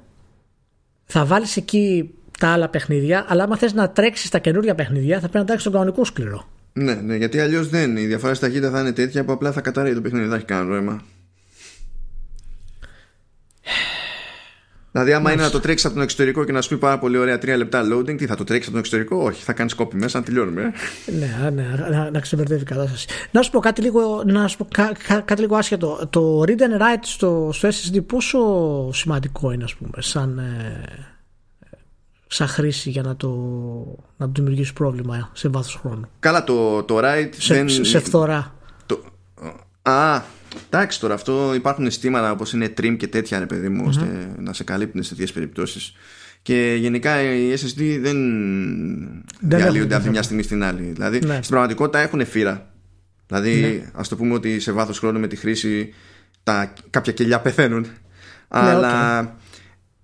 θα 1.04 1.24
βάλεις 1.24 1.56
εκεί 1.56 2.14
τα 2.38 2.48
άλλα 2.48 2.68
παιχνίδια, 2.68 3.24
αλλά 3.28 3.42
άμα 3.44 3.56
θες 3.56 3.72
να 3.72 3.90
τρέξεις 3.90 4.30
τα 4.30 4.38
καινούργια 4.38 4.74
παιχνίδια, 4.74 5.14
θα 5.14 5.20
πρέπει 5.20 5.38
να 5.38 5.44
τρέξει 5.44 5.64
τον 5.64 5.72
κανονικό 5.72 6.04
σκληρό. 6.04 6.48
Ναι, 6.72 6.94
ναι, 6.94 7.16
γιατί 7.16 7.40
αλλιώς 7.40 7.68
δεν. 7.68 7.96
Η 7.96 8.06
διαφορά 8.06 8.34
στα 8.34 8.46
ταχύτητα 8.46 8.70
θα 8.70 8.80
είναι 8.80 8.92
τέτοια 8.92 9.24
που 9.24 9.32
απλά 9.32 9.52
θα 9.52 9.60
καταραίει 9.60 9.94
το 9.94 10.00
παιχνίδι, 10.00 10.22
δεν 10.24 10.32
θα 10.32 10.36
έχει 10.36 10.46
κανένα 10.46 10.68
νόημα. 10.68 11.02
Δηλαδή, 14.94 15.12
άμα 15.12 15.32
είναι 15.32 15.42
να 15.42 15.50
το 15.50 15.60
τρέξεις 15.60 15.86
από 15.86 15.94
τον 15.94 16.02
εξωτερικό 16.02 16.44
και 16.44 16.52
να 16.52 16.60
σου 16.60 16.68
πει 16.68 16.76
πάρα 16.76 16.98
πολύ 16.98 17.18
ωραία 17.18 17.38
τρία 17.38 17.56
λεπτά 17.56 17.82
loading, 17.92 18.16
τι 18.16 18.26
θα 18.26 18.36
το 18.36 18.44
τρέξεις 18.44 18.66
από 18.68 18.70
τον 18.70 18.78
εξωτερικό, 18.78 19.16
Όχι, 19.16 19.42
θα 19.42 19.52
κάνεις 19.52 19.74
κόπη 19.74 19.96
μέσα, 19.96 20.18
να 20.18 20.24
τελειώνουμε. 20.24 20.72
Ε. 21.06 21.12
ναι, 21.12 21.50
ναι, 21.50 21.88
να, 21.90 22.10
να 22.10 22.20
ξεμπερδεύει 22.20 22.60
η 22.60 22.64
κατάσταση. 22.64 23.06
Να 23.30 23.42
σου 23.42 23.50
πω 23.50 23.60
κάτι 23.60 23.80
λίγο, 23.82 24.22
να 24.26 24.48
σου 24.48 24.56
πω 24.56 24.66
κάτι 25.24 25.40
λίγο 25.40 25.56
άσχετο. 25.56 26.08
Το 26.10 26.42
read 26.46 26.60
and 26.60 26.80
write 26.80 27.02
στο, 27.02 27.50
στο 27.52 27.68
SSD 27.68 28.06
πόσο 28.06 28.38
σημαντικό 28.92 29.52
είναι, 29.52 29.64
ας 29.64 29.74
πούμε, 29.74 29.90
σαν, 29.98 30.38
ε, 30.38 30.84
σαν 32.26 32.46
χρήση 32.48 32.90
για 32.90 33.02
να 33.02 33.16
το, 33.16 33.28
να 34.16 34.26
το 34.26 34.32
δημιουργήσει 34.34 34.72
πρόβλημα 34.72 35.30
σε 35.32 35.48
βάθος 35.48 35.74
χρόνου; 35.74 36.08
Καλά, 36.20 36.44
το, 36.44 36.82
το 36.82 36.98
write 37.02 37.30
σε, 37.36 37.54
δεν. 37.54 37.68
Σε 37.68 37.98
φθορά. 37.98 38.54
Το, 38.86 39.00
α, 39.82 40.22
Εντάξει 40.70 41.00
τώρα, 41.00 41.14
αυτό 41.14 41.54
υπάρχουν 41.54 41.86
αισθήματα 41.86 42.30
όπως 42.30 42.52
είναι 42.52 42.74
trim 42.80 42.96
και 42.96 43.06
τέτοια, 43.06 43.38
ρε 43.38 43.46
παιδί 43.46 43.68
μου, 43.68 43.84
ώστε 43.86 44.34
να 44.38 44.52
σε 44.52 44.64
καλύπτουν 44.64 45.02
σε 45.02 45.08
τέτοιες 45.08 45.32
περιπτώσεις. 45.32 45.94
Και 46.42 46.76
γενικά 46.78 47.22
οι 47.22 47.54
SSD 47.54 47.98
δεν 48.00 48.16
διαλύονται 49.40 49.94
από 49.94 50.04
τη 50.04 50.10
μια 50.10 50.22
στιγμή 50.22 50.42
στην 50.42 50.64
άλλη. 50.64 50.82
Δηλαδή 50.82 51.18
ναι. 51.18 51.34
στην 51.34 51.48
πραγματικότητα 51.48 51.98
έχουν 51.98 52.26
φύρα. 52.26 52.70
Δηλαδή, 53.26 53.60
ναι. 53.60 53.90
ας 53.94 54.08
το 54.08 54.16
πούμε 54.16 54.34
ότι 54.34 54.60
σε 54.60 54.72
βάθος 54.72 54.98
χρόνου 54.98 55.20
με 55.20 55.26
τη 55.26 55.36
χρήση 55.36 55.94
τα, 56.42 56.72
κάποια 56.90 57.12
κελιά 57.12 57.40
πεθαίνουν. 57.40 57.80
Ναι, 57.80 57.88
αλλά 58.48 59.36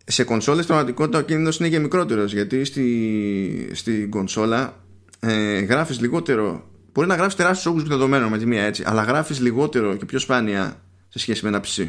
σε 0.05 0.25
κονσόλες 0.25 0.65
στην 0.65 0.75
πραγματικότητα 0.75 1.19
ο 1.19 1.23
κίνδυνος 1.23 1.59
είναι 1.59 1.69
και 1.69 1.79
μικρότερος. 1.79 2.33
Γιατί 2.33 2.65
στη, 2.65 3.71
στην 3.73 4.11
κονσόλα 4.11 4.85
ε, 5.21 5.59
γράφεις 5.59 6.01
λιγότερο 6.01 6.70
Μπορεί 6.93 7.07
να 7.07 7.15
γράφεις 7.15 7.35
τεράστιους 7.35 7.75
όγκους 7.75 7.89
δεδομένων 7.89 8.31
με 8.31 8.39
τη 8.39 8.47
μία 8.47 8.63
έτσι, 8.63 8.83
αλλά 8.87 9.03
γράφεις 9.03 9.41
λιγότερο 9.41 9.97
και 9.97 10.05
πιο 10.05 10.19
σπάνια 10.19 10.83
σε 11.09 11.19
σχέση 11.19 11.43
με 11.45 11.49
ένα 11.49 11.65
PC. 11.65 11.89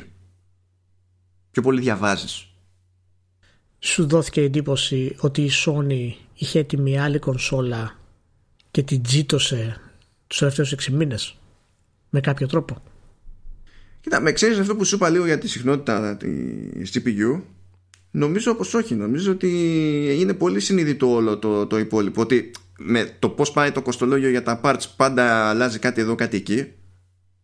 Πιο 1.52 1.62
πολύ 1.62 1.82
διαβάζεις. 1.82 2.46
Σου 3.80 4.08
δόθηκε 4.08 4.42
η 4.42 4.44
εντύπωση 4.44 5.16
ότι 5.20 5.42
η 5.42 5.52
Sony 5.66 6.12
είχε 6.34 6.60
έτοιμη 6.60 7.00
άλλη 7.00 7.20
κονσόλα 7.20 8.00
και 8.72 8.84
την 8.84 9.02
τζίτωσε 9.02 9.82
τους 10.28 10.38
τελευταίους 10.38 10.74
6 10.74 10.92
μήνες 10.92 11.38
με 12.10 12.20
κάποιο 12.20 12.48
τρόπο; 12.48 12.82
Κοίτα, 14.02 14.20
με 14.20 14.32
ξέρεις 14.32 14.60
αυτό 14.60 14.76
που 14.76 14.86
σου 14.86 14.96
είπα 14.96 15.10
λίγο 15.10 15.26
για 15.26 15.38
τη 15.38 15.48
συχνότητα 15.48 16.18
της 16.18 16.92
GPU. 16.94 17.42
Νομίζω 18.12 18.56
πως 18.56 18.74
όχι. 18.74 18.96
Νομίζω 18.96 19.32
ότι 19.32 19.50
είναι 20.20 20.34
πολύ 20.34 20.60
συνειδητό 20.60 21.14
όλο 21.14 21.38
το, 21.38 21.66
το 21.66 21.80
υπόλοιπο. 21.80 22.22
Ότι 22.22 22.52
με 22.84 23.10
το 23.20 23.30
πώς 23.30 23.52
πάει 23.52 23.72
το 23.72 23.82
κοστολόγιο 23.82 24.30
για 24.30 24.44
τα 24.44 24.62
parts 24.64 24.84
πάντα 24.96 25.50
αλλάζει 25.50 25.80
κάτι 25.80 26.02
εδώ 26.02 26.16
κάτι 26.16 26.38
εκεί 26.38 26.66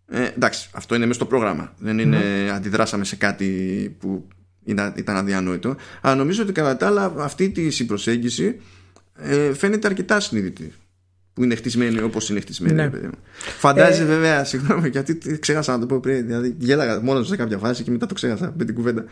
ε, 0.10 0.24
εντάξει 0.36 0.70
αυτό 0.74 0.96
είναι 0.96 1.06
μέσα 1.06 1.20
στο 1.20 1.26
πρόγραμμα 1.26 1.74
δεν 1.78 2.00
είναι 2.00 2.20
mm. 2.20 2.50
αντιδράσαμε 2.50 3.06
σε 3.06 3.16
κάτι 3.16 3.96
που 4.00 4.28
ήταν 4.96 5.16
αδιανόητο 5.16 5.76
αλλά 6.02 6.16
νομίζω 6.16 6.44
ότι 6.44 6.52
κατά 6.52 6.78
τα 6.78 6.88
άλλα 6.88 7.14
αυτή 7.18 7.50
τη 7.50 7.86
προσέγγιση 7.86 8.60
ε, 9.16 9.54
φαίνεται 9.54 9.88
αρκετά 9.88 10.20
συνειδητή 10.20 10.74
που 11.38 11.44
είναι 11.44 11.56
χτισμένη 11.56 12.02
όπως 12.02 12.30
είναι 12.30 12.40
χτισμένη. 12.40 12.74
Ναι. 12.74 12.90
παιδί 12.90 13.06
μου. 13.06 13.18
Φαντάζεσαι 13.58 14.02
Ε, 14.02 14.06
βέβαια, 14.06 14.44
συγγνώμη, 14.44 14.90
γιατί 14.90 15.40
ξέχασα 15.40 15.72
να 15.72 15.80
το 15.80 15.86
πω 15.86 16.00
πριν. 16.00 16.26
Δηλαδή, 16.26 16.56
γέλαγα 16.60 17.02
μόνος 17.02 17.28
σε 17.28 17.36
κάποια 17.36 17.58
φάση 17.58 17.84
και 17.84 17.92
μετά 17.92 18.06
το 18.06 18.14
ξέχασα 18.14 18.54
με 18.58 18.66
την 18.66 18.76
κουβέντα. 18.76 19.06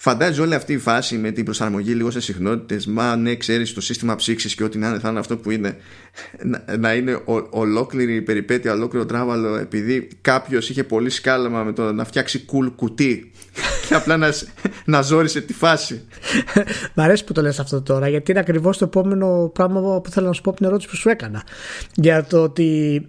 Φαντάζεσαι 0.00 0.40
όλη 0.40 0.54
αυτή 0.54 0.72
η 0.72 0.78
φάση 0.78 1.16
με 1.16 1.30
την 1.30 1.44
προσαρμογή 1.44 1.92
λίγο 1.92 2.10
σε 2.10 2.20
συχνότητες. 2.20 2.86
Μα 2.86 3.16
ναι, 3.16 3.34
ξέρεις 3.34 3.74
το 3.74 3.80
σύστημα 3.80 4.14
ψήξης 4.14 4.54
και 4.54 4.64
ό,τι 4.64 4.78
να 4.78 4.88
είναι, 4.88 4.98
θα 4.98 5.08
είναι 5.08 5.18
αυτό 5.18 5.36
που 5.36 5.50
είναι. 5.50 5.76
Να, 6.42 6.76
να 6.76 6.94
είναι 6.94 7.12
ο, 7.12 7.48
ολόκληρη 7.50 8.14
η 8.14 8.22
περιπέτεια, 8.22 8.72
ολόκληρο 8.72 9.06
τράβαλο, 9.06 9.54
επειδή 9.56 10.08
κάποιος 10.20 10.70
είχε 10.70 10.84
πολύ 10.84 11.10
σκάλαμα 11.10 11.62
με 11.62 11.72
το 11.72 11.92
να 11.92 12.04
φτιάξει 12.04 12.44
cool 12.52 12.72
κουτί 12.76 13.32
και 13.88 13.94
απλά 13.94 14.16
να, 14.16 14.32
να 14.84 15.02
ζόρισε 15.02 15.40
τη 15.40 15.52
φάση. 15.52 16.04
Μ' 16.94 17.00
αρέσει 17.00 17.24
που 17.24 17.32
το 17.32 17.42
λες 17.42 17.58
αυτό 17.58 17.82
τώρα, 17.82 18.08
γιατί 18.08 18.30
είναι 18.30 18.40
ακριβώς 18.40 18.78
το 18.78 18.84
επόμενο 18.84 19.50
πράγμα 19.54 20.00
που 20.00 20.10
θέλω 20.10 20.26
να 20.26 20.32
σου 20.32 20.42
πω 20.42 20.50
από 20.50 20.58
την 20.58 20.68
ερώτηση 20.68 20.88
που 20.88 20.96
σου 20.96 21.08
έκανα. 21.08 21.42
Για 21.94 22.24
το 22.24 22.42
ότι 22.42 23.02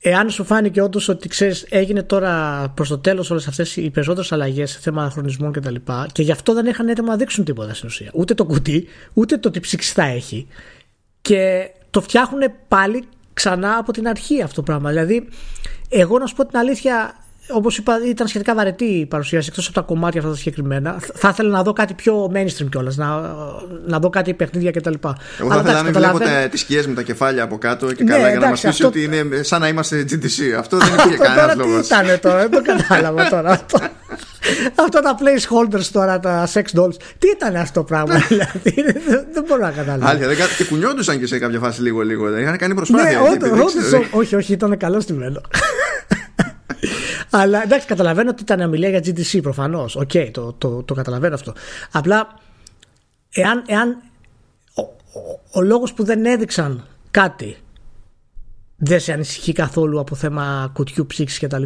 εάν 0.00 0.30
σου 0.30 0.44
φάνηκε 0.44 0.82
όντως 0.82 1.08
ότι 1.08 1.28
ξέρεις, 1.28 1.66
έγινε 1.68 2.02
τώρα 2.02 2.64
προς 2.74 2.88
το 2.88 2.98
τέλος 2.98 3.30
όλες 3.30 3.46
αυτές 3.48 3.76
οι 3.76 3.90
περισσότερες 3.90 4.32
αλλαγές 4.32 4.70
σε 4.70 4.78
θέμα 4.78 5.10
χρονισμών 5.10 5.52
κτλ. 5.52 5.74
Και, 5.74 5.92
και 6.12 6.22
γι' 6.22 6.32
αυτό 6.32 6.54
δεν 6.54 6.66
είχαν 6.66 6.88
έτοιμο 6.88 7.08
να 7.08 7.16
δείξουν 7.16 7.44
τίποτα 7.44 7.74
στην 7.74 7.88
ουσία. 7.88 8.10
Ούτε 8.14 8.34
το 8.34 8.44
κουτί, 8.44 8.88
ούτε 9.12 9.36
το 9.36 9.50
τι 9.50 9.60
ψήξη 9.60 9.92
θα 9.92 10.02
έχει. 10.02 10.46
Και 11.20 11.70
το 11.90 12.00
φτιάχνουν 12.00 12.42
πάλι 12.68 13.04
ξανά 13.32 13.76
από 13.76 13.92
την 13.92 14.08
αρχή 14.08 14.42
αυτό 14.42 14.54
το 14.54 14.62
πράγμα. 14.62 14.88
Δηλαδή, 14.88 15.28
εγώ 15.88 16.18
να 16.18 16.26
σου 16.26 16.34
πω 16.34 16.46
την 16.46 16.58
αλήθεια, 16.58 17.16
όπως 17.50 17.78
είπα, 17.78 18.00
ήταν 18.08 18.26
σχετικά 18.26 18.54
βαρετή 18.54 18.84
η 18.84 19.06
παρουσίαση 19.06 19.48
εκτός 19.50 19.66
από 19.66 19.74
τα 19.74 19.80
κομμάτια 19.80 20.20
αυτά 20.20 20.32
τα 20.32 20.38
συγκεκριμένα. 20.38 20.98
Θα 21.14 21.28
ήθελα 21.28 21.48
να 21.50 21.62
δω 21.62 21.72
κάτι 21.72 21.94
πιο 21.94 22.32
mainstream 22.34 22.66
κιόλας, 22.70 22.96
να, 22.96 23.06
να 23.86 23.98
δω 23.98 24.10
κάτι 24.10 24.34
παιχνίδια 24.34 24.70
κτλ. 24.70 24.92
Εγώ 25.40 25.50
θα 25.50 25.58
ήθελα 25.60 25.72
να 25.72 25.82
μην 25.82 25.92
βλέπω 25.92 26.18
τις 26.50 26.60
σκιές 26.60 26.86
με 26.86 26.94
τα 26.94 27.02
κεφάλια 27.02 27.42
από 27.42 27.58
κάτω 27.58 27.92
και 27.92 28.04
καλά 28.04 28.30
για 28.30 28.38
να 28.38 28.48
μας 28.48 28.60
πει 28.60 28.68
αυτό... 28.68 28.86
ότι 28.86 29.02
είναι 29.02 29.42
σαν 29.42 29.60
να 29.60 29.68
είμαστε 29.68 30.04
GTC. 30.10 30.58
Αυτό 30.58 30.76
δεν 30.76 30.88
υπήρχε 30.98 31.16
κανένας 31.16 31.56
λόγος. 31.56 31.88
Τι 31.88 31.94
ήταν 31.94 32.20
τώρα, 32.20 32.48
δεν 32.48 32.50
το 32.50 32.62
κατάλαβα 32.62 33.28
τώρα 33.28 33.50
αυτό. 33.50 33.78
Αυτά 34.74 35.00
τα 35.00 35.16
placeholders 35.18 35.84
τώρα, 35.92 36.20
τα 36.20 36.48
sex 36.52 36.80
dolls. 36.80 36.94
Τι 37.18 37.28
ήταν 37.34 37.56
αυτό 37.56 37.80
το 37.80 37.84
πράγμα, 37.86 38.14
δηλαδή. 38.28 38.74
δεν 39.32 39.44
μπορώ 39.46 39.62
να 39.62 39.70
καταλάβω. 39.70 40.10
Αλήθεια, 40.10 40.46
και 40.56 40.64
κουνιόντουσαν 40.64 41.18
και 41.18 41.26
σε 41.26 41.38
κάποια 41.38 41.58
φάση 41.58 41.82
λίγο-λίγο. 41.82 42.38
Είχαν 42.38 42.56
κάνει 42.56 42.74
προσπάθεια. 42.74 43.20
Ναι, 43.20 44.06
όχι, 44.10 44.36
όχι, 44.36 44.52
ήταν 44.52 44.76
καλό 44.76 45.00
στημένο. 45.00 45.40
Αλλά 47.30 47.62
εντάξει, 47.62 47.86
καταλαβαίνω 47.86 48.30
ότι 48.30 48.42
ήταν 48.42 48.60
ομιλία 48.60 48.88
για 48.88 48.98
GDC 48.98 49.42
προφανώς. 49.42 49.96
OK, 49.96 50.10
okay, 50.12 50.28
το, 50.32 50.52
το, 50.52 50.82
το 50.82 50.94
καταλαβαίνω 50.94 51.34
αυτό. 51.34 51.52
Απλά, 51.92 52.38
εάν, 53.30 53.64
εάν 53.66 54.02
ο, 54.74 54.82
ο, 54.82 55.40
ο 55.50 55.60
λόγος 55.60 55.92
που 55.92 56.04
δεν 56.04 56.24
έδειξαν 56.24 56.84
κάτι 57.10 57.56
δεν 58.76 59.00
σε 59.00 59.12
ανησυχεί 59.12 59.52
καθόλου 59.52 60.00
από 60.00 60.14
θέμα 60.14 60.70
κουτιού 60.72 61.06
ψύξης 61.06 61.38
κτλ. 61.38 61.62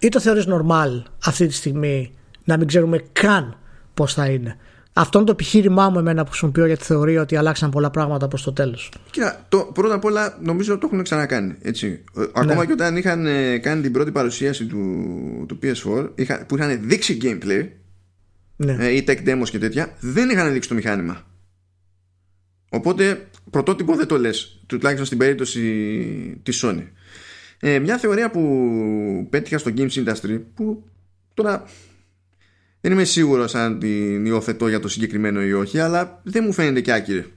Ή 0.00 0.08
το 0.08 0.20
θεωρείς 0.20 0.46
normal 0.48 1.02
αυτή 1.24 1.46
τη 1.46 1.54
στιγμή 1.54 2.14
να 2.44 2.56
μην 2.56 2.66
ξέρουμε 2.66 2.98
καν 3.12 3.58
πώς 3.94 4.14
θα 4.14 4.26
είναι. 4.26 4.56
Αυτό 4.98 5.18
είναι 5.18 5.26
το 5.26 5.32
επιχείρημά 5.32 5.88
μου 5.88 5.98
εμένα 5.98 6.22
που 6.24 6.30
χρησιμοποιώ 6.30 6.66
για 6.66 6.76
τη 6.76 6.84
θεωρία 6.84 7.20
ότι 7.20 7.36
αλλάξαν 7.36 7.70
πολλά 7.70 7.90
πράγματα 7.90 8.28
προς 8.28 8.42
το 8.42 8.52
τέλος. 8.52 8.92
Κοίτα, 9.10 9.46
το, 9.48 9.58
πρώτα 9.58 9.94
απ' 9.94 10.04
όλα 10.04 10.38
νομίζω 10.42 10.72
ότι 10.72 10.80
το 10.80 10.88
έχουν 10.92 11.02
ξανακάνει. 11.02 11.54
Έτσι. 11.62 12.04
Ακόμα 12.32 12.54
ναι. 12.54 12.66
και 12.66 12.72
όταν 12.72 12.96
είχαν 12.96 13.26
κάνει 13.60 13.82
την 13.82 13.92
πρώτη 13.92 14.10
παρουσίαση 14.10 14.66
του, 14.66 15.44
του 15.48 15.58
PS4 15.62 16.08
είχα, 16.14 16.46
που 16.46 16.56
είχαν 16.56 16.80
δείξει 16.82 17.18
gameplay 17.22 17.68
ναι. 18.56 18.76
ε, 18.80 18.90
ή 18.90 19.04
tech 19.08 19.18
demos 19.26 19.48
και 19.50 19.58
τέτοια 19.58 19.94
δεν 20.00 20.30
είχαν 20.30 20.52
δείξει 20.52 20.68
το 20.68 20.74
μηχάνημα. 20.74 21.22
Οπότε 22.68 23.28
πρωτότυπο 23.50 23.94
δεν 23.94 24.06
το 24.06 24.18
λες 24.18 24.62
τουλάχιστον 24.66 25.06
στην 25.06 25.18
περίπτωση 25.18 25.60
της 26.42 26.64
Sony. 26.64 26.82
Ε, 27.60 27.78
μια 27.78 27.98
θεωρία 27.98 28.30
που 28.30 29.26
πέτυχα 29.30 29.58
στο 29.58 29.70
Games 29.76 30.04
Industry 30.04 30.40
που 30.54 30.84
τώρα 31.34 31.64
δεν 32.80 32.92
είμαι 32.92 33.04
σίγουρος 33.04 33.54
αν 33.54 33.78
την 33.78 34.26
υιοθετώ 34.26 34.68
για 34.68 34.80
το 34.80 34.88
συγκεκριμένο 34.88 35.42
ή 35.42 35.52
όχι 35.52 35.78
αλλά 35.78 36.20
δεν 36.24 36.44
μου 36.44 36.52
φαίνεται 36.52 36.80
και 36.80 36.92
άκυρη 36.92 37.32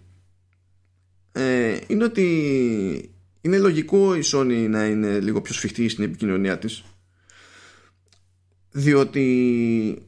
ε, 1.31 1.77
είναι 1.87 2.03
ότι 2.03 3.13
είναι 3.41 3.57
λογικό 3.57 4.15
η 4.15 4.21
Sony 4.33 4.67
να 4.69 4.85
είναι 4.85 5.19
λίγο 5.19 5.41
πιο 5.41 5.53
σφιχτή 5.53 5.89
στην 5.89 6.03
επικοινωνία 6.03 6.57
της 6.57 6.83
διότι 8.71 10.03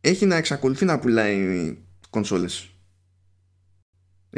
έχει 0.00 0.26
να 0.26 0.36
εξακολουθεί 0.36 0.84
να 0.84 0.98
πουλάει 0.98 1.76
κονσόλες 2.10 2.70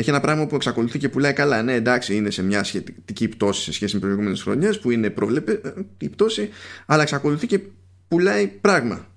έχει 0.01 0.11
ένα 0.11 0.21
πράγμα 0.21 0.47
που 0.47 0.55
εξακολουθεί 0.55 0.99
και 0.99 1.09
πουλάει 1.09 1.33
καλά. 1.33 1.63
Ναι, 1.63 1.73
εντάξει, 1.73 2.17
είναι 2.17 2.31
σε 2.31 2.43
μια 2.43 2.65
σχετική 2.65 3.29
πτώση 3.29 3.63
σε 3.63 3.73
σχέση 3.73 3.95
με 3.95 4.01
προηγούμενες 4.01 4.43
χρονιές 4.43 4.79
που 4.79 4.91
είναι 4.91 5.11
προβλέπε 5.11 5.61
η 5.99 6.09
πτώση, 6.09 6.49
αλλά 6.87 7.03
εξακολουθεί 7.03 7.47
και 7.47 7.61
πουλάει 8.09 8.47
πράγμα. 8.47 9.08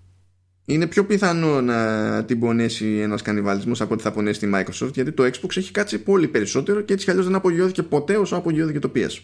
Είναι 0.71 0.87
πιο 0.87 1.05
πιθανό 1.05 1.61
να 1.61 2.23
την 2.25 2.39
πονέσει 2.39 2.99
ένας 2.99 3.21
κανιβαλισμός 3.21 3.81
από 3.81 3.93
ότι 3.93 4.03
θα 4.03 4.11
πονέσει 4.11 4.39
τη 4.39 4.49
Microsoft, 4.53 4.93
γιατί 4.93 5.11
το 5.11 5.23
Xbox 5.23 5.57
έχει 5.57 5.71
κάτσει 5.71 5.99
πολύ 5.99 6.27
περισσότερο 6.27 6.81
και 6.81 6.93
έτσι 6.93 7.05
κι 7.05 7.11
αλλιώς 7.11 7.25
δεν 7.25 7.35
απογειώθηκε 7.35 7.83
ποτέ 7.83 8.17
όσο 8.17 8.35
απογειώθηκε 8.35 8.79
το 8.79 8.91
PS. 8.95 9.19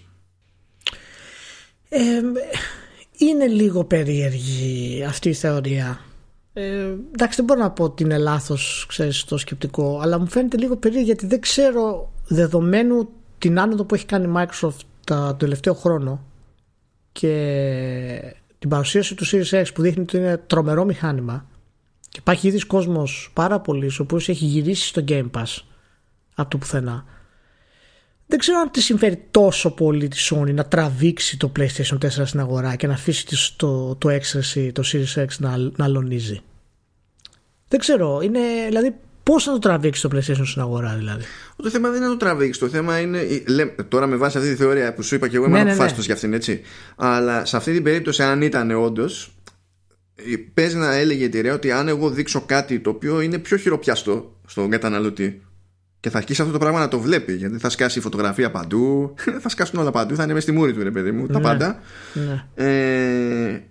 Ε, 1.90 2.22
είναι 3.18 3.48
λίγο 3.48 3.84
περίεργη 3.84 5.04
αυτή 5.08 5.30
η 5.30 5.34
θεωρία. 5.34 6.02
Ε, 6.54 6.94
εντάξει, 7.14 7.36
δεν 7.36 7.46
μπορώ 7.46 7.60
να 7.60 7.72
πω 7.72 7.84
ότι 7.84 8.04
είναι 8.04 8.18
λάθος 8.18 8.88
το 9.28 9.38
σκεπτικό, 9.38 10.00
αλλά 10.02 10.20
μου 10.20 10.28
φαίνεται 10.28 10.58
λίγο 10.58 10.76
περίεργο 10.76 11.06
γιατί 11.06 11.26
δεν 11.26 11.40
ξέρω 11.40 12.14
δεδομένου 12.28 13.10
την 13.38 13.60
άνοδο 13.60 13.84
που 13.84 13.96
έχει 13.96 14.06
κάνει 14.06 14.26
η 14.26 14.32
Microsoft 14.36 14.80
το 15.04 15.34
τελευταίο 15.34 15.74
χρόνο 15.74 16.26
και 17.12 18.36
την 18.68 18.76
παρουσίαση 18.76 19.16
του 19.16 19.26
Series 19.28 19.62
X 19.62 19.66
που 19.74 19.82
δείχνει 19.82 20.02
ότι 20.02 20.18
είναι 20.18 20.38
τρομερό 20.38 20.86
μηχάνημα 20.86 21.46
και 22.10 22.20
υπάρχει 22.20 22.48
ήδη 22.48 22.60
κόσμος 22.60 23.32
πάρα 23.34 23.60
πολύ 23.60 23.86
ο 23.88 23.96
οποίος 24.00 24.30
έχει 24.30 24.46
γυρίσει 24.46 24.88
στο 24.88 25.04
Game 25.08 25.30
Pass 25.32 25.58
από 26.36 26.50
το 26.50 26.58
πουθενά. 26.58 27.06
Δεν 28.28 28.40
ξέρω 28.40 28.60
αν 28.60 28.72
τη 28.72 28.82
συμφέρει 28.82 29.28
τόσο 29.32 29.72
πολύ 29.72 30.08
τη 30.08 30.18
Sony 30.30 30.54
να 30.54 30.66
τραβήξει 30.66 31.38
το 31.38 31.52
PlayStation 31.58 31.98
4 32.02 32.10
στην 32.10 32.40
αγορά 32.40 32.76
και 32.76 32.88
να 32.88 32.94
αφήσει 32.94 33.56
το, 33.56 33.96
το 33.96 34.10
X, 34.10 34.22
το 34.74 34.84
Series 34.86 35.24
X 35.24 35.28
να, 35.38 35.58
να 35.58 35.86
αλωνίζει. 35.86 36.42
Δεν 37.68 37.80
ξέρω. 37.80 38.22
Είναι, 38.22 38.40
δηλαδή, 38.68 38.96
πώς 39.28 39.46
να 39.46 39.52
το 39.54 39.60
τραβήξεις 39.60 40.04
το 40.04 40.10
PlayStation 40.14 40.46
στην 40.46 40.62
αγορά, 40.62 40.96
δηλαδή; 40.98 41.24
Το 41.56 41.70
θέμα 41.70 41.90
δεν 41.90 41.98
είναι 41.98 42.06
να 42.06 42.12
το 42.12 42.18
τραβήξεις. 42.18 42.58
Το 42.58 42.70
θέμα 42.70 43.00
είναι. 43.00 43.20
Λέ, 43.48 43.66
τώρα 43.66 44.08
με 44.08 44.16
βάση 44.16 44.38
αυτή 44.38 44.50
τη 44.50 44.56
θεωρία 44.56 44.94
που 44.94 45.02
σου 45.02 45.16
είπα 45.16 45.28
και 45.28 45.36
εγώ 45.36 45.46
είμαι 45.46 45.64
ναι, 45.64 45.72
αποφάσιστο 45.72 45.96
ναι, 45.96 45.98
ναι. 46.00 46.06
για 46.06 46.14
αυτήν, 46.14 46.34
έτσι. 46.34 46.62
Αλλά 46.96 47.46
σε 47.46 47.58
αυτή 47.58 47.74
την 47.74 47.84
περίπτωση, 47.84 48.24
αν 48.24 48.42
ήταν 48.42 48.72
όντως, 48.72 49.32
παίζει 50.54 50.76
να 50.76 50.94
έλεγε 50.96 51.22
η 51.22 51.26
εταιρεία 51.26 51.54
ότι 51.54 51.72
αν 51.72 51.88
εγώ 51.88 52.10
δείξω 52.10 52.42
κάτι 52.42 52.80
το 52.80 52.90
οποίο 52.90 53.22
είναι 53.22 53.38
πιο 53.38 53.58
χειροπιαστό 53.58 54.40
στον 54.48 54.70
καταναλωτή 54.70 55.42
και 56.00 56.10
θα 56.10 56.18
αρχίσει 56.18 56.42
αυτό 56.42 56.54
το 56.54 56.60
πράγμα 56.60 56.80
να 56.80 56.88
το 56.88 57.00
βλέπει 57.00 57.34
γιατί 57.34 57.58
θα 57.58 57.70
σκάσει 57.70 58.00
η 58.00 58.02
φωτογραφία 58.02 58.52
παντού, 58.52 59.14
θα 59.44 59.50
σκάσουν 59.50 59.80
όλα 59.80 59.92
παντού, 59.92 60.16
θα 60.16 60.24
είναι 60.24 60.34
μέσα 60.34 60.48
στη 60.48 60.56
μούρη 60.56 60.74
του 60.74 60.84
ρε 60.84 60.92
παιδί 60.92 61.12
μου, 61.12 61.28
τα 61.28 61.40
πάντα. 61.40 61.80
Ναι. 62.14 62.46
Ε, 62.56 63.62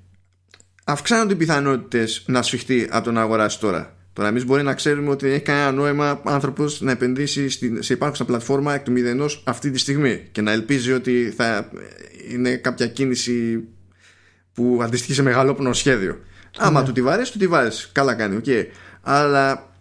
αυξάνονται 0.85 1.33
οι 1.33 1.37
πιθανότητες 1.37 2.25
να 2.27 2.43
σφιχτεί 2.43 2.89
από 2.91 3.05
το 3.05 3.13
να 3.13 3.21
αγοράσει 3.21 3.61
τώρα. 3.61 3.96
Τώρα, 4.17 4.29
εμεί 4.29 4.45
μπορεί 4.45 4.63
να 4.63 4.75
ξέρουμε 4.75 5.11
ότι 5.11 5.29
έχει 5.29 5.43
κανένα 5.43 5.73
νόημα 5.73 6.21
άνθρωπος 6.25 6.81
να 6.81 6.91
επενδύσει 6.91 7.49
σε 7.83 7.93
υπάρχουσα 7.93 8.25
πλατφόρμα 8.25 8.75
εκ 8.75 8.83
του 8.83 8.93
μηδενός 8.93 9.43
αυτή 9.47 9.71
τη 9.71 9.79
στιγμή 9.79 10.29
και 10.33 10.41
να 10.41 10.53
ελπίζει 10.53 10.93
ότι 10.93 11.33
θα 11.37 11.71
είναι 12.31 12.57
κάποια 12.57 12.87
κίνηση 12.87 13.65
που 14.53 14.81
αντιστοιχεί 14.83 15.13
σε 15.15 15.23
μεγαλόπνο 15.23 15.73
σχέδιο. 15.73 16.21
Άμα 16.59 16.81
ναι. 16.81 16.87
του 16.87 16.93
τη 16.93 17.03
βάρεσει, 17.03 17.33
του 17.33 17.39
τη 17.39 17.47
βάρεσει. 17.47 17.89
Καλά 17.93 18.15
κάνει, 18.15 18.41
okay. 18.45 18.65
Αλλά 19.01 19.73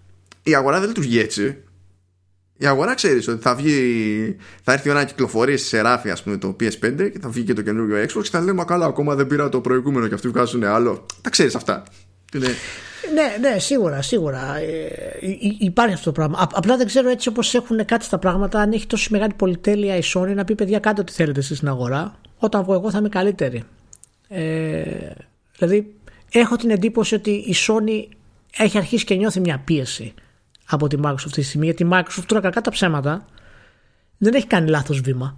η 0.43 0.55
αγορά 0.55 0.79
δεν 0.79 0.87
λειτουργεί 0.87 1.19
έτσι. 1.19 1.57
Η 2.57 2.65
αγορά 2.65 2.93
ξέρεις 2.93 3.27
ότι 3.27 3.41
θα 3.41 3.55
βγει, 3.55 4.35
θα 4.63 4.73
έρθει 4.73 4.87
η 4.87 4.91
ώρα 4.91 4.99
να 4.99 5.05
κυκλοφορήσει 5.05 5.65
σε 5.65 5.81
ράφι, 5.81 6.09
ας 6.09 6.23
πούμε, 6.23 6.37
το 6.37 6.55
PS5 6.59 7.09
και 7.11 7.19
θα 7.21 7.29
βγει 7.29 7.43
και 7.43 7.53
το 7.53 7.61
καινούργιο 7.61 8.03
Xbox 8.03 8.23
και 8.23 8.29
θα 8.29 8.41
λέμε 8.41 8.63
καλά, 8.63 8.85
ακόμα 8.85 9.15
δεν 9.15 9.27
πήρα 9.27 9.49
το 9.49 9.61
προηγούμενο 9.61 10.07
και 10.07 10.13
αυτοί 10.13 10.27
βγάζουν 10.27 10.63
άλλο. 10.63 11.05
Τα 11.21 11.29
ξέρεις 11.29 11.55
αυτά. 11.55 11.83
Ναι, 13.13 13.49
ναι, 13.49 13.59
σίγουρα, 13.59 14.01
σίγουρα. 14.01 14.57
Ε, 14.57 15.17
υπάρχει 15.59 15.93
αυτό 15.93 16.05
το 16.05 16.11
πράγμα. 16.11 16.49
Απλά 16.53 16.77
δεν 16.77 16.85
ξέρω 16.85 17.09
έτσι 17.09 17.29
όπως 17.29 17.53
έχουν 17.53 17.85
κάτι 17.85 18.05
στα 18.05 18.17
πράγματα, 18.17 18.59
αν 18.59 18.71
έχει 18.71 18.87
τόσο 18.87 19.07
μεγάλη 19.11 19.33
πολυτέλεια 19.33 19.95
η 19.95 20.01
Sony 20.13 20.33
να 20.35 20.43
πει 20.43 20.55
παιδιά, 20.55 20.79
κάντε 20.79 21.01
ό,τι 21.01 21.11
θέλετε 21.11 21.39
εσείς 21.39 21.57
στην 21.57 21.67
αγορά. 21.67 22.19
Όταν 22.37 22.63
βγω 22.63 22.73
εγώ 22.73 22.91
θα 22.91 22.97
είμαι 22.97 23.09
καλύτερη. 23.09 23.63
Ε, 24.27 25.11
δηλαδή, 25.57 25.95
έχω 26.31 26.55
την 26.55 26.69
εντύπωση 26.69 27.15
ότι 27.15 27.31
η 27.31 27.55
Sony 27.67 28.15
έχει 28.57 28.77
αρχίσει 28.77 29.05
και 29.05 29.15
νιώθει 29.15 29.39
μια 29.39 29.61
πίεση 29.65 30.13
από 30.65 30.87
τη 30.87 30.97
Microsoft 31.03 31.13
αυτή 31.13 31.29
τη 31.29 31.41
στιγμή. 31.41 31.65
Γιατί 31.65 31.83
η 31.83 31.89
Microsoft 31.91 32.23
τώρα 32.25 32.41
κακά 32.41 32.61
τα 32.61 32.71
ψέματα 32.71 33.25
δεν 34.17 34.33
έχει 34.33 34.47
κάνει 34.47 34.69
λάθος 34.69 35.01
βήμα 35.01 35.35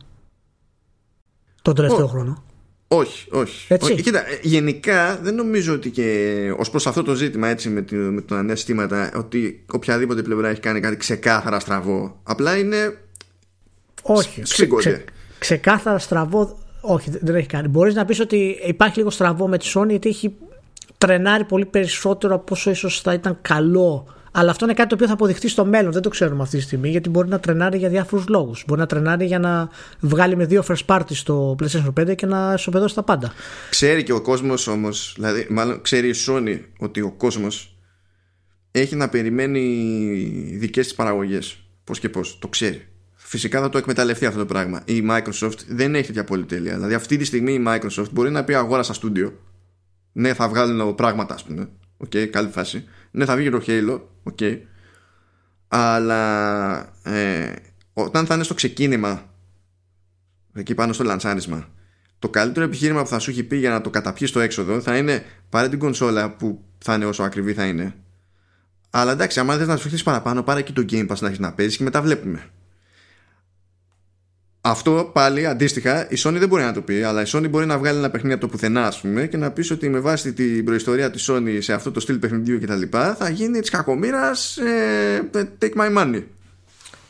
τον 1.61 1.76
τελευταίο 1.76 2.06
oh. 2.06 2.10
χρόνο. 2.10 2.44
Όχι, 2.88 3.27
όχι. 3.31 3.73
Έτσι. 3.73 3.91
όχι. 3.91 4.01
Κοίτα, 4.01 4.23
γενικά 4.41 5.19
δεν 5.22 5.35
νομίζω 5.35 5.73
ότι 5.73 5.89
και 5.89 6.53
ως 6.57 6.69
προς 6.69 6.88
αυτό 6.88 7.03
το 7.03 7.14
ζήτημα 7.14 7.47
έτσι 7.47 7.69
με, 7.69 7.85
με 7.91 8.22
τα 8.22 8.43
νέα 8.43 8.55
συστήματα 8.55 9.11
ότι 9.15 9.64
οποιαδήποτε 9.72 10.22
πλευρά 10.22 10.49
έχει 10.49 10.59
κάνει 10.59 10.80
κάτι 10.80 10.97
ξεκάθαρα 10.97 11.59
στραβό. 11.59 12.19
Απλά 12.23 12.57
είναι 12.57 12.97
Όχι, 14.01 14.41
ξε, 14.41 15.03
ξεκάθαρα 15.39 15.99
στραβό 15.99 16.59
όχι, 16.81 17.11
δεν 17.22 17.35
έχει 17.35 17.47
κάνει. 17.47 17.68
Μπορείς 17.68 17.95
να 17.95 18.05
πεις 18.05 18.19
ότι 18.19 18.59
υπάρχει 18.65 18.97
λίγο 18.97 19.09
στραβό 19.09 19.47
με 19.47 19.57
τη 19.57 19.72
Sony 19.76 19.89
γιατί 19.89 20.09
έχει 20.09 20.35
τρενάρει 20.97 21.43
πολύ 21.43 21.65
περισσότερο 21.65 22.35
από 22.35 22.53
όσο 22.53 22.69
ίσως 22.69 23.01
θα 23.01 23.14
ήταν 23.14 23.38
καλό. 23.41 24.07
Αλλά 24.39 24.51
αυτό 24.51 24.65
είναι 24.65 24.73
κάτι 24.73 24.89
το 24.89 24.95
οποίο 24.95 25.07
θα 25.07 25.14
αποδειχθεί 25.14 25.47
στο 25.47 25.65
μέλλον. 25.65 25.91
Δεν 25.91 26.01
το 26.01 26.09
ξέρουμε 26.09 26.43
αυτή 26.43 26.57
τη 26.57 26.64
στιγμή 26.64 26.89
γιατί 26.89 27.09
μπορεί 27.09 27.27
να 27.27 27.39
τρενάρει 27.39 27.77
για 27.77 27.89
διάφορους 27.89 28.27
λόγους. 28.27 28.64
Μπορεί 28.68 28.80
να 28.80 28.85
τρενάρει 28.85 29.26
για 29.26 29.39
να 29.39 29.69
βγάλει 29.99 30.35
με 30.35 30.45
δύο 30.45 30.64
first 30.68 30.85
party 30.85 31.11
στο 31.14 31.55
PlayStation 31.59 31.93
5 32.01 32.15
και 32.15 32.26
να 32.26 32.53
ισοπεδώσει 32.57 32.95
τα 32.95 33.03
πάντα. 33.03 33.34
Ξέρει 33.69 34.03
και 34.03 34.14
ο 34.14 34.22
κόσμος 34.22 34.68
όμως, 34.68 35.14
δηλαδή, 35.15 35.47
μάλλον 35.49 35.81
ξέρει 35.81 36.09
η 36.09 36.14
Sony 36.27 36.59
ότι 36.80 37.01
ο 37.01 37.11
κόσμος 37.11 37.77
έχει 38.72 38.95
να 38.95 39.09
περιμένει 39.09 39.61
δικές 40.59 40.85
της 40.85 40.95
παραγωγές. 40.95 41.57
Πώς 41.84 41.99
και 41.99 42.09
πώς. 42.09 42.38
Το 42.39 42.47
ξέρει 42.47 42.88
φυσικά 43.14 43.61
θα 43.61 43.69
το 43.69 43.77
εκμεταλλευτεί 43.77 44.26
αυτό 44.26 44.39
το 44.39 44.45
πράγμα. 44.45 44.81
Η 44.85 45.07
Microsoft 45.09 45.59
δεν 45.68 45.95
έχει 45.95 46.07
τέτοια 46.07 46.23
πολυτέλεια. 46.23 46.76
Δηλαδή 46.76 46.93
αυτή 46.93 47.18
τη 47.18 47.26
στιγμή 47.26 47.53
η 47.53 47.64
Microsoft 47.68 48.09
μπορεί 48.11 48.31
να 48.31 48.43
πει 48.43 48.53
αγόρασα 48.53 48.93
στούντιο. 48.93 49.34
Ναι, 50.11 50.34
θα 50.34 50.49
βγάλουν 50.49 50.95
πράγματα, 50.95 51.34
ας 51.34 51.43
πούμε. 51.43 51.69
OK, 51.98 52.10
okay, 52.14 52.26
καλή 52.26 52.49
φάση. 52.49 52.84
Ναι, 53.18 53.26
θα 53.26 53.35
βγει 53.35 53.49
το 53.49 53.61
Halo. 53.68 54.02
OK. 54.24 54.38
Okay. 54.39 54.57
Αλλά 55.68 56.80
ε, 57.03 57.53
όταν 57.94 58.26
θα 58.26 58.34
είναι 58.34 58.44
στο 58.44 58.53
ξεκίνημα, 58.53 59.30
εκεί 60.53 60.76
πάνω 60.76 60.94
στο 60.94 61.03
λανσάρισμα, 61.03 61.68
το 62.19 62.30
καλύτερο 62.30 62.65
επιχείρημα 62.65 63.02
που 63.02 63.07
θα 63.07 63.19
σου 63.19 63.30
έχει 63.30 63.44
πει 63.44 63.57
για 63.57 63.69
να 63.69 63.81
το 63.81 63.89
καταπιείς 63.89 64.30
στο 64.30 64.39
έξοδο 64.39 64.81
θα 64.81 64.98
είναι 64.98 65.26
πάρε 65.49 65.69
την 65.69 65.80
κονσόλα 65.80 66.31
που 66.31 66.64
θα 66.77 66.94
είναι 66.94 67.06
όσο 67.06 67.23
ακριβή 67.23 67.53
θα 67.53 67.65
είναι. 67.65 67.95
Αλλά 68.89 69.11
εντάξει, 69.11 69.39
άμα 69.39 69.57
δεν 69.57 69.68
να 69.68 69.77
σου 69.77 70.03
παραπάνω, 70.03 70.44
πάρε 70.44 70.61
και 70.61 70.72
το 70.72 70.85
Game 70.89 71.07
Pass 71.07 71.19
να 71.19 71.27
έχεις 71.27 71.39
να 71.39 71.53
παίζεις 71.53 71.77
και 71.77 71.84
μετά 71.84 72.02
βλέπουμε. 72.02 72.49
Αυτό 74.69 75.10
πάλι 75.14 75.45
αντίστοιχα 75.45 76.07
η 76.10 76.15
Sony 76.23 76.35
δεν 76.38 76.48
μπορεί 76.48 76.64
να 76.64 76.73
το 76.73 76.81
πει, 76.81 77.03
αλλά 77.03 77.22
η 77.22 77.26
Sony 77.27 77.49
μπορεί 77.49 77.65
να 77.65 77.77
βγάλει 77.77 77.98
ένα 77.98 78.10
παιχνίδι 78.10 78.34
από 78.34 78.45
το 78.45 78.52
πουθενά, 78.52 78.88
ας 78.88 78.99
πούμε, 78.99 79.27
και 79.27 79.38
να 79.38 79.52
πεις 79.52 79.72
ότι 79.72 79.89
με 79.89 79.99
βάση 79.99 80.34
την 80.34 80.65
προϊστορία 80.65 81.11
της 81.11 81.30
Sony 81.31 81.57
σε 81.60 81.73
αυτό 81.73 81.91
το 81.91 81.99
στυλ 81.99 82.18
παιχνιδιού 82.18 82.60
κτλ. 82.60 82.81
θα 83.18 83.30
γίνει 83.30 83.60
της 83.60 83.69
κακομήρα 83.69 84.31
ε, 84.65 85.41
take 85.61 85.81
my 85.81 85.98
money. 85.98 86.23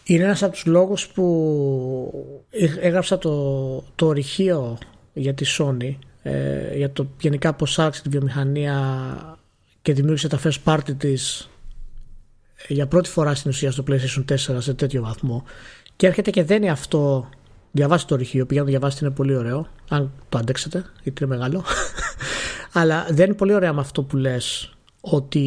Είναι 0.03 0.23
ένας 0.23 0.43
από 0.43 0.51
τους 0.51 0.65
λόγους 0.65 1.07
που 1.07 2.45
έγραψα 2.81 3.17
το, 3.17 3.83
το 3.95 4.05
ορυχείο 4.05 4.77
για 5.13 5.33
τη 5.33 5.45
Sony, 5.57 5.95
ε, 6.21 6.75
για 6.75 6.91
το 6.91 7.07
γενικά 7.19 7.53
πώς 7.53 7.79
άρχισε 7.79 8.01
τη 8.03 8.09
βιομηχανία 8.09 9.37
και 9.81 9.93
δημιούργησε 9.93 10.27
τα 10.27 10.39
first 10.43 10.63
party 10.63 10.95
της 10.97 11.49
ε, 12.67 12.73
για 12.73 12.87
πρώτη 12.87 13.09
φορά 13.09 13.35
στην 13.35 13.51
ουσία 13.51 13.71
στο 13.71 13.83
PlayStation 13.87 14.25
4 14.31 14.35
σε 14.57 14.73
τέτοιο 14.73 15.01
βαθμό 15.01 15.43
και 15.95 16.07
έρχεται 16.07 16.29
και 16.29 16.43
δένει 16.43 16.69
αυτό 16.69 17.29
Διαβάστε 17.71 18.07
το 18.07 18.15
ρηχείο, 18.15 18.45
πηγαίνω 18.45 18.65
να 18.65 18.71
διαβάσετε, 18.71 19.05
είναι 19.05 19.13
πολύ 19.13 19.35
ωραίο. 19.35 19.67
Αν 19.89 20.11
το 20.29 20.37
αντέξετε, 20.37 20.85
γιατί 21.03 21.23
είναι 21.23 21.35
μεγάλο. 21.35 21.63
Αλλά 22.73 23.07
δεν 23.09 23.25
είναι 23.25 23.35
πολύ 23.35 23.53
ωραία 23.53 23.73
με 23.73 23.79
αυτό 23.79 24.03
που 24.03 24.17
λες 24.17 24.71
ότι 25.01 25.39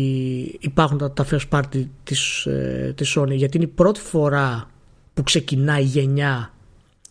υπάρχουν 0.60 0.98
τα, 0.98 1.12
τα 1.12 1.26
first 1.30 1.48
party 1.50 1.86
της, 2.04 2.46
ε, 2.46 2.92
της 2.96 3.18
Sony 3.18 3.34
γιατί 3.34 3.56
είναι 3.56 3.66
η 3.66 3.72
πρώτη 3.74 4.00
φορά 4.00 4.70
που 5.14 5.22
ξεκινάει 5.22 5.82
η 5.82 5.86
γενιά 5.86 6.52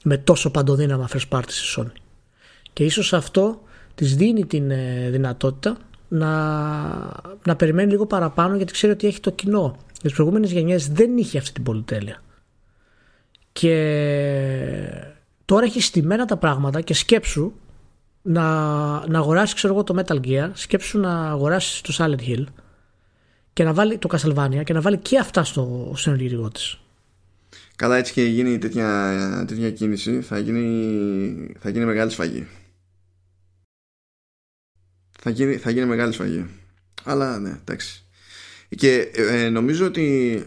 με 0.04 0.18
τόσο 0.18 0.52
παντοδύναμα 0.52 1.10
first 1.14 1.38
party 1.38 1.44
στη 1.48 1.82
Sony. 1.82 2.00
Και 2.74 2.84
ίσως 2.84 3.14
αυτό 3.14 3.62
της 3.96 4.16
δίνει 4.16 4.46
την 4.46 4.72
ε, 4.72 5.10
δυνατότητα 5.10 5.78
να, 6.08 6.32
να 7.46 7.56
περιμένει 7.56 7.92
λίγο 7.92 8.06
παραπάνω 8.06 8.56
γιατί 8.56 8.72
ξέρει 8.72 8.94
ότι 8.94 9.08
έχει 9.08 9.20
το 9.20 9.32
κοινό. 9.32 9.76
Για 9.92 10.02
τις 10.02 10.14
προηγούμενες 10.14 10.52
γενιές 10.52 10.88
δεν 10.88 11.18
είχε 11.18 11.38
αυτή 11.38 11.52
την 11.52 11.64
πολυτέλεια. 11.64 12.22
Και 13.60 13.76
τώρα 15.46 15.66
έχεις 15.66 15.86
στημένα 15.86 16.26
τα 16.26 16.38
πράγματα 16.38 16.82
και 16.82 16.94
σκέψου 16.94 17.54
να, 18.22 18.44
να 19.08 19.20
αγοράσεις 19.20 19.56
ξέρω 19.56 19.74
εγώ 19.74 19.84
το 19.84 20.04
Metal 20.04 20.20
Gear, 20.26 20.50
σκέψου 20.54 21.00
να 21.00 21.30
αγοράσεις 21.30 21.82
το 21.82 21.94
Silent 21.98 22.28
Hill 22.28 22.44
και 23.54 23.64
να 23.64 23.74
βάλει 23.74 23.98
το 23.98 24.10
Castlevania 24.12 24.64
και 24.64 24.74
να 24.74 24.82
βάλει 24.82 24.98
και 24.98 25.18
αυτά 25.20 25.44
στο, 25.44 25.94
στο 25.96 26.10
ενεργητικό 26.10 26.50
της. 26.50 26.80
Καλά, 27.76 27.98
έτσι 27.98 28.14
και 28.14 28.24
γίνει 28.24 28.58
τέτοια, 28.58 29.46
τέτοια 29.48 29.72
κίνηση, 29.72 30.22
θα 30.22 30.40
γίνει, 30.40 31.54
θα 31.60 31.70
γίνει 31.70 31.86
μεγάλη 31.86 32.12
σφαγή. 32.12 32.48
Θα 35.20 35.30
γίνει, 35.30 35.56
θα 35.56 35.70
γίνει 35.70 35.86
μεγάλη 35.86 36.14
σφαγή. 36.14 36.46
Αλλά 37.04 37.40
ναι, 37.40 37.60
εντάξει. 37.60 38.04
Και 38.70 39.12
ε, 39.16 39.50
νομίζω 39.50 39.86
ότι 39.86 40.46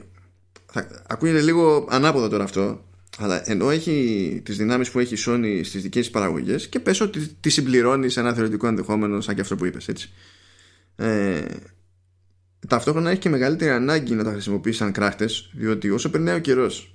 θα, 0.67 1.05
ακούγεται 1.07 1.41
λίγο 1.41 1.87
ανάποδο 1.91 2.29
τώρα 2.29 2.45
αυτό 2.45 2.91
αλλά 3.19 3.51
ενώ 3.51 3.71
έχει 3.71 4.41
τις 4.45 4.57
δυνάμεις 4.57 4.91
που 4.91 4.99
έχει 4.99 5.15
η 5.15 5.19
Sony 5.27 5.61
στις 5.65 5.83
δικές 5.83 6.03
της 6.03 6.11
παραγωγές 6.11 6.69
και 6.69 6.81
πες 6.81 7.01
ότι 7.01 7.27
τη 7.41 7.51
συμπληρώνει 7.51 8.09
σε 8.09 8.21
ένα 8.21 8.35
θεωρητικό 8.35 8.67
ενδεχόμενο 8.67 9.21
σαν 9.21 9.35
και 9.35 9.41
αυτό 9.41 9.57
που 9.57 9.65
είπες 9.65 9.89
έτσι. 9.89 10.11
Ε, 10.97 11.45
ταυτόχρονα 12.69 13.11
έχει 13.11 13.21
και 13.21 13.29
μεγαλύτερη 13.29 13.71
ανάγκη 13.71 14.15
να 14.15 14.25
τα 14.25 14.31
χρησιμοποιήσει 14.31 14.79
σαν 14.79 14.93
κράχτες 14.93 15.51
διότι 15.55 15.91
όσο 15.91 16.11
περνάει 16.11 16.37
ο 16.37 16.41
καιρός 16.41 16.95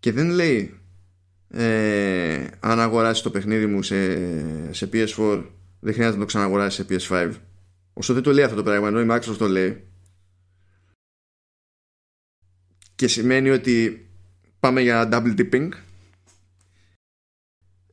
και 0.00 0.12
δεν 0.12 0.30
λέει 0.30 0.80
ε, 1.48 2.46
αν 2.60 2.80
αγοράσεις 2.80 3.22
το 3.22 3.30
παιχνίδι 3.30 3.66
μου 3.66 3.82
σε, 3.82 4.14
σε 4.72 4.88
PS4 4.92 5.44
δεν 5.80 5.92
χρειάζεται 5.92 6.16
να 6.16 6.18
το 6.18 6.24
ξαναγοράσεις 6.24 6.86
σε 6.86 7.08
PS5 7.08 7.32
όσο 7.92 8.14
δεν 8.14 8.22
το 8.22 8.32
λέει 8.32 8.44
αυτό 8.44 8.56
το 8.56 8.62
πράγμα 8.62 8.88
ενώ 8.88 9.00
η 9.00 9.06
Microsoft 9.10 9.36
το 9.38 9.48
λέει 9.48 9.82
και 12.94 13.08
σημαίνει 13.08 13.50
ότι 13.50 14.07
πάμε 14.60 14.80
για 14.80 15.08
double 15.12 15.40
dipping. 15.40 15.68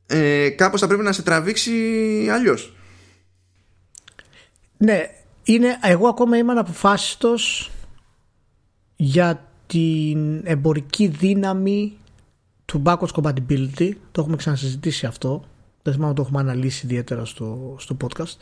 Ε, 0.06 0.48
κάπως 0.50 0.80
θα 0.80 0.86
πρέπει 0.86 1.02
να 1.02 1.12
σε 1.12 1.22
τραβήξει 1.22 2.28
αλλιώς. 2.30 2.76
Ναι 4.76 5.10
είναι, 5.46 5.78
εγώ 5.82 6.08
ακόμα 6.08 6.36
είμαι 6.36 6.52
αναποφάσιστος 6.52 7.70
για 8.96 9.48
την 9.66 10.46
εμπορική 10.46 11.06
δύναμη 11.06 11.96
του 12.64 12.82
backwards 12.84 13.12
compatibility. 13.22 13.90
Το 14.12 14.20
έχουμε 14.20 14.36
ξανασυζητήσει 14.36 15.06
αυτό. 15.06 15.44
Δεν 15.82 15.94
θυμάμαι 15.94 16.14
το 16.14 16.22
έχουμε 16.22 16.40
αναλύσει 16.40 16.86
ιδιαίτερα 16.86 17.24
στο, 17.24 17.76
στο 17.78 17.96
podcast. 18.04 18.36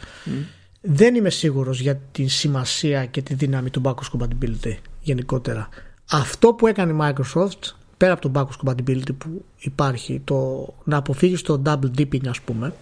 Δεν 0.80 1.14
είμαι 1.14 1.30
σίγουρος 1.30 1.80
για 1.80 1.96
τη 1.96 2.26
σημασία 2.26 3.06
και 3.06 3.22
τη 3.22 3.34
δύναμη 3.34 3.70
του 3.70 3.80
backwards 3.84 4.18
compatibility 4.18 4.76
γενικότερα. 5.00 5.68
Αυτό 6.10 6.54
που 6.54 6.66
έκανε 6.66 6.92
η 6.92 6.96
Microsoft 7.00 7.74
πέρα 7.96 8.12
από 8.12 8.28
το 8.28 8.30
backwards 8.34 8.68
compatibility 8.68 9.16
που 9.18 9.44
υπάρχει, 9.58 10.20
το 10.24 10.68
να 10.84 10.96
αποφύγεις 10.96 11.42
το 11.42 11.62
double 11.66 11.90
dipping, 11.98 12.26
ας 12.28 12.40
πούμε, 12.40 12.74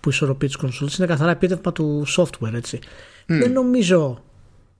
που 0.00 0.08
ισορροπεί 0.08 0.46
τις 0.46 0.56
κονσόλες, 0.56 0.96
είναι 0.96 1.06
καθαρά 1.06 1.30
επίτευγμα 1.30 1.72
του 1.72 2.04
software, 2.16 2.52
έτσι. 2.52 2.78
Δεν 3.26 3.52
νομίζω 3.52 4.22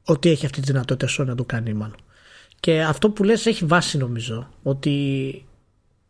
ότι 0.05 0.31
έχει 0.31 0.44
αυτή 0.44 0.61
τη 0.61 0.66
δυνατότητα 0.73 1.23
Sony 1.23 1.27
να 1.27 1.35
το 1.35 1.44
κάνει, 1.44 1.73
μάλλον. 1.73 1.97
Και 2.61 2.82
αυτό 2.82 3.11
που 3.11 3.24
λες 3.24 3.47
έχει 3.47 3.65
βάση, 3.65 3.98
νομίζω, 3.98 4.48
ότι 4.62 5.44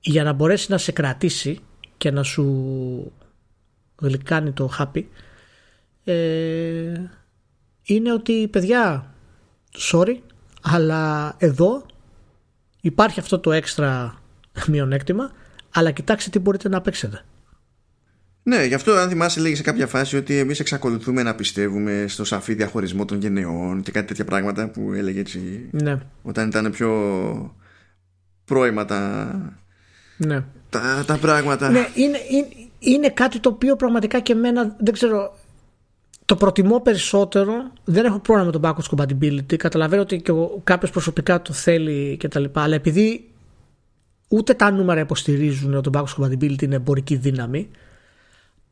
για 0.01 0.25
να 0.25 0.33
μπορέσει 0.33 0.71
να 0.71 0.79
σε 0.79 0.93
κρατήσει 0.93 1.59
και 1.97 2.11
να 2.11 2.23
σου 2.23 3.13
γλυκάνει 4.01 4.53
το 4.53 4.71
happy, 4.79 5.03
ε, 6.05 7.01
είναι 7.83 8.13
ότι 8.13 8.49
παιδιά, 8.49 9.15
sorry, 9.79 10.17
αλλά 10.63 11.35
εδώ 11.39 11.87
υπάρχει 12.85 13.21
αυτό 13.21 13.39
το 13.39 13.53
έξτρα 13.53 14.15
μειονέκτημα, 14.69 15.31
αλλά 15.75 15.91
κοιτάξτε 15.91 16.31
τι 16.31 16.39
μπορείτε 16.39 16.69
να 16.69 16.81
παίξετε. 16.81 17.25
Ναι, 18.43 18.65
γι' 18.65 18.75
αυτό 18.75 18.93
αν 18.93 19.09
θυμάσαι 19.09 19.41
λέγεις 19.41 19.57
σε 19.57 19.63
κάποια 19.63 19.87
φάση 19.87 20.17
ότι 20.17 20.39
εμείς 20.39 20.61
εξακολουθούμε 20.61 21.23
να 21.23 21.35
πιστεύουμε 21.35 22.05
στο 22.09 22.25
σαφή 22.25 22.55
διαχωρισμό 22.55 23.05
των 23.05 23.19
γενεών 23.19 23.83
και 23.83 23.91
κάτι 23.91 24.07
τέτοια 24.07 24.25
πράγματα 24.25 24.69
που 24.69 24.93
έλεγε 24.93 25.21
έτσι 25.21 25.69
ναι. 25.71 25.99
όταν 26.23 26.49
ήταν 26.49 26.71
πιο 26.71 26.91
πρώιμα 28.45 28.85
τα, 28.85 29.31
ναι. 30.17 30.45
τα, 30.71 31.05
τα 31.07 31.17
πράγματα. 31.17 31.71
Ναι, 31.71 31.89
είναι, 31.95 32.19
είναι, 32.31 32.49
είναι 32.79 33.09
κάτι 33.09 33.41
το 33.41 33.49
οποίο 33.49 33.77
πραγματικά 33.77 34.21
και 34.21 34.33
εμένα 34.33 34.77
δεν 34.79 34.93
ξέρω 34.93 35.39
το 36.25 36.37
προτιμώ 36.37 36.81
περισσότερο. 36.81 37.73
Δεν 37.85 38.05
έχω 38.05 38.19
πρόβλημα 38.19 38.51
με 38.51 38.59
το 38.59 38.69
backwards 38.69 38.97
compatibility. 38.97 39.57
Καταλαβαίνω 39.57 40.03
ότι 40.03 40.21
και 40.21 40.33
κάποιος 40.65 40.91
προσωπικά 40.91 41.43
το 41.43 41.53
θέλει 41.53 42.17
κτλ. 42.17 42.45
Αλλά 42.53 42.75
επειδή 42.75 43.31
ούτε 44.29 44.55
τα 44.55 44.71
νούμερα 44.71 45.01
υποστηρίζουν 45.01 45.75
ότι 45.75 45.91
το 45.91 46.01
backwards 46.01 46.23
compatibility 46.23 46.63
είναι 46.63 46.75
εμπορική 46.75 47.17
δύναμη, 47.17 47.71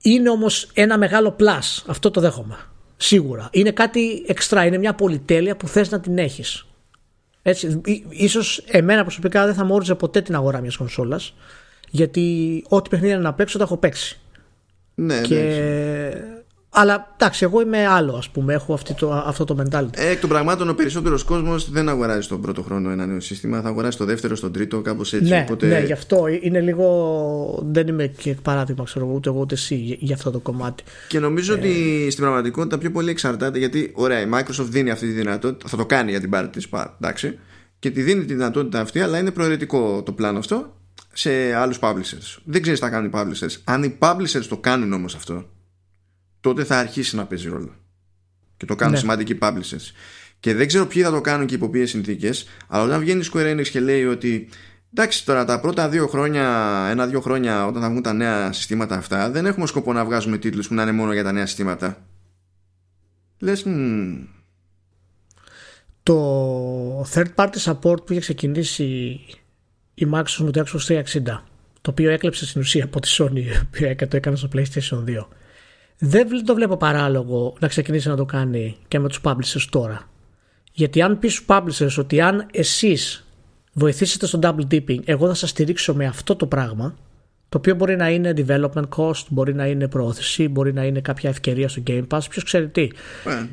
είναι 0.02 0.30
όμως 0.30 0.70
ένα 0.74 0.98
μεγάλο 0.98 1.36
plus. 1.38 1.82
Αυτό 1.86 2.10
το 2.10 2.20
δέχομαι. 2.20 2.56
Σίγουρα. 2.96 3.48
Είναι 3.52 3.70
κάτι 3.70 4.24
εξτρά. 4.26 4.64
Είναι 4.64 4.78
μια 4.78 4.94
πολυτέλεια 4.94 5.56
που 5.56 5.68
θες 5.68 5.90
να 5.90 6.00
την 6.00 6.18
έχεις. 6.18 6.66
Έτσι, 7.42 7.80
ίσως 8.08 8.64
εμένα 8.66 9.02
προσωπικά 9.02 9.44
δεν 9.44 9.54
θα 9.54 9.64
μου 9.64 9.74
όριζε 9.74 9.94
ποτέ 9.94 10.20
την 10.20 10.34
αγορά 10.34 10.60
μιας 10.60 10.76
κονσόλας. 10.76 11.34
Γιατί 11.90 12.64
ό,τι 12.68 12.88
παιχνίδι 12.88 13.16
να 13.16 13.34
παίξω 13.34 13.58
τα 13.58 13.64
έχω 13.64 13.76
παίξει. 13.76 14.20
Ναι, 14.94 15.20
και 15.20 15.34
ναι, 15.34 16.41
Αλλά 16.74 17.14
εντάξει, 17.16 17.44
εγώ 17.44 17.60
είμαι 17.60 17.86
άλλο, 17.86 18.14
ας 18.14 18.28
πούμε. 18.28 18.54
Έχω 18.54 18.74
αυτή 18.74 18.94
το, 18.94 19.12
αυτό 19.12 19.44
το 19.44 19.56
mentality. 19.62 19.96
Ε, 19.96 20.08
εκ 20.08 20.20
των 20.20 20.28
πραγμάτων, 20.28 20.68
ο 20.68 20.74
περισσότερος 20.74 21.24
κόσμος 21.24 21.70
δεν 21.70 21.88
αγοράζει 21.88 22.28
τον 22.28 22.40
πρώτο 22.40 22.62
χρόνο 22.62 22.90
ένα 22.90 23.06
νέο 23.06 23.20
σύστημα. 23.20 23.60
Θα 23.60 23.68
αγοράσει 23.68 23.98
το 23.98 24.04
δεύτερο, 24.04 24.36
στον 24.36 24.52
τρίτο, 24.52 24.80
κάπως 24.80 25.12
έτσι. 25.12 25.28
Ναι, 25.28 25.44
οπότε... 25.48 25.66
ναι, 25.66 25.80
γι' 25.80 25.92
αυτό 25.92 26.24
είναι 26.40 26.60
λίγο. 26.60 27.62
Δεν 27.66 27.86
είμαι 27.88 28.06
και 28.06 28.36
παράδειγμα, 28.42 28.84
ξέρω 28.84 29.04
εγώ, 29.04 29.14
ούτε 29.14 29.28
εγώ 29.28 29.40
ούτε 29.40 29.54
εσύ 29.54 29.96
για 30.00 30.14
αυτό 30.14 30.30
το 30.30 30.38
κομμάτι. 30.38 30.82
Και 31.08 31.18
νομίζω 31.18 31.52
ε... 31.52 31.56
ότι 31.56 32.06
στην 32.10 32.22
πραγματικότητα 32.22 32.78
πιο 32.78 32.90
πολύ 32.90 33.10
εξαρτάται 33.10 33.58
γιατί, 33.58 33.92
ωραία, 33.94 34.20
η 34.20 34.26
Microsoft 34.32 34.68
δίνει 34.68 34.90
αυτή 34.90 35.06
τη 35.06 35.12
δυνατότητα. 35.12 35.68
Θα 35.68 35.76
το 35.76 35.86
κάνει 35.86 36.10
για 36.10 36.20
την 36.20 36.30
πάρτι 36.30 36.58
της, 36.58 36.68
εντάξει. 37.00 37.38
Και 37.78 37.90
τη 37.90 38.02
δίνει 38.02 38.24
τη 38.24 38.34
δυνατότητα 38.34 38.80
αυτή, 38.80 39.00
αλλά 39.00 39.18
είναι 39.18 39.30
προαιρετικό 39.30 40.02
το 40.02 40.12
πλάνο 40.12 40.38
αυτό 40.38 40.76
σε 41.12 41.54
άλλους 41.54 41.78
publishers. 41.80 42.40
Δεν 42.44 42.62
ξέρεις 42.62 42.80
τι 42.80 42.86
θα 42.86 42.90
κάνουν 42.90 43.06
οι 43.06 43.12
publishers. 43.14 43.56
Αν 43.64 43.82
οι 43.82 43.98
publishers 43.98 44.44
το 44.48 44.56
κάνουν 44.56 44.92
όμως 44.92 45.14
αυτό, 45.14 45.44
τότε 46.42 46.64
θα 46.64 46.78
αρχίσει 46.78 47.16
να 47.16 47.26
παίζει 47.26 47.48
ρόλο. 47.48 47.74
Και 48.56 48.66
το 48.66 48.74
κάνουν 48.74 48.94
ναι. 48.94 49.00
σημαντικοί 49.00 49.38
publishers. 49.40 49.92
Και 50.40 50.54
δεν 50.54 50.66
ξέρω 50.66 50.86
ποιοι 50.86 51.02
θα 51.02 51.10
το 51.10 51.20
κάνουν 51.20 51.46
και 51.46 51.54
υπό 51.54 51.68
ποιες 51.68 51.90
συνθήκες, 51.90 52.46
αλλά 52.68 52.82
όταν 52.82 53.00
βγαίνει 53.00 53.20
η 53.20 53.28
Square 53.32 53.56
Enix 53.56 53.68
και 53.68 53.80
λέει 53.80 54.04
ότι 54.04 54.48
εντάξει 54.92 55.24
τώρα 55.24 55.44
τα 55.44 55.60
πρώτα 55.60 55.88
δύο 55.88 56.06
χρόνια, 56.06 56.44
ένα-δύο 56.90 57.20
χρόνια 57.20 57.66
όταν 57.66 57.82
θα 57.82 57.90
βγουν 57.90 58.02
τα 58.02 58.12
νέα 58.12 58.52
συστήματα 58.52 58.96
αυτά, 58.96 59.30
δεν 59.30 59.46
έχουμε 59.46 59.66
σκοπό 59.66 59.92
να 59.92 60.04
βγάζουμε 60.04 60.38
τίτλους 60.38 60.68
που 60.68 60.74
να 60.74 60.82
είναι 60.82 60.92
μόνο 60.92 61.12
για 61.12 61.22
τα 61.22 61.32
νέα 61.32 61.46
συστήματα. 61.46 62.06
Λες. 63.38 63.66
Το 66.02 67.02
third 67.02 67.34
party 67.34 67.56
support 67.64 68.06
που 68.06 68.12
είχε 68.12 68.20
ξεκινήσει 68.20 68.84
η 69.94 70.06
Microsoft 70.12 70.44
με 70.44 70.50
το 70.50 70.64
Xbox 70.66 71.02
360 71.02 71.22
το 71.80 71.90
οποίο 71.90 72.10
έκλεψε 72.10 72.46
στην 72.46 72.60
ουσία 72.60 72.84
από 72.84 73.00
τη 73.00 73.16
Sony 73.18 73.44
που 73.70 74.06
το 74.08 74.16
έκανε 74.16 74.36
στο 74.36 74.48
PlayStation 74.52 75.04
2 75.04 75.26
δεν 76.04 76.44
το 76.44 76.54
βλέπω 76.54 76.76
παράλογο 76.76 77.54
να 77.58 77.68
ξεκινήσει 77.68 78.08
να 78.08 78.16
το 78.16 78.24
κάνει 78.24 78.76
και 78.88 78.98
με 78.98 79.08
τους 79.08 79.20
publishers 79.24 79.66
τώρα. 79.70 80.08
Γιατί 80.72 81.02
αν 81.02 81.18
πεις 81.18 81.32
στους 81.32 81.46
publishers 81.48 81.98
ότι 81.98 82.20
αν 82.20 82.46
εσείς 82.52 83.26
βοηθήσετε 83.72 84.26
στο 84.26 84.38
double 84.42 84.66
dipping, 84.70 84.98
εγώ 85.04 85.26
θα 85.26 85.34
σας 85.34 85.50
στηρίξω 85.50 85.94
με 85.94 86.06
αυτό 86.06 86.36
το 86.36 86.46
πράγμα, 86.46 86.94
το 87.48 87.58
οποίο 87.58 87.74
μπορεί 87.74 87.96
να 87.96 88.10
είναι 88.10 88.34
development 88.36 88.88
cost, 88.96 89.24
μπορεί 89.28 89.54
να 89.54 89.66
είναι 89.66 89.88
προώθηση, 89.88 90.48
μπορεί 90.48 90.72
να 90.72 90.84
είναι 90.84 91.00
κάποια 91.00 91.30
ευκαιρία 91.30 91.68
στο 91.68 91.82
Game 91.86 92.06
Pass, 92.08 92.20
ποιος 92.30 92.44
ξέρει 92.44 92.68
τι. 92.68 92.82
Ε, 92.82 92.88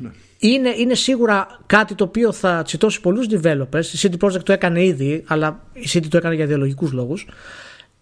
ναι. 0.00 0.10
Είναι, 0.38 0.74
είναι 0.76 0.94
σίγουρα 0.94 1.60
κάτι 1.66 1.94
το 1.94 2.04
οποίο 2.04 2.32
θα 2.32 2.62
τσιτώσει 2.62 3.00
πολλούς 3.00 3.26
developers. 3.30 3.84
Η 3.84 3.98
CD 4.00 4.26
Projekt 4.26 4.42
το 4.42 4.52
έκανε 4.52 4.84
ήδη, 4.84 5.24
αλλά 5.26 5.62
η 5.72 5.88
CD 5.92 6.06
το 6.08 6.16
έκανε 6.16 6.34
για 6.34 6.44
ιδεολογικούς 6.44 6.92
λόγους. 6.92 7.26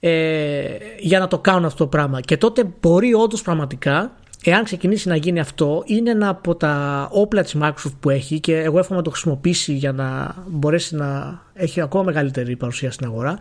Ε, 0.00 0.62
για 0.98 1.18
να 1.18 1.28
το 1.28 1.38
κάνουν 1.38 1.64
αυτό 1.64 1.84
το 1.84 1.86
πράγμα. 1.86 2.20
Και 2.20 2.36
τότε 2.36 2.64
μπορεί 2.80 3.14
όντως 3.14 3.42
πραγματικά 3.42 4.12
εάν 4.50 4.64
ξεκινήσει 4.64 5.08
να 5.08 5.16
γίνει 5.16 5.40
αυτό, 5.40 5.82
είναι 5.86 6.10
ένα 6.10 6.28
από 6.28 6.54
τα 6.54 7.08
όπλα 7.12 7.42
της 7.42 7.56
Microsoft 7.60 7.94
που 8.00 8.10
έχει 8.10 8.40
και 8.40 8.56
εγώ 8.56 8.78
εύχομαι 8.78 8.98
να 8.98 9.04
το 9.04 9.10
χρησιμοποιήσει 9.10 9.72
για 9.72 9.92
να 9.92 10.34
μπορέσει 10.48 10.96
να 10.96 11.40
έχει 11.54 11.80
ακόμα 11.80 12.04
μεγαλύτερη 12.04 12.56
παρουσία 12.56 12.90
στην 12.90 13.06
αγορά, 13.06 13.38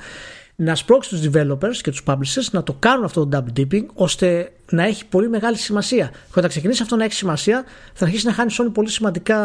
να 0.55 0.75
σπρώξει 0.75 1.09
τους 1.09 1.21
developers 1.23 1.75
και 1.81 1.91
τους 1.91 2.03
publishers 2.05 2.49
να 2.51 2.63
το 2.63 2.73
κάνουν 2.79 3.03
αυτό 3.03 3.27
το 3.27 3.37
double 3.37 3.59
dipping 3.59 3.85
ώστε 3.93 4.51
να 4.71 4.83
έχει 4.83 5.05
πολύ 5.05 5.29
μεγάλη 5.29 5.57
σημασία. 5.57 6.09
Και 6.09 6.33
όταν 6.35 6.49
ξεκινήσει 6.49 6.81
αυτό 6.81 6.95
να 6.95 7.03
έχει 7.03 7.13
σημασία 7.13 7.63
θα 7.93 8.05
αρχίσει 8.05 8.25
να 8.25 8.33
χάνει 8.33 8.53
Sony 8.57 8.69
πολύ 8.73 8.89
σημαντικά 8.89 9.37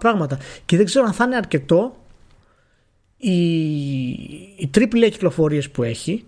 πράγματα. 0.00 0.38
Και 0.64 0.76
δεν 0.76 0.84
ξέρω 0.86 1.04
αν 1.04 1.12
θα 1.12 1.24
είναι 1.24 1.36
αρκετό 1.36 1.96
οι, 3.16 3.32
οι 4.56 4.70
AAA 4.74 5.08
κυκλοφορίες 5.10 5.70
που 5.70 5.82
έχει 5.82 6.24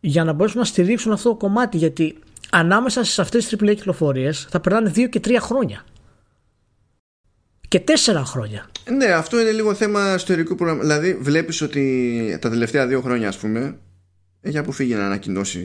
για 0.00 0.24
να 0.24 0.32
μπορέσουν 0.32 0.58
να 0.58 0.64
στηρίξουν 0.64 1.12
αυτό 1.12 1.28
το 1.28 1.34
κομμάτι 1.36 1.76
γιατί 1.76 2.18
ανάμεσα 2.50 3.04
σε 3.04 3.20
αυτές 3.20 3.46
τις 3.46 3.58
AAA 3.60 3.74
κυκλοφορίες 3.74 4.46
θα 4.50 4.60
περνάνε 4.60 4.90
δύο 4.90 5.08
και 5.08 5.20
τρία 5.20 5.40
χρόνια. 5.40 5.84
Και 7.68 7.80
τέσσερα 7.80 8.24
χρόνια. 8.24 8.70
Ναι, 8.96 9.06
αυτό 9.06 9.40
είναι 9.40 9.50
λίγο 9.50 9.74
θέμα 9.74 10.14
ιστορικού 10.14 10.54
πρόγραμμα. 10.54 10.82
Δηλαδή, 10.82 11.14
βλέπεις 11.14 11.60
ότι 11.60 12.38
τα 12.40 12.50
τελευταία 12.50 12.86
δύο 12.86 13.00
χρόνια, 13.00 13.28
ας 13.28 13.38
πούμε, 13.38 13.78
έχει 14.40 14.58
αποφύγει 14.58 14.94
να 14.94 15.06
ανακοινώσει 15.06 15.60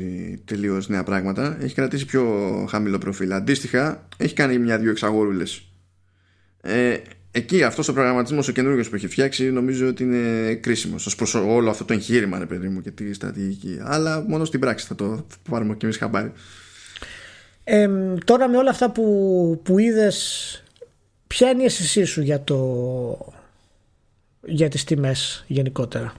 τελείως 0.45 0.87
νέα 0.87 1.03
πράγματα. 1.03 1.57
Έχει 1.61 1.75
κρατήσει 1.75 2.05
πιο 2.05 2.25
χαμηλό 2.69 2.97
προφίλ. 2.97 3.31
Αντίστοιχα, 3.31 4.07
έχει 4.17 4.33
κάνει 4.33 4.57
μια-δυο 4.57 4.91
εξαγόρουλες. 4.91 5.61
Ε, 6.61 6.97
εκεί 7.31 7.63
αυτός 7.63 7.87
ο 7.87 7.93
προγραμματισμός 7.93 8.47
ο 8.47 8.51
καινούργιος 8.51 8.89
που 8.89 8.95
έχει 8.95 9.07
φτιάξει 9.07 9.51
νομίζω 9.51 9.87
ότι 9.87 10.03
είναι 10.03 10.53
κρίσιμος 10.53 11.05
ως 11.05 11.15
προς 11.15 11.33
όλο 11.33 11.69
αυτό 11.69 11.85
το 11.85 11.93
εγχείρημα, 11.93 12.39
ρε 12.39 12.45
παιδί 12.45 12.67
μου, 12.67 12.81
και 12.81 12.91
τη 12.91 13.13
στρατηγική. 13.13 13.79
Αλλά 13.81 14.25
μόνο 14.27 14.45
στην 14.45 14.59
πράξη 14.59 14.85
θα 14.85 14.95
το 14.95 15.25
πάρουμε 15.49 15.75
και 15.75 15.85
εμείς 15.85 15.97
χαμπάρι. 15.97 16.31
Ε, 17.67 17.87
τώρα 18.23 18.47
με 18.47 18.57
όλα 18.57 18.69
αυτά 18.69 18.91
που, 18.91 19.61
που 19.63 19.79
είδες 19.79 20.63
ποια 21.27 21.49
είναι 21.49 21.61
η 21.61 21.65
αίσθησή 21.65 22.03
σου 22.03 22.21
για, 22.21 22.43
το, 22.43 23.33
για 24.41 24.69
τις 24.69 24.83
τιμές 24.83 25.43
γενικότερα; 25.47 26.13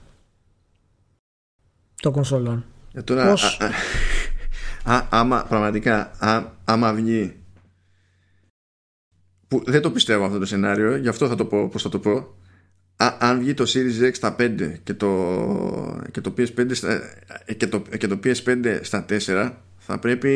Των 2.01 2.11
κονσολών. 2.11 2.65
Για 2.91 3.03
τώρα, 3.03 3.29
Πώς... 3.29 3.59
α, 4.83 4.95
α, 4.95 5.07
άμα 5.09 5.45
πραγματικά 5.49 6.11
α, 6.19 6.43
άμα 6.63 6.93
βγει 6.93 7.35
που 9.47 9.63
δεν 9.65 9.81
το 9.81 9.91
πιστεύω 9.91 10.25
αυτό 10.25 10.39
το 10.39 10.45
σενάριο 10.45 10.95
γι' 10.95 11.07
αυτό 11.07 11.27
θα 11.27 11.35
το 11.35 11.45
πω 11.45 11.67
πώς 11.69 11.81
θα 11.81 11.89
το 11.89 11.99
πω 11.99 12.37
Α, 12.99 13.15
αν 13.19 13.39
βγει 13.39 13.53
το 13.53 13.63
Series 13.67 14.07
X 14.07 14.13
στα 14.13 14.35
5 14.39 14.73
και 14.83 14.93
το, 14.93 16.01
και 16.11 16.21
το 16.21 16.33
PS5 16.37 16.75
στα, 16.75 17.01
και 17.57 17.67
το, 17.67 17.79
και 17.79 18.07
το 18.07 18.19
PS5 18.23 18.79
στα 18.81 19.05
4 19.09 19.51
θα 19.89 19.97
πρέπει, 19.99 20.29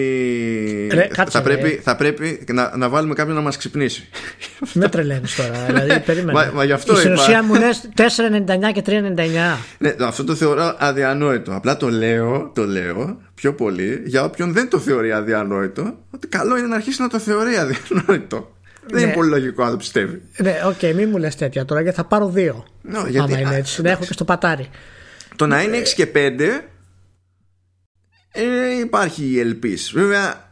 Ρε, 0.92 1.08
κάτσε, 1.14 1.38
θα, 1.38 1.44
πρέπει, 1.44 1.80
θα 1.84 1.96
πρέπει 1.96 2.44
να, 2.52 2.78
να 2.78 2.90
βάλουμε 2.90 3.14
κάποιον 3.14 3.36
να 3.36 3.42
μας 3.42 3.58
ξυπνήσει. 3.58 4.08
Με 4.74 4.90
τρελαίνεις 4.90 5.36
τώρα. 5.36 5.66
δηλαδή, 5.68 6.00
περίμενε. 6.00 6.40
Μα, 6.40 6.52
μα 6.54 6.64
γι' 6.64 6.72
αυτό 6.72 6.96
Στην 6.96 7.14
ουσία 7.14 7.44
μου 7.44 7.54
λες 7.54 7.90
4,99 7.98 8.04
και 8.74 8.84
3,99. 8.86 8.98
Ναι, 9.78 9.96
αυτό 10.00 10.24
το 10.24 10.36
θεωρώ 10.36 10.76
αδιανόητο. 10.80 11.56
Απλά 11.56 11.78
το 11.78 11.90
λέω, 11.90 12.52
το 12.56 12.66
λέω 12.66 13.22
πιο 13.36 13.54
πολύ 13.54 14.02
για 14.06 14.24
όποιον 14.24 14.54
δεν 14.54 14.70
το 14.70 14.80
θεωρεί 14.80 15.12
αδιανόητο, 15.12 15.98
ότι 16.12 16.28
καλό 16.28 16.58
είναι 16.58 16.68
να 16.68 16.76
αρχίσει 16.76 17.02
να 17.02 17.08
το 17.08 17.20
θεωρεί 17.20 17.56
αδιανόητο. 17.58 18.56
Δεν 18.88 19.00
είναι 19.00 19.08
ναι. 19.08 19.14
πολύ 19.16 19.30
λογικό 19.30 19.64
να 19.64 19.72
το 19.72 19.78
πιστεύει. 19.78 20.22
Ναι, 20.38 20.56
OK, 20.66 20.74
okay, 20.82 20.94
μην 20.96 21.10
μου 21.10 21.18
λες 21.18 21.36
τέτοια 21.36 21.66
τώρα 21.66 21.82
γιατί 21.82 21.98
θα 21.98 22.04
πάρω 22.04 22.30
δύο. 22.30 22.66
No, 22.94 23.08
γιατί, 23.08 23.18
άμα 23.18 23.40
είναι 23.40 23.56
έτσι. 23.56 23.82
Να 23.82 23.92
έχω 23.92 24.06
και 24.06 24.14
στο 24.14 24.26
πατάρι. 24.26 24.70
Το 25.36 25.48
να 25.48 25.62
είναι 25.62 25.78
6 25.80 25.88
και 25.96 26.08
5 26.14 26.18
ε, 28.32 28.80
υπάρχει 28.80 29.24
η 29.26 29.40
ελπίς 29.40 29.92
βέβαια 29.94 30.52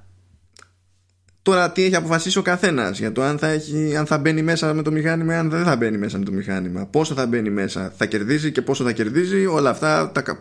τώρα 1.42 1.72
τι 1.72 1.84
έχει 1.84 1.96
αποφασίσει 1.96 2.38
ο 2.38 2.42
καθένας 2.42 3.00
για 3.00 3.12
το 3.12 3.22
αν 3.22 3.38
θα, 3.38 3.48
έχει, 3.48 3.96
αν 3.96 4.06
θα 4.06 4.18
μπαίνει 4.18 4.42
μέσα 4.42 4.74
με 4.74 4.82
το 4.82 4.92
μηχάνημα 4.92 5.38
αν 5.38 5.50
δεν 5.50 5.64
θα 5.64 5.76
μπαίνει 5.76 5.98
μέσα 5.98 6.18
με 6.18 6.26
το 6.26 6.32
μηχάνημα. 6.32 6.86
Πόσο 6.86 7.14
θα 7.14 7.26
μπαίνει 7.26 7.50
μέσα 7.50 7.94
θα 7.98 8.06
κερδίζει 8.06 8.52
και 8.52 8.62
πόσο 8.62 8.84
θα 8.84 8.92
κερδίζει 8.92 9.46
όλα 9.46 9.70
αυτά 9.70 10.12
τα 10.12 10.40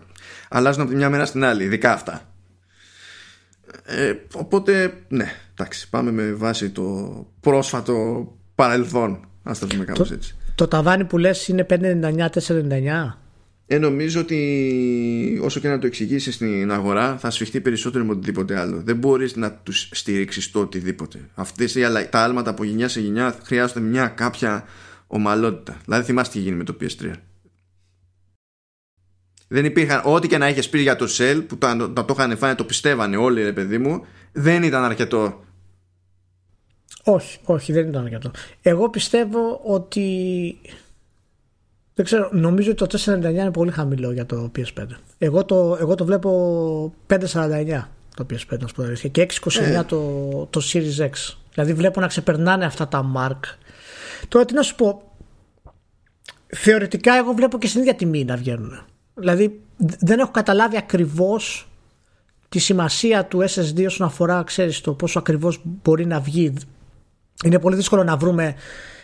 αλλάζουν 0.49 0.83
από 0.83 0.91
τη 0.91 0.97
μια 0.97 1.11
μέρα 1.11 1.27
στην 1.27 1.45
άλλη 1.45 1.65
ειδικά 1.65 1.93
αυτά. 1.93 2.23
Ε, 3.85 4.13
οπότε 4.35 4.93
ναι 5.09 5.33
εντάξει 5.53 5.89
πάμε 5.89 6.11
με 6.11 6.33
βάση 6.33 6.71
το 6.71 7.27
πρόσφατο 7.41 8.27
παρελθόν 8.55 9.29
ας 9.43 9.59
το 9.59 9.67
πούμε 9.67 9.85
κάπως 9.85 10.11
έτσι. 10.11 10.37
το 10.55 10.69
ταβάνι 10.69 11.05
που 11.05 11.19
λες 11.19 11.49
είναι 11.49 11.67
599-499 11.71 13.28
ε, 13.71 13.79
νομίζω 13.79 14.21
ότι 14.21 15.41
όσο 15.43 15.61
και 15.61 15.69
να 15.69 15.79
το 15.79 15.87
εξηγήσεις 15.87 16.35
στην 16.35 16.73
αγορά 16.73 17.19
θα 17.19 17.31
σφιχτεί 17.31 17.61
περισσότερο 17.61 18.05
με 18.05 18.13
οτιδήποτε 18.13 18.59
άλλο. 18.59 18.83
Δεν 18.85 18.97
μπορείς 18.97 19.37
να 19.37 19.53
τους 19.53 19.89
στηρίξεις 19.93 20.51
το 20.51 20.61
οτιδήποτε. 20.61 21.19
Αυτές 21.35 21.77
τα 22.11 22.23
άλματα 22.23 22.51
από 22.51 22.65
γενιά 22.65 22.89
σε 22.89 23.01
γενιά 23.01 23.39
χρειάζονται 23.43 23.81
μια 23.81 24.09
κάποια 24.09 24.65
ομαλότητα. 25.07 25.81
Δηλαδή, 25.85 26.05
θυμάστε 26.05 26.39
τι 26.39 26.45
γίνει 26.45 26.57
με 26.57 26.65
το 26.65 26.77
PS3. 26.81 27.13
Δεν 29.49 29.65
υπήρχαν, 29.65 30.03
ό,τι 30.05 30.29
και 30.29 30.39
να 30.39 30.49
είχες 30.49 30.69
πει 30.69 30.79
για 30.81 30.97
το 30.97 31.07
Shell 31.19 31.43
που 31.47 31.59
το, 31.59 31.91
το, 31.95 32.05
το 32.05 32.15
είχαν 32.19 32.37
φάει, 32.37 32.55
το 32.55 32.65
πιστεύανε 32.65 33.17
όλοι, 33.17 33.43
ρε 33.43 33.53
παιδί 33.53 33.79
μου, 33.79 34.07
δεν 34.33 34.63
ήταν 34.63 34.85
αρκετό. 34.85 35.45
Όχι, 37.05 37.39
όχι, 37.45 37.73
δεν 37.73 37.89
ήταν 37.89 38.05
αρκετό. 38.05 38.31
Εγώ 38.63 38.91
πιστεύω 38.91 39.61
ότι 39.65 40.59
δεν 41.99 42.07
ξέρω, 42.07 42.29
νομίζω 42.33 42.71
ότι 42.71 42.87
το 42.87 42.99
499 43.05 43.25
είναι 43.25 43.51
πολύ 43.51 43.71
χαμηλό 43.71 44.13
για 44.13 44.27
το 44.27 44.51
PS5. 44.57 44.87
Εγώ 45.19 45.45
το, 45.45 45.77
εγώ 45.81 45.95
το 45.95 46.05
βλέπω 46.05 46.95
549 47.07 47.17
το 48.17 48.27
PS5 48.31 48.59
να 48.59 48.95
σου 48.97 49.11
και 49.11 49.27
629 49.43 49.61
ε. 49.61 49.83
το, 49.83 49.99
το 50.51 50.61
Series 50.73 51.05
X. 51.05 51.35
Δηλαδή 51.55 51.73
βλέπω 51.73 52.01
να 52.01 52.07
ξεπερνάνε 52.07 52.65
αυτά 52.65 52.89
τα 52.89 53.13
mark. 53.17 53.41
Τώρα 54.29 54.45
τι 54.45 54.55
να 54.55 54.63
σου 54.63 54.75
πω, 54.75 55.13
θεωρητικά 56.47 57.15
εγώ 57.15 57.33
βλέπω 57.33 57.59
και 57.59 57.67
στην 57.67 57.81
ίδια 57.81 57.95
τιμή 57.95 58.25
να 58.25 58.37
βγαίνουν. 58.37 58.85
Δηλαδή 59.15 59.61
δεν 59.77 60.19
έχω 60.19 60.31
καταλάβει 60.31 60.77
ακριβώς 60.77 61.69
τη 62.49 62.59
σημασία 62.59 63.25
του 63.25 63.45
SSD 63.49 63.87
όσον 63.87 64.07
αφορά 64.07 64.43
ξέρεις 64.43 64.81
το 64.81 64.93
πόσο 64.93 65.19
ακριβώς 65.19 65.61
μπορεί 65.65 66.07
να 66.07 66.21
βγει. 66.21 66.55
Είναι 67.45 67.59
πολύ 67.59 67.77
δύσκολο 67.77 68.05
να 68.05 68.17
βρούμε 68.17 68.55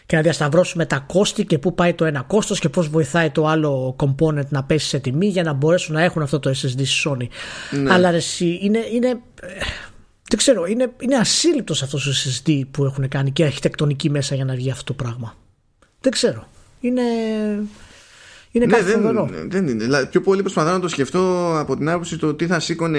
και 0.07 0.17
να 0.17 0.23
διασταυρώσουμε 0.23 0.87
τα 0.87 0.99
κόστη 0.99 1.45
και 1.45 1.59
πού 1.59 1.75
πάει 1.75 1.95
το 1.95 2.05
ένα 2.05 2.23
κόστος 2.23 2.59
και 2.59 2.69
πώς 2.69 2.89
βοηθάει 2.89 3.31
το 3.31 3.47
άλλο 3.47 3.97
component 3.99 4.49
να 4.49 4.65
πέσει 4.65 4.89
σε 4.89 4.99
τιμή 4.99 5.27
για 5.27 5.43
να 5.43 5.53
μπορέσουν 5.53 5.95
να 5.95 6.03
έχουν 6.03 6.23
αυτό 6.23 6.39
το 6.39 6.51
SSD 6.51 6.87
στη 6.87 6.87
Sony. 7.05 7.27
Ναι. 7.71 7.93
Αλλά 7.93 8.11
ρε, 8.11 8.17
εσύ, 8.17 8.59
είναι, 8.63 8.79
είναι, 8.93 9.21
Δεν 10.29 10.39
ξέρω, 10.39 10.67
είναι, 10.67 10.93
είναι 11.01 11.17
ασύλληπτος 11.17 11.83
αυτός 11.83 12.07
ο 12.07 12.11
SSD 12.11 12.63
που 12.71 12.85
έχουν 12.85 13.09
κάνει 13.09 13.31
και 13.31 13.45
αρχιτεκτονική 13.45 14.11
μέσα 14.11 14.35
για 14.35 14.45
να 14.45 14.55
βγει 14.55 14.71
αυτό 14.71 14.85
το 14.85 15.05
πράγμα. 15.05 15.37
Δεν 16.01 16.13
ξέρω. 16.13 16.49
Είναι, 16.81 17.03
είναι 18.57 18.67
ναι, 18.67 18.73
κάτι 18.73 18.85
δεν, 18.85 18.95
φοβερό. 19.01 19.31
δεν 19.49 19.67
είναι. 19.69 19.85
Δηλαδή, 19.85 20.07
πιο 20.07 20.21
πολύ 20.21 20.41
προσπαθώ 20.41 20.71
να 20.71 20.81
το 20.81 20.89
σκεφτώ 20.89 21.53
από 21.59 21.77
την 21.77 21.89
άποψη 21.89 22.19
το 22.19 22.35
τι 22.35 22.47
θα 22.47 22.61
σήκωνε 22.61 22.99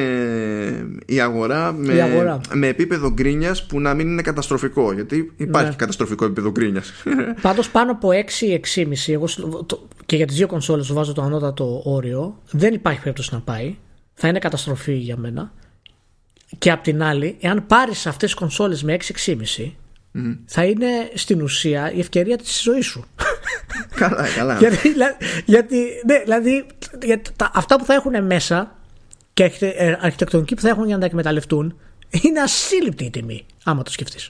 η 1.06 1.20
αγορά 1.20 1.74
με, 1.74 1.94
Η 1.94 2.02
αγορά. 2.02 2.40
με 2.54 2.68
επίπεδο 2.68 3.12
γκρίνιας 3.12 3.66
που 3.66 3.80
να 3.80 3.94
μην 3.94 4.08
είναι 4.08 4.22
καταστροφικό. 4.22 4.92
Γιατί 4.94 5.34
υπάρχει 5.38 5.70
Ναι. 5.70 5.76
καταστροφικό 5.76 6.26
επίπεδο 6.26 6.52
γκρίνιας. 6.52 6.92
Πάντως 7.42 7.70
πάνω 7.70 7.92
από 7.92 8.10
6-6,5 8.12 9.14
εγώ 9.14 9.28
στο- 9.28 9.64
το- 9.64 9.88
και 10.06 10.16
για 10.16 10.26
τις 10.26 10.36
δύο 10.36 10.48
κονσόλες 10.48 10.86
σου 10.86 10.94
βάζω 10.94 11.14
το 11.14 11.22
ανώτατο 11.22 11.82
όριο. 11.86 12.42
Δεν 12.52 12.74
υπάρχει 12.74 13.00
περίπτωση 13.00 13.30
να 13.34 13.40
πάει. 13.40 13.76
Θα 14.14 14.28
είναι 14.28 14.40
καταστροφή 14.40 14.94
για 14.94 15.18
μένα. 15.18 15.54
Και 16.58 16.72
απ' 16.72 16.84
την 16.84 17.04
άλλη, 17.04 17.38
εάν 17.40 17.66
πάρεις 17.68 18.06
αυτές 18.08 18.30
τις 18.30 18.40
κονσόλες 18.40 18.84
με 18.84 18.94
6-6,5 18.94 19.76
θα 20.46 20.64
είναι 20.66 20.88
στην 21.14 21.42
ουσία 21.42 21.92
η 21.94 22.00
ευκαιρία 22.00 22.38
της 22.38 22.62
ζωής 22.64 22.86
σου. 22.86 23.06
Καλά, 23.96 24.28
καλά. 24.36 24.58
γιατί, 24.62 24.76
δηλα- 24.90 25.18
γιατί, 25.46 25.78
ναι, 26.06 26.20
δηλαδή, 26.24 26.66
γιατί 27.04 27.32
τα, 27.36 27.52
αυτά 27.54 27.76
που 27.76 27.86
θα 27.86 27.94
έχουν 27.94 28.26
μέσα 28.26 28.76
και 29.34 29.44
αρχιτε- 29.44 29.76
ε, 29.80 29.98
αρχιτεκτονική 30.02 30.56
που 30.56 30.62
θα 30.62 30.70
έχουν 30.70 30.86
για 30.86 30.94
να 30.94 31.00
τα 31.00 31.06
εκμεταλλευτούν 31.06 31.80
είναι 32.10 32.40
ασύλληπτη 32.40 33.04
η 33.04 33.10
τιμή, 33.10 33.46
άμα 33.64 33.84
το 33.84 33.92
σκεφτείς. 33.92 34.30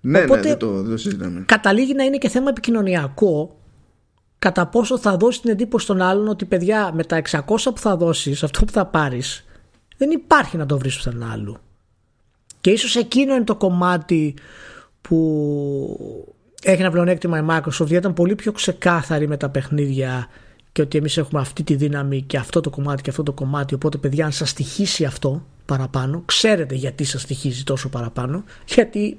ναι, 0.00 0.18
ναι, 0.18 0.24
οπότε- 0.24 0.42
δεν 0.48 0.58
το, 0.58 0.72
δεν 0.82 0.90
το 0.90 0.96
συζητάμε. 0.96 1.42
καταλήγει 1.46 1.94
να 1.94 2.04
είναι 2.04 2.18
και 2.18 2.28
θέμα 2.28 2.48
επικοινωνιακό 2.50 3.54
κατά 4.38 4.66
πόσο 4.66 4.98
θα 4.98 5.16
δώσει 5.16 5.40
την 5.40 5.50
εντύπωση 5.50 5.84
στον 5.84 6.00
άλλον 6.02 6.28
ότι 6.28 6.44
παιδιά 6.44 6.90
με 6.94 7.04
τα 7.04 7.22
600 7.30 7.40
που 7.46 7.78
θα 7.78 7.96
δώσεις, 7.96 8.42
αυτό 8.42 8.64
που 8.64 8.72
θα 8.72 8.86
πάρεις 8.86 9.44
δεν 9.96 10.10
υπάρχει 10.10 10.56
να 10.56 10.66
το 10.66 10.78
βρεις 10.78 10.96
πουθενά 10.96 11.32
άλλου. 11.32 11.56
Και 12.60 12.70
ίσως 12.70 12.96
εκείνο 12.96 13.34
είναι 13.34 13.44
το 13.44 13.56
κομμάτι 13.56 14.34
που 15.00 16.34
έχει 16.62 16.80
ένα 16.80 16.90
πλεονέκτημα 16.90 17.38
η 17.38 17.42
Microsoft 17.48 17.86
γιατί 17.86 17.94
ήταν 17.94 18.14
πολύ 18.14 18.34
πιο 18.34 18.52
ξεκάθαρη 18.52 19.28
με 19.28 19.36
τα 19.36 19.48
παιχνίδια 19.48 20.28
και 20.72 20.82
ότι 20.82 20.98
εμείς 20.98 21.16
έχουμε 21.16 21.40
αυτή 21.40 21.62
τη 21.62 21.74
δύναμη 21.74 22.22
και 22.22 22.36
αυτό 22.36 22.60
το 22.60 22.70
κομμάτι 22.70 23.02
και 23.02 23.10
αυτό 23.10 23.22
το 23.22 23.32
κομμάτι. 23.32 23.74
Οπότε 23.74 23.98
παιδιά 23.98 24.24
αν 24.24 24.32
σας 24.32 24.50
στοιχήσει 24.50 25.04
αυτό 25.04 25.42
παραπάνω 25.66 26.22
ξέρετε 26.24 26.74
γιατί 26.74 27.04
σας 27.04 27.22
στοιχίζει 27.22 27.64
τόσο 27.64 27.88
παραπάνω 27.88 28.44
γιατί 28.66 29.16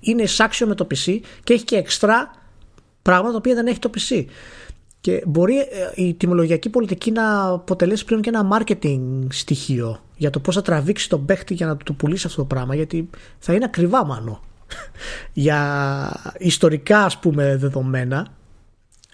είναι 0.00 0.22
εισάξιο 0.22 0.66
με 0.66 0.74
το 0.74 0.86
PC 0.90 1.18
και 1.44 1.52
έχει 1.52 1.64
και 1.64 1.76
εξτρά 1.76 2.30
πράγματα 3.02 3.32
τα 3.32 3.38
οποία 3.38 3.54
δεν 3.54 3.66
έχει 3.66 3.78
το 3.78 3.90
PC 3.94 4.24
και 5.00 5.22
μπορεί 5.26 5.58
ε, 5.58 5.66
η 5.94 6.14
τιμολογιακή 6.14 6.68
πολιτική 6.68 7.10
να 7.10 7.48
αποτελέσει 7.48 8.04
πλέον 8.04 8.22
και 8.22 8.28
ένα 8.28 8.48
marketing 8.52 9.26
στοιχείο 9.28 10.00
για 10.16 10.30
το 10.30 10.40
πώς 10.40 10.54
θα 10.54 10.62
τραβήξει 10.62 11.08
τον 11.08 11.24
παίχτη 11.24 11.54
για 11.54 11.66
να 11.66 11.76
του 11.76 11.84
το 11.84 11.92
πουλήσει 11.92 12.26
αυτό 12.26 12.40
το 12.40 12.46
πράγμα 12.46 12.74
γιατί 12.74 13.10
θα 13.38 13.54
είναι 13.54 13.64
ακριβά 13.64 14.06
μάλλον 14.06 14.40
για 15.32 16.32
ιστορικά 16.38 17.04
ας 17.04 17.18
πούμε 17.18 17.56
δεδομένα 17.56 18.26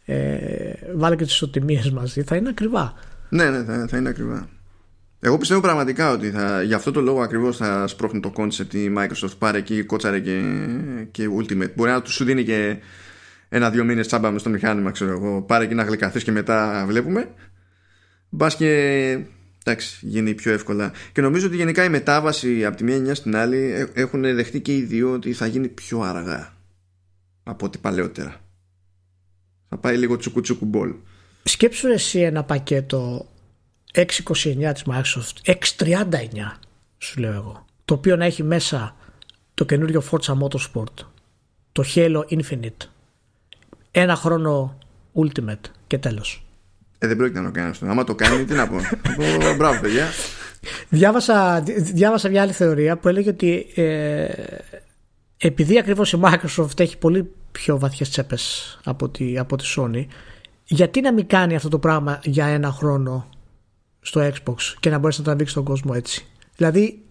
ε, 0.05 0.73
βάλε 0.95 1.17
και 1.17 1.25
τις 1.25 1.33
ισοτιμίες 1.33 1.91
μαζί 1.91 2.23
θα 2.23 2.37
είναι 2.37 2.49
ακριβά 2.49 2.95
Ναι, 3.29 3.51
ναι, 3.51 3.65
θα, 3.65 3.87
θα 3.89 3.97
είναι 3.97 4.09
ακριβά. 4.09 4.49
Εγώ 5.21 5.39
πιστεύω 5.39 5.61
πραγματικά 5.61 6.11
ότι 6.11 6.31
θα, 6.31 6.63
για 6.63 6.77
αυτό 6.77 6.91
το 6.91 7.01
λόγο 7.01 7.21
ακριβώς 7.21 7.57
θα 7.57 7.87
σπρώχνει 7.87 8.21
το 8.21 8.33
concept 8.37 8.75
η 8.75 8.93
Microsoft 8.97 9.39
πάρε 9.39 9.59
εκεί 9.59 9.83
κότσαρε 9.83 10.21
και, 10.21 10.43
και 11.11 11.29
Ultimate. 11.39 11.75
Μπορεί 11.75 11.91
να 11.91 12.03
τους 12.03 12.15
σου 12.15 12.25
δίνει 12.25 12.45
και 12.45 12.77
ένα-δύο 13.49 13.85
μήνες 13.85 14.07
τσάμπα 14.07 14.31
μες 14.31 14.41
στο 14.41 14.51
μηχάνημα, 14.51 14.91
ξέρω 14.91 15.11
εγώ. 15.11 15.43
Πάρε 15.43 15.65
εκεί 15.65 15.75
να 15.75 15.83
γλυκαθείς 15.83 16.25
και 16.25 16.33
μετά 16.33 16.85
βλέπουμε. 16.87 17.29
Μπας 18.29 18.57
και 18.57 19.19
εντάξει, 19.71 20.07
γίνει 20.07 20.35
πιο 20.35 20.53
εύκολα. 20.53 20.93
Και 21.13 21.21
νομίζω 21.21 21.47
ότι 21.47 21.57
γενικά 21.57 21.85
η 21.85 21.89
μετάβαση 21.89 22.65
από 22.65 22.77
τη 22.77 22.85
μία 22.85 22.95
εννιά 22.95 23.15
στην 23.15 23.37
άλλη 23.37 23.73
ε, 23.73 23.87
έχουν 23.95 24.23
δεχτεί 24.23 24.61
και 24.61 24.77
οι 24.77 24.83
δύο 24.83 25.13
ότι 25.13 25.33
θα 25.33 25.47
γίνει 25.47 25.69
πιο 25.69 26.01
αργά 26.01 26.53
από 27.43 27.67
ό,τι 27.67 27.79
παλαιότερα. 27.79 28.41
Θα 29.69 29.79
πάει 29.79 29.97
λίγο 29.97 30.17
τσουκουτσουκου 30.17 30.65
μπολ. 30.65 30.95
σκέψου 31.43 31.89
εσύ 31.89 32.21
ένα 32.21 32.45
πακέτο 32.45 33.29
629 33.95 34.05
της 34.73 34.85
Microsoft 34.87 35.53
639 35.79 36.03
σου 36.99 37.21
λέω 37.21 37.33
εγώ 37.33 37.67
το 37.85 37.95
οποίο 37.95 38.17
να 38.17 38.25
έχει 38.25 38.43
μέσα 38.43 38.97
το 39.55 39.65
καινούριο 39.65 40.03
Forza 40.11 40.39
Motorsport 40.39 41.05
το 41.73 41.85
Halo 41.95 42.23
Infinite 42.29 42.87
ένα 43.91 44.17
χρόνο 44.17 44.79
Ultimate 45.15 45.71
και 45.87 45.99
τέλος 45.99 46.48
Ε, 46.99 47.07
δεν 47.07 47.17
πρόκειται 47.17 47.41
να 47.41 47.45
το 47.45 47.53
κάνει 47.53 47.71
αυτό. 47.71 47.87
Άμα 47.87 48.05
το 48.05 48.15
κάνει, 48.15 48.45
τι 48.45 48.55
να 48.55 48.69
πω. 48.69 48.79
Θα 48.81 48.97
πω, 49.17 49.55
Μπράβο, 49.57 49.81
παιδιά. 49.81 50.07
Διάβασα, 50.89 51.63
διάβασα 51.77 52.29
μια 52.29 52.43
άλλη 52.43 52.53
θεωρία 52.53 52.97
που 52.97 53.09
έλεγε 53.09 53.29
ότι 53.29 53.67
ε, 53.75 54.29
επειδή 55.37 55.79
ακριβώς 55.79 56.13
η 56.13 56.21
Microsoft 56.23 56.81
έχει 56.81 56.99
πολύ 56.99 57.31
πιο 57.53 57.79
βαθιές 57.79 58.11
τσέπες 58.11 58.79
από 58.85 59.09
τη, 59.09 59.39
από 59.39 59.57
τη 59.57 59.65
Sony 59.77 60.07
γιατί 60.65 61.01
να 61.01 61.13
μην 61.13 61.27
κάνει 61.27 61.55
αυτό 61.55 61.69
το 61.69 61.79
πράγμα 61.79 62.21
για 62.23 62.47
ένα 62.47 62.71
χρόνο 62.71 63.29
στο 64.01 64.21
Xbox 64.21 64.57
και 64.81 64.91
να 64.91 64.99
μπορέσει 64.99 65.19
να 65.19 65.25
τραβήξει 65.25 65.55
τον 65.55 65.65
κόσμο 65.65 65.93
έτσι; 65.95 66.27
Δηλαδή 66.57 67.03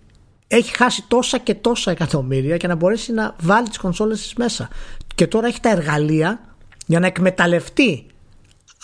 έχει 0.47 0.75
χάσει 0.75 1.03
τόσα 1.07 1.37
και 1.37 1.55
τόσα 1.55 1.91
εκατομμύρια 1.91 2.57
και 2.57 2.67
να 2.67 2.75
μπορέσει 2.75 3.13
να 3.13 3.35
βάλει 3.41 3.67
τις 3.67 3.77
κονσόλες 3.77 4.21
της 4.21 4.33
μέσα. 4.33 4.69
Και 5.15 5.27
τώρα 5.27 5.47
έχει 5.47 5.59
τα 5.59 5.69
εργαλεία 5.69 6.39
για 6.85 6.99
να 6.99 7.07
εκμεταλλευτεί 7.07 8.05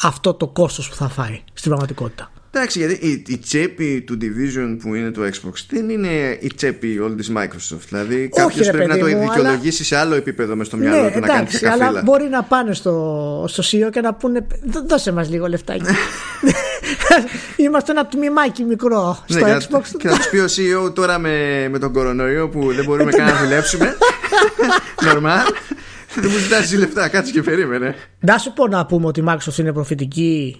αυτό 0.04 0.34
το 0.34 0.48
κόστος 0.48 0.90
που 0.90 0.96
θα 0.96 1.10
φάει 1.10 1.42
στην 1.54 1.70
πραγματικότητα. 1.70 2.32
Εντάξει, 2.56 2.80
γιατί 2.80 2.94
η, 3.08 3.24
η 3.28 3.38
τσέπη 3.38 4.02
του 4.02 4.18
Division 4.22 4.78
που 4.82 4.96
είναι 4.96 5.12
το 5.12 5.22
Xbox 5.22 5.54
δεν 5.70 5.90
είναι 5.90 6.38
η 6.42 6.52
τσέπη 6.56 7.00
όλη 7.00 7.16
της 7.16 7.32
Microsoft. 7.36 7.80
Δηλαδή 7.88 8.30
κάποιος 8.36 8.66
ρε 8.66 8.72
πρέπει 8.72 8.90
να 8.90 8.98
το 8.98 9.04
παιδί 9.04 9.16
μου, 9.16 9.22
δικαιολογήσει 9.22 9.84
σε 9.84 9.96
άλλο 9.98 10.16
επίπεδο 10.16 10.56
μες 10.56 10.68
στο 10.68 10.78
μυαλό 10.78 11.02
ναι, 11.04 11.12
του 11.12 11.20
να 11.20 11.28
κάνει 11.28 11.40
εντάξει, 11.40 11.60
και 11.60 11.70
αλλά 11.70 11.78
καφίλα. 11.84 12.02
μπορεί 12.02 12.28
να 12.30 12.44
πάνε 12.44 12.74
στο, 12.74 13.46
στο 13.48 13.64
CEO 13.66 13.90
και 13.92 14.02
να 14.02 14.14
πούνε 14.14 14.48
«Δ- 14.66 14.88
δώσε 14.90 15.12
μας 15.12 15.30
λίγο 15.30 15.48
λεφτάκι. 15.48 15.84
Είμαστε 17.56 17.92
ένα 17.92 18.06
τμήματι 18.06 18.64
μικρό 18.64 19.24
Ναι, 19.28 19.38
στο 19.40 19.46
και, 19.46 19.52
να, 19.52 19.58
Xbox. 19.60 19.84
και 19.98 20.08
να 20.08 20.16
τους 20.18 20.30
πει 20.30 20.38
ο 20.38 20.46
CEO 20.88 20.94
τώρα 20.96 21.20
με, 21.20 21.68
με 21.72 21.80
τον 21.80 21.94
κορονοϊό 21.94 22.50
που 22.50 22.74
δεν 22.74 22.86
μπορούμε 22.86 23.12
καν 23.12 23.26
να 23.26 23.38
δουλέψουμε. 23.38 23.96
Νορμάλ. 25.06 25.42
Δεν 26.22 26.30
μου 26.32 26.38
ζητάει 26.38 26.62
εσύ 26.62 26.78
λεφτά, 26.78 27.08
κάτσε 27.08 27.32
και 27.32 27.42
περίμενε. 27.42 27.96
Να 28.20 28.38
σου 28.38 28.54
πω 28.54 28.68
να 28.68 28.86
πούμε 28.86 29.06
ότι 29.08 29.20
η 29.20 29.24
Microsoft 29.28 29.58
είναι 29.58 29.74
προφητική 29.74 30.60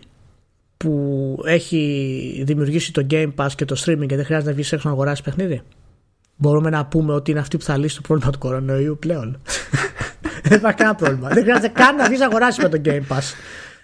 που 0.78 1.38
έχει 1.46 2.44
δημιουργήσει 2.46 2.94
το 2.94 3.06
Game 3.10 3.34
Pass 3.36 3.48
και 3.56 3.66
το 3.66 3.76
streaming 3.86 4.06
και 4.08 4.16
δεν 4.16 4.26
χρειάζεται 4.26 4.50
να 4.50 4.56
βγεις 4.56 4.72
έξω 4.72 4.88
να 4.88 4.94
αγοράσεις 4.94 5.24
παιχνίδι. 5.24 5.62
Μπορούμε 6.36 6.70
να 6.70 6.86
πούμε 6.86 7.14
ότι 7.14 7.32
είναι 7.32 7.40
αυτή 7.40 7.58
που 7.58 7.64
θα 7.64 7.78
λύσει 7.78 7.96
το 7.96 8.02
πρόβλημα 8.02 8.32
του 8.32 8.38
κορονοϊού 8.38 8.98
πλέον. 9.00 9.42
δεν 10.44 10.58
υπάρχει 10.58 10.78
κανένα 10.78 10.96
πρόβλημα. 10.96 11.30
δεν 11.30 11.44
χρειάζεται 11.44 11.68
καν 11.68 11.96
να 11.96 12.06
βγεις 12.08 12.20
να 12.20 12.26
αγοράσεις 12.26 12.64
με 12.64 12.70
το 12.70 12.82
Game 12.86 13.16
Pass. 13.16 13.22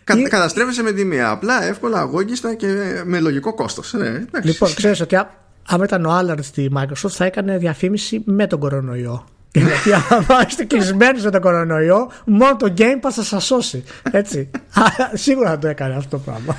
Κα, 0.04 0.18
Ή- 0.20 0.24
Καταστρέφεσαι 0.24 0.82
με 0.84 0.92
τη 0.92 1.06
μία. 1.06 1.30
Απλά, 1.30 1.64
εύκολα, 1.64 2.00
αγώγιστα 2.00 2.54
και 2.56 2.68
με 3.06 3.20
λογικό 3.20 3.54
κόστος. 3.54 3.94
Ναι, 3.94 4.26
Λοιπόν, 4.44 4.74
ξέρεις 4.74 5.02
ότι 5.02 5.16
α- 5.16 5.30
άμα 5.68 5.84
ήταν 5.84 6.06
ο 6.06 6.12
Άλλαρντ 6.12 6.44
στη 6.44 6.72
Microsoft 6.78 7.10
θα 7.10 7.26
έκανε 7.26 7.58
διαφήμιση 7.58 8.22
με 8.26 8.48
τον 8.48 8.60
κορονοϊό. 8.60 9.26
Γιατί 9.52 9.94
άμα 10.10 10.46
είστε 10.48 10.64
κλεισμένοι 10.64 11.22
με 11.22 11.32
τον 11.32 11.42
κορονοϊό, 11.42 12.12
μόνο 12.26 12.56
το 12.56 12.74
Game 12.78 13.00
Pass 13.08 13.12
θα 13.12 13.24
σας 13.24 13.46
σώσει. 13.46 13.84
Έτσι. 14.12 14.50
Άρα, 14.74 15.12
Σίγουρα 15.14 15.50
θα 15.50 15.58
το 15.60 15.68
έκανε 15.68 15.96
αυτό 15.96 16.18
το 16.18 16.24
πράγμα. 16.24 16.58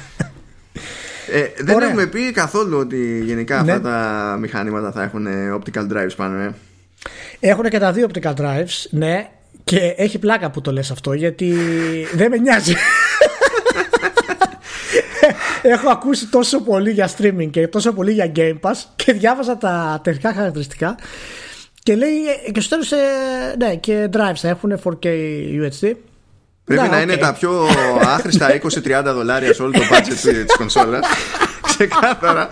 Ε, 1.32 1.62
δεν 1.62 1.74
Ωραία. 1.74 1.88
έχουμε 1.88 2.06
πει 2.06 2.32
καθόλου 2.32 2.78
ότι 2.78 3.22
γενικά 3.24 3.62
Ναι. 3.62 3.72
αυτά 3.72 3.90
τα 3.90 4.36
μηχανήματα 4.40 4.92
θα 4.92 5.02
έχουν 5.02 5.26
ε, 5.26 5.58
optical 5.60 5.92
drives 5.92 6.16
πάνω. 6.16 6.38
Ε. 6.38 6.54
Έχουν 7.40 7.64
και 7.64 7.78
τα 7.78 7.92
δύο 7.92 8.08
optical 8.12 8.34
drives, 8.34 8.86
ναι, 8.90 9.28
και 9.64 9.94
έχει 9.96 10.18
πλάκα 10.18 10.50
που 10.50 10.60
το 10.60 10.72
λες 10.72 10.90
αυτό 10.90 11.12
γιατί 11.12 11.54
δεν 12.14 12.30
με 12.30 12.36
νοιάζει. 12.36 12.74
Έχω 15.62 15.90
ακούσει 15.90 16.26
τόσο 16.26 16.60
πολύ 16.60 16.90
για 16.90 17.10
streaming 17.18 17.48
και 17.50 17.68
τόσο 17.68 17.92
πολύ 17.92 18.12
για 18.12 18.32
Game 18.36 18.60
Pass 18.60 18.74
και 18.96 19.12
διάβαζα 19.12 19.56
τα 19.56 20.00
τεχνικά 20.04 20.34
χαρακτηριστικά 20.34 20.96
και 21.82 21.94
λέει 21.96 22.10
ε, 22.46 22.50
και 22.50 22.60
στο 22.60 22.70
τέλος 22.70 22.92
ε, 22.92 22.96
ναι 23.58 23.74
και 23.74 24.08
drives 24.12 24.34
θα 24.36 24.48
έχουν 24.48 24.80
4K 24.84 25.06
UHD 25.06 25.92
Πρέπει 26.64 26.82
Ναι, 26.82 26.88
να 26.88 26.96
οκ. 26.96 27.02
είναι 27.02 27.16
τα 27.16 27.32
πιο 27.32 27.66
άχρηστα 28.04 28.60
20-30 28.62 29.02
δολάρια 29.04 29.54
σε 29.54 29.62
όλο 29.62 29.72
το 29.72 29.80
budget 29.90 30.14
της 30.46 30.56
κονσόλας. 30.56 31.06
Ξεκάθαρα. 31.66 32.48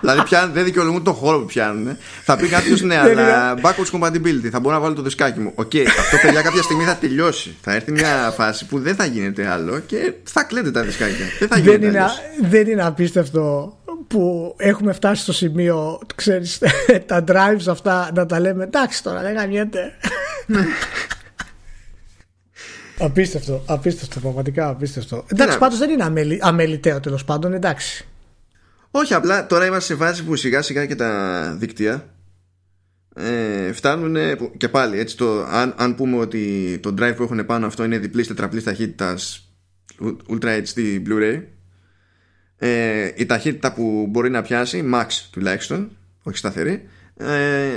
δηλαδή 0.00 0.22
πιάνουν, 0.22 0.52
δεν 0.52 0.64
δικαιολογούν 0.64 1.04
τον 1.04 1.14
χώρο 1.14 1.38
που 1.38 1.44
πιάνουν. 1.46 1.96
Θα 2.24 2.36
πει 2.36 2.48
κάποιος 2.48 2.80
ναι, 2.80 3.00
Δεν 3.02 3.18
αλλά 3.18 3.54
backwards 3.62 3.98
compatibility. 4.00 4.48
Θα 4.50 4.60
μπορώ 4.60 4.74
να 4.74 4.80
βάλω 4.80 4.94
το 4.94 5.02
δισκάκι 5.02 5.40
μου. 5.40 5.52
Οκ, 5.54 5.72
αυτό 5.98 6.16
παιδιά 6.22 6.42
κάποια 6.42 6.62
στιγμή 6.62 6.84
θα 6.84 6.94
τελειώσει. 6.96 7.56
Θα 7.60 7.74
έρθει 7.74 7.92
μια 7.92 8.32
φάση 8.36 8.66
που 8.66 8.78
δεν 8.78 8.94
θα 8.94 9.04
γίνεται 9.04 9.48
άλλο 9.48 9.78
και 9.86 10.12
θα 10.22 10.42
κλαίνετε 10.42 10.70
τα 10.70 10.82
δισκάκια. 10.82 11.26
Δεν 11.38 11.48
θα 11.48 11.54
δεν 11.56 11.64
γίνεται. 11.64 11.86
είναι, 11.86 11.98
αλλιώς. 11.98 12.20
δεν 12.50 12.66
είναι 12.66 12.84
απίστευτο 12.84 13.76
που 14.06 14.54
έχουμε 14.58 14.92
φτάσει 14.92 15.22
στο 15.22 15.32
σημείο 15.32 16.00
ξέρεις, 16.14 16.58
τα 17.06 17.24
drives 17.28 17.66
αυτά 17.68 18.10
να 18.14 18.26
τα 18.26 18.40
λέμε 18.40 18.64
εντάξει 18.64 19.02
τώρα 19.02 19.22
δεν 19.22 19.34
γαμιέται 19.34 19.92
Απίστευτο, 22.98 23.62
απίστευτο, 23.66 24.20
πραγματικά 24.20 24.68
απίστευτο. 24.68 25.24
Εντάξει, 25.28 25.52
να 25.52 25.58
πάντως 25.58 25.78
δεν 25.78 25.90
είναι 25.90 26.04
αμελη, 26.04 26.38
αμελητέο 26.42 27.00
τέλος 27.00 27.24
πάντων, 27.24 27.52
εντάξει. 27.52 28.06
Όχι, 28.90 29.14
απλά 29.14 29.46
τώρα 29.46 29.66
είμαστε 29.66 29.94
σε 29.94 30.00
φάση 30.00 30.24
που 30.24 30.36
σιγά 30.36 30.62
σιγά 30.62 30.86
και 30.86 30.94
τα 30.94 31.54
δίκτυα 31.58 32.14
ε, 33.14 33.72
φτάνουν 33.72 34.16
και 34.56 34.68
πάλι 34.68 34.98
έτσι 34.98 35.16
το, 35.16 35.44
αν, 35.44 35.74
αν 35.76 35.94
πούμε 35.94 36.16
ότι 36.16 36.78
το 36.82 36.94
drive 36.98 37.14
που 37.16 37.22
έχουν 37.22 37.46
πάνω 37.46 37.66
αυτό 37.66 37.84
είναι 37.84 37.98
διπλής 37.98 38.26
τετραπλής 38.26 38.64
ταχύτητας 38.64 39.48
Ultra 40.28 40.62
HD 40.62 41.02
Blu-ray 41.06 41.42
ε, 42.66 43.12
η 43.14 43.26
ταχύτητα 43.26 43.72
που 43.72 44.06
μπορεί 44.10 44.30
να 44.30 44.42
πιάσει 44.42 44.90
max 44.94 45.06
τουλάχιστον 45.30 45.90
όχι 46.22 46.36
σταθερή 46.36 46.88
ε, 47.16 47.68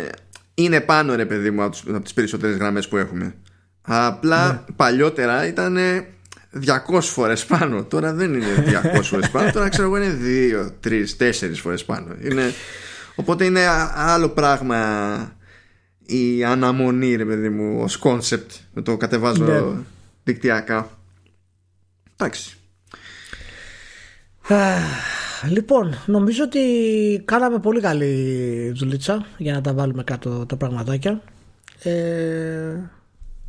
είναι 0.53 0.81
πάνω 0.81 1.15
ρε 1.15 1.25
παιδί 1.25 1.51
μου 1.51 1.63
από, 1.63 1.77
από 1.87 1.99
τις 1.99 2.13
περισσότερες 2.13 2.57
γραμμές 2.57 2.87
που 2.87 2.97
έχουμε. 2.97 3.35
Απλά 3.81 4.51
ναι. 4.51 4.75
παλιότερα 4.75 5.47
ήταν 5.47 5.77
200 6.89 6.99
φορές 7.01 7.45
πάνω. 7.45 7.83
Τώρα 7.83 8.13
δεν 8.13 8.33
είναι 8.33 8.45
200 8.95 9.03
φορές 9.03 9.29
πάνω 9.29 9.51
τώρα 9.51 9.69
ξέρω 9.69 9.87
εγώ 9.87 9.97
είναι 9.97 10.17
2, 10.83 10.87
3, 10.87 11.05
4 11.17 11.51
φορές 11.53 11.85
πάνω. 11.85 12.15
Είναι, 12.21 12.53
οπότε 13.15 13.45
είναι 13.45 13.65
άλλο 13.95 14.29
πράγμα 14.29 14.77
η 16.05 16.43
αναμονή 16.43 17.15
ρε 17.15 17.25
παιδί 17.25 17.49
μου 17.49 17.81
ως 17.81 18.01
concept. 18.03 18.81
Το 18.83 18.97
κατεβάζω 18.97 19.43
ναι. 19.43 19.83
δικτυακά. 20.23 20.89
Εντάξει 22.15 22.57
Λοιπόν, 25.49 25.95
νομίζω 26.05 26.43
ότι 26.43 26.61
κάναμε 27.25 27.59
πολύ 27.59 27.81
καλή 27.81 28.71
δουλίτσα 28.75 29.25
για 29.37 29.53
να 29.53 29.61
τα 29.61 29.73
βάλουμε 29.73 30.03
κάτω 30.03 30.45
τα 30.45 30.55
πραγματάκια. 30.55 31.21
Ε, 31.83 32.75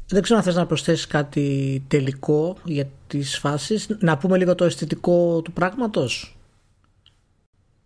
δεν 0.08 0.22
ξέρω 0.22 0.38
αν 0.38 0.44
θες 0.44 0.54
να 0.54 0.66
προσθέσεις 0.66 1.06
κάτι 1.06 1.82
τελικό 1.88 2.56
για 2.64 2.88
τις 3.06 3.38
φάσεις. 3.38 3.96
Να 3.98 4.18
πούμε 4.18 4.38
λίγο 4.38 4.54
το 4.54 4.64
αισθητικό 4.64 5.42
του 5.42 5.52
πράγματος. 5.52 6.36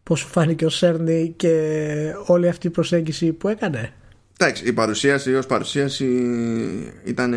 Πώς 0.02 0.18
σου 0.18 0.28
φάνηκε 0.28 0.64
ο 0.64 0.68
Σέρνη 0.68 1.34
και 1.36 2.14
όλη 2.26 2.48
αυτή 2.48 2.66
η 2.66 2.70
προσέγγιση 2.70 3.32
που 3.32 3.48
έκανε. 3.48 3.92
Εντάξει, 4.38 4.64
η 4.66 4.72
παρουσίαση 4.72 5.34
ως 5.34 5.46
παρουσίαση 5.46 6.06
ήταν 7.04 7.34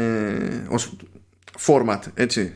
ως 0.69 0.95
format, 1.65 1.99
έτσι. 2.13 2.53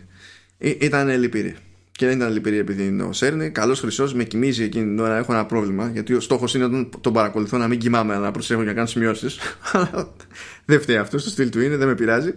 Ήταν 0.58 1.20
λυπηρή. 1.20 1.56
Και 2.00 2.06
δεν 2.06 2.18
ήταν 2.18 2.32
λυπηρή 2.32 2.58
επειδή 2.58 2.86
είναι 2.86 3.04
ο 3.04 3.14
Σέρνη. 3.14 3.50
Καλός 3.50 3.80
χρυσός, 3.80 4.14
με 4.14 4.24
κοιμίζει 4.24 4.64
εκείνη 4.64 4.86
την 4.86 5.00
ώρα. 5.00 5.18
Έχω 5.18 5.34
ένα 5.34 5.46
πρόβλημα. 5.46 5.90
Γιατί 5.94 6.14
ο 6.14 6.20
στόχος 6.20 6.54
είναι 6.54 6.68
να 6.68 6.90
τον 7.02 7.14
παρακολουθώ, 7.14 7.58
να 7.58 7.68
μην 7.68 7.80
κοιμάμαι, 7.80 8.18
να 8.18 8.32
προσέχω 8.32 8.60
και 8.60 8.68
να 8.68 8.74
κάνω 8.74 8.88
σημειώσεις. 8.88 9.40
δεν 10.66 10.82
φταίει 10.82 10.98
αυτός. 10.98 11.22
Στο 11.22 11.30
στυλ 11.30 11.50
του 11.50 11.62
είναι, 11.62 11.78
δεν 11.78 11.88
με 11.88 11.96
πειράζει. 11.96 12.34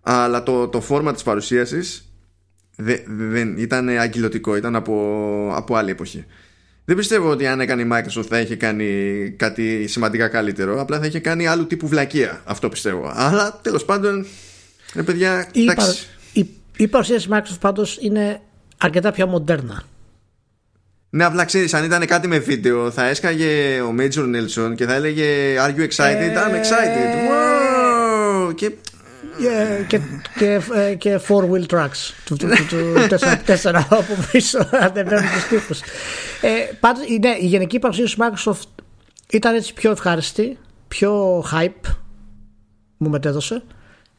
Αλλά 0.00 0.42
το, 0.42 0.68
το 0.68 0.80
φόρμα 0.80 1.12
της 1.12 1.22
παρουσίασης 1.22 2.12
δεν 3.06 3.56
ήταν 3.58 3.88
αγγελωτικό. 3.88 4.56
Ήταν 4.56 4.76
από, 4.76 5.52
από 5.54 5.74
άλλη 5.76 5.90
εποχή. 5.90 6.24
Δεν 6.84 6.96
πιστεύω 6.96 7.30
ότι 7.30 7.46
αν 7.46 7.60
έκανε 7.60 7.82
η 7.82 7.88
Microsoft 7.92 8.26
θα 8.28 8.40
είχε 8.40 8.56
κάνει 8.56 8.86
κάτι 9.36 9.86
σημαντικά 9.86 10.28
καλύτερο. 10.28 10.80
Απλά 10.80 10.98
θα 10.98 11.06
είχε 11.06 11.18
κάνει 11.18 11.46
άλλου 11.46 11.66
τύπου 11.66 11.88
βλακεία. 11.88 12.42
Αυτό 12.44 12.68
πιστεύω. 12.68 13.12
Αλλά 13.14 13.60
τέλος 13.62 13.84
πάντων, 13.84 14.26
ρε 14.94 15.02
παιδιά, 15.02 15.48
η, 15.52 15.64
η, 16.32 16.48
η 16.76 16.88
παρουσίαση 16.88 17.28
της 17.28 17.36
Microsoft 17.36 17.60
πάντως 17.60 17.98
είναι 18.00 18.40
αρκετά 18.80 19.12
πιο 19.12 19.26
μοντέρνα. 19.26 19.82
Ναι, 21.10 21.24
απλά 21.24 21.44
ξέρεις, 21.44 21.74
αν 21.74 21.84
ήταν 21.84 22.06
κάτι 22.06 22.28
με 22.28 22.38
βίντεο, 22.38 22.90
θα 22.90 23.08
έσκαγε 23.08 23.80
ο 23.80 23.94
Major 23.98 24.24
Nelson 24.24 24.74
και 24.74 24.86
θα 24.86 24.94
έλεγε 24.94 25.56
Are 25.58 25.74
you 25.76 25.88
excited? 25.88 26.30
Ε... 26.30 26.34
I'm 26.34 26.54
excited. 26.54 27.10
Wow! 27.30 28.54
Και 28.54 28.72
Yeah, 29.42 29.86
και, 29.86 30.00
και, 30.38 30.60
ε, 30.74 30.94
και 30.94 31.20
four 31.28 31.50
wheel 31.50 31.66
trucks 31.66 32.12
του, 32.24 32.36
του, 32.36 32.46
του, 32.68 32.76
τέσσερα 33.44 33.86
από 33.90 34.14
πίσω 34.32 34.68
ανεβαίνουν 34.70 35.30
τους 35.32 35.48
τύπους 35.48 35.80
ε, 36.40 36.48
πάντως 36.80 37.04
ναι, 37.20 37.36
η 37.40 37.46
γενική 37.46 37.78
παρουσίαση 37.78 38.16
του 38.16 38.22
Microsoft 38.22 38.82
ήταν 39.30 39.54
έτσι 39.54 39.72
πιο 39.74 39.90
ευχάριστη 39.90 40.58
πιο 40.88 41.40
hype 41.52 41.90
μου 42.96 43.08
μετέδωσε 43.08 43.62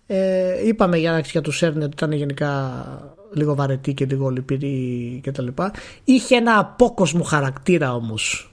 ε, 0.07 0.67
είπαμε 0.67 0.97
για, 0.97 1.19
για 1.19 1.41
τους 1.41 1.57
Σέρνε 1.57 1.83
ότι 1.83 1.93
ήταν 1.93 2.11
γενικά 2.11 2.83
λίγο 3.33 3.55
βαρετή 3.55 3.93
και 3.93 4.05
λίγο 4.05 4.29
λυπηρή 4.29 5.21
κτλ. 5.23 5.47
Είχε 6.03 6.35
ένα 6.35 6.57
απόκοσμο 6.57 7.23
χαρακτήρα 7.23 7.93
όμως 7.93 8.51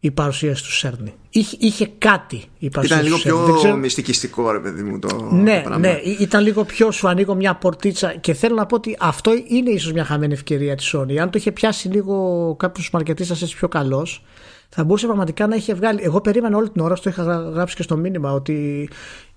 η 0.00 0.10
παρουσίαση 0.10 0.62
του 0.62 0.72
Σέρνη. 0.72 1.14
Είχε, 1.30 1.56
είχε 1.60 1.90
κάτι 1.98 2.44
η 2.58 2.68
παρουσίαση 2.68 3.06
Ήταν 3.06 3.20
λίγο 3.20 3.44
πιο 3.44 3.54
ξέρω... 3.54 3.76
μυστικιστικό, 3.76 4.50
ρε 4.50 4.58
παιδί 4.58 4.82
μου, 4.82 4.98
το, 4.98 5.28
ναι, 5.30 5.62
το 5.62 5.78
Ναι, 5.78 6.00
ήταν 6.18 6.42
λίγο 6.42 6.64
πιο 6.64 6.90
σου 6.90 7.08
ανοίγω 7.08 7.34
μια 7.34 7.54
πορτίτσα 7.54 8.14
και 8.14 8.34
θέλω 8.34 8.54
να 8.54 8.66
πω 8.66 8.74
ότι 8.74 8.96
αυτό 9.00 9.32
είναι 9.46 9.70
ίσως 9.70 9.92
μια 9.92 10.04
χαμένη 10.04 10.32
ευκαιρία 10.32 10.74
της 10.74 10.94
Sony. 10.96 11.16
Αν 11.16 11.30
το 11.30 11.38
είχε 11.38 11.52
πιάσει 11.52 11.88
λίγο 11.88 12.54
κάποιος 12.58 12.90
μαρκετίστας 12.90 13.42
έτσι 13.42 13.56
πιο 13.56 13.68
καλός, 13.68 14.24
θα 14.68 14.84
μπορούσε 14.84 15.06
πραγματικά 15.06 15.46
να 15.46 15.56
είχε 15.56 15.74
βγάλει. 15.74 16.00
Εγώ 16.02 16.20
περίμενα 16.20 16.56
όλη 16.56 16.70
την 16.70 16.80
ώρα, 16.80 16.94
το 16.94 17.10
είχα 17.10 17.22
γράψει 17.54 17.76
και 17.76 17.82
στο 17.82 17.96
μήνυμα, 17.96 18.32
ότι 18.32 18.88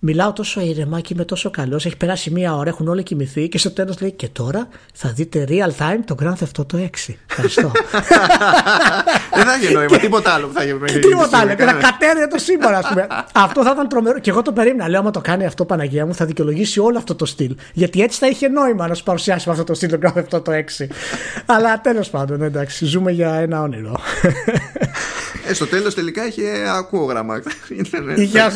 μιλάω 0.06 0.34
τόσο 0.34 0.62
ήρεμα 0.62 1.00
και 1.00 1.14
είμαι 1.14 1.26
τόσο 1.26 1.50
καλός. 1.50 1.86
Έχει 1.86 1.98
περάσει 1.98 2.32
μία 2.32 2.56
ώρα, 2.56 2.70
έχουν 2.70 2.88
όλοι 2.88 3.04
κοιμηθεί 3.04 3.48
και 3.48 3.58
στο 3.58 3.72
τέλος 3.72 4.02
λέει 4.02 4.12
και 4.12 4.28
τώρα 4.28 4.68
θα 4.94 5.10
δείτε 5.10 5.46
real 5.50 5.82
time 5.82 6.00
το 6.06 6.16
Grand 6.22 6.34
Theft 6.44 6.62
Auto 6.62 6.78
6. 6.80 6.88
Ευχαριστώ. 7.30 7.72
Δεν 9.36 9.46
θα 9.46 9.54
έχει 9.62 9.74
νόημα, 9.74 9.98
τίποτα 9.98 10.34
άλλο 10.34 10.48
που 10.48 10.54
θα 10.54 10.62
έχει 10.64 11.00
Τίποτα 11.00 11.38
άλλο. 11.38 11.56
Και 11.56 11.64
να 11.64 11.74
κατέρευε 11.74 12.28
το 12.28 12.38
σύμπαν, 12.38 12.74
ας 12.74 12.88
πούμε. 12.88 13.08
Αυτό 13.34 13.64
θα 13.64 13.72
ήταν 13.72 13.88
τρομερό. 13.88 14.20
Και 14.20 14.30
εγώ 14.30 14.42
το 14.42 14.52
περίμενα. 14.52 14.90
Λέω, 14.90 15.00
άμα 15.00 15.12
το 15.12 15.22
κάνει 15.22 15.46
αυτό 15.46 15.66
Παναγία 15.66 16.06
μου, 16.06 16.16
θα 16.16 16.26
δικαιολογήσει 16.26 16.80
όλο 16.80 16.98
αυτό 16.98 17.16
το 17.16 17.26
στυλ. 17.26 17.56
Γιατί 17.74 18.02
έτσι 18.02 18.20
θα 18.20 18.28
είχε 18.28 18.48
νόημα 18.48 18.88
να 18.88 18.94
σου 18.94 19.04
παρουσιάσει 19.04 19.50
αυτό 19.50 19.64
το 19.64 19.74
στυλ 19.74 19.90
το 19.90 20.00
Grand 20.02 20.20
Theft 20.20 20.40
Auto 20.40 20.52
6. 20.52 20.60
Αλλά 21.46 21.82
τέλος 21.82 22.10
πάντων, 22.10 22.42
εντάξει, 22.42 22.86
ζούμε 22.86 23.12
για 23.12 23.34
ένα 23.34 23.62
όνειρο. 23.62 24.00
Ε, 25.48 25.54
στο 25.54 25.68
τέλος 25.68 25.94
τελικά 25.94 26.28
είχε 26.28 26.66
ακούγραμμα. 26.68 27.42
Είχε 28.16 28.42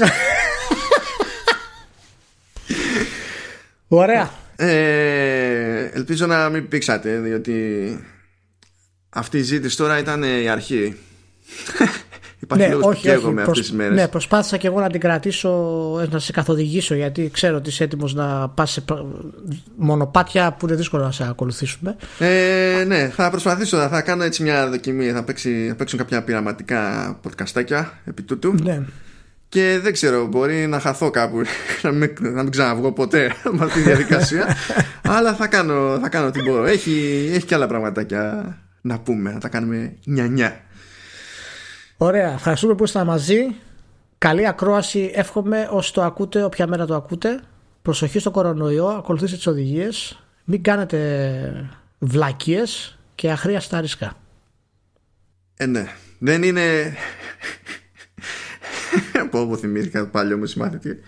Ωραία. 3.88 4.30
Ε, 4.56 5.90
ελπίζω 5.94 6.26
να 6.26 6.50
μην 6.50 6.68
πήξατε, 6.68 7.20
διότι 7.20 8.00
αυτή 9.10 9.38
η 9.38 9.42
ζήτηση 9.42 9.78
τώρα 9.78 10.00
ήταν 10.00 10.24
η 10.24 10.50
αρχή. 10.50 10.96
Υπάρχει 12.40 12.68
ναι, 12.68 12.76
όχι, 12.76 13.10
όχι, 13.10 13.28
με 13.28 13.42
αυτές 13.42 13.60
τις 13.60 13.72
μέρες. 13.72 13.96
Ναι, 13.96 14.08
προσπάθησα 14.08 14.58
και 14.58 14.68
εγώ 14.68 14.80
να 14.80 14.90
την 14.90 15.00
κρατήσω, 15.00 15.50
να 16.10 16.20
σε 16.20 16.32
καθοδηγήσω, 16.32 16.96
γιατί 16.96 17.30
ξέρω 17.34 17.56
ότι 17.56 17.70
είσαι 17.70 17.84
έτοιμος 17.84 18.14
να 18.14 18.50
πας 18.50 18.72
σε 18.72 18.84
μονοπάτια 19.76 20.54
που 20.54 20.68
είναι 20.68 20.76
δύσκολο 20.76 21.04
να 21.04 21.12
σε 21.12 21.28
ακολουθήσουμε. 21.30 21.96
Ε, 22.20 22.84
ναι, 22.88 23.10
θα 23.10 23.30
προσπαθήσω, 23.30 23.78
θα 23.88 24.02
κάνω 24.02 24.24
έτσι 24.24 24.44
μια 24.44 24.70
δοκιμή, 24.70 25.12
θα, 25.12 25.24
παίξει, 25.24 25.66
θα 25.70 25.76
παίξουν 25.76 26.00
κάποια 26.00 26.24
πειραματικά 26.24 27.20
podcastάκια 27.24 27.86
επί 28.06 28.22
τούτου. 28.22 28.56
Ναι. 28.64 28.82
Και 29.50 29.80
δεν 29.82 29.94
ξέρω, 29.94 30.26
μπορεί 30.26 30.68
να 30.68 30.80
χαθώ 30.80 31.10
κάπου, 31.10 31.42
να 31.84 31.92
μην, 31.92 32.14
να 32.20 32.44
μην 32.44 32.52
ξαναβγώ 32.52 32.92
ποτέ 32.92 33.32
με 33.58 33.66
αυτή 33.66 33.82
τη 33.82 33.86
διαδικασία. 33.86 34.56
αλλά 35.02 35.34
θα 35.36 35.48
κάνω, 35.48 36.00
θα 36.02 36.10
κάνω 36.10 36.28
ό,τι 36.28 36.42
μπορώ. 36.42 36.66
Έχει, 36.66 37.28
έχει 37.34 37.46
και 37.46 37.56
άλλα 37.56 37.68
πραγματάκια 37.68 38.58
να 38.82 39.00
πούμε, 39.00 39.32
να 39.32 39.40
τα 39.40 39.50
κάνουμε 39.50 39.96
νια-νια. 40.06 40.62
Ωραία, 41.98 42.34
ευχαριστούμε 42.34 42.76
που 42.76 42.84
ήσασταν 42.84 43.08
μαζί. 43.08 43.56
Καλή 44.18 44.48
ακρόαση, 44.48 45.12
εύχομαι 45.14 45.68
όσοι 45.72 45.94
το 45.94 46.04
ακούτε, 46.04 46.44
όποια 46.44 46.68
μέρα 46.68 46.86
το 46.86 46.96
ακούτε. 46.96 47.40
Προσοχή 47.82 48.20
στο 48.20 48.32
κορονοϊό, 48.32 48.88
ακολουθήστε 48.88 49.36
τις 49.36 49.48
οδηγίες. 49.48 50.24
Μην 50.44 50.64
κάνετε 50.64 51.70
βλακίες 52.00 52.98
και 53.16 53.32
αχρίαστα 53.32 53.82
ρίσκα. 53.82 54.14
Ε, 55.58 55.66
ναι. 55.66 55.88
Δεν 56.20 56.44
είναι 56.44 56.96
Πω 59.32 59.48
πω 59.48 59.58
θυμήθηκα 59.58 60.00
το 60.00 60.06
παλιό 60.06 60.38
μου 60.38 60.46
συμμάθητη. 60.46 61.00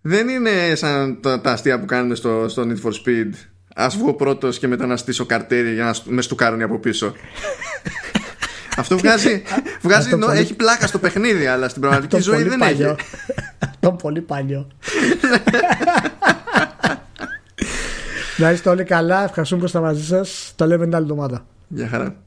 Δεν 0.00 0.28
είναι 0.28 0.74
σαν 0.74 1.20
τα, 1.20 1.40
τα 1.40 1.52
αστεία 1.52 1.80
που 1.80 1.86
κάνουμε 1.86 2.14
στο, 2.14 2.48
στο 2.48 2.66
Need 2.68 2.86
for 2.86 2.92
Speed. 2.92 3.30
Α 3.74 3.88
βγω 3.88 4.14
πρώτος 4.14 4.58
και 4.58 4.66
μετά 4.68 4.86
να 4.86 4.96
στήσω 4.96 5.26
καρτέρι 5.26 5.74
για 5.74 5.84
να 5.84 5.94
με 6.04 6.22
στουκάρουν 6.22 6.62
από 6.62 6.78
πίσω. 6.78 7.14
Αυτό 8.78 8.98
βγάζει, 8.98 9.42
βγάζει 9.82 10.10
έχει 10.32 10.54
πλάκα 10.54 10.86
στο 10.86 10.98
παιχνίδι, 10.98 11.46
αλλά 11.46 11.68
στην 11.68 11.80
πραγματική 11.80 12.20
ζωή 12.20 12.42
δεν 12.42 12.58
παλιό. 12.58 12.86
έχει. 12.90 12.96
Αυτό 13.58 13.92
πολύ 13.92 14.20
παλιό. 14.20 14.66
να 18.36 18.50
είστε 18.50 18.68
όλοι 18.68 18.84
καλά. 18.84 19.24
Ευχαριστούμε 19.24 19.60
που 19.60 19.66
είστε 19.66 19.80
μαζί 19.80 20.04
σας. 20.04 20.52
Τα 20.56 20.66
λέμε 20.66 20.84
την 20.84 20.94
άλλη 20.94 21.04
εβδομάδα. 21.04 21.46
Γεια 21.68 21.88
χαρά. 21.88 22.25